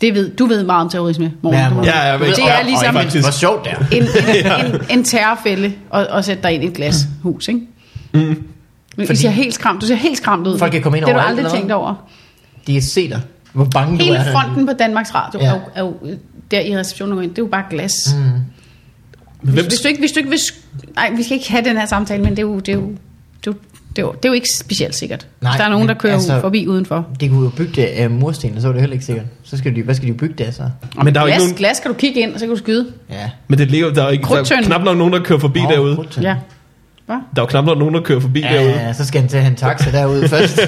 Det 0.00 0.14
ved, 0.14 0.30
du 0.30 0.46
ved 0.46 0.64
meget 0.64 0.84
om 0.84 0.90
terrorisme, 0.90 1.32
Morten. 1.42 1.60
Ja, 1.60 1.68
Du- 1.70 1.82
Ja, 1.84 1.98
jeg 2.00 2.20
ved 2.20 2.26
det 2.26 2.38
er 2.38 2.58
Og 2.58 2.64
ligesom 2.64 2.94
faktisk- 2.94 3.24
Hvor 3.24 3.30
sjovt 3.30 3.64
det 3.64 3.72
er. 3.72 3.84
en, 3.92 4.02
en, 4.66 4.74
en, 4.74 4.80
en 4.98 5.04
terrorfælde 5.04 5.72
og, 5.90 6.06
og 6.06 6.24
sætte 6.24 6.42
dig 6.42 6.52
ind 6.52 6.64
i 6.64 6.66
et 6.66 6.72
glashus, 6.74 7.48
ikke? 7.48 7.60
Mm. 8.12 8.18
Men 8.20 8.36
Fordi- 8.96 9.06
Fordi 9.06 9.18
ser 9.18 9.30
helt 9.30 9.54
skræmt, 9.54 9.80
du 9.80 9.86
ser 9.86 9.94
helt 9.94 10.16
skræmt 10.16 10.46
ud. 10.46 10.58
Folk 10.58 10.72
kan 10.72 10.82
komme 10.82 10.98
ind 10.98 11.06
Det 11.06 11.14
har 11.14 11.20
du 11.22 11.26
aldrig 11.28 11.42
eller 11.44 11.56
tænkt 11.58 11.72
over. 11.72 11.94
De 12.66 12.72
kan 12.72 12.82
se 12.82 13.08
dig. 13.08 13.20
Hvor 13.52 13.64
bange 13.64 13.98
du 13.98 14.04
Hele 14.04 14.16
er. 14.16 14.32
fronten 14.32 14.66
på 14.66 14.72
Danmarks 14.78 15.14
Radio 15.14 15.40
Ja. 15.40 15.46
ja. 15.46 15.52
er, 15.74 15.80
jo, 15.84 15.94
er 16.00 16.10
jo 16.10 16.16
der 16.50 16.60
i 16.60 16.76
receptionen, 16.78 17.22
ind, 17.22 17.30
det 17.30 17.38
er 17.38 17.42
jo 17.42 17.48
bare 17.48 17.64
glas. 17.70 18.16
Mm. 18.16 18.22
Men 18.22 18.42
Hvis, 19.54 19.66
hvis, 19.66 19.80
du 19.80 19.88
ikke, 19.88 20.00
hvis 20.00 20.12
du 20.12 20.18
ikke 20.18 20.30
vil... 20.30 20.36
sk- 20.36 20.60
Nej, 20.94 21.10
vi 21.16 21.22
skal 21.22 21.36
ikke 21.36 21.50
have 21.52 21.64
den 21.64 21.76
her 21.76 21.86
samtale, 21.86 22.22
men 22.22 22.30
det 22.30 22.38
er 22.38 22.42
jo... 22.42 22.58
Det 22.58 22.68
er 22.68 22.72
jo 22.76 22.88
det 23.44 23.46
er 23.46 23.52
jo 23.52 23.54
Det 23.98 24.04
er 24.04 24.06
jo, 24.06 24.12
det 24.12 24.24
er 24.24 24.28
jo 24.28 24.32
ikke 24.32 24.48
specielt 24.58 24.94
sikkert. 24.94 25.26
Nej, 25.40 25.50
Nej, 25.50 25.56
der 25.58 25.64
er 25.64 25.68
nogen, 25.68 25.86
men 25.86 25.94
der 25.94 26.00
kører 26.00 26.14
altså- 26.14 26.40
forbi 26.40 26.66
udenfor. 26.66 27.06
Det 27.20 27.30
kunne 27.30 27.44
jo 27.44 27.50
bygge 27.56 27.72
det 27.76 27.84
af 27.86 28.10
mursten, 28.10 28.52
og 28.56 28.60
så 28.62 28.68
var 28.68 28.72
det 28.72 28.80
heller 28.80 28.94
ikke 28.94 29.06
sikkert. 29.06 29.26
Så 29.44 29.58
skal 29.58 29.76
de, 29.76 29.82
hvad 29.82 29.94
skal 29.94 30.08
de 30.08 30.12
bygge 30.14 30.34
det 30.38 30.44
af 30.44 30.54
så? 30.54 30.62
Men 31.04 31.14
der 31.14 31.20
er 31.20 31.24
jo 31.24 31.26
ikke 31.26 31.36
Glas, 31.36 31.42
nogen, 31.42 31.54
glas 31.56 31.80
kan 31.80 31.90
du 31.90 31.96
kigge 31.96 32.20
ind, 32.20 32.34
og 32.34 32.40
så 32.40 32.46
kan 32.46 32.54
du 32.54 32.58
skyde. 32.58 32.86
Ja. 33.10 33.30
men 33.48 33.58
det 33.58 33.70
ligger, 33.70 33.92
der 33.92 34.02
er 34.04 34.10
ikke, 34.10 34.22
der 34.28 34.36
er 34.56 34.62
knap 34.62 34.82
nok 34.84 34.96
nogen, 34.98 35.12
der 35.12 35.20
kører 35.22 35.38
forbi 35.38 35.62
Nå, 35.62 35.70
derude. 35.70 35.94
krudtønden. 35.96 36.22
Ja. 36.30 36.36
Hvad? 37.06 37.16
Der 37.16 37.42
er 37.42 37.42
jo 37.42 37.46
knap 37.46 37.64
nok 37.64 37.78
nogen, 37.78 37.94
der 37.94 38.00
kører 38.00 38.20
forbi 38.20 38.40
Ja, 38.40 38.52
derude. 38.54 38.70
ja, 38.70 38.92
så 38.92 39.04
skal 39.06 39.20
han 39.20 39.28
til 39.30 39.36
at 39.36 39.42
have 39.42 39.50
en 39.50 39.56
taxa 39.56 39.90
derude 39.90 40.28
først. 40.34 40.60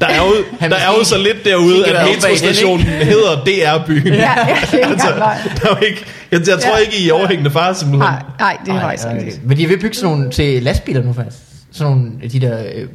Der 0.00 0.06
er 0.06 0.16
jo, 0.16 0.32
Han 0.60 0.70
der 0.70 0.76
er 0.76 0.88
jo 0.98 1.04
så 1.04 1.18
lidt 1.18 1.44
derude, 1.44 1.86
at 1.86 2.06
metrostationen 2.14 2.86
hedder 3.12 3.44
DR-byen. 3.46 4.06
Ja, 4.06 4.12
ja, 4.12 4.26
det 4.72 4.82
er 4.82 4.86
altså, 4.88 5.08
ikke 5.08 5.60
der 5.62 5.68
er 5.70 5.78
ikke, 5.80 6.04
jeg, 6.32 6.40
jeg 6.48 6.58
tror 6.60 6.76
Ja. 6.76 6.76
ikke, 6.76 6.98
I 7.04 7.08
er 7.08 7.12
overhængende 7.12 7.50
far, 7.50 7.72
simpelthen. 7.72 8.10
Nej, 8.12 8.22
nej, 8.38 8.56
det 8.66 8.74
er 8.74 8.80
faktisk 8.80 9.06
rigtigt. 9.08 9.46
Men 9.46 9.58
de 9.58 9.66
vil 9.68 9.78
bygge 9.80 9.96
sådan 9.96 10.10
nogle 10.16 10.30
til 10.30 10.62
lastbiler 10.62 11.02
nu 11.02 11.12
faktisk. 11.12 11.38
Sådan 11.74 11.92
nogle 11.96 12.12
af 12.22 12.30
de 12.30 12.40
der 12.40 12.64
øh, 12.74 12.88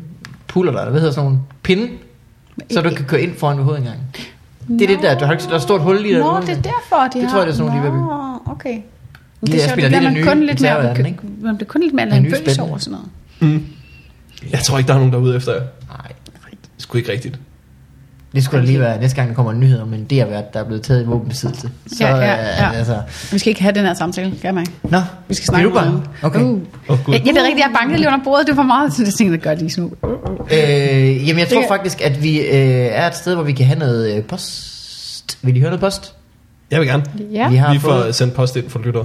puller 0.48 0.72
der, 0.72 0.90
hvad 0.90 1.00
hedder 1.02 1.14
sådan 1.14 1.26
nogle 1.30 1.40
pinde, 1.64 1.90
så 2.72 2.82
du 2.82 2.90
kan 2.90 3.06
køre 3.06 3.22
ind 3.22 3.36
foran 3.36 3.58
ved 3.58 3.64
hovedindgangen. 3.64 4.04
Det 4.68 4.82
er 4.82 4.88
det 4.88 5.00
der, 5.02 5.18
du 5.20 5.26
har 5.26 5.32
ikke, 5.34 5.44
der 5.44 5.52
er 5.52 5.56
et 5.56 5.62
stort 5.62 5.82
hul 5.82 6.02
lige 6.02 6.14
der. 6.16 6.20
Nå, 6.20 6.34
ved 6.40 6.42
det 6.42 6.50
er 6.58 6.62
derfor, 6.62 6.96
de 7.14 7.20
Det 7.20 7.24
har... 7.24 7.30
tror 7.30 7.38
jeg, 7.40 7.48
det 7.48 7.54
er 7.54 7.58
sådan 7.58 7.72
nogle, 7.72 7.88
de 7.88 7.92
vil 7.92 7.98
bygge. 8.00 8.06
Nå, 8.06 8.52
okay. 8.54 8.74
De 8.76 8.82
det 9.42 9.52
der 9.54 9.64
er 9.64 9.68
sjovt, 9.68 9.82
det 9.82 9.88
bliver 9.88 10.02
man 10.02 10.14
nye 10.14 10.24
kun 10.24 10.44
lidt 10.44 10.62
mere, 10.62 10.98
ikke? 11.08 11.20
man 11.42 11.56
bliver 11.58 11.68
kun 11.68 11.82
lidt 11.82 11.94
mere 11.94 12.06
Det 12.06 12.14
er 12.14 12.20
nye 12.20 12.30
nervøs 12.30 12.38
spændende. 12.38 12.70
over 12.70 12.78
sådan 12.78 13.00
noget. 13.42 13.62
Jeg 14.52 14.60
tror 14.60 14.78
ikke, 14.78 14.88
der 14.88 14.94
er 14.94 14.98
nogen 14.98 15.14
derude 15.14 15.36
efter 15.36 15.54
jer. 15.54 15.62
Nej, 15.90 16.12
Sgu 16.78 16.98
ikke 16.98 17.12
rigtigt. 17.12 17.40
Det 18.36 18.44
skulle 18.44 18.62
da 18.62 18.66
lige 18.66 18.80
være 18.80 19.00
næste 19.00 19.16
gang, 19.16 19.30
der 19.30 19.36
kommer 19.36 19.52
en 19.52 19.60
nyhed 19.60 19.80
om 19.82 19.94
en 19.94 20.06
DR-vært, 20.06 20.54
der 20.54 20.60
er 20.60 20.64
blevet 20.64 20.84
taget 20.84 21.04
i 21.04 21.06
våbenbesiddelse. 21.06 21.70
Så, 21.88 21.96
Ja, 22.08 22.16
ja, 22.16 22.34
øh, 22.34 22.40
ja. 22.60 22.72
altså... 22.72 22.98
Vi 23.32 23.40
skal 23.40 23.50
ikke 23.50 23.62
have 23.62 23.74
den 23.76 23.86
her 23.86 23.94
samtale, 23.94 24.34
kan 24.42 24.56
man 24.56 24.66
Nå, 24.84 25.02
Vi 25.28 25.34
skal 25.34 25.46
snakke 25.46 25.80
om. 25.80 26.04
Okay. 26.24 26.42
Uh. 26.42 26.60
Åh, 26.90 27.04
Gud. 27.06 27.14
Jeg, 27.14 27.22
jeg 27.26 27.36
ved 27.36 27.42
rigtigt, 27.42 27.60
jeg 27.60 27.72
bankede 27.80 27.98
lige 27.98 28.08
under 28.08 28.24
bordet. 28.24 28.48
Det 28.48 28.58
var 28.58 28.64
meget 28.64 28.94
sådan, 28.94 29.06
jeg 29.06 29.14
tænkte, 29.14 29.50
det 29.50 29.62
lige 29.62 29.82
nu. 29.82 29.92
Øh, 30.52 31.28
jamen, 31.28 31.40
jeg 31.40 31.48
tror 31.48 31.60
Det- 31.60 31.68
faktisk, 31.68 32.02
at 32.02 32.24
vi 32.24 32.40
øh, 32.40 32.46
er 32.92 33.08
et 33.08 33.16
sted, 33.16 33.36
hvor 33.36 33.44
vi 33.44 33.54
kan 33.54 33.66
have 33.66 33.80
noget 33.80 34.16
øh, 34.18 34.24
post. 34.24 35.38
Vil 35.42 35.56
I 35.56 35.60
høre 35.60 35.70
noget 35.70 35.82
post? 35.82 36.14
Jeg 36.72 36.80
vil 36.80 36.88
gerne. 36.88 37.04
Ja. 37.34 37.50
Vi 37.50 37.56
har 37.56 37.74
for 37.74 37.80
fået 37.80 38.04
at 38.04 38.16
sende 38.16 38.34
post 38.34 38.56
ind 38.56 38.70
for 38.70 38.80
lytter. 38.80 39.04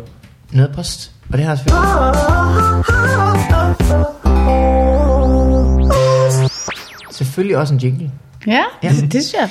noget 0.52 0.72
post, 0.76 1.10
og 1.32 1.38
det 1.38 1.46
har 1.46 1.52
jeg 1.52 1.58
selvfølgelig. 1.58 4.23
Selvfølgelig 7.14 7.56
også 7.56 7.74
en 7.74 7.80
jingle. 7.80 8.10
Ja, 8.46 8.62
Ja. 8.82 8.88
Det, 8.88 9.10
synes 9.10 9.34
jeg. 9.40 9.48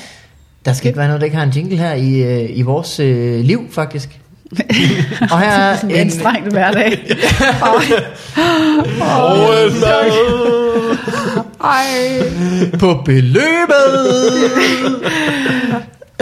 Der 0.65 0.73
skal 0.73 0.87
ikke 0.87 0.97
være 0.99 1.07
noget, 1.07 1.21
der 1.21 1.25
ikke 1.25 1.37
har 1.37 1.43
en 1.43 1.49
jingle 1.49 1.77
her 1.77 1.93
i, 1.93 2.15
øh, 2.21 2.49
i 2.57 2.61
vores 2.61 2.99
øh, 2.99 3.39
liv, 3.39 3.61
faktisk. 3.71 4.19
Og 5.31 5.39
her 5.39 5.51
er 5.51 5.81
en 5.81 5.91
en, 5.91 5.95
anstrengt 5.95 6.51
hverdag. 6.51 6.99
Åh, 7.63 7.81
Ej. 11.63 11.85
på 12.79 13.01
beløbet. 13.05 14.13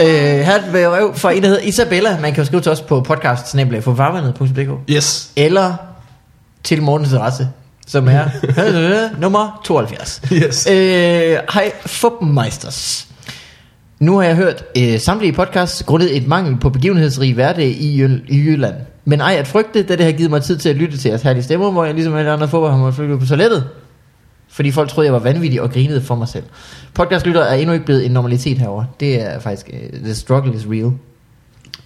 øh, 0.00 0.06
her 0.06 0.52
er 0.52 0.56
et 0.56 0.64
brev 0.70 1.14
fra 1.14 1.32
en, 1.32 1.42
der 1.42 1.48
hedder 1.48 1.62
Isabella. 1.62 2.20
Man 2.20 2.32
kan 2.32 2.42
jo 2.42 2.46
skrive 2.46 2.62
til 2.62 2.72
os 2.72 2.80
på 2.80 3.00
podcast 3.00 3.56
Yes. 4.90 5.30
Eller 5.36 5.74
til 6.64 6.82
morgens 6.82 7.12
adresse, 7.12 7.48
som 7.86 8.08
er 8.08 8.24
øh, 9.14 9.20
nummer 9.20 9.60
72. 9.64 10.22
Yes. 10.32 10.66
Øh, 10.70 10.76
Hej, 11.54 11.72
Fuppenmeisters. 11.86 13.08
Nu 14.00 14.16
har 14.16 14.22
jeg 14.26 14.36
hørt 14.36 14.64
øh, 14.78 15.00
samtlige 15.00 15.32
podcasts 15.32 15.82
grundet 15.82 16.16
et 16.16 16.26
mangel 16.26 16.56
på 16.60 16.70
begivenhedsrig 16.70 17.34
hverdag 17.34 17.68
i, 17.68 18.04
Jøl- 18.04 18.24
i 18.28 18.36
Jylland. 18.38 18.74
Men 19.04 19.20
ej 19.20 19.36
at 19.38 19.46
frygte, 19.46 19.82
da 19.82 19.96
det 19.96 20.04
har 20.04 20.12
givet 20.12 20.30
mig 20.30 20.42
tid 20.42 20.58
til 20.58 20.68
at 20.68 20.76
lytte 20.76 20.96
til 20.98 21.08
jeres 21.08 21.22
herlige 21.22 21.42
stemmer, 21.42 21.70
hvor 21.70 21.84
jeg 21.84 21.94
ligesom 21.94 22.14
alle 22.14 22.30
andre 22.30 22.48
fodbold 22.48 22.70
har 22.72 22.78
måttet 22.78 22.94
flytte 22.94 23.18
på 23.18 23.26
toilettet. 23.26 23.68
Fordi 24.48 24.70
folk 24.70 24.90
troede, 24.90 25.06
jeg 25.06 25.12
var 25.12 25.18
vanvittig 25.18 25.62
og 25.62 25.70
grinede 25.72 26.00
for 26.02 26.14
mig 26.14 26.28
selv. 26.28 26.44
Podcastlytter 26.94 27.40
er 27.42 27.54
endnu 27.54 27.72
ikke 27.72 27.84
blevet 27.84 28.06
en 28.06 28.10
normalitet 28.12 28.58
herover. 28.58 28.84
Det 29.00 29.22
er 29.22 29.38
faktisk, 29.38 29.70
uh, 29.72 29.98
the 30.04 30.14
struggle 30.14 30.54
is 30.54 30.66
real. 30.70 30.92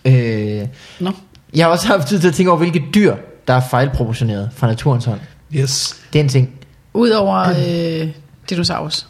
Øh, 0.04 0.66
Nå. 1.00 1.10
jeg 1.54 1.64
har 1.66 1.70
også 1.70 1.86
haft 1.86 2.08
tid 2.08 2.20
til 2.20 2.28
at 2.28 2.34
tænke 2.34 2.50
over, 2.50 2.58
hvilke 2.58 2.84
dyr, 2.94 3.14
der 3.48 3.54
er 3.54 3.60
fejlproportioneret 3.70 4.50
fra 4.56 4.66
naturens 4.66 5.04
hånd. 5.04 5.20
Yes. 5.54 5.96
Det 6.12 6.18
er 6.18 6.22
en 6.24 6.28
ting. 6.28 6.50
Udover 6.94 7.38
øh, 7.48 8.08
dinosaurus. 8.50 9.06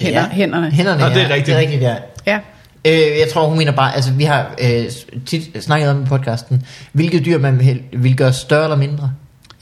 Hænder, 0.00 0.20
Ja. 0.20 0.28
Hænderne. 0.28 0.70
Hænderne, 0.70 1.00
Nå, 1.02 1.08
det 1.08 1.16
er 1.16 1.20
ja. 1.20 1.34
rigtigt. 1.34 1.46
Det 1.46 1.54
er 1.54 1.58
rigtigt, 1.58 1.82
ja. 1.82 1.94
Ja. 2.26 2.38
Øh, 2.86 3.18
jeg 3.18 3.26
tror, 3.32 3.48
hun 3.48 3.58
mener 3.58 3.72
bare, 3.72 3.94
altså 3.94 4.12
vi 4.12 4.24
har 4.24 4.54
øh, 4.62 4.84
tit 5.26 5.64
snakket 5.64 5.90
om 5.90 6.02
i 6.02 6.06
podcasten, 6.06 6.66
hvilke 6.92 7.20
dyr 7.20 7.38
man 7.38 7.60
vil, 7.60 7.82
vil 7.92 8.16
gøre 8.16 8.32
større 8.32 8.64
eller 8.64 8.76
mindre. 8.76 9.12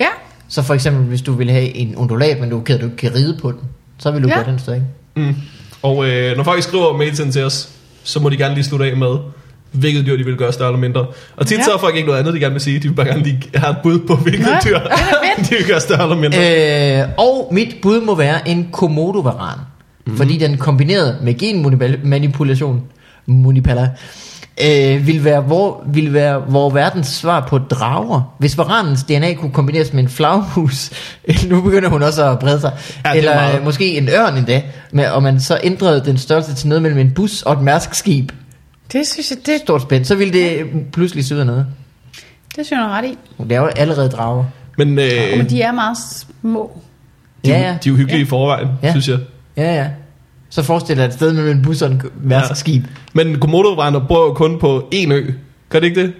Ja. 0.00 0.06
Så 0.48 0.62
for 0.62 0.74
eksempel, 0.74 1.04
hvis 1.04 1.22
du 1.22 1.32
vil 1.32 1.50
have 1.50 1.74
en 1.76 1.96
undulat, 1.96 2.40
men 2.40 2.50
du 2.50 2.60
kan, 2.60 2.78
du 2.80 2.84
ikke 2.84 2.96
kan 2.96 3.14
ride 3.14 3.38
på 3.42 3.52
den, 3.52 3.60
så 3.98 4.10
vil 4.10 4.22
du 4.22 4.28
Ja. 4.28 4.34
gøre 4.34 4.44
den 4.46 4.58
større, 4.58 4.76
ikke? 4.76 5.28
Mm. 5.30 5.34
Og 5.82 6.08
øh, 6.08 6.36
når 6.36 6.44
folk 6.44 6.62
skriver 6.62 6.96
mails 6.96 7.18
ind 7.20 7.32
til 7.32 7.44
os, 7.44 7.68
så 8.04 8.20
må 8.20 8.28
de 8.28 8.36
gerne 8.36 8.54
lige 8.54 8.64
slutte 8.64 8.86
af 8.86 8.96
med, 8.96 9.16
hvilket 9.72 10.06
dyr 10.06 10.16
de 10.16 10.24
vil 10.24 10.36
gøre 10.36 10.52
større 10.52 10.68
eller 10.68 10.80
mindre. 10.80 11.06
Og 11.36 11.46
tit 11.46 11.58
Ja. 11.58 11.62
så 11.64 11.70
har 11.70 11.78
folk 11.78 11.96
ikke 11.96 12.06
noget 12.06 12.20
andet, 12.20 12.34
de 12.34 12.40
gerne 12.40 12.52
vil 12.52 12.60
sige. 12.62 12.78
De 12.78 12.88
vil 12.88 12.94
bare 12.94 13.06
gerne 13.06 13.22
lige 13.22 13.42
have 13.54 13.70
et 13.70 13.76
bud 13.82 13.98
på, 13.98 14.16
hvilket 14.16 14.46
Nå, 14.46 14.52
dyr 14.64 14.76
er 14.76 15.42
de 15.50 15.54
vil 15.56 15.66
gøre 15.66 15.80
større 15.80 16.02
eller 16.02 16.16
mindre. 16.16 17.00
Øh, 17.02 17.08
og 17.18 17.48
mit 17.52 17.76
bud 17.82 18.00
må 18.00 18.14
være 18.14 18.48
en 18.48 18.68
komodovaran. 18.72 19.58
Mm. 20.06 20.16
Fordi 20.16 20.38
den 20.38 20.58
kombineret 20.58 21.16
med 21.22 21.38
genmanipulation, 21.38 22.82
munipala, 23.26 23.90
øh, 24.64 25.06
vil, 25.06 25.24
være 25.24 25.40
hvor, 25.40 25.82
vil 25.86 26.12
være 26.12 26.38
hvor 26.38 26.70
verdens 26.70 27.06
svar 27.06 27.46
på 27.48 27.58
drager. 27.58 28.34
Hvis 28.38 28.58
varanens 28.58 29.02
DNA 29.02 29.34
kunne 29.34 29.52
kombineres 29.52 29.92
med 29.92 30.02
en 30.02 30.08
flagmus, 30.08 30.90
nu 31.48 31.60
begynder 31.60 31.88
hun 31.88 32.02
også 32.02 32.30
at 32.30 32.38
brede 32.38 32.60
sig, 32.60 32.72
Ja, 33.04 33.10
er 33.10 33.14
eller 33.14 33.34
meget. 33.34 33.64
måske 33.64 33.96
en 33.98 34.08
ørn 34.08 34.36
endda, 34.36 34.62
med, 34.92 35.06
og 35.06 35.22
man 35.22 35.40
så 35.40 35.58
ændrede 35.62 36.02
den 36.04 36.18
størrelse 36.18 36.54
til 36.54 36.68
noget 36.68 36.82
mellem 36.82 36.98
en 37.00 37.10
bus 37.10 37.42
og 37.42 37.52
et 37.52 37.60
mærskskib, 37.60 38.32
Det 38.92 39.06
synes 39.06 39.30
jeg, 39.30 39.38
det, 39.46 39.60
stort 39.60 39.82
spændt, 39.82 40.06
så 40.06 40.14
ville 40.14 40.32
det 40.32 40.66
pludselig 40.92 41.24
se 41.24 41.34
ud 41.34 41.40
af 41.40 41.46
noget. 41.46 41.66
det 42.56 42.66
synes 42.66 42.70
jeg 42.70 42.78
er 42.78 42.88
ret 42.88 43.04
i. 43.04 43.18
Det 43.44 43.52
er 43.52 43.60
jo 43.60 43.66
allerede 43.66 44.08
drager. 44.08 44.44
Men 44.78 44.98
øh, 44.98 45.04
Øh. 45.32 45.38
Men 45.38 45.50
de 45.50 45.62
er 45.62 45.72
meget 45.72 45.96
små. 46.42 46.80
de, 47.44 47.50
Ja, 47.50 47.58
ja, 47.58 47.62
ja. 47.66 47.68
de 47.84 47.88
er 47.88 47.92
jo 47.92 47.96
hyggelige 47.96 48.18
ja. 48.18 48.24
i 48.24 48.28
forvejen, 48.28 48.68
Ja. 48.82 48.90
synes 48.90 49.08
jeg. 49.08 49.18
Ja, 49.56 49.74
ja. 49.74 49.86
Så 50.50 50.62
forestil 50.62 50.96
dig 50.96 51.04
et 51.04 51.12
sted 51.12 51.32
med 51.32 51.50
en 51.50 51.62
bus 51.62 51.82
og 51.82 51.90
en 51.90 52.02
mærskskib. 52.22 52.84
Men 53.12 53.38
komodo 53.40 53.74
bor 54.08 54.26
jo 54.26 54.32
kun 54.32 54.58
på 54.58 54.88
én 54.94 55.12
ø. 55.12 55.30
Gør 55.68 55.80
det 55.80 55.86
ikke 55.86 56.02
det? 56.02 56.12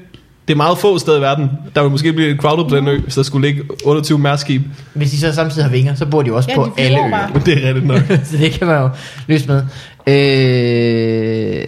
Det 0.49 0.55
er 0.55 0.57
meget 0.57 0.79
få 0.79 0.99
steder 0.99 1.18
i 1.18 1.20
verden. 1.20 1.51
Der 1.75 1.83
vil 1.83 1.91
måske 1.91 2.12
blive 2.12 2.29
et 2.29 2.41
crowded 2.41 2.68
på 2.68 2.77
den 2.77 2.89
ø, 2.89 3.01
hvis 3.01 3.14
der 3.14 3.23
skulle 3.23 3.49
ligge 3.49 3.62
28 3.85 4.18
mærskib. 4.18 4.62
Hvis 4.95 5.11
de 5.11 5.18
så 5.18 5.33
samtidig 5.33 5.64
har 5.64 5.70
vinger, 5.70 5.95
så 5.95 6.07
bor 6.07 6.23
de 6.23 6.29
jo 6.29 6.37
også 6.37 6.51
Ja, 6.51 6.57
på 6.57 6.64
de 6.77 6.83
alle 6.83 6.97
bare. 6.99 7.23
øer. 7.23 7.29
Men 7.33 7.43
det 7.43 7.64
er 7.64 7.68
rigtigt 7.68 7.87
nok. 7.87 7.99
så 8.31 8.37
det 8.37 8.53
kan 8.53 8.66
man 8.66 8.81
jo 8.83 8.91
løse 9.27 9.47
med. 9.47 9.62
Øh... 10.07 11.64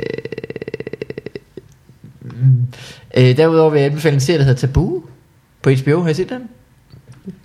Øh, 3.16 3.36
derudover 3.36 3.70
vil 3.70 3.78
jeg 3.80 3.86
anbefale 3.90 4.14
en 4.14 4.20
serie, 4.20 4.38
der 4.38 4.44
hedder 4.44 4.60
Tabu 4.60 5.02
på 5.62 5.70
HBO. 5.70 6.02
Har 6.02 6.08
I 6.10 6.14
set 6.14 6.28
den? 6.28 6.42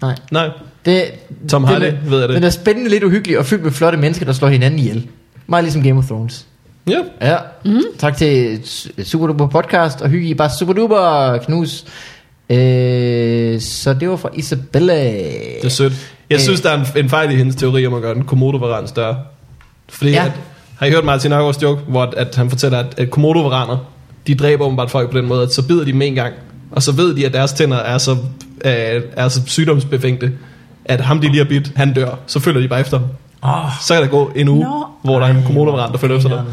Nej. 0.02 0.16
Nej, 0.32 0.50
Det, 0.86 1.04
Tom 1.50 1.62
den 1.62 1.72
Hardy, 1.74 1.84
er, 1.84 1.94
ved 2.10 2.20
jeg 2.20 2.28
det. 2.30 2.36
Den 2.36 2.44
er 2.44 2.50
spændende, 2.50 2.90
lidt 2.90 3.04
uhyggelig 3.04 3.40
og 3.40 3.46
fyldt 3.46 3.64
med 3.64 3.72
flotte 3.72 3.98
mennesker, 3.98 4.26
der 4.26 4.34
slår 4.34 4.48
hinanden 4.48 4.80
ihjel. 4.80 5.08
Meget 5.48 5.64
ligesom 5.64 5.84
Game 5.84 5.98
of 6.00 6.06
Thrones. 6.06 6.46
Ja. 6.90 7.00
Ja. 7.22 7.38
Mm. 7.66 7.82
Tak 7.98 8.18
til 8.18 8.60
Superduper 9.04 9.48
Podcast 9.48 10.02
og 10.02 10.10
hygge 10.10 10.28
I 10.30 10.34
bare 10.34 10.50
Superduper 10.60 11.38
knus. 11.38 11.86
Øh, 12.50 13.62
så 13.62 13.94
det 13.94 14.10
var 14.10 14.16
fra 14.16 14.30
Isabella. 14.34 15.04
Det 15.04 15.66
er 15.66 15.70
sødt. 15.70 15.94
Jeg 16.30 16.36
Øh. 16.36 16.42
synes, 16.42 16.62
der 16.62 16.70
er 16.70 16.80
en, 16.80 17.04
en 17.04 17.10
fejl 17.10 17.32
i 17.32 17.36
hendes 17.36 17.56
teori 17.56 17.86
om 17.88 17.94
at 17.94 18.02
gøre 18.02 18.14
den 18.16 18.24
komodo 18.24 18.86
større. 18.88 19.18
Fordi 19.90 20.12
Ja. 20.12 20.22
ja. 20.22 20.26
at, 20.26 20.32
har 20.78 20.86
I 20.86 20.92
hørt 20.92 21.06
Martin 21.06 21.30
Nørgaards 21.32 21.62
joke, 21.64 21.82
hvor 21.88 22.04
at, 22.04 22.14
at 22.14 22.36
han 22.36 22.50
fortæller, 22.50 22.80
at, 22.80 23.00
at 23.00 23.10
komodo 23.10 23.50
de 24.28 24.36
dræber 24.36 24.66
åbenbart 24.66 24.92
folk 24.92 25.12
på 25.12 25.18
den 25.18 25.28
måde, 25.28 25.44
at 25.44 25.54
så 25.54 25.68
bider 25.68 25.86
de 25.86 25.92
dem 25.92 26.02
en 26.02 26.16
gang, 26.16 26.34
og 26.72 26.84
så 26.84 26.92
ved 26.92 27.16
de, 27.16 27.26
at 27.26 27.34
deres 27.34 27.54
tænder 27.54 27.78
er 27.78 27.98
så, 27.98 28.12
øh, 28.66 29.02
er 29.16 29.28
så 29.28 29.42
sygdomsbefængte, 29.46 30.32
at 30.86 31.02
ham 31.02 31.20
de 31.20 31.28
lige 31.28 31.38
har 31.38 31.46
bidt, 31.50 31.72
han 31.76 31.94
dør. 31.94 32.10
Så 32.28 32.40
følger 32.40 32.62
de 32.62 32.68
bare 32.68 32.80
efter 32.80 33.00
ham. 33.00 33.08
Oh, 33.42 33.72
Så 33.82 33.94
kan 33.94 34.04
der 34.04 34.10
gå 34.10 34.32
en 34.36 34.48
uge, 34.48 34.64
Nå. 34.64 34.86
hvor 35.04 35.20
der 35.20 35.26
er 35.28 35.32
en 35.34 35.44
komodo 35.46 35.72
der 35.78 35.98
følger 35.98 36.18
efter 36.18 36.30
dig. 36.30 36.44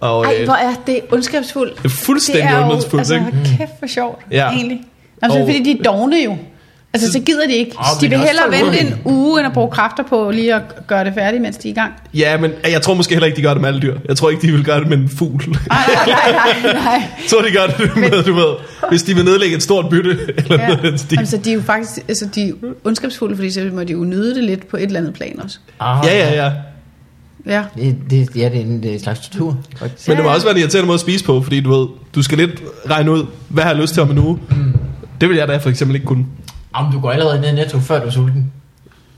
Og, 0.00 0.24
Ej, 0.24 0.34
øh, 0.40 0.44
hvor 0.44 0.54
er 0.54 0.74
det 0.86 1.00
ondskabsfuldt. 1.12 1.76
det 1.78 1.84
er 1.84 1.88
fuldstændig 1.88 2.42
er 2.42 2.64
ondskabsfuldt, 2.70 3.00
altså, 3.00 3.14
ikke? 3.14 3.56
kæft 3.58 3.70
for 3.80 3.86
sjovt, 3.86 4.18
Ja. 4.30 4.50
egentlig. 4.50 4.80
Altså, 5.22 5.38
Og- 5.38 5.46
fordi 5.46 5.62
de 5.62 5.78
er 5.78 5.82
dogne 5.82 6.16
jo. 6.24 6.36
Altså, 6.94 7.12
så 7.12 7.20
gider 7.20 7.46
de 7.46 7.52
ikke. 7.54 7.72
Åh, 7.78 7.84
de 8.00 8.08
vil 8.08 8.18
hellere 8.18 8.50
vente 8.50 8.80
en 8.80 8.94
uge, 9.04 9.40
end 9.40 9.46
at 9.46 9.52
bruge 9.52 9.70
kræfter 9.70 10.02
på 10.08 10.30
lige 10.30 10.54
at 10.54 10.62
gøre 10.86 11.04
det 11.04 11.14
færdigt, 11.14 11.42
mens 11.42 11.56
de 11.56 11.68
er 11.68 11.72
i 11.72 11.74
gang. 11.74 11.92
Ja, 12.14 12.36
men 12.38 12.50
jeg 12.70 12.82
tror 12.82 12.94
måske 12.94 13.14
heller 13.14 13.26
ikke, 13.26 13.36
de 13.36 13.42
gør 13.42 13.52
det 13.52 13.60
med 13.60 13.68
alle 13.68 13.80
dyr. 13.82 13.94
Jeg 14.08 14.16
tror 14.16 14.30
ikke, 14.30 14.42
de 14.46 14.52
vil 14.52 14.64
gøre 14.64 14.80
det 14.80 14.88
med 14.88 14.96
en 14.98 15.08
fugl. 15.08 15.42
Nej, 15.48 15.56
nej, 16.06 16.32
nej, 16.62 16.72
nej. 16.72 16.92
Jeg 16.92 17.08
tror, 17.30 17.42
de 17.42 17.50
gør 17.52 17.66
det 17.66 17.96
med, 17.96 18.22
du 18.24 18.34
ved, 18.34 18.54
hvis 18.88 19.02
de 19.02 19.14
vil 19.14 19.24
nedlægge 19.24 19.56
et 19.56 19.62
stort 19.62 19.88
bytte, 19.90 20.10
eller 20.38 20.60
Ja. 20.60 20.66
noget 20.68 20.84
af 20.84 20.90
den 20.90 20.98
stil. 20.98 21.18
Altså, 21.18 21.36
de 21.36 21.50
er 21.50 21.54
jo 21.54 21.60
faktisk 21.62 22.04
altså, 22.08 22.28
de 22.34 22.48
er 22.48 22.52
ondskabsfulde, 22.84 23.36
fordi 23.36 23.50
så 23.50 23.70
må 23.72 23.84
de 23.84 23.92
jo 23.92 24.04
nyde 24.04 24.34
det 24.34 24.44
lidt 24.44 24.68
på 24.68 24.76
et 24.76 24.82
eller 24.82 25.00
andet 25.00 25.14
plan 25.14 25.40
også. 25.44 25.58
ah, 25.80 26.04
Ja, 26.06 26.16
ja, 26.18 26.44
ja. 26.44 26.50
Det, 27.44 27.52
Ja. 27.52 27.62
det, 28.10 28.28
ja, 28.36 28.48
det 28.48 28.56
er 28.56 28.60
en, 28.60 28.82
det 28.82 28.90
er 28.90 28.94
en 28.94 29.00
slags 29.00 29.20
tortur. 29.20 29.58
faktisk. 29.76 30.08
Men 30.08 30.16
det 30.16 30.24
må 30.24 30.30
også 30.30 30.46
være 30.46 30.54
en 30.54 30.60
irriterende 30.60 30.86
måde 30.86 30.94
at 30.94 31.00
spise 31.00 31.24
på, 31.24 31.42
fordi 31.42 31.60
du 31.60 31.78
ved, 31.80 31.88
du 32.14 32.22
skal 32.22 32.38
lidt 32.38 32.62
regne 32.90 33.10
ud, 33.12 33.24
hvad 33.48 33.62
har 33.64 33.70
jeg 33.70 33.80
lyst 33.80 33.92
til 33.94 34.02
om 34.02 34.10
en 34.10 34.18
uge. 34.18 34.38
Det 35.20 35.28
vil 35.28 35.36
jeg 35.38 35.48
da 35.48 35.56
for 35.56 35.70
eksempel 35.70 35.94
ikke 35.94 36.06
kunne. 36.06 36.26
Jamen, 36.78 36.92
du 36.92 37.00
går 37.00 37.10
allerede 37.12 37.40
ned 37.40 37.48
i 37.48 37.54
netto, 37.54 37.80
før 37.80 38.00
du 38.00 38.06
er 38.06 38.10
sulten. 38.10 38.52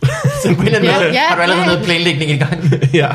så 0.43 0.55
på 0.55 0.61
en 0.61 0.67
eller 0.67 0.79
anden 0.79 0.91
Ja, 0.91 0.99
måde 0.99 1.13
ja, 1.13 1.21
har 1.29 1.37
du 1.37 1.43
allerede 1.43 1.63
ja. 1.63 1.69
noget 1.69 1.85
planlægning 1.85 2.31
i 2.31 2.37
gang. 2.37 2.63
ja. 2.95 3.09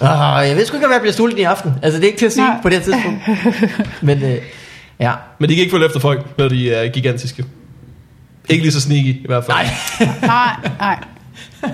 Oh, 0.00 0.48
jeg 0.48 0.56
ved 0.56 0.66
sgu 0.66 0.76
ikke, 0.76 0.86
om 0.86 0.92
jeg 0.92 1.00
bliver 1.00 1.12
sulten 1.14 1.38
i 1.38 1.42
aften. 1.42 1.72
Altså, 1.82 1.96
det 2.00 2.04
er 2.04 2.08
ikke 2.08 2.18
til 2.18 2.26
at 2.26 2.32
sige 2.32 2.44
Nej. 2.46 2.56
på 2.62 2.68
det 2.68 2.78
her 2.78 2.84
tidspunkt. 2.84 3.20
Men 4.02 4.22
øh, 4.22 4.36
ja. 5.00 5.12
Men 5.38 5.48
de 5.50 5.54
kan 5.54 5.62
ikke 5.62 5.70
følge 5.70 5.86
efter 5.86 6.00
folk, 6.00 6.38
når 6.38 6.48
de 6.48 6.72
er 6.74 6.88
gigantiske. 6.88 7.44
Ikke 8.48 8.62
lige 8.64 8.72
så 8.72 8.80
sneaky 8.80 9.06
i 9.06 9.24
hvert 9.26 9.44
fald. 9.44 9.56
Nej, 9.56 10.10
Nej, 10.22 10.70
nej. 10.78 10.98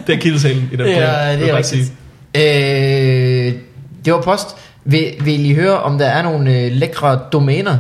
Det 0.07 0.15
er 0.15 0.19
kildesalen 0.21 0.69
i 0.73 0.77
den 0.77 0.85
plan, 0.85 0.89
ja, 0.89 1.31
vil 1.31 1.41
det 1.41 1.47
jeg 1.47 1.49
er 1.49 1.55
bare 1.55 1.63
sige. 1.63 1.91
rigtigt. 2.35 3.57
Øh, 3.57 3.61
det 4.05 4.13
var 4.13 4.21
post. 4.21 4.49
Vil, 4.85 5.15
vil 5.21 5.51
I 5.51 5.55
høre, 5.55 5.83
om 5.83 5.99
der 5.99 6.07
er 6.07 6.23
nogle 6.23 6.59
øh, 6.59 6.73
lækre 6.73 7.21
domæner? 7.33 7.79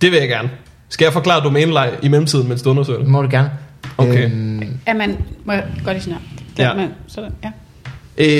Det 0.00 0.10
vil 0.12 0.18
jeg 0.18 0.28
gerne. 0.28 0.50
Skal 0.92 1.04
jeg 1.04 1.12
forklare 1.12 1.44
domænelej 1.44 1.90
i 2.02 2.08
mellemtiden, 2.08 2.48
mens 2.48 2.62
du 2.62 2.70
undersøger 2.70 2.98
Det 2.98 3.06
det? 3.06 3.12
må 3.12 3.22
du 3.22 3.28
gerne. 3.30 3.50
Okay. 3.98 4.24
Øhm, 4.24 4.62
Er 4.86 4.94
man... 4.94 5.16
Må 5.44 5.52
jeg 5.52 5.64
godt 5.84 6.02
sådan 6.02 6.18
her? 6.58 6.64
Ja. 6.68 6.74
Man, 6.74 6.88
sådan, 7.06 7.30
ja. 7.44 7.50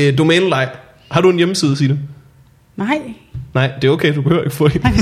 Øh, 0.09 0.19
domænelej. 0.19 0.69
Har 1.11 1.21
du 1.21 1.31
en 1.31 1.37
hjemmeside, 1.37 1.77
Signe? 1.77 1.99
Nej. 2.77 2.99
Nej, 3.55 3.71
det 3.83 3.89
er 3.89 3.93
okay, 3.93 4.15
du 4.15 4.23
behøver 4.23 4.43
ikke 4.45 4.57
få 4.57 4.65
en. 4.67 4.73
Nej, 4.85 4.93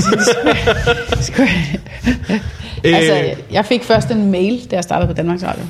Øh, 2.85 2.95
altså, 2.95 3.33
jeg 3.51 3.65
fik 3.65 3.83
først 3.83 4.11
en 4.11 4.31
mail, 4.31 4.61
da 4.71 4.75
jeg 4.75 4.83
startede 4.83 5.07
på 5.07 5.13
Danmarks 5.13 5.43
Radio. 5.43 5.63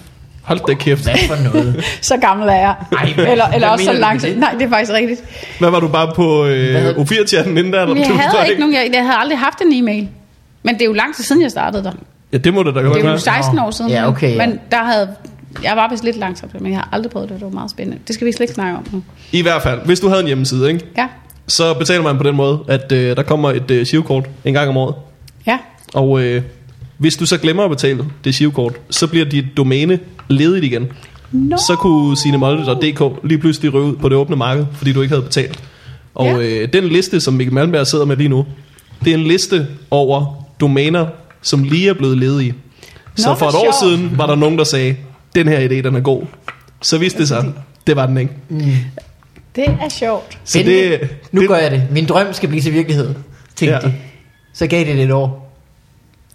hold 0.44 0.60
da 0.68 0.74
kæft. 0.74 1.04
hvad 1.04 1.16
for 1.28 1.44
noget? 1.54 1.84
Så 2.02 2.18
gammel 2.18 2.48
er 2.48 2.54
jeg. 2.54 2.76
Ej, 2.98 3.14
eller 3.32 3.46
eller 3.48 3.68
også 3.70 3.86
så 3.86 3.94
langt. 3.94 4.24
det? 4.24 4.38
Nej, 4.38 4.52
det 4.60 4.62
er 4.66 4.70
faktisk 4.70 4.92
rigtigt. 4.92 5.22
Hvad 5.60 5.70
var 5.70 5.80
du 5.80 5.88
bare 5.88 6.12
på 6.16 6.46
øh, 6.46 6.76
havde- 6.76 6.96
U4-chatten 6.96 7.58
inden 7.58 7.74
der? 7.74 7.82
eller? 7.82 7.96
Jeg 7.96 8.08
havde 8.08 8.48
ikke 8.50 8.60
nogen, 8.60 8.76
jeg, 8.76 8.90
jeg 8.94 9.02
havde 9.04 9.16
aldrig 9.18 9.40
haft 9.40 9.62
en 9.62 9.74
e-mail. 9.84 10.08
Men 10.64 10.76
det 10.76 10.82
er 10.82 10.86
jo 10.86 10.94
lang 10.94 11.16
tid 11.16 11.24
siden, 11.24 11.42
jeg 11.42 11.52
startede 11.52 11.84
der. 11.84 11.92
Ja, 12.34 12.38
det 12.38 12.54
må 12.54 12.64
det 12.64 12.76
da 12.76 12.80
godt 12.82 12.94
Det 12.96 13.00
er 13.02 13.06
jo 13.06 13.10
være. 13.12 13.20
16 13.20 13.60
år 13.60 13.72
siden. 13.72 13.92
Ja, 13.92 14.08
okay, 14.08 14.32
ja. 14.36 14.48
Men 14.48 14.60
der 14.72 14.84
havde... 14.84 15.10
Jeg 15.64 15.76
var 15.76 15.90
vist 15.92 16.04
lidt 16.04 16.18
langsomt, 16.18 16.62
men 16.62 16.72
jeg 16.72 16.80
har 16.80 16.90
aldrig 16.92 17.12
prøvet 17.12 17.30
det. 17.30 17.36
Det 17.38 17.46
var 17.46 17.52
meget 17.52 17.72
spændende. 17.72 18.00
Det 18.08 18.16
skal 18.16 18.28
vi 18.28 18.32
slet 18.32 18.42
ikke 18.44 18.54
snakke 18.54 18.78
om 18.78 18.86
nu. 18.92 19.04
I 19.32 19.42
hvert 19.42 19.62
fald, 19.62 19.80
hvis 19.86 20.00
du 20.00 20.08
havde 20.08 20.22
en 20.22 20.28
hjemmeside, 20.28 20.68
ikke? 20.74 20.86
Ja. 20.98 21.08
så 21.48 21.74
betaler 21.74 22.04
man 22.04 22.18
på 22.18 22.24
den 22.24 22.36
måde, 22.36 22.60
at 22.68 22.92
øh, 22.92 23.16
der 23.16 23.24
kommer 23.24 23.50
et 23.52 23.72
øh, 23.72 23.86
shivkort 23.86 24.30
en 24.46 24.54
gang 24.54 24.70
om 24.70 24.78
året. 24.78 24.96
Ja. 25.48 25.58
Og 25.94 26.22
øh, 26.24 26.42
hvis 26.98 27.16
du 27.16 27.26
så 27.26 27.38
glemmer 27.38 27.64
at 27.64 27.70
betale 27.70 28.06
det 28.24 28.36
shivkort, 28.36 28.74
så 28.90 29.08
bliver 29.08 29.26
dit 29.26 29.46
domæne 29.58 30.00
ledigt 30.30 30.66
igen. 30.66 30.88
No. 31.32 31.58
Så 31.58 31.76
kunne 31.76 32.18
sinemolde.dk 32.18 33.26
lige 33.28 33.38
pludselig 33.38 33.74
røve 33.74 33.86
ud 33.86 33.96
på 33.96 34.10
det 34.10 34.18
åbne 34.18 34.36
marked, 34.36 34.66
fordi 34.76 34.94
du 34.94 35.02
ikke 35.02 35.12
havde 35.16 35.24
betalt. 35.26 35.64
Og 36.16 36.26
Ja. 36.26 36.38
øh, 36.38 36.74
den 36.74 36.84
liste, 36.84 37.20
som 37.22 37.34
Mikkel 37.34 37.54
Malmberg 37.54 37.88
sidder 37.88 38.06
med 38.06 38.18
lige 38.18 38.30
nu, 38.30 38.46
det 39.06 39.14
er 39.14 39.18
en 39.18 39.24
liste 39.24 39.68
over 39.92 40.41
domæner, 40.62 41.08
som 41.42 41.64
lige 41.64 41.90
er 41.90 41.94
blevet 41.94 42.18
ledige. 42.18 42.54
Så 43.16 43.30
Nå, 43.30 43.36
for 43.36 43.46
et 43.50 43.56
år 43.56 43.84
siden 43.84 44.18
var 44.18 44.28
der 44.28 44.36
nogen, 44.36 44.58
der 44.58 44.64
sagde, 44.64 44.96
den 45.36 45.48
her 45.48 45.60
idé, 45.60 45.74
den 45.88 45.96
er 45.96 46.00
god. 46.00 46.24
Så 46.82 46.98
viste 46.98 47.20
det 47.20 47.28
sig, 47.28 47.46
det 47.88 47.96
var 47.96 48.06
den 48.06 48.18
ikke. 48.18 48.34
Det 49.56 49.66
er 49.66 49.90
sjovt. 49.90 50.38
Så 50.44 50.52
Spændende. 50.54 50.90
det, 50.90 51.10
Nu 51.32 51.42
det, 51.42 51.50
gør 51.50 51.56
jeg 51.58 51.72
det. 51.72 51.84
Min 51.92 52.06
drøm 52.06 52.34
skal 52.34 52.50
blive 52.50 52.62
til 52.62 52.74
virkelighed. 52.74 53.10
Tænkte 53.56 53.76
Ja. 53.84 53.88
de. 53.88 53.94
Så 54.54 54.68
gav 54.68 54.80
det 54.86 54.96
det 54.96 55.04
et 55.04 55.12
år. 55.12 55.54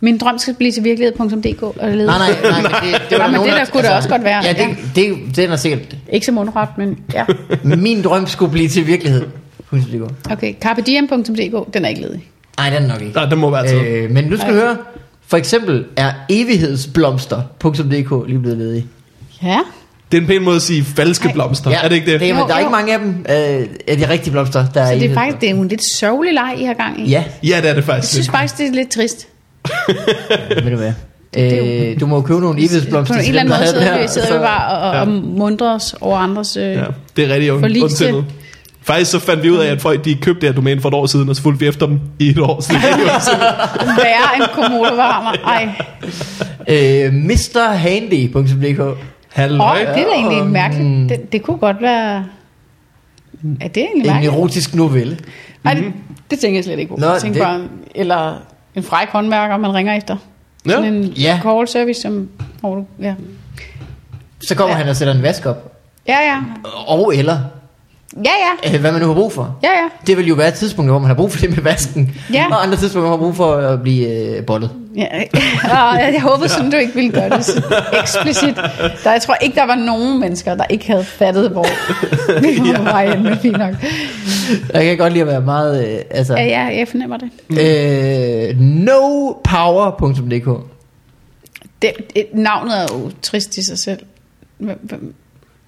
Min 0.00 0.18
drøm 0.18 0.38
skal 0.38 0.54
blive 0.54 0.72
til 0.72 0.84
virkelighed.dk. 0.84 1.62
Og 1.62 1.74
Nej, 1.80 1.94
nej, 1.96 2.04
nej, 2.42 2.62
men 2.62 2.70
det, 2.92 3.02
det 3.10 3.18
var 3.18 3.26
men 3.26 3.34
nogen, 3.34 3.50
det 3.50 3.58
der 3.58 3.64
kunne 3.64 3.82
da 3.82 3.90
også 3.96 4.08
godt 4.08 4.24
være, 4.24 4.44
Ja, 4.44 4.52
det, 4.52 4.58
ja. 4.58 4.74
det, 4.94 5.36
den 5.36 5.50
er 5.50 5.56
sikkert. 5.56 5.96
Ikke 6.12 6.26
så 6.26 6.32
mundret, 6.32 6.68
men 6.78 6.98
ja. 7.14 7.24
Min 7.76 8.02
drøm 8.02 8.26
skulle 8.26 8.52
blive 8.52 8.68
til 8.68 8.86
virkelighed. 8.86 9.26
Okay, 10.30 10.54
carpediem.dk, 10.60 11.74
den 11.74 11.84
er 11.84 11.88
ikke 11.88 12.00
ledig. 12.00 12.24
Nej, 12.58 12.70
den 12.70 12.82
er 12.82 12.86
nok 12.88 13.00
ikke. 13.02 13.14
nej, 13.14 13.24
den 13.28 13.38
må 13.38 13.50
være 13.50 13.66
taget. 13.66 13.86
Øh, 13.86 14.10
men 14.10 14.24
nu 14.24 14.36
skal 14.36 14.48
du 14.48 14.54
høre. 14.54 14.76
For 15.26 15.36
eksempel 15.36 15.84
er 15.96 16.12
evighedsblomster.dk 16.28 18.28
lige 18.28 18.38
blevet 18.38 18.58
ledig. 18.58 18.86
Ja. 19.42 19.58
Det 20.12 20.16
er 20.18 20.22
en 20.22 20.26
pæn 20.26 20.42
måde 20.42 20.56
at 20.56 20.62
sige 20.62 20.84
falske 20.84 21.26
Ej. 21.28 21.32
blomster. 21.32 21.70
Er 21.70 21.88
det 21.88 21.96
ikke 21.96 22.12
det? 22.12 22.20
det 22.20 22.30
Jo, 22.30 22.34
men 22.34 22.48
der 22.48 22.54
er 22.54 22.58
jo. 22.58 22.66
ikke 22.66 22.70
mange 22.72 22.92
af 22.94 22.98
dem 22.98 23.08
øh, 23.28 23.66
af 23.88 23.96
de 23.96 24.08
rigtige 24.08 24.30
blomster, 24.30 24.64
der 24.74 24.80
er 24.80 24.86
Så 24.86 24.94
det 25.00 25.10
er 25.10 25.14
faktisk 25.14 25.40
det 25.40 25.50
er 25.50 25.54
en 25.54 25.68
lidt 25.68 25.80
sørgelig 25.96 26.34
leg, 26.34 26.54
I 26.58 26.64
har 26.64 26.74
gang 26.74 27.06
i. 27.06 27.10
Ja, 27.10 27.24
Ja, 27.42 27.56
det 27.56 27.56
er 27.56 27.60
det 27.60 27.74
Jeg 27.76 27.84
faktisk. 27.84 28.12
synes 28.12 28.28
faktisk, 28.28 28.58
det 28.58 28.66
er 28.68 28.72
lidt 28.72 28.90
trist. 28.90 29.28
ved 30.64 30.70
du 30.70 30.76
hvad. 30.76 30.92
er 31.32 31.90
Øh, 31.92 32.00
du 32.00 32.06
må 32.06 32.16
jo 32.16 32.22
købe 32.22 32.40
nogle 32.40 32.54
På 32.54 32.58
evighedsblomster 32.58 33.14
en 33.14 33.20
til 33.20 33.28
eller 33.28 33.40
anden 33.40 33.54
måde 33.58 34.08
sidder 34.08 34.32
vi, 34.38 34.38
bare 34.38 34.78
og, 34.78 34.94
Ja. 34.94 35.00
og 35.00 35.08
mundrer 35.08 35.74
os 35.74 35.94
over 36.00 36.18
andres... 36.18 36.56
Øh, 36.56 36.62
Ja, 36.62 36.84
det 37.16 37.30
er 37.30 37.34
rigtig 37.34 37.50
Forliste. 37.60 38.24
Faktisk 38.86 39.10
så 39.10 39.18
fandt 39.18 39.42
vi 39.42 39.50
ud 39.50 39.56
af, 39.56 39.66
at 39.72 39.80
folk 39.80 40.04
de 40.04 40.14
købte 40.14 40.40
det 40.40 40.48
her 40.48 40.54
domæne 40.54 40.80
for 40.80 40.88
et 40.88 40.94
år 40.94 41.06
siden, 41.06 41.28
og 41.28 41.36
så 41.36 41.42
fulgte 41.42 41.60
vi 41.60 41.66
efter 41.68 41.86
dem 41.86 42.00
i 42.18 42.28
et 42.30 42.38
år. 42.38 42.56
Er 42.56 42.60
sådan- 42.60 43.40
Værre 44.04 44.36
end 44.36 44.44
komodo 44.54 44.94
varmer. 44.94 45.32
Ej, 45.32 45.68
Øh, 46.68 47.12
MrHandy.dk 47.12 48.98
Halløj. 49.32 49.70
Åh, 49.72 49.78
det 49.80 49.88
er 49.88 49.94
da 49.94 50.12
egentlig 50.14 50.42
um, 50.42 50.46
mærkeligt. 50.48 51.08
Det, 51.08 51.32
det 51.32 51.42
kunne 51.42 51.58
godt 51.58 51.82
være... 51.82 52.24
Er 53.60 53.68
det 53.68 53.76
egentlig 53.76 54.00
En 54.00 54.06
mærkeligt? 54.12 54.34
erotisk 54.34 54.74
novelle. 54.74 55.18
Nej, 55.64 55.74
det, 55.74 55.84
det 56.30 56.38
tænker 56.38 56.56
jeg 56.56 56.64
slet 56.64 56.78
ikke 56.78 56.88
på. 56.88 56.96
Nå, 57.00 57.06
jeg 57.06 57.20
tænker 57.20 57.38
det- 57.40 57.46
bare, 57.46 57.68
eller 57.94 58.34
en 58.74 58.82
fræk 58.82 59.08
håndværker, 59.08 59.56
man 59.56 59.74
ringer 59.74 59.94
efter. 59.94 60.16
Ja. 60.66 60.70
Sådan 60.70 60.94
en 60.94 61.04
Ja. 61.04 61.40
call 61.42 61.68
service, 61.68 62.00
som... 62.00 62.28
Hvor 62.60 62.74
du, 62.74 62.84
ja. 63.00 63.14
Så 64.42 64.54
kommer 64.54 64.74
Ja. 64.76 64.78
han 64.82 64.88
og 64.88 64.96
sætter 64.96 65.14
en 65.14 65.22
vask 65.22 65.46
op. 65.46 65.72
ja, 66.08 66.18
ja. 66.18 66.38
Og 66.86 67.14
eller, 67.16 67.38
Ja, 68.24 68.30
ja. 68.64 68.74
øh, 68.74 68.80
hvad 68.80 68.92
man 68.92 69.00
nu 69.00 69.06
har 69.06 69.14
brug 69.14 69.32
for. 69.32 69.58
Ja, 69.62 69.68
ja. 69.68 69.88
Det 70.06 70.16
vil 70.16 70.26
jo 70.28 70.34
være 70.34 70.48
et 70.48 70.54
tidspunkt, 70.54 70.90
hvor 70.90 70.98
man 70.98 71.08
har 71.08 71.14
brug 71.14 71.32
for 71.32 71.40
det 71.40 71.50
med 71.50 71.58
vasken. 71.62 72.14
Ja. 72.32 72.46
Og 72.50 72.62
andre 72.62 72.76
tidspunkter, 72.76 73.00
hvor 73.00 73.16
man 73.16 73.18
har 73.18 73.24
brug 73.26 73.36
for 73.36 73.54
at 73.54 73.82
blive 73.82 74.08
øh, 74.36 74.44
bollet. 74.44 74.70
Ja, 74.96 75.06
og 75.78 75.98
jeg 76.12 76.20
håbede 76.22 76.48
sådan, 76.48 76.70
du 76.70 76.76
ikke 76.76 76.94
ville 76.94 77.10
gøre 77.12 77.30
det 77.30 77.44
så 77.44 77.62
eksplicit. 78.02 78.56
Der, 79.04 79.12
jeg 79.12 79.22
tror 79.22 79.34
ikke, 79.34 79.54
der 79.56 79.66
var 79.66 79.74
nogen 79.74 80.20
mennesker, 80.20 80.54
der 80.54 80.64
ikke 80.70 80.86
havde 80.86 81.04
fattet, 81.04 81.50
hvor 81.50 81.66
vi 82.42 82.70
var 82.72 82.76
på 82.76 82.82
vej 82.82 83.10
hen, 83.14 83.22
men 83.22 83.36
fint 83.38 83.58
nok. 83.58 83.74
Jeg 84.74 84.84
kan 84.84 84.98
godt 84.98 85.12
lide 85.12 85.22
at 85.22 85.28
være 85.28 85.40
meget... 85.40 85.88
Øh, 85.88 85.98
altså, 86.10 86.34
Ja, 86.34 86.44
ja, 86.44 86.78
jeg 86.78 86.88
fornemmer 86.88 87.16
det. 87.16 87.30
øh, 88.50 88.60
nopower.dk 88.60 90.48
det, 91.82 91.92
det. 92.14 92.26
Navnet 92.34 92.78
er 92.78 92.86
jo 92.92 93.10
trist 93.22 93.56
i 93.56 93.64
sig 93.64 93.78
selv. 93.78 93.98
Hvem- 94.58 94.78
hvem- 94.82 95.14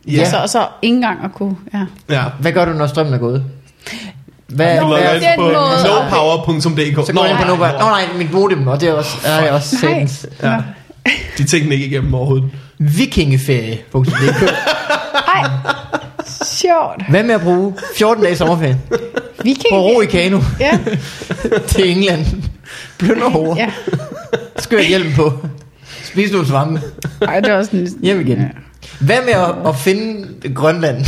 Ja. 0.06 0.18
Altså, 0.20 0.36
og 0.36 0.48
så 0.48 0.66
ikke 0.82 0.94
engang 0.94 1.24
at 1.24 1.32
kunne... 1.34 1.56
Ja. 1.74 1.84
Ja. 2.14 2.24
Hvad 2.40 2.52
gør 2.52 2.64
du, 2.64 2.72
når 2.72 2.86
strømmen 2.86 3.14
er 3.14 3.18
gået? 3.18 3.44
Hvad, 4.48 4.76
Du 4.80 4.86
Nå, 4.86 4.88
hvad, 4.88 4.96
logger 5.04 5.12
den 5.14 5.22
ind 5.22 5.30
på 5.36 5.42
måde. 5.42 5.54
nopower.dk. 5.54 7.06
så 7.06 7.12
går 7.12 7.22
jeg 7.24 7.30
ind 7.30 7.38
på 7.38 7.46
Nova. 7.46 7.72
Nå 7.72 7.78
nej, 7.78 8.02
mit 8.18 8.32
modem, 8.32 8.66
og 8.66 8.80
det 8.80 8.88
er 8.88 8.92
også, 8.92 9.16
er 9.24 9.40
det 9.40 9.50
også 9.50 9.76
Nej. 9.82 9.92
satans. 9.92 10.26
Ja. 10.42 10.56
De 11.38 11.44
tænkte 11.44 11.74
ikke 11.74 11.86
igennem 11.86 12.14
overhovedet. 12.14 12.50
Vikingeferie.dk 12.78 14.42
Ej, 15.34 15.50
sjovt. 16.44 17.02
Hvad 17.08 17.22
med 17.22 17.34
at 17.34 17.40
bruge 17.40 17.74
14 17.96 18.24
dage 18.24 18.36
sommerferie 18.36 18.78
Viking. 19.42 19.64
på 19.72 19.76
ro 19.80 20.00
i 20.00 20.06
kano 20.06 20.40
Ja, 20.60 20.78
til 21.68 21.90
England? 21.90 22.26
Plønder 22.98 23.36
over. 23.36 23.56
ja. 23.56 23.70
Skør 24.58 24.80
hjelm 24.82 25.12
på. 25.16 25.32
Spis 26.02 26.32
nogle 26.32 26.46
svampe. 26.46 26.80
Ej, 27.22 27.40
det 27.40 27.52
var 27.52 27.62
sådan... 27.62 27.88
Hjem 28.02 28.20
igen. 28.20 28.48
Hvad 29.00 29.18
med 29.24 29.32
at, 29.32 29.68
at 29.68 29.76
finde 29.76 30.26
Grønland 30.54 31.04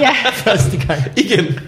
Ja, 0.00 0.10
første 0.44 0.76
gang? 0.86 1.02
Igen. 1.16 1.58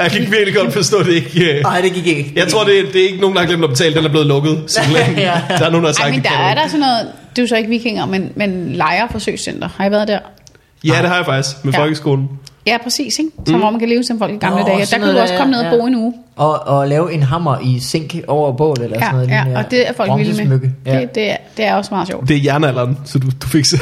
Jeg 0.00 0.10
kan 0.10 0.20
virkelig 0.30 0.54
godt 0.54 0.72
forstå 0.72 1.02
det 1.02 1.12
ikke. 1.12 1.56
øh. 1.58 1.62
Nej, 1.62 1.80
det 1.80 1.92
gik 1.92 2.06
ikke. 2.06 2.32
Jeg 2.36 2.48
tror, 2.48 2.64
det 2.64 2.78
er, 2.78 2.82
det 2.92 3.00
er 3.00 3.08
ikke 3.08 3.20
nogen, 3.20 3.36
der 3.36 3.42
har 3.42 3.48
glemt 3.48 3.64
at 3.64 3.70
betale. 3.70 3.94
Den 3.94 4.04
er 4.04 4.08
blevet 4.08 4.26
lukket. 4.26 4.62
Simpelthen. 4.70 5.18
Ja. 5.18 5.40
Der 5.48 5.66
er 5.66 5.70
nogen, 5.70 5.84
der 5.84 5.88
har 5.88 5.92
sagt, 5.92 6.04
Ej, 6.04 6.10
men 6.10 6.22
det 6.22 6.30
der 6.30 6.38
er 6.38 6.54
der 6.54 6.66
sådan 6.66 6.80
noget... 6.80 7.08
Det 7.30 7.38
er 7.38 7.42
jo 7.42 7.48
så 7.48 7.56
ikke 7.56 7.68
vikinger, 7.68 8.06
men, 8.06 8.32
men 8.36 8.72
lejerforsøgscenter. 8.72 9.68
Har 9.76 9.86
I 9.86 9.90
været 9.90 10.08
der? 10.08 10.18
Ja, 10.84 10.98
det 11.02 11.08
har 11.08 11.16
jeg 11.16 11.24
faktisk 11.24 11.64
med 11.64 11.72
Ja. 11.72 11.80
folkeskolen. 11.80 12.28
Ja, 12.66 12.78
præcis, 12.82 13.18
ikke? 13.18 13.30
Så 13.46 13.52
mm. 13.52 13.58
hvor 13.58 13.70
man 13.70 13.80
kan 13.80 13.88
leve 13.88 14.04
som 14.04 14.18
folk 14.18 14.32
i 14.32 14.36
gamle 14.36 14.60
Nå, 14.62 14.68
dage. 14.68 14.86
Der 14.86 14.98
kunne 14.98 15.12
du 15.12 15.18
også 15.18 15.34
komme 15.38 15.50
ned 15.50 15.58
og 15.60 15.64
ja. 15.72 15.78
bo 15.78 15.86
en 15.86 15.94
uge. 15.94 16.14
Og, 16.36 16.66
og 16.66 16.88
lave 16.88 17.12
en 17.12 17.22
hammer 17.22 17.58
i 17.62 17.80
zink 17.80 18.14
over 18.28 18.52
bål 18.52 18.76
eller 18.82 18.96
Ja, 18.96 19.04
sådan 19.04 19.14
noget. 19.14 19.28
ja, 19.28 19.38
lignende. 19.42 19.58
og 19.58 19.70
det 19.70 19.88
er 19.88 19.92
folk 19.92 20.10
vilde 20.18 20.44
med. 20.44 20.60
Ja. 20.86 21.00
Det, 21.00 21.14
det, 21.14 21.30
er, 21.30 21.36
det 21.56 21.64
er 21.64 21.74
også 21.74 21.94
meget 21.94 22.08
sjovt. 22.08 22.28
Det 22.28 22.36
er 22.36 22.40
jernalderen, 22.44 22.98
så 23.04 23.18
du, 23.18 23.26
du 23.42 23.46
fik 23.46 23.64
så... 23.64 23.76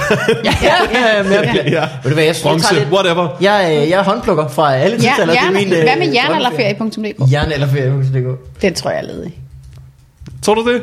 ja, 0.44 0.54
ja, 0.62 0.74
ja, 0.92 1.22
ja, 1.22 1.42
ja. 1.54 1.70
ja. 1.70 1.88
Ved 2.02 2.10
du 2.10 2.14
hvad, 2.14 2.24
jeg, 2.24 2.26
jeg 2.26 2.36
Bronze, 2.42 2.74
lidt... 2.74 2.88
whatever. 2.92 3.28
Jeg, 3.40 3.78
øh, 3.82 3.90
jeg 3.90 3.98
er 3.98 4.04
håndplukker 4.04 4.48
fra 4.48 4.74
alle 4.74 4.96
Ja, 4.96 5.02
tidsalder. 5.08 5.32
Det 5.34 5.42
er 5.42 5.50
min, 5.52 5.72
øh, 5.72 5.82
hvad 5.82 5.96
med 5.98 6.12
jernalderferie.dk? 6.14 7.32
Jernalderferie.dk 7.32 8.62
Den 8.62 8.74
tror 8.74 8.90
jeg 8.90 8.98
er 8.98 9.04
ledig. 9.06 9.32
Tror 10.42 10.54
du 10.54 10.72
det? 10.72 10.82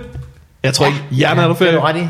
Jeg 0.64 0.74
tror 0.74 0.86
Ja. 0.86 0.92
ikke, 0.92 1.26
er 1.26 1.34
der 1.48 1.54
Det 1.54 1.68
er 1.68 1.72
du 1.72 1.80
ret 1.80 1.98
i. 1.98 2.08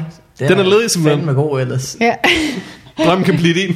Den 0.47 0.59
er 0.59 0.63
ledig 0.63 0.91
simpelthen. 0.91 1.25
Fandme 1.25 1.41
god 1.41 1.61
ellers. 1.61 1.97
Ja, 2.01 2.13
Drømmen 3.05 3.25
kan 3.25 3.37
blive 3.37 3.53
din. 3.53 3.75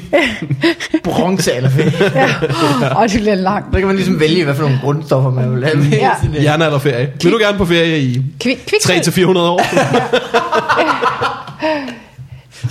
Bronzealderferie. 1.03 2.95
og 2.95 3.09
det 3.11 3.19
bliver 3.21 3.35
langt. 3.35 3.71
Der 3.73 3.77
kan 3.79 3.87
man 3.87 3.95
ligesom 3.95 4.19
vælge, 4.19 4.43
hvad 4.43 4.55
for 4.55 4.61
nogle 4.63 4.79
grundstoffer 4.83 5.31
man 5.31 5.55
vil 5.55 5.63
have. 5.65 5.77
med 5.77 5.85
i 5.85 5.89
Ja. 5.95 6.11
Hjernealderferie. 6.41 7.11
Vil 7.23 7.31
du 7.31 7.37
gerne 7.37 7.57
på 7.57 7.65
ferie 7.65 7.99
i 7.99 8.21
Kvik, 8.39 8.57
kvik, 8.67 8.79
3-400 8.81 9.37
år? 9.37 9.61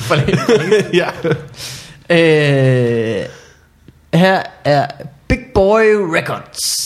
forlæng- 0.09 0.95
ja. 1.01 1.09
Øh, 2.11 3.25
her 4.15 4.43
er 4.65 4.87
Big 5.29 5.39
Boy 5.55 5.83
Records. 6.17 6.85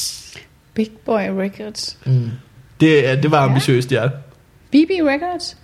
Big 0.75 0.91
Boy 1.07 1.21
Records. 1.21 1.97
Mm. 2.07 2.31
Det, 2.81 3.09
er- 3.09 3.17
det 3.21 3.31
var 3.31 3.41
ambitiøst, 3.41 3.93
ja. 3.93 4.07
BB 4.71 4.91
Records? 4.91 5.57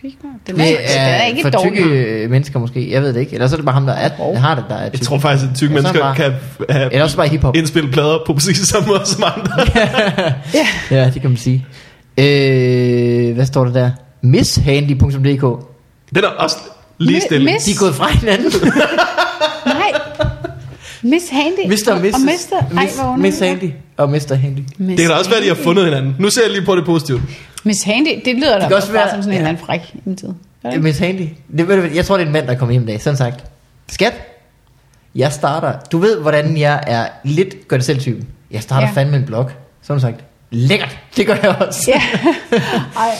Pigmor. 0.00 0.30
Den 0.46 0.60
er, 0.60 0.64
den 0.64 0.76
er 0.96 1.24
ikke 1.24 1.42
for 1.42 1.64
tykke 1.64 1.82
øh, 1.84 2.30
mennesker 2.30 2.58
måske. 2.58 2.90
Jeg 2.90 3.02
ved 3.02 3.12
det 3.14 3.20
ikke. 3.20 3.32
Eller 3.34 3.46
så 3.48 3.54
er 3.54 3.56
det 3.56 3.64
bare 3.64 3.74
ham, 3.74 3.86
der 3.86 3.92
er, 3.92 4.10
Hov. 4.16 4.36
har 4.36 4.54
det, 4.54 4.64
der 4.68 4.74
er 4.74 4.82
Jeg 4.82 4.92
tyk. 4.92 5.02
tror 5.02 5.18
faktisk, 5.18 5.50
at 5.50 5.56
tykke 5.56 5.74
Ja, 5.74 5.78
er 5.78 5.82
mennesker 5.82 6.10
det 6.14 6.16
bare- 6.26 6.30
kan 6.68 6.76
have 6.76 6.92
Eller 6.92 7.04
også 7.04 7.16
bare 7.16 7.28
hiphop. 7.28 7.56
indspillet 7.56 7.92
plader 7.92 8.18
på 8.26 8.32
præcis 8.32 8.56
samme 8.58 8.88
måde 8.88 9.02
som 9.04 9.24
andre. 9.36 9.52
Ja. 10.54 10.66
Ja, 10.90 11.10
det 11.14 11.20
kan 11.20 11.30
man 11.30 11.36
sige. 11.36 11.66
Øh, 12.18 13.34
hvad 13.34 13.46
står 13.46 13.64
der 13.64 13.72
der? 13.72 13.90
Misshandy.dk 14.22 15.66
Den 16.14 16.24
er 16.24 16.28
også 16.28 16.56
lige 16.98 17.18
Mi- 17.18 17.26
stille. 17.26 17.50
Miss- 17.50 17.66
De 17.66 17.70
er 17.70 17.78
gået 17.78 17.94
fra 17.94 18.08
hinanden. 18.08 18.52
Nej. 19.66 19.92
Miss 21.02 21.24
Handy. 21.30 21.66
Mr. 21.66 21.92
og 21.92 22.00
Mrs. 22.00 22.12
Og 22.14 22.20
Mr. 22.20 22.78
Ej, 22.78 22.82
Miss, 22.84 22.96
Miss 23.18 23.38
Handy 23.38 23.70
og 23.96 24.10
Mr. 24.10 24.34
Handy. 24.34 24.58
Miss 24.78 24.96
Det 24.96 24.98
kan 24.98 25.08
da 25.10 25.14
også 25.14 25.30
være, 25.30 25.38
at 25.38 25.42
de 25.44 25.48
har 25.48 25.54
fundet 25.64 25.84
hinanden. 25.84 26.16
Nu 26.18 26.30
ser 26.30 26.42
jeg 26.42 26.50
lige 26.50 26.64
på 26.64 26.76
det 26.76 26.84
positivt. 26.84 27.20
Miss 27.66 27.82
Handy, 27.82 28.08
det 28.24 28.34
lyder 28.34 28.58
da 28.58 28.66
kan 28.66 28.76
også 28.76 28.92
være- 28.92 29.10
som 29.10 29.22
sådan 29.22 29.28
en 29.28 29.32
ja. 29.32 29.38
eller 29.38 29.48
anden 29.48 29.66
fræk 29.66 29.80
i 30.06 30.14
tid. 30.14 30.28
Miss 30.80 30.98
Handy. 30.98 31.28
Det, 31.58 31.68
ved 31.68 31.76
du 31.88 31.94
jeg 31.94 32.04
tror, 32.04 32.16
det 32.16 32.22
er 32.22 32.26
en 32.26 32.32
mand, 32.32 32.46
der 32.46 32.54
kommer 32.54 32.72
hjem 32.72 32.82
i 32.82 32.86
dag. 32.86 33.00
Sådan 33.02 33.16
sagt. 33.16 33.44
Skat, 33.88 34.12
jeg 35.14 35.32
starter. 35.32 35.72
Du 35.92 35.98
ved, 35.98 36.20
hvordan 36.20 36.56
jeg 36.56 36.84
er 36.86 37.06
lidt 37.24 37.68
gør 37.68 37.76
det 37.76 37.86
selv 37.86 37.98
typen. 38.00 38.28
Jeg 38.50 38.62
starter 38.62 38.86
Ja. 38.86 38.92
ja. 38.96 39.00
fandme 39.00 39.16
en 39.16 39.24
blog. 39.24 39.50
Sådan 39.82 40.00
sagt. 40.00 40.24
Lækkert. 40.50 40.98
Det 41.16 41.26
gør 41.26 41.34
jeg 41.42 41.48
også. 41.60 41.90
Ja. 41.94 42.02
Ej. 42.96 43.10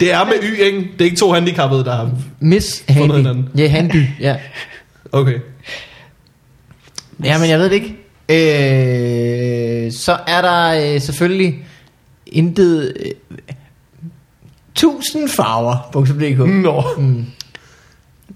Det 0.00 0.12
er 0.12 0.24
med 0.24 0.32
Y, 0.42 0.60
ikke? 0.60 0.78
Det 0.78 1.00
er 1.00 1.04
ikke 1.04 1.16
to 1.16 1.32
handicappede, 1.32 1.84
der 1.84 1.96
har... 1.96 2.10
Miss 2.40 2.84
Handy. 2.88 3.12
hinanden. 3.16 3.48
Ja, 3.56 3.68
Handy. 3.68 4.06
Ja. 4.20 4.36
Okay. 5.12 5.38
ja, 7.24 7.38
men 7.38 7.48
jeg 7.50 7.58
ved 7.58 7.70
det 7.70 7.72
ikke. 7.72 7.96
Øh, 9.86 9.92
så 9.92 10.18
er 10.26 10.42
der 10.42 10.94
øh, 10.94 11.00
selvfølgelig 11.00 11.54
intet... 12.26 12.92
Øh, 13.00 13.10
tusindfarver.dk 14.74 16.38
Nå. 16.62 16.84
mm. 16.98 17.26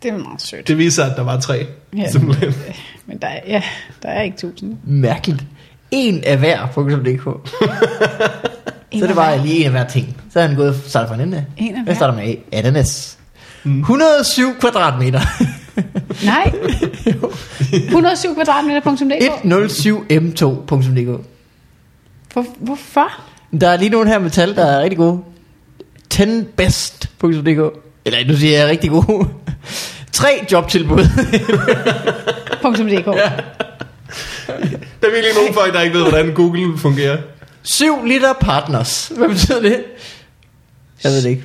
Det 0.02 0.10
er 0.10 0.18
meget 0.18 0.42
sødt. 0.42 0.68
Det 0.68 0.78
viser, 0.78 1.04
at 1.04 1.16
der 1.16 1.22
var 1.22 1.40
tre. 1.40 1.66
Ja. 1.96 2.10
Simpelthen. 2.10 2.54
Men 3.06 3.18
der 3.18 3.28
er, 3.28 3.40
ja, 3.46 3.62
der 4.02 4.08
er 4.08 4.22
ikke 4.22 4.36
tusind. 4.36 4.76
Mærkeligt. 4.84 5.44
En 5.90 6.24
af 6.24 6.38
hver.dk 6.38 7.22
Så 9.00 9.06
det 9.06 9.16
var 9.16 9.36
lige 9.36 9.56
en 9.58 9.64
af 9.64 9.70
hver 9.70 9.86
ting. 9.86 10.16
Så 10.32 10.40
er 10.40 10.46
han 10.46 10.56
gået 10.56 10.80
startet 10.86 11.08
fra 11.08 11.14
en 11.14 11.20
ende. 11.20 11.46
En 11.56 11.68
af 11.72 11.76
Jeg 11.76 11.84
hver. 11.84 11.94
starter 11.94 12.14
med 12.14 12.24
A. 12.24 12.34
Ananas. 12.52 13.18
Mm. 13.64 13.80
107 13.80 14.54
kvadratmeter. 14.60 15.20
Nej. 16.24 16.52
107 17.72 18.34
kvadratmeter.dk 18.34 19.22
107m2.dk 19.44 21.20
Hvor, 22.32 22.44
Hvorfor? 22.58 23.08
Der 23.60 23.68
er 23.68 23.76
lige 23.76 23.88
nogle 23.90 24.08
her 24.10 24.18
med 24.18 24.30
tal, 24.30 24.56
der 24.56 24.64
er 24.66 24.82
rigtig 24.82 24.98
gode. 24.98 25.20
10best.dk 26.14 27.80
Eller 28.04 28.26
nu 28.26 28.36
siger 28.36 28.58
jeg 28.58 28.68
rigtig 28.68 28.90
gode. 28.90 29.28
Tre 30.12 30.28
jobtilbud. 30.52 30.98
.dk 32.62 33.06
Der 35.00 35.08
er 35.08 35.12
virkelig 35.12 35.34
nogle 35.36 35.54
folk, 35.54 35.74
der 35.74 35.80
ikke 35.80 35.94
ved, 35.98 36.02
hvordan 36.02 36.34
Google 36.34 36.78
fungerer. 36.78 37.16
7 37.62 38.04
liter 38.06 38.32
partners. 38.40 39.12
Hvad 39.16 39.28
betyder 39.28 39.60
det? 39.60 39.76
Jeg 41.04 41.12
ved 41.12 41.22
det 41.22 41.30
ikke. 41.30 41.42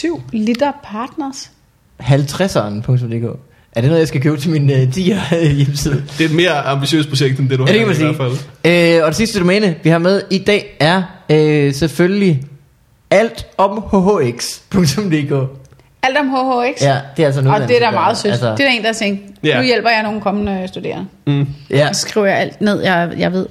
7 0.00 0.22
liter 0.32 0.72
partners. 0.84 1.50
50'eren.dk 2.02 3.38
Er 3.72 3.80
det 3.80 3.88
noget, 3.88 3.98
jeg 3.98 4.08
skal 4.08 4.20
købe 4.22 4.36
til 4.36 4.50
min 4.50 4.70
uh, 4.70 4.76
10'er 4.76 5.36
hjemmeside? 5.58 6.04
Det 6.18 6.24
er 6.24 6.28
et 6.28 6.34
mere 6.34 6.62
ambitiøst 6.62 7.08
projekt, 7.08 7.38
end 7.40 7.48
det 7.48 7.58
du 7.58 7.64
Ja, 7.66 7.72
det 7.72 7.80
har 7.80 7.86
kan 7.86 7.96
man 8.02 8.12
i 8.12 8.14
hvert 8.16 8.38
fald. 8.64 8.98
Øh, 8.98 9.04
og 9.04 9.08
det 9.08 9.16
sidste 9.16 9.38
domæne, 9.40 9.76
vi 9.82 9.90
har 9.90 9.98
med 9.98 10.22
i 10.30 10.38
dag, 10.38 10.76
er 10.80 11.02
øh, 11.30 11.74
selvfølgelig 11.74 12.42
alt 13.10 13.46
om 13.58 13.82
hhx.dk. 13.92 15.32
Alt 16.02 16.16
om 16.18 16.28
HHX. 16.28 16.82
Ja, 16.82 16.98
det 17.16 17.22
er 17.22 17.26
altså 17.26 17.42
noget. 17.42 17.62
og 17.62 17.68
det 17.68 17.76
er 17.76 17.80
da 17.86 17.90
meget 17.90 18.16
sødt. 18.18 18.32
Altså, 18.32 18.50
det 18.50 18.60
er 18.60 18.64
der 18.64 18.70
en, 18.76 18.84
der 18.84 18.92
tænker, 18.92 19.22
Ja. 19.44 19.56
nu 19.56 19.62
hjælper 19.64 19.90
jeg 19.90 20.02
nogle 20.02 20.20
kommende 20.20 20.68
studerende. 20.68 21.06
Mm. 21.26 21.46
ja, 21.70 21.92
Så 21.92 22.00
skriver 22.00 22.26
jeg 22.26 22.38
alt 22.38 22.60
ned, 22.60 22.82
jeg, 22.82 23.10
jeg 23.18 23.32
ved. 23.32 23.46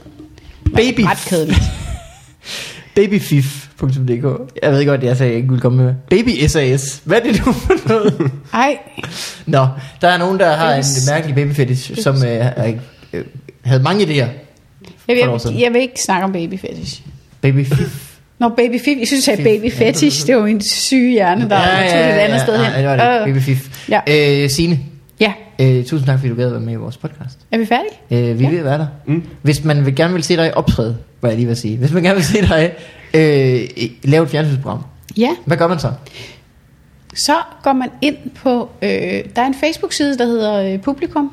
Baby. 0.76 1.00
Ret 1.02 1.26
kedeligt. 1.30 1.60
babyfif.dk 2.96 4.26
Jeg 4.64 4.72
ved 4.72 4.86
godt, 4.86 5.04
jeg 5.04 5.18
sagde, 5.18 5.32
jeg 5.32 5.38
ikke 5.38 5.50
ville 5.50 5.62
komme 5.62 5.84
med. 5.84 5.94
Baby 6.10 6.48
SAS. 6.48 7.02
Hvad 7.06 7.18
er 7.18 7.24
det 7.32 7.46
nu 7.46 7.52
for 7.52 7.88
noget? 7.88 8.32
Ej, 8.54 8.78
Nå, 9.46 9.68
der 10.02 10.08
er 10.08 10.18
nogen, 10.18 10.40
der 10.40 10.56
har 10.56 10.74
en 10.74 10.80
Babys- 10.82 11.12
mærkelig 11.12 11.36
babyfetish, 11.36 12.02
som 12.02 12.16
øh, 12.26 12.46
øh, 13.14 13.26
havde 13.66 13.84
mange 13.84 14.06
idéer. 14.06 14.16
jeg 15.08 15.30
vil, 15.32 15.40
siden. 15.40 15.60
jeg 15.60 15.74
vil 15.74 15.82
ikke 15.82 16.02
snakke 16.06 16.24
om 16.26 16.32
baby 16.32 16.60
fetish. 16.60 17.02
Babyfif. 17.42 18.09
Nå, 18.40 18.50
baby 18.50 18.80
fif. 18.86 18.98
Jeg 19.00 19.08
synes, 19.08 19.28
jeg 19.28 19.38
sagde 19.38 19.38
Fif. 19.38 19.62
baby 19.62 19.82
Ja, 19.82 19.90
fetish. 19.90 20.28
Det 20.28 20.36
var 20.36 20.42
min 20.44 20.62
syge 20.62 21.12
hjerne, 21.12 21.50
der 21.50 21.56
ja, 21.60 21.90
tog 21.92 22.00
det 22.00 22.06
et 22.16 22.20
andet 22.20 22.42
sted 22.42 22.56
ja, 22.56 22.64
hen. 22.64 22.74
Ja, 22.74 22.92
det 22.92 23.00
var 23.00 23.20
det. 23.20 23.20
Øh, 23.22 23.28
Babyfif. 23.28 23.90
Ja. 23.90 24.44
Øh, 24.44 24.50
Signe, 24.50 24.80
ja, 25.20 25.34
øh, 25.60 25.86
tusind 25.86 26.06
tak, 26.08 26.20
fordi 26.20 26.30
du 26.30 26.36
gad 26.36 26.46
at 26.46 26.52
være 26.52 26.62
med 26.62 26.74
i 26.74 26.76
vores 26.76 26.98
podcast. 26.98 27.40
er 27.52 27.58
vi 27.58 27.66
færdige? 27.66 28.30
Øh, 28.30 28.40
vi 28.40 28.44
Ja. 28.44 28.50
ja. 28.50 28.52
ved 28.52 28.60
at 28.60 28.66
være 28.66 28.78
der. 28.78 28.88
Mm. 29.06 29.24
Hvis 29.42 29.64
man 29.64 29.86
vil 29.86 29.96
gerne 29.96 30.14
vil 30.14 30.24
se 30.24 30.38
dig 30.38 30.58
optræde, 30.58 30.98
hvad 31.20 31.30
jeg 31.30 31.38
lige 31.38 31.48
vil 31.48 31.56
sige. 31.58 31.78
Hvis 31.78 31.92
man 31.94 32.04
gerne 32.04 32.16
vil 32.16 32.26
se 32.26 32.42
dig 32.42 32.72
øh, 33.14 33.60
lave 34.04 34.24
et 34.24 34.30
fjernsynsprogram, 34.30 34.80
Ja, 35.18 35.30
hvad 35.46 35.58
gør 35.58 35.68
man 35.68 35.80
så? 35.80 35.92
så 37.16 37.34
går 37.64 37.74
man 37.74 37.90
ind 38.02 38.16
på, 38.36 38.70
øh, 38.82 38.90
der 38.90 39.42
er 39.42 39.46
en 39.46 39.56
Facebook-side, 39.60 40.18
der 40.18 40.26
hedder 40.26 40.74
øh, 40.74 40.80
Publikum, 40.80 41.32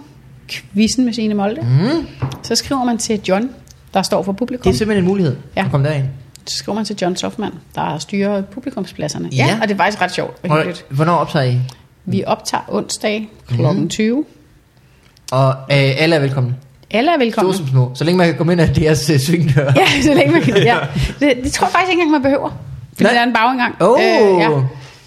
Quizzen 0.49 1.05
med 1.05 1.13
Signe 1.13 1.35
Molde. 1.35 1.61
Mm. 1.61 2.07
Så 2.43 2.55
skriver 2.55 2.85
man 2.85 2.99
til 2.99 3.21
John, 3.29 3.51
der 3.95 4.03
står 4.03 4.23
for 4.23 4.33
publikum. 4.33 4.63
Det 4.63 4.71
er 4.75 4.79
simpelthen 4.79 5.05
en 5.05 5.09
mulighed 5.09 5.37
Ja. 5.57 5.65
at 5.65 5.71
komme 5.71 5.89
derind. 5.89 6.05
Så 6.47 6.57
skriver 6.57 6.75
man 6.77 6.85
til 6.85 6.97
John 7.03 7.17
Softman, 7.17 7.53
der 7.75 7.99
styrer 7.99 8.43
publikumspladserne. 8.43 9.29
Ja. 9.33 9.47
Ja, 9.47 9.59
og 9.63 9.69
det 9.69 9.75
er 9.75 9.79
faktisk 9.79 10.03
ret 10.03 10.13
sjovt 10.15 10.37
og 10.43 10.57
hyggeligt. 10.57 10.85
hvornår 10.89 11.13
optager 11.15 11.45
I? 11.45 11.59
Vi 12.05 12.25
optager 12.27 12.63
onsdag 12.69 13.29
kl. 13.49 13.63
Mhm. 13.63 13.89
20. 13.89 14.25
Og 15.33 15.49
øh, 15.49 15.57
alle 15.71 16.17
er 16.17 16.21
velkomne. 16.21 16.55
Alle 16.91 17.15
er 17.15 17.19
velkomne. 17.19 17.55
Store 17.55 17.67
som 17.67 17.69
små. 17.75 17.91
Så 17.95 18.05
længe 18.05 18.19
man 18.19 18.27
kan 18.27 18.37
komme 18.37 18.53
ind 18.53 18.61
af 18.61 18.69
deres 18.75 19.11
øh, 19.11 19.19
svingdør. 19.19 19.73
Ja, 19.77 20.03
så 20.03 20.15
længe 20.15 20.33
man 20.33 20.43
kan. 20.43 20.57
Ja. 20.63 20.77
Det, 21.21 21.37
det 21.45 21.53
tror 21.53 21.67
jeg 21.67 21.73
faktisk 21.73 21.91
ikke 21.91 22.03
engang, 22.03 22.11
man 22.11 22.23
behøver. 22.23 22.51
Fordi 22.93 23.03
Nej. 23.05 23.13
der 23.13 23.21
er 23.21 23.25
en 23.25 23.33
bagindgang. 23.33 23.75
Åh. 23.81 24.01
ja. 24.41 24.49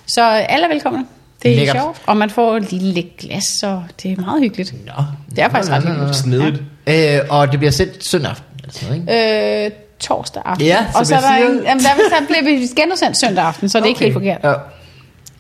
Så 0.08 0.22
alle 0.30 0.66
er 0.66 0.70
velkomne. 0.74 1.06
Det 1.44 1.52
er 1.52 1.56
Lækkert. 1.56 1.76
sjovt. 1.76 2.02
Og 2.06 2.18
man 2.18 2.30
får 2.30 2.58
et 2.58 2.72
lille 2.72 3.04
glas, 3.20 3.64
og 3.64 3.84
det 4.04 4.12
er 4.12 4.22
meget 4.22 4.42
hyggeligt. 4.44 4.74
Nå. 4.86 5.04
Det 5.30 5.40
er 5.40 5.50
faktisk 5.50 5.72
ret 5.72 5.86
Nå, 5.86 5.94
nå, 5.94 6.04
nå. 6.06 6.14
Snedigt. 6.14 6.62
Øh, 6.88 7.20
og 7.30 7.52
det 7.52 7.60
bliver 7.60 7.72
sendt 7.72 8.06
søndag 8.08 8.32
aften. 8.32 8.46
Eller 8.64 8.74
sådan 8.74 9.02
noget, 9.08 9.10
ikke? 9.10 9.66
Øh, 9.66 9.72
torsdag 10.00 10.42
aften. 10.46 10.66
Ja, 10.68 10.86
og 10.96 11.06
så 11.06 11.16
er 11.16 11.20
der, 11.20 11.28
jeg 11.34 11.38
siger- 11.48 11.60
en, 11.60 11.64
jamen, 11.64 11.84
der, 11.84 11.90
der 12.20 12.26
bliver 12.26 12.44
vi 12.44 12.68
genudsendt 12.82 13.18
søndag 13.18 13.44
aften, 13.44 13.70
så 13.70 13.78
det 13.78 13.84
er 13.84 13.88
ikke 13.88 14.00
helt 14.00 14.14
forkert. 14.14 14.40
Ja. 14.44 14.54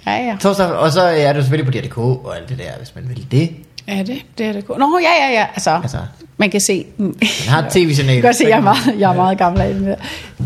Ja, 0.07 0.25
ja. 0.25 0.35
Torsdag, 0.41 0.65
og 0.67 0.91
så 0.91 1.01
er 1.01 1.33
det 1.33 1.43
selvfølgelig 1.43 1.73
på 1.83 1.87
DRK 1.87 1.97
og 1.97 2.37
alt 2.37 2.49
det 2.49 2.57
der, 2.57 2.71
hvis 2.77 2.95
man 2.95 3.09
vil 3.09 3.25
det. 3.31 3.49
Ja, 3.87 4.03
det, 4.07 4.21
det 4.37 4.45
er 4.45 4.53
det 4.53 4.67
godt. 4.67 4.79
Nå, 4.79 4.99
ja, 5.01 5.25
ja, 5.27 5.39
ja. 5.39 5.45
Altså, 5.55 5.69
Altså, 5.83 5.97
man 6.37 6.49
kan 6.49 6.61
se... 6.61 6.85
man 6.97 7.15
har 7.47 7.61
et 7.63 7.69
tv-signal. 7.73 8.21
Godt 8.21 8.35
se, 8.35 8.43
jeg 8.47 8.57
er 8.57 8.61
meget, 8.61 8.95
jeg 8.99 9.11
er 9.11 9.15
meget 9.15 9.37
gammel 9.37 9.61
af 9.61 9.73
det 9.73 9.85
der. 9.85 9.95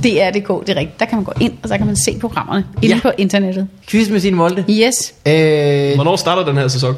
Det 0.04 0.22
er 0.24 0.32
det 0.32 0.48
det 0.48 0.70
er 0.70 0.76
rigtigt. 0.76 1.00
Der 1.00 1.06
kan 1.06 1.16
man 1.18 1.24
gå 1.26 1.34
ind, 1.42 1.54
og 1.64 1.70
så 1.70 1.78
kan 1.78 1.86
man 1.86 1.96
se 1.96 2.18
programmerne 2.20 2.66
inde 2.82 2.96
Ja. 2.96 3.02
på 3.02 3.12
internettet. 3.18 3.68
Quiz 3.88 4.10
med 4.10 4.20
Signe 4.20 4.38
Molde. 4.38 4.66
Yes. 4.70 5.14
Øh, 5.26 5.96
Hvornår 5.96 6.16
starter 6.16 6.46
den 6.46 6.58
her 6.58 6.68
sæson? 6.68 6.96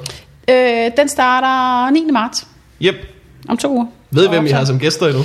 Øh, 0.49 0.91
den 0.97 1.09
starter 1.09 1.89
9. 1.91 2.05
marts. 2.13 2.47
Yep. 2.82 2.95
Om 3.49 3.57
to 3.57 3.72
uger. 3.72 3.86
Ved 4.11 4.26
I, 4.26 4.30
hvem 4.30 4.45
I 4.45 4.49
har 4.49 4.66
som 4.66 4.80
gæster 4.80 5.05
endnu? 5.07 5.24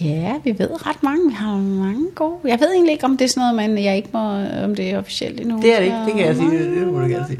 Ja, 0.00 0.32
vi 0.44 0.54
ved 0.58 0.86
ret 0.86 1.02
mange. 1.02 1.28
Vi 1.28 1.34
har 1.34 1.56
mange 1.56 2.06
gode. 2.14 2.34
Jeg 2.44 2.60
ved 2.60 2.72
egentlig 2.72 2.92
ikke, 2.92 3.04
om 3.04 3.16
det 3.16 3.24
er 3.24 3.28
sådan 3.28 3.54
noget, 3.54 3.70
men 3.70 3.84
jeg 3.84 3.96
ikke 3.96 4.08
må, 4.12 4.18
om 4.64 4.74
det 4.74 4.90
er 4.90 4.98
officielt 4.98 5.40
endnu. 5.40 5.60
det 5.62 5.72
er 5.74 5.78
det 5.78 5.84
ikke, 5.84 5.96
det 6.06 6.12
kan 6.14 6.26
jeg 6.26 6.36
sige. 6.36 6.50
Det, 6.50 6.76
det 6.76 6.86
må 6.92 7.00
du 7.00 7.06
gerne 7.06 7.26
sige. 7.26 7.38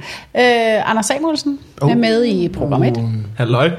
Øh, 0.76 0.90
Anders 0.90 1.06
Samuelsen 1.06 1.58
oh. 1.80 1.90
er 1.90 1.94
med 1.96 2.24
i 2.24 2.48
program 2.48 2.82
1. 2.82 2.96
Uh, 2.96 3.04
Halløj. 3.36 3.70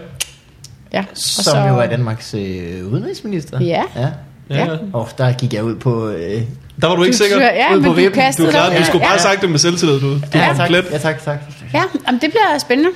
Ja. 0.93 1.05
som 1.13 1.67
jo 1.67 1.79
er 1.79 1.87
Danmarks 1.87 2.33
øh, 2.33 2.91
udenrigsminister. 2.93 3.61
Ja. 3.61 3.83
ja. 3.95 4.07
Ja. 4.49 4.67
Og 4.93 5.07
der 5.17 5.31
gik 5.33 5.53
jeg 5.53 5.63
ud 5.63 5.75
på... 5.75 6.09
Øh, 6.09 6.41
Der 6.81 6.87
var 6.87 6.95
du 6.95 7.03
ikke 7.03 7.17
sikker. 7.17 7.41
Ja, 7.41 7.69
men 7.75 7.83
på 7.83 7.89
du 7.89 7.93
vippen. 7.93 8.13
kastede 8.21 8.47
Du, 8.47 8.51
klar, 8.51 8.69
du 8.77 8.83
skulle 8.85 9.03
ja, 9.03 9.09
bare 9.09 9.17
have 9.17 9.19
sagt 9.19 9.41
det 9.41 9.49
med 9.49 9.59
selvtillid, 9.59 9.99
du. 9.99 10.13
Du 10.13 10.19
ja, 10.33 10.49
er 10.49 10.53
tak, 10.55 10.71
ja, 10.71 10.97
tak, 10.97 11.23
tak. 11.23 11.39
Ja, 11.73 11.83
jamen, 12.07 12.21
det 12.21 12.29
bliver 12.29 12.57
spændende. 12.59 12.89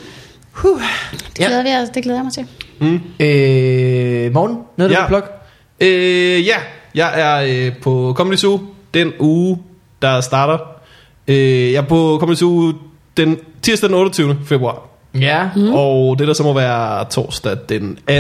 Huh. 0.52 0.82
Det 1.14 1.36
glæder, 1.36 1.64
Ja. 1.70 1.82
vi, 1.82 1.88
det 1.94 2.04
glæder 2.04 2.20
jeg 2.20 2.24
mig 2.26 2.34
til. 2.34 2.46
Mm. 2.80 2.96
Øh, 3.20 4.34
morgen, 4.34 4.58
noget 4.78 4.90
du 4.90 4.96
Ja. 4.96 5.02
vil 5.02 5.08
plukke? 5.08 5.28
Øh, 5.84 6.46
ja, 6.46 6.56
jeg 6.96 7.12
er 7.22 7.66
øh, 7.68 7.74
på 7.82 8.14
Comedy 8.18 8.36
Zoo 8.36 8.60
den 8.94 9.14
uge, 9.20 9.60
der 10.02 10.22
starter. 10.22 10.58
Øh, 11.28 11.72
jeg 11.72 11.78
er 11.78 11.82
på 11.88 12.18
Comedy 12.20 12.36
Zoo 12.36 12.74
den 13.18 13.38
tirsdag 13.62 13.90
den 13.90 13.98
28. 13.98 14.38
februar. 14.46 14.82
Ja. 15.20 15.50
Mm. 15.56 15.74
Og 15.74 16.20
det 16.20 16.28
der 16.28 16.34
så 16.34 16.44
må 16.44 16.54
være 16.54 17.06
torsdag 17.10 17.58
den 17.70 17.96
2. 17.96 18.14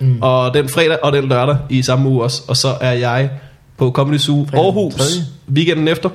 Mm. 0.00 0.18
Og 0.22 0.54
den 0.54 0.68
fredag 0.68 0.98
og 1.02 1.12
den 1.12 1.24
lørdag 1.24 1.56
i 1.70 1.82
samme 1.82 2.08
uge 2.08 2.22
også. 2.22 2.42
Og 2.48 2.56
så 2.56 2.68
er 2.80 2.92
jeg 2.92 3.30
på 3.76 3.90
Comedy 3.90 4.18
Zoo 4.18 4.46
Fredag 4.50 4.64
Aarhus 4.64 5.18
weekenden 5.52 5.88
efter. 5.88 6.08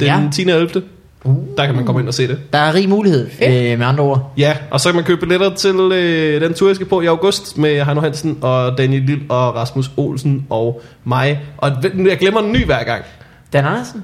Den 0.00 0.06
Ja. 0.06 0.28
10. 0.32 0.48
og 0.50 0.58
11. 0.60 0.82
Uh. 1.24 1.36
Der 1.56 1.66
kan 1.66 1.74
man 1.74 1.84
komme 1.86 2.00
ind 2.00 2.08
og 2.08 2.14
se 2.14 2.28
det. 2.28 2.38
Der 2.52 2.58
er 2.58 2.74
rig 2.74 2.88
mulighed, 2.88 3.28
øh, 3.42 3.78
med 3.78 3.86
andre 3.86 4.04
ord. 4.04 4.32
Ja, 4.36 4.56
og 4.70 4.80
så 4.80 4.88
kan 4.88 4.94
man 4.94 5.04
købe 5.04 5.20
billetter 5.20 5.54
til 5.54 5.76
øh, 5.76 6.40
den 6.40 6.54
tur, 6.54 6.66
jeg 6.66 6.76
skal 6.76 6.86
på 6.86 7.00
i 7.00 7.06
august 7.06 7.58
med 7.58 7.84
Heino 7.84 8.00
Hansen 8.00 8.38
og 8.40 8.78
Daniel 8.78 9.02
Lille 9.02 9.24
og 9.28 9.54
Rasmus 9.54 9.90
Olsen 9.96 10.46
og 10.50 10.82
mig. 11.04 11.40
Og 11.58 11.72
jeg 12.06 12.18
glemmer 12.18 12.40
en 12.40 12.52
ny 12.52 12.64
hver 12.64 12.82
gang. 12.84 13.04
Dan 13.52 13.64
Andersen? 13.64 14.02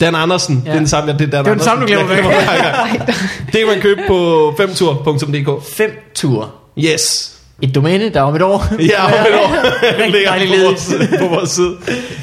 Dan 0.00 0.14
Andersen, 0.14 0.62
ja. 0.64 0.70
det 0.70 0.74
er 0.74 0.78
den 0.78 0.88
samme, 0.88 1.12
ja, 1.12 1.18
det 1.18 1.26
er 1.26 1.30
Dan 1.30 1.44
Det 1.44 1.50
var 1.50 1.54
den 1.56 1.64
samme, 1.64 1.82
du 1.82 1.86
glemmer 1.86 2.14
det 2.14 2.24
var 2.24 2.30
hver 2.30 2.96
gang. 2.96 3.06
Det 3.46 3.54
kan 3.54 3.66
man 3.66 3.80
købe 3.80 4.00
på 4.08 4.54
femtur.dk. 4.56 5.64
Fem 5.76 5.90
ture. 6.14 6.48
Yes. 6.78 7.36
Et 7.62 7.74
domæne, 7.74 8.08
der 8.08 8.20
er 8.20 8.24
om 8.24 8.36
et 8.36 8.42
år. 8.42 8.64
Ja, 8.78 9.04
om 9.04 9.10
et 9.10 9.34
år. 9.34 9.54
Rigtig 10.02 10.10
ligger 10.48 10.56
på 10.58 10.64
vores, 10.64 10.94
på 11.18 11.26
vores 11.26 11.50
side. 11.50 11.76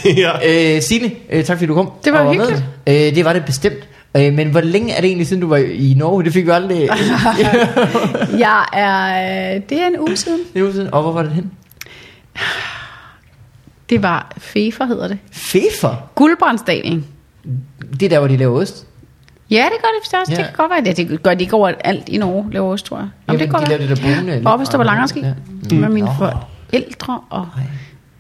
ja. 0.23 0.75
Øh, 0.75 0.81
Signe, 0.81 1.11
øh, 1.31 1.43
tak 1.43 1.57
fordi 1.57 1.65
du 1.67 1.73
kom. 1.73 1.91
Det 2.05 2.13
var 2.13 2.23
med. 2.23 2.31
hyggeligt. 2.31 2.63
Øh, 2.87 2.95
det 2.95 3.25
var 3.25 3.33
det 3.33 3.45
bestemt. 3.45 3.87
Øh, 4.17 4.33
men 4.33 4.51
hvor 4.51 4.61
længe 4.61 4.93
er 4.93 5.01
det 5.01 5.07
egentlig 5.07 5.27
siden 5.27 5.41
du 5.41 5.47
var 5.47 5.57
i 5.57 5.93
Norge? 5.97 6.23
Det 6.23 6.33
fik 6.33 6.45
vi 6.45 6.51
aldrig 6.51 6.77
Jeg 8.45 8.65
er... 8.73 9.55
øh, 9.55 9.61
Det 9.69 9.81
er 9.81 9.87
en 9.87 9.99
uge 9.99 10.15
siden. 10.17 10.39
en 10.55 10.61
uge 10.61 10.71
siden. 10.73 10.93
Og 10.93 11.01
hvor 11.01 11.11
var 11.11 11.23
det 11.23 11.31
hen? 11.31 11.51
Det 13.89 14.03
var 14.03 14.31
Fefer, 14.37 14.85
hedder 14.85 15.07
det. 15.07 15.17
Fefer. 15.31 16.09
Guldbrandsdalen. 16.15 17.05
Det 17.99 18.03
er 18.03 18.09
der, 18.09 18.19
hvor 18.19 18.27
de 18.27 18.37
laver 18.37 18.61
ost. 18.61 18.87
Ja, 19.49 19.55
det 19.63 19.81
gør 19.81 19.87
det 19.99 20.05
størst. 20.05 20.29
Ja. 20.31 20.35
Ja. 20.35 20.41
Det 20.41 20.45
kan 20.55 20.67
godt 20.67 20.71
være. 20.85 20.95
Det, 20.95 21.09
det 21.09 21.23
gør 21.23 21.33
de 21.33 21.41
ikke 21.43 21.55
over 21.55 21.71
alt 21.79 22.09
i 22.09 22.17
Norge, 22.17 22.51
laver 22.51 22.73
ost, 22.73 22.85
tror 22.85 22.97
jeg. 22.97 23.07
Jamen, 23.27 23.39
det 23.39 23.49
de 23.51 23.69
laver 23.69 23.87
det 23.87 23.89
der 23.89 24.15
brune. 24.15 24.33
lidt 24.35 24.47
Oppe 24.47 24.65
står 24.65 24.77
på 24.77 24.83
Langerski. 24.83 25.19
Ja. 25.19 25.33
Ja. 25.71 25.75
Med 25.75 25.89
mine 25.89 26.09
forældre 26.17 27.19
og 27.29 27.47
Ej. 27.57 27.63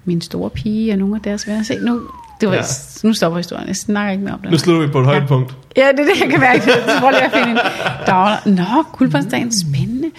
min 0.05 0.21
store 0.21 0.49
pige 0.49 0.93
og 0.93 0.97
nogle 0.97 1.15
af 1.15 1.21
deres 1.21 1.47
venner. 1.47 1.63
Se, 1.63 1.75
nu, 1.81 2.01
det 2.41 2.49
var, 2.49 2.55
Ja. 2.55 2.61
ja. 2.61 3.07
nu 3.07 3.13
stopper 3.13 3.37
historien. 3.37 3.67
Jeg 3.67 3.75
snakker 3.75 4.11
ikke 4.11 4.23
mere 4.23 4.33
om 4.33 4.39
det. 4.41 4.51
Nu 4.51 4.57
slutter 4.57 4.85
vi 4.87 4.91
på 4.91 4.99
et 4.99 5.05
højdepunkt. 5.05 5.55
Ja, 5.77 5.87
det 5.91 5.99
er 5.99 6.03
det, 6.13 6.21
jeg 6.21 6.29
kan 6.29 6.39
mærke. 6.39 6.61
Så 6.61 6.71
prøv 6.99 7.09
lige 7.09 7.21
at 7.23 7.31
finde 7.31 7.49
en. 7.51 7.57
Var, 8.07 8.41
Nå, 8.45 8.83
guldbrandsdagen, 8.97 9.51
spændende. 9.59 10.11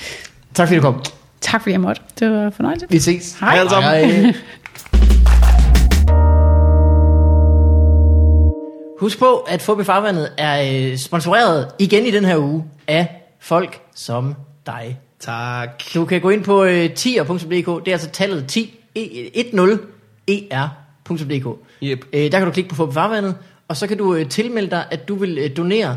Tak 0.54 0.68
fordi 0.68 0.76
du 0.76 0.82
kom. 0.82 1.02
Tak 1.40 1.62
fordi 1.62 1.72
jeg 1.72 1.80
måtte. 1.80 2.02
Det 2.20 2.30
var 2.30 2.50
fornøjelse. 2.50 2.86
Vi 2.90 2.98
ses. 2.98 3.36
Hej. 3.40 3.56
Hej 3.56 3.68
sammen. 3.68 3.90
Hej. 3.90 4.34
Husk 9.00 9.18
på, 9.18 9.36
at 9.36 9.62
Fubi 9.62 9.84
Farvandet 9.84 10.28
er 10.38 10.90
øh, 10.92 10.96
sponsoreret 10.98 11.68
igen 11.78 12.06
i 12.06 12.10
den 12.10 12.24
her 12.24 12.36
uge 12.36 12.64
af 12.88 13.22
folk 13.40 13.80
som 13.94 14.34
dig. 14.66 14.98
Tak. 15.20 15.82
Du 15.94 16.04
kan 16.04 16.20
gå 16.20 16.30
ind 16.30 16.44
på 16.44 16.64
øh, 16.64 16.90
tier.dk, 16.90 17.84
det 17.84 17.88
er 17.88 17.92
altså 17.92 18.10
tallet 18.10 18.46
10, 18.46 18.74
e- 18.98 19.00
10er.dk. 21.14 21.58
Yep. 21.82 22.04
Øh, 22.12 22.32
der 22.32 22.38
kan 22.38 22.44
du 22.46 22.50
klikke 22.52 22.70
på 22.70 22.76
Fubi 22.76 22.94
Farvandet, 22.94 23.34
og 23.68 23.76
så 23.76 23.86
kan 23.86 23.98
du 23.98 24.14
øh, 24.14 24.28
tilmelde 24.28 24.70
dig, 24.70 24.84
at 24.90 25.08
du 25.08 25.14
vil 25.14 25.38
øh, 25.38 25.56
donere 25.56 25.96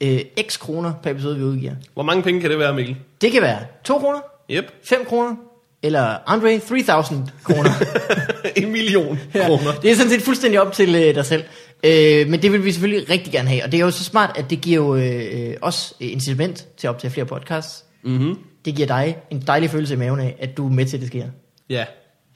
øh, 0.00 0.20
x 0.48 0.58
kroner 0.58 0.92
per 1.02 1.10
episode, 1.10 1.36
vi 1.38 1.44
udgiver. 1.44 1.72
Hvor 1.94 2.02
mange 2.02 2.22
penge 2.22 2.40
kan 2.40 2.50
det 2.50 2.58
være, 2.58 2.74
Mikkel? 2.74 2.96
Det 3.20 3.32
kan 3.32 3.42
være 3.42 3.58
2 3.84 3.98
kroner, 3.98 4.20
Yep. 4.50 4.72
5 4.84 5.04
kroner, 5.04 5.36
eller 5.82 6.16
Andre 6.26 6.58
3000 6.58 7.28
kroner. 7.44 7.70
en 8.56 8.72
million 8.72 9.18
kroner. 9.46 9.72
Det 9.82 9.90
er 9.90 9.94
sådan 9.94 10.10
set 10.10 10.22
fuldstændig 10.22 10.60
op 10.60 10.72
til 10.72 10.94
øh, 10.94 11.14
dig 11.14 11.26
selv. 11.26 11.44
Øh, 11.84 12.28
men 12.28 12.42
det 12.42 12.52
vil 12.52 12.64
vi 12.64 12.72
selvfølgelig 12.72 13.10
rigtig 13.10 13.32
gerne 13.32 13.48
have. 13.48 13.64
Og 13.64 13.72
det 13.72 13.80
er 13.80 13.84
jo 13.84 13.90
så 13.90 14.04
smart, 14.04 14.30
at 14.38 14.50
det 14.50 14.60
giver 14.60 14.76
jo 14.84 14.96
øh, 14.96 15.56
os 15.62 15.94
øh, 16.00 16.12
incitament 16.12 16.66
til 16.76 16.86
at 16.86 16.94
optage 16.94 17.10
flere 17.10 17.26
podcasts. 17.26 17.84
Mm-hmm. 18.04 18.38
Det 18.64 18.74
giver 18.74 18.86
dig 18.88 19.16
en 19.30 19.44
dejlig 19.46 19.70
følelse 19.70 19.94
i 19.94 19.96
maven 19.96 20.20
af, 20.20 20.36
at 20.40 20.56
du 20.56 20.66
er 20.66 20.70
med 20.70 20.86
til, 20.86 20.96
at 20.96 21.00
det 21.00 21.08
sker. 21.08 21.24
Ja. 21.70 21.84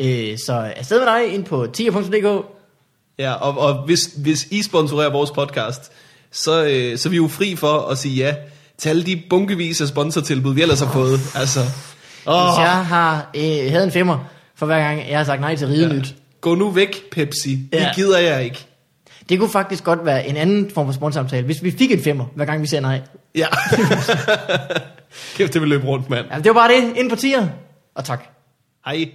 Øh, 0.00 0.38
så 0.46 0.72
afsted 0.76 0.98
med 0.98 1.06
dig 1.06 1.34
ind 1.34 1.44
på 1.44 1.66
tier.dk. 1.66 2.46
Ja, 3.18 3.32
og, 3.32 3.58
og 3.58 3.84
hvis, 3.84 4.10
hvis 4.16 4.44
I 4.50 4.62
sponsorerer 4.62 5.10
vores 5.10 5.30
podcast, 5.30 5.92
så, 6.32 6.64
øh, 6.64 6.98
så 6.98 7.08
er 7.08 7.10
vi 7.10 7.16
jo 7.16 7.28
fri 7.28 7.56
for 7.56 7.78
at 7.78 7.98
sige 7.98 8.16
ja 8.16 8.34
til 8.78 8.88
alle 8.88 9.02
de 9.06 9.22
bunkevis 9.30 9.80
af 9.80 9.88
sponsortilbud, 9.88 10.54
vi 10.54 10.62
ellers 10.62 10.80
har 10.80 10.92
fået. 10.92 11.20
Altså, 11.34 11.60
åh, 12.26 12.44
Hvis 12.44 12.58
jeg 12.58 12.86
har 12.86 13.30
øh, 13.36 13.70
havde 13.70 13.84
en 13.84 13.92
femmer 13.92 14.18
for 14.54 14.66
hver 14.66 14.78
gang, 14.78 15.10
jeg 15.10 15.18
har 15.18 15.24
sagt 15.24 15.40
nej 15.40 15.56
til 15.56 15.66
ridenyt. 15.66 16.06
Ja. 16.06 16.12
gå 16.40 16.54
nu 16.54 16.70
væk, 16.70 17.10
Pepsi. 17.10 17.58
Ja. 17.72 17.78
Det 17.78 17.88
gider 17.94 18.18
jeg 18.18 18.44
ikke. 18.44 18.66
Det 19.28 19.38
kunne 19.38 19.50
faktisk 19.50 19.84
godt 19.84 20.04
være 20.04 20.28
en 20.28 20.36
anden 20.36 20.70
form 20.70 20.86
for 20.86 20.92
sponsorsamtale, 20.92 21.46
hvis 21.46 21.62
vi 21.62 21.70
fik 21.70 21.90
en 21.90 22.02
femmer, 22.04 22.24
hver 22.34 22.44
gang 22.44 22.62
vi 22.62 22.66
siger 22.66 22.80
nej. 22.80 23.00
Ja. 23.34 23.46
Kæft, 25.36 25.52
det 25.52 25.60
vil 25.60 25.68
løbe 25.68 25.86
rundt, 25.86 26.10
mand. 26.10 26.26
Ja, 26.30 26.36
det 26.36 26.46
var 26.46 26.52
bare 26.52 26.68
det. 26.68 26.96
Ind 26.96 27.10
på 27.10 27.16
tier. 27.16 27.48
Og 27.94 28.04
tak. 28.04 28.24
Hej. 28.86 29.08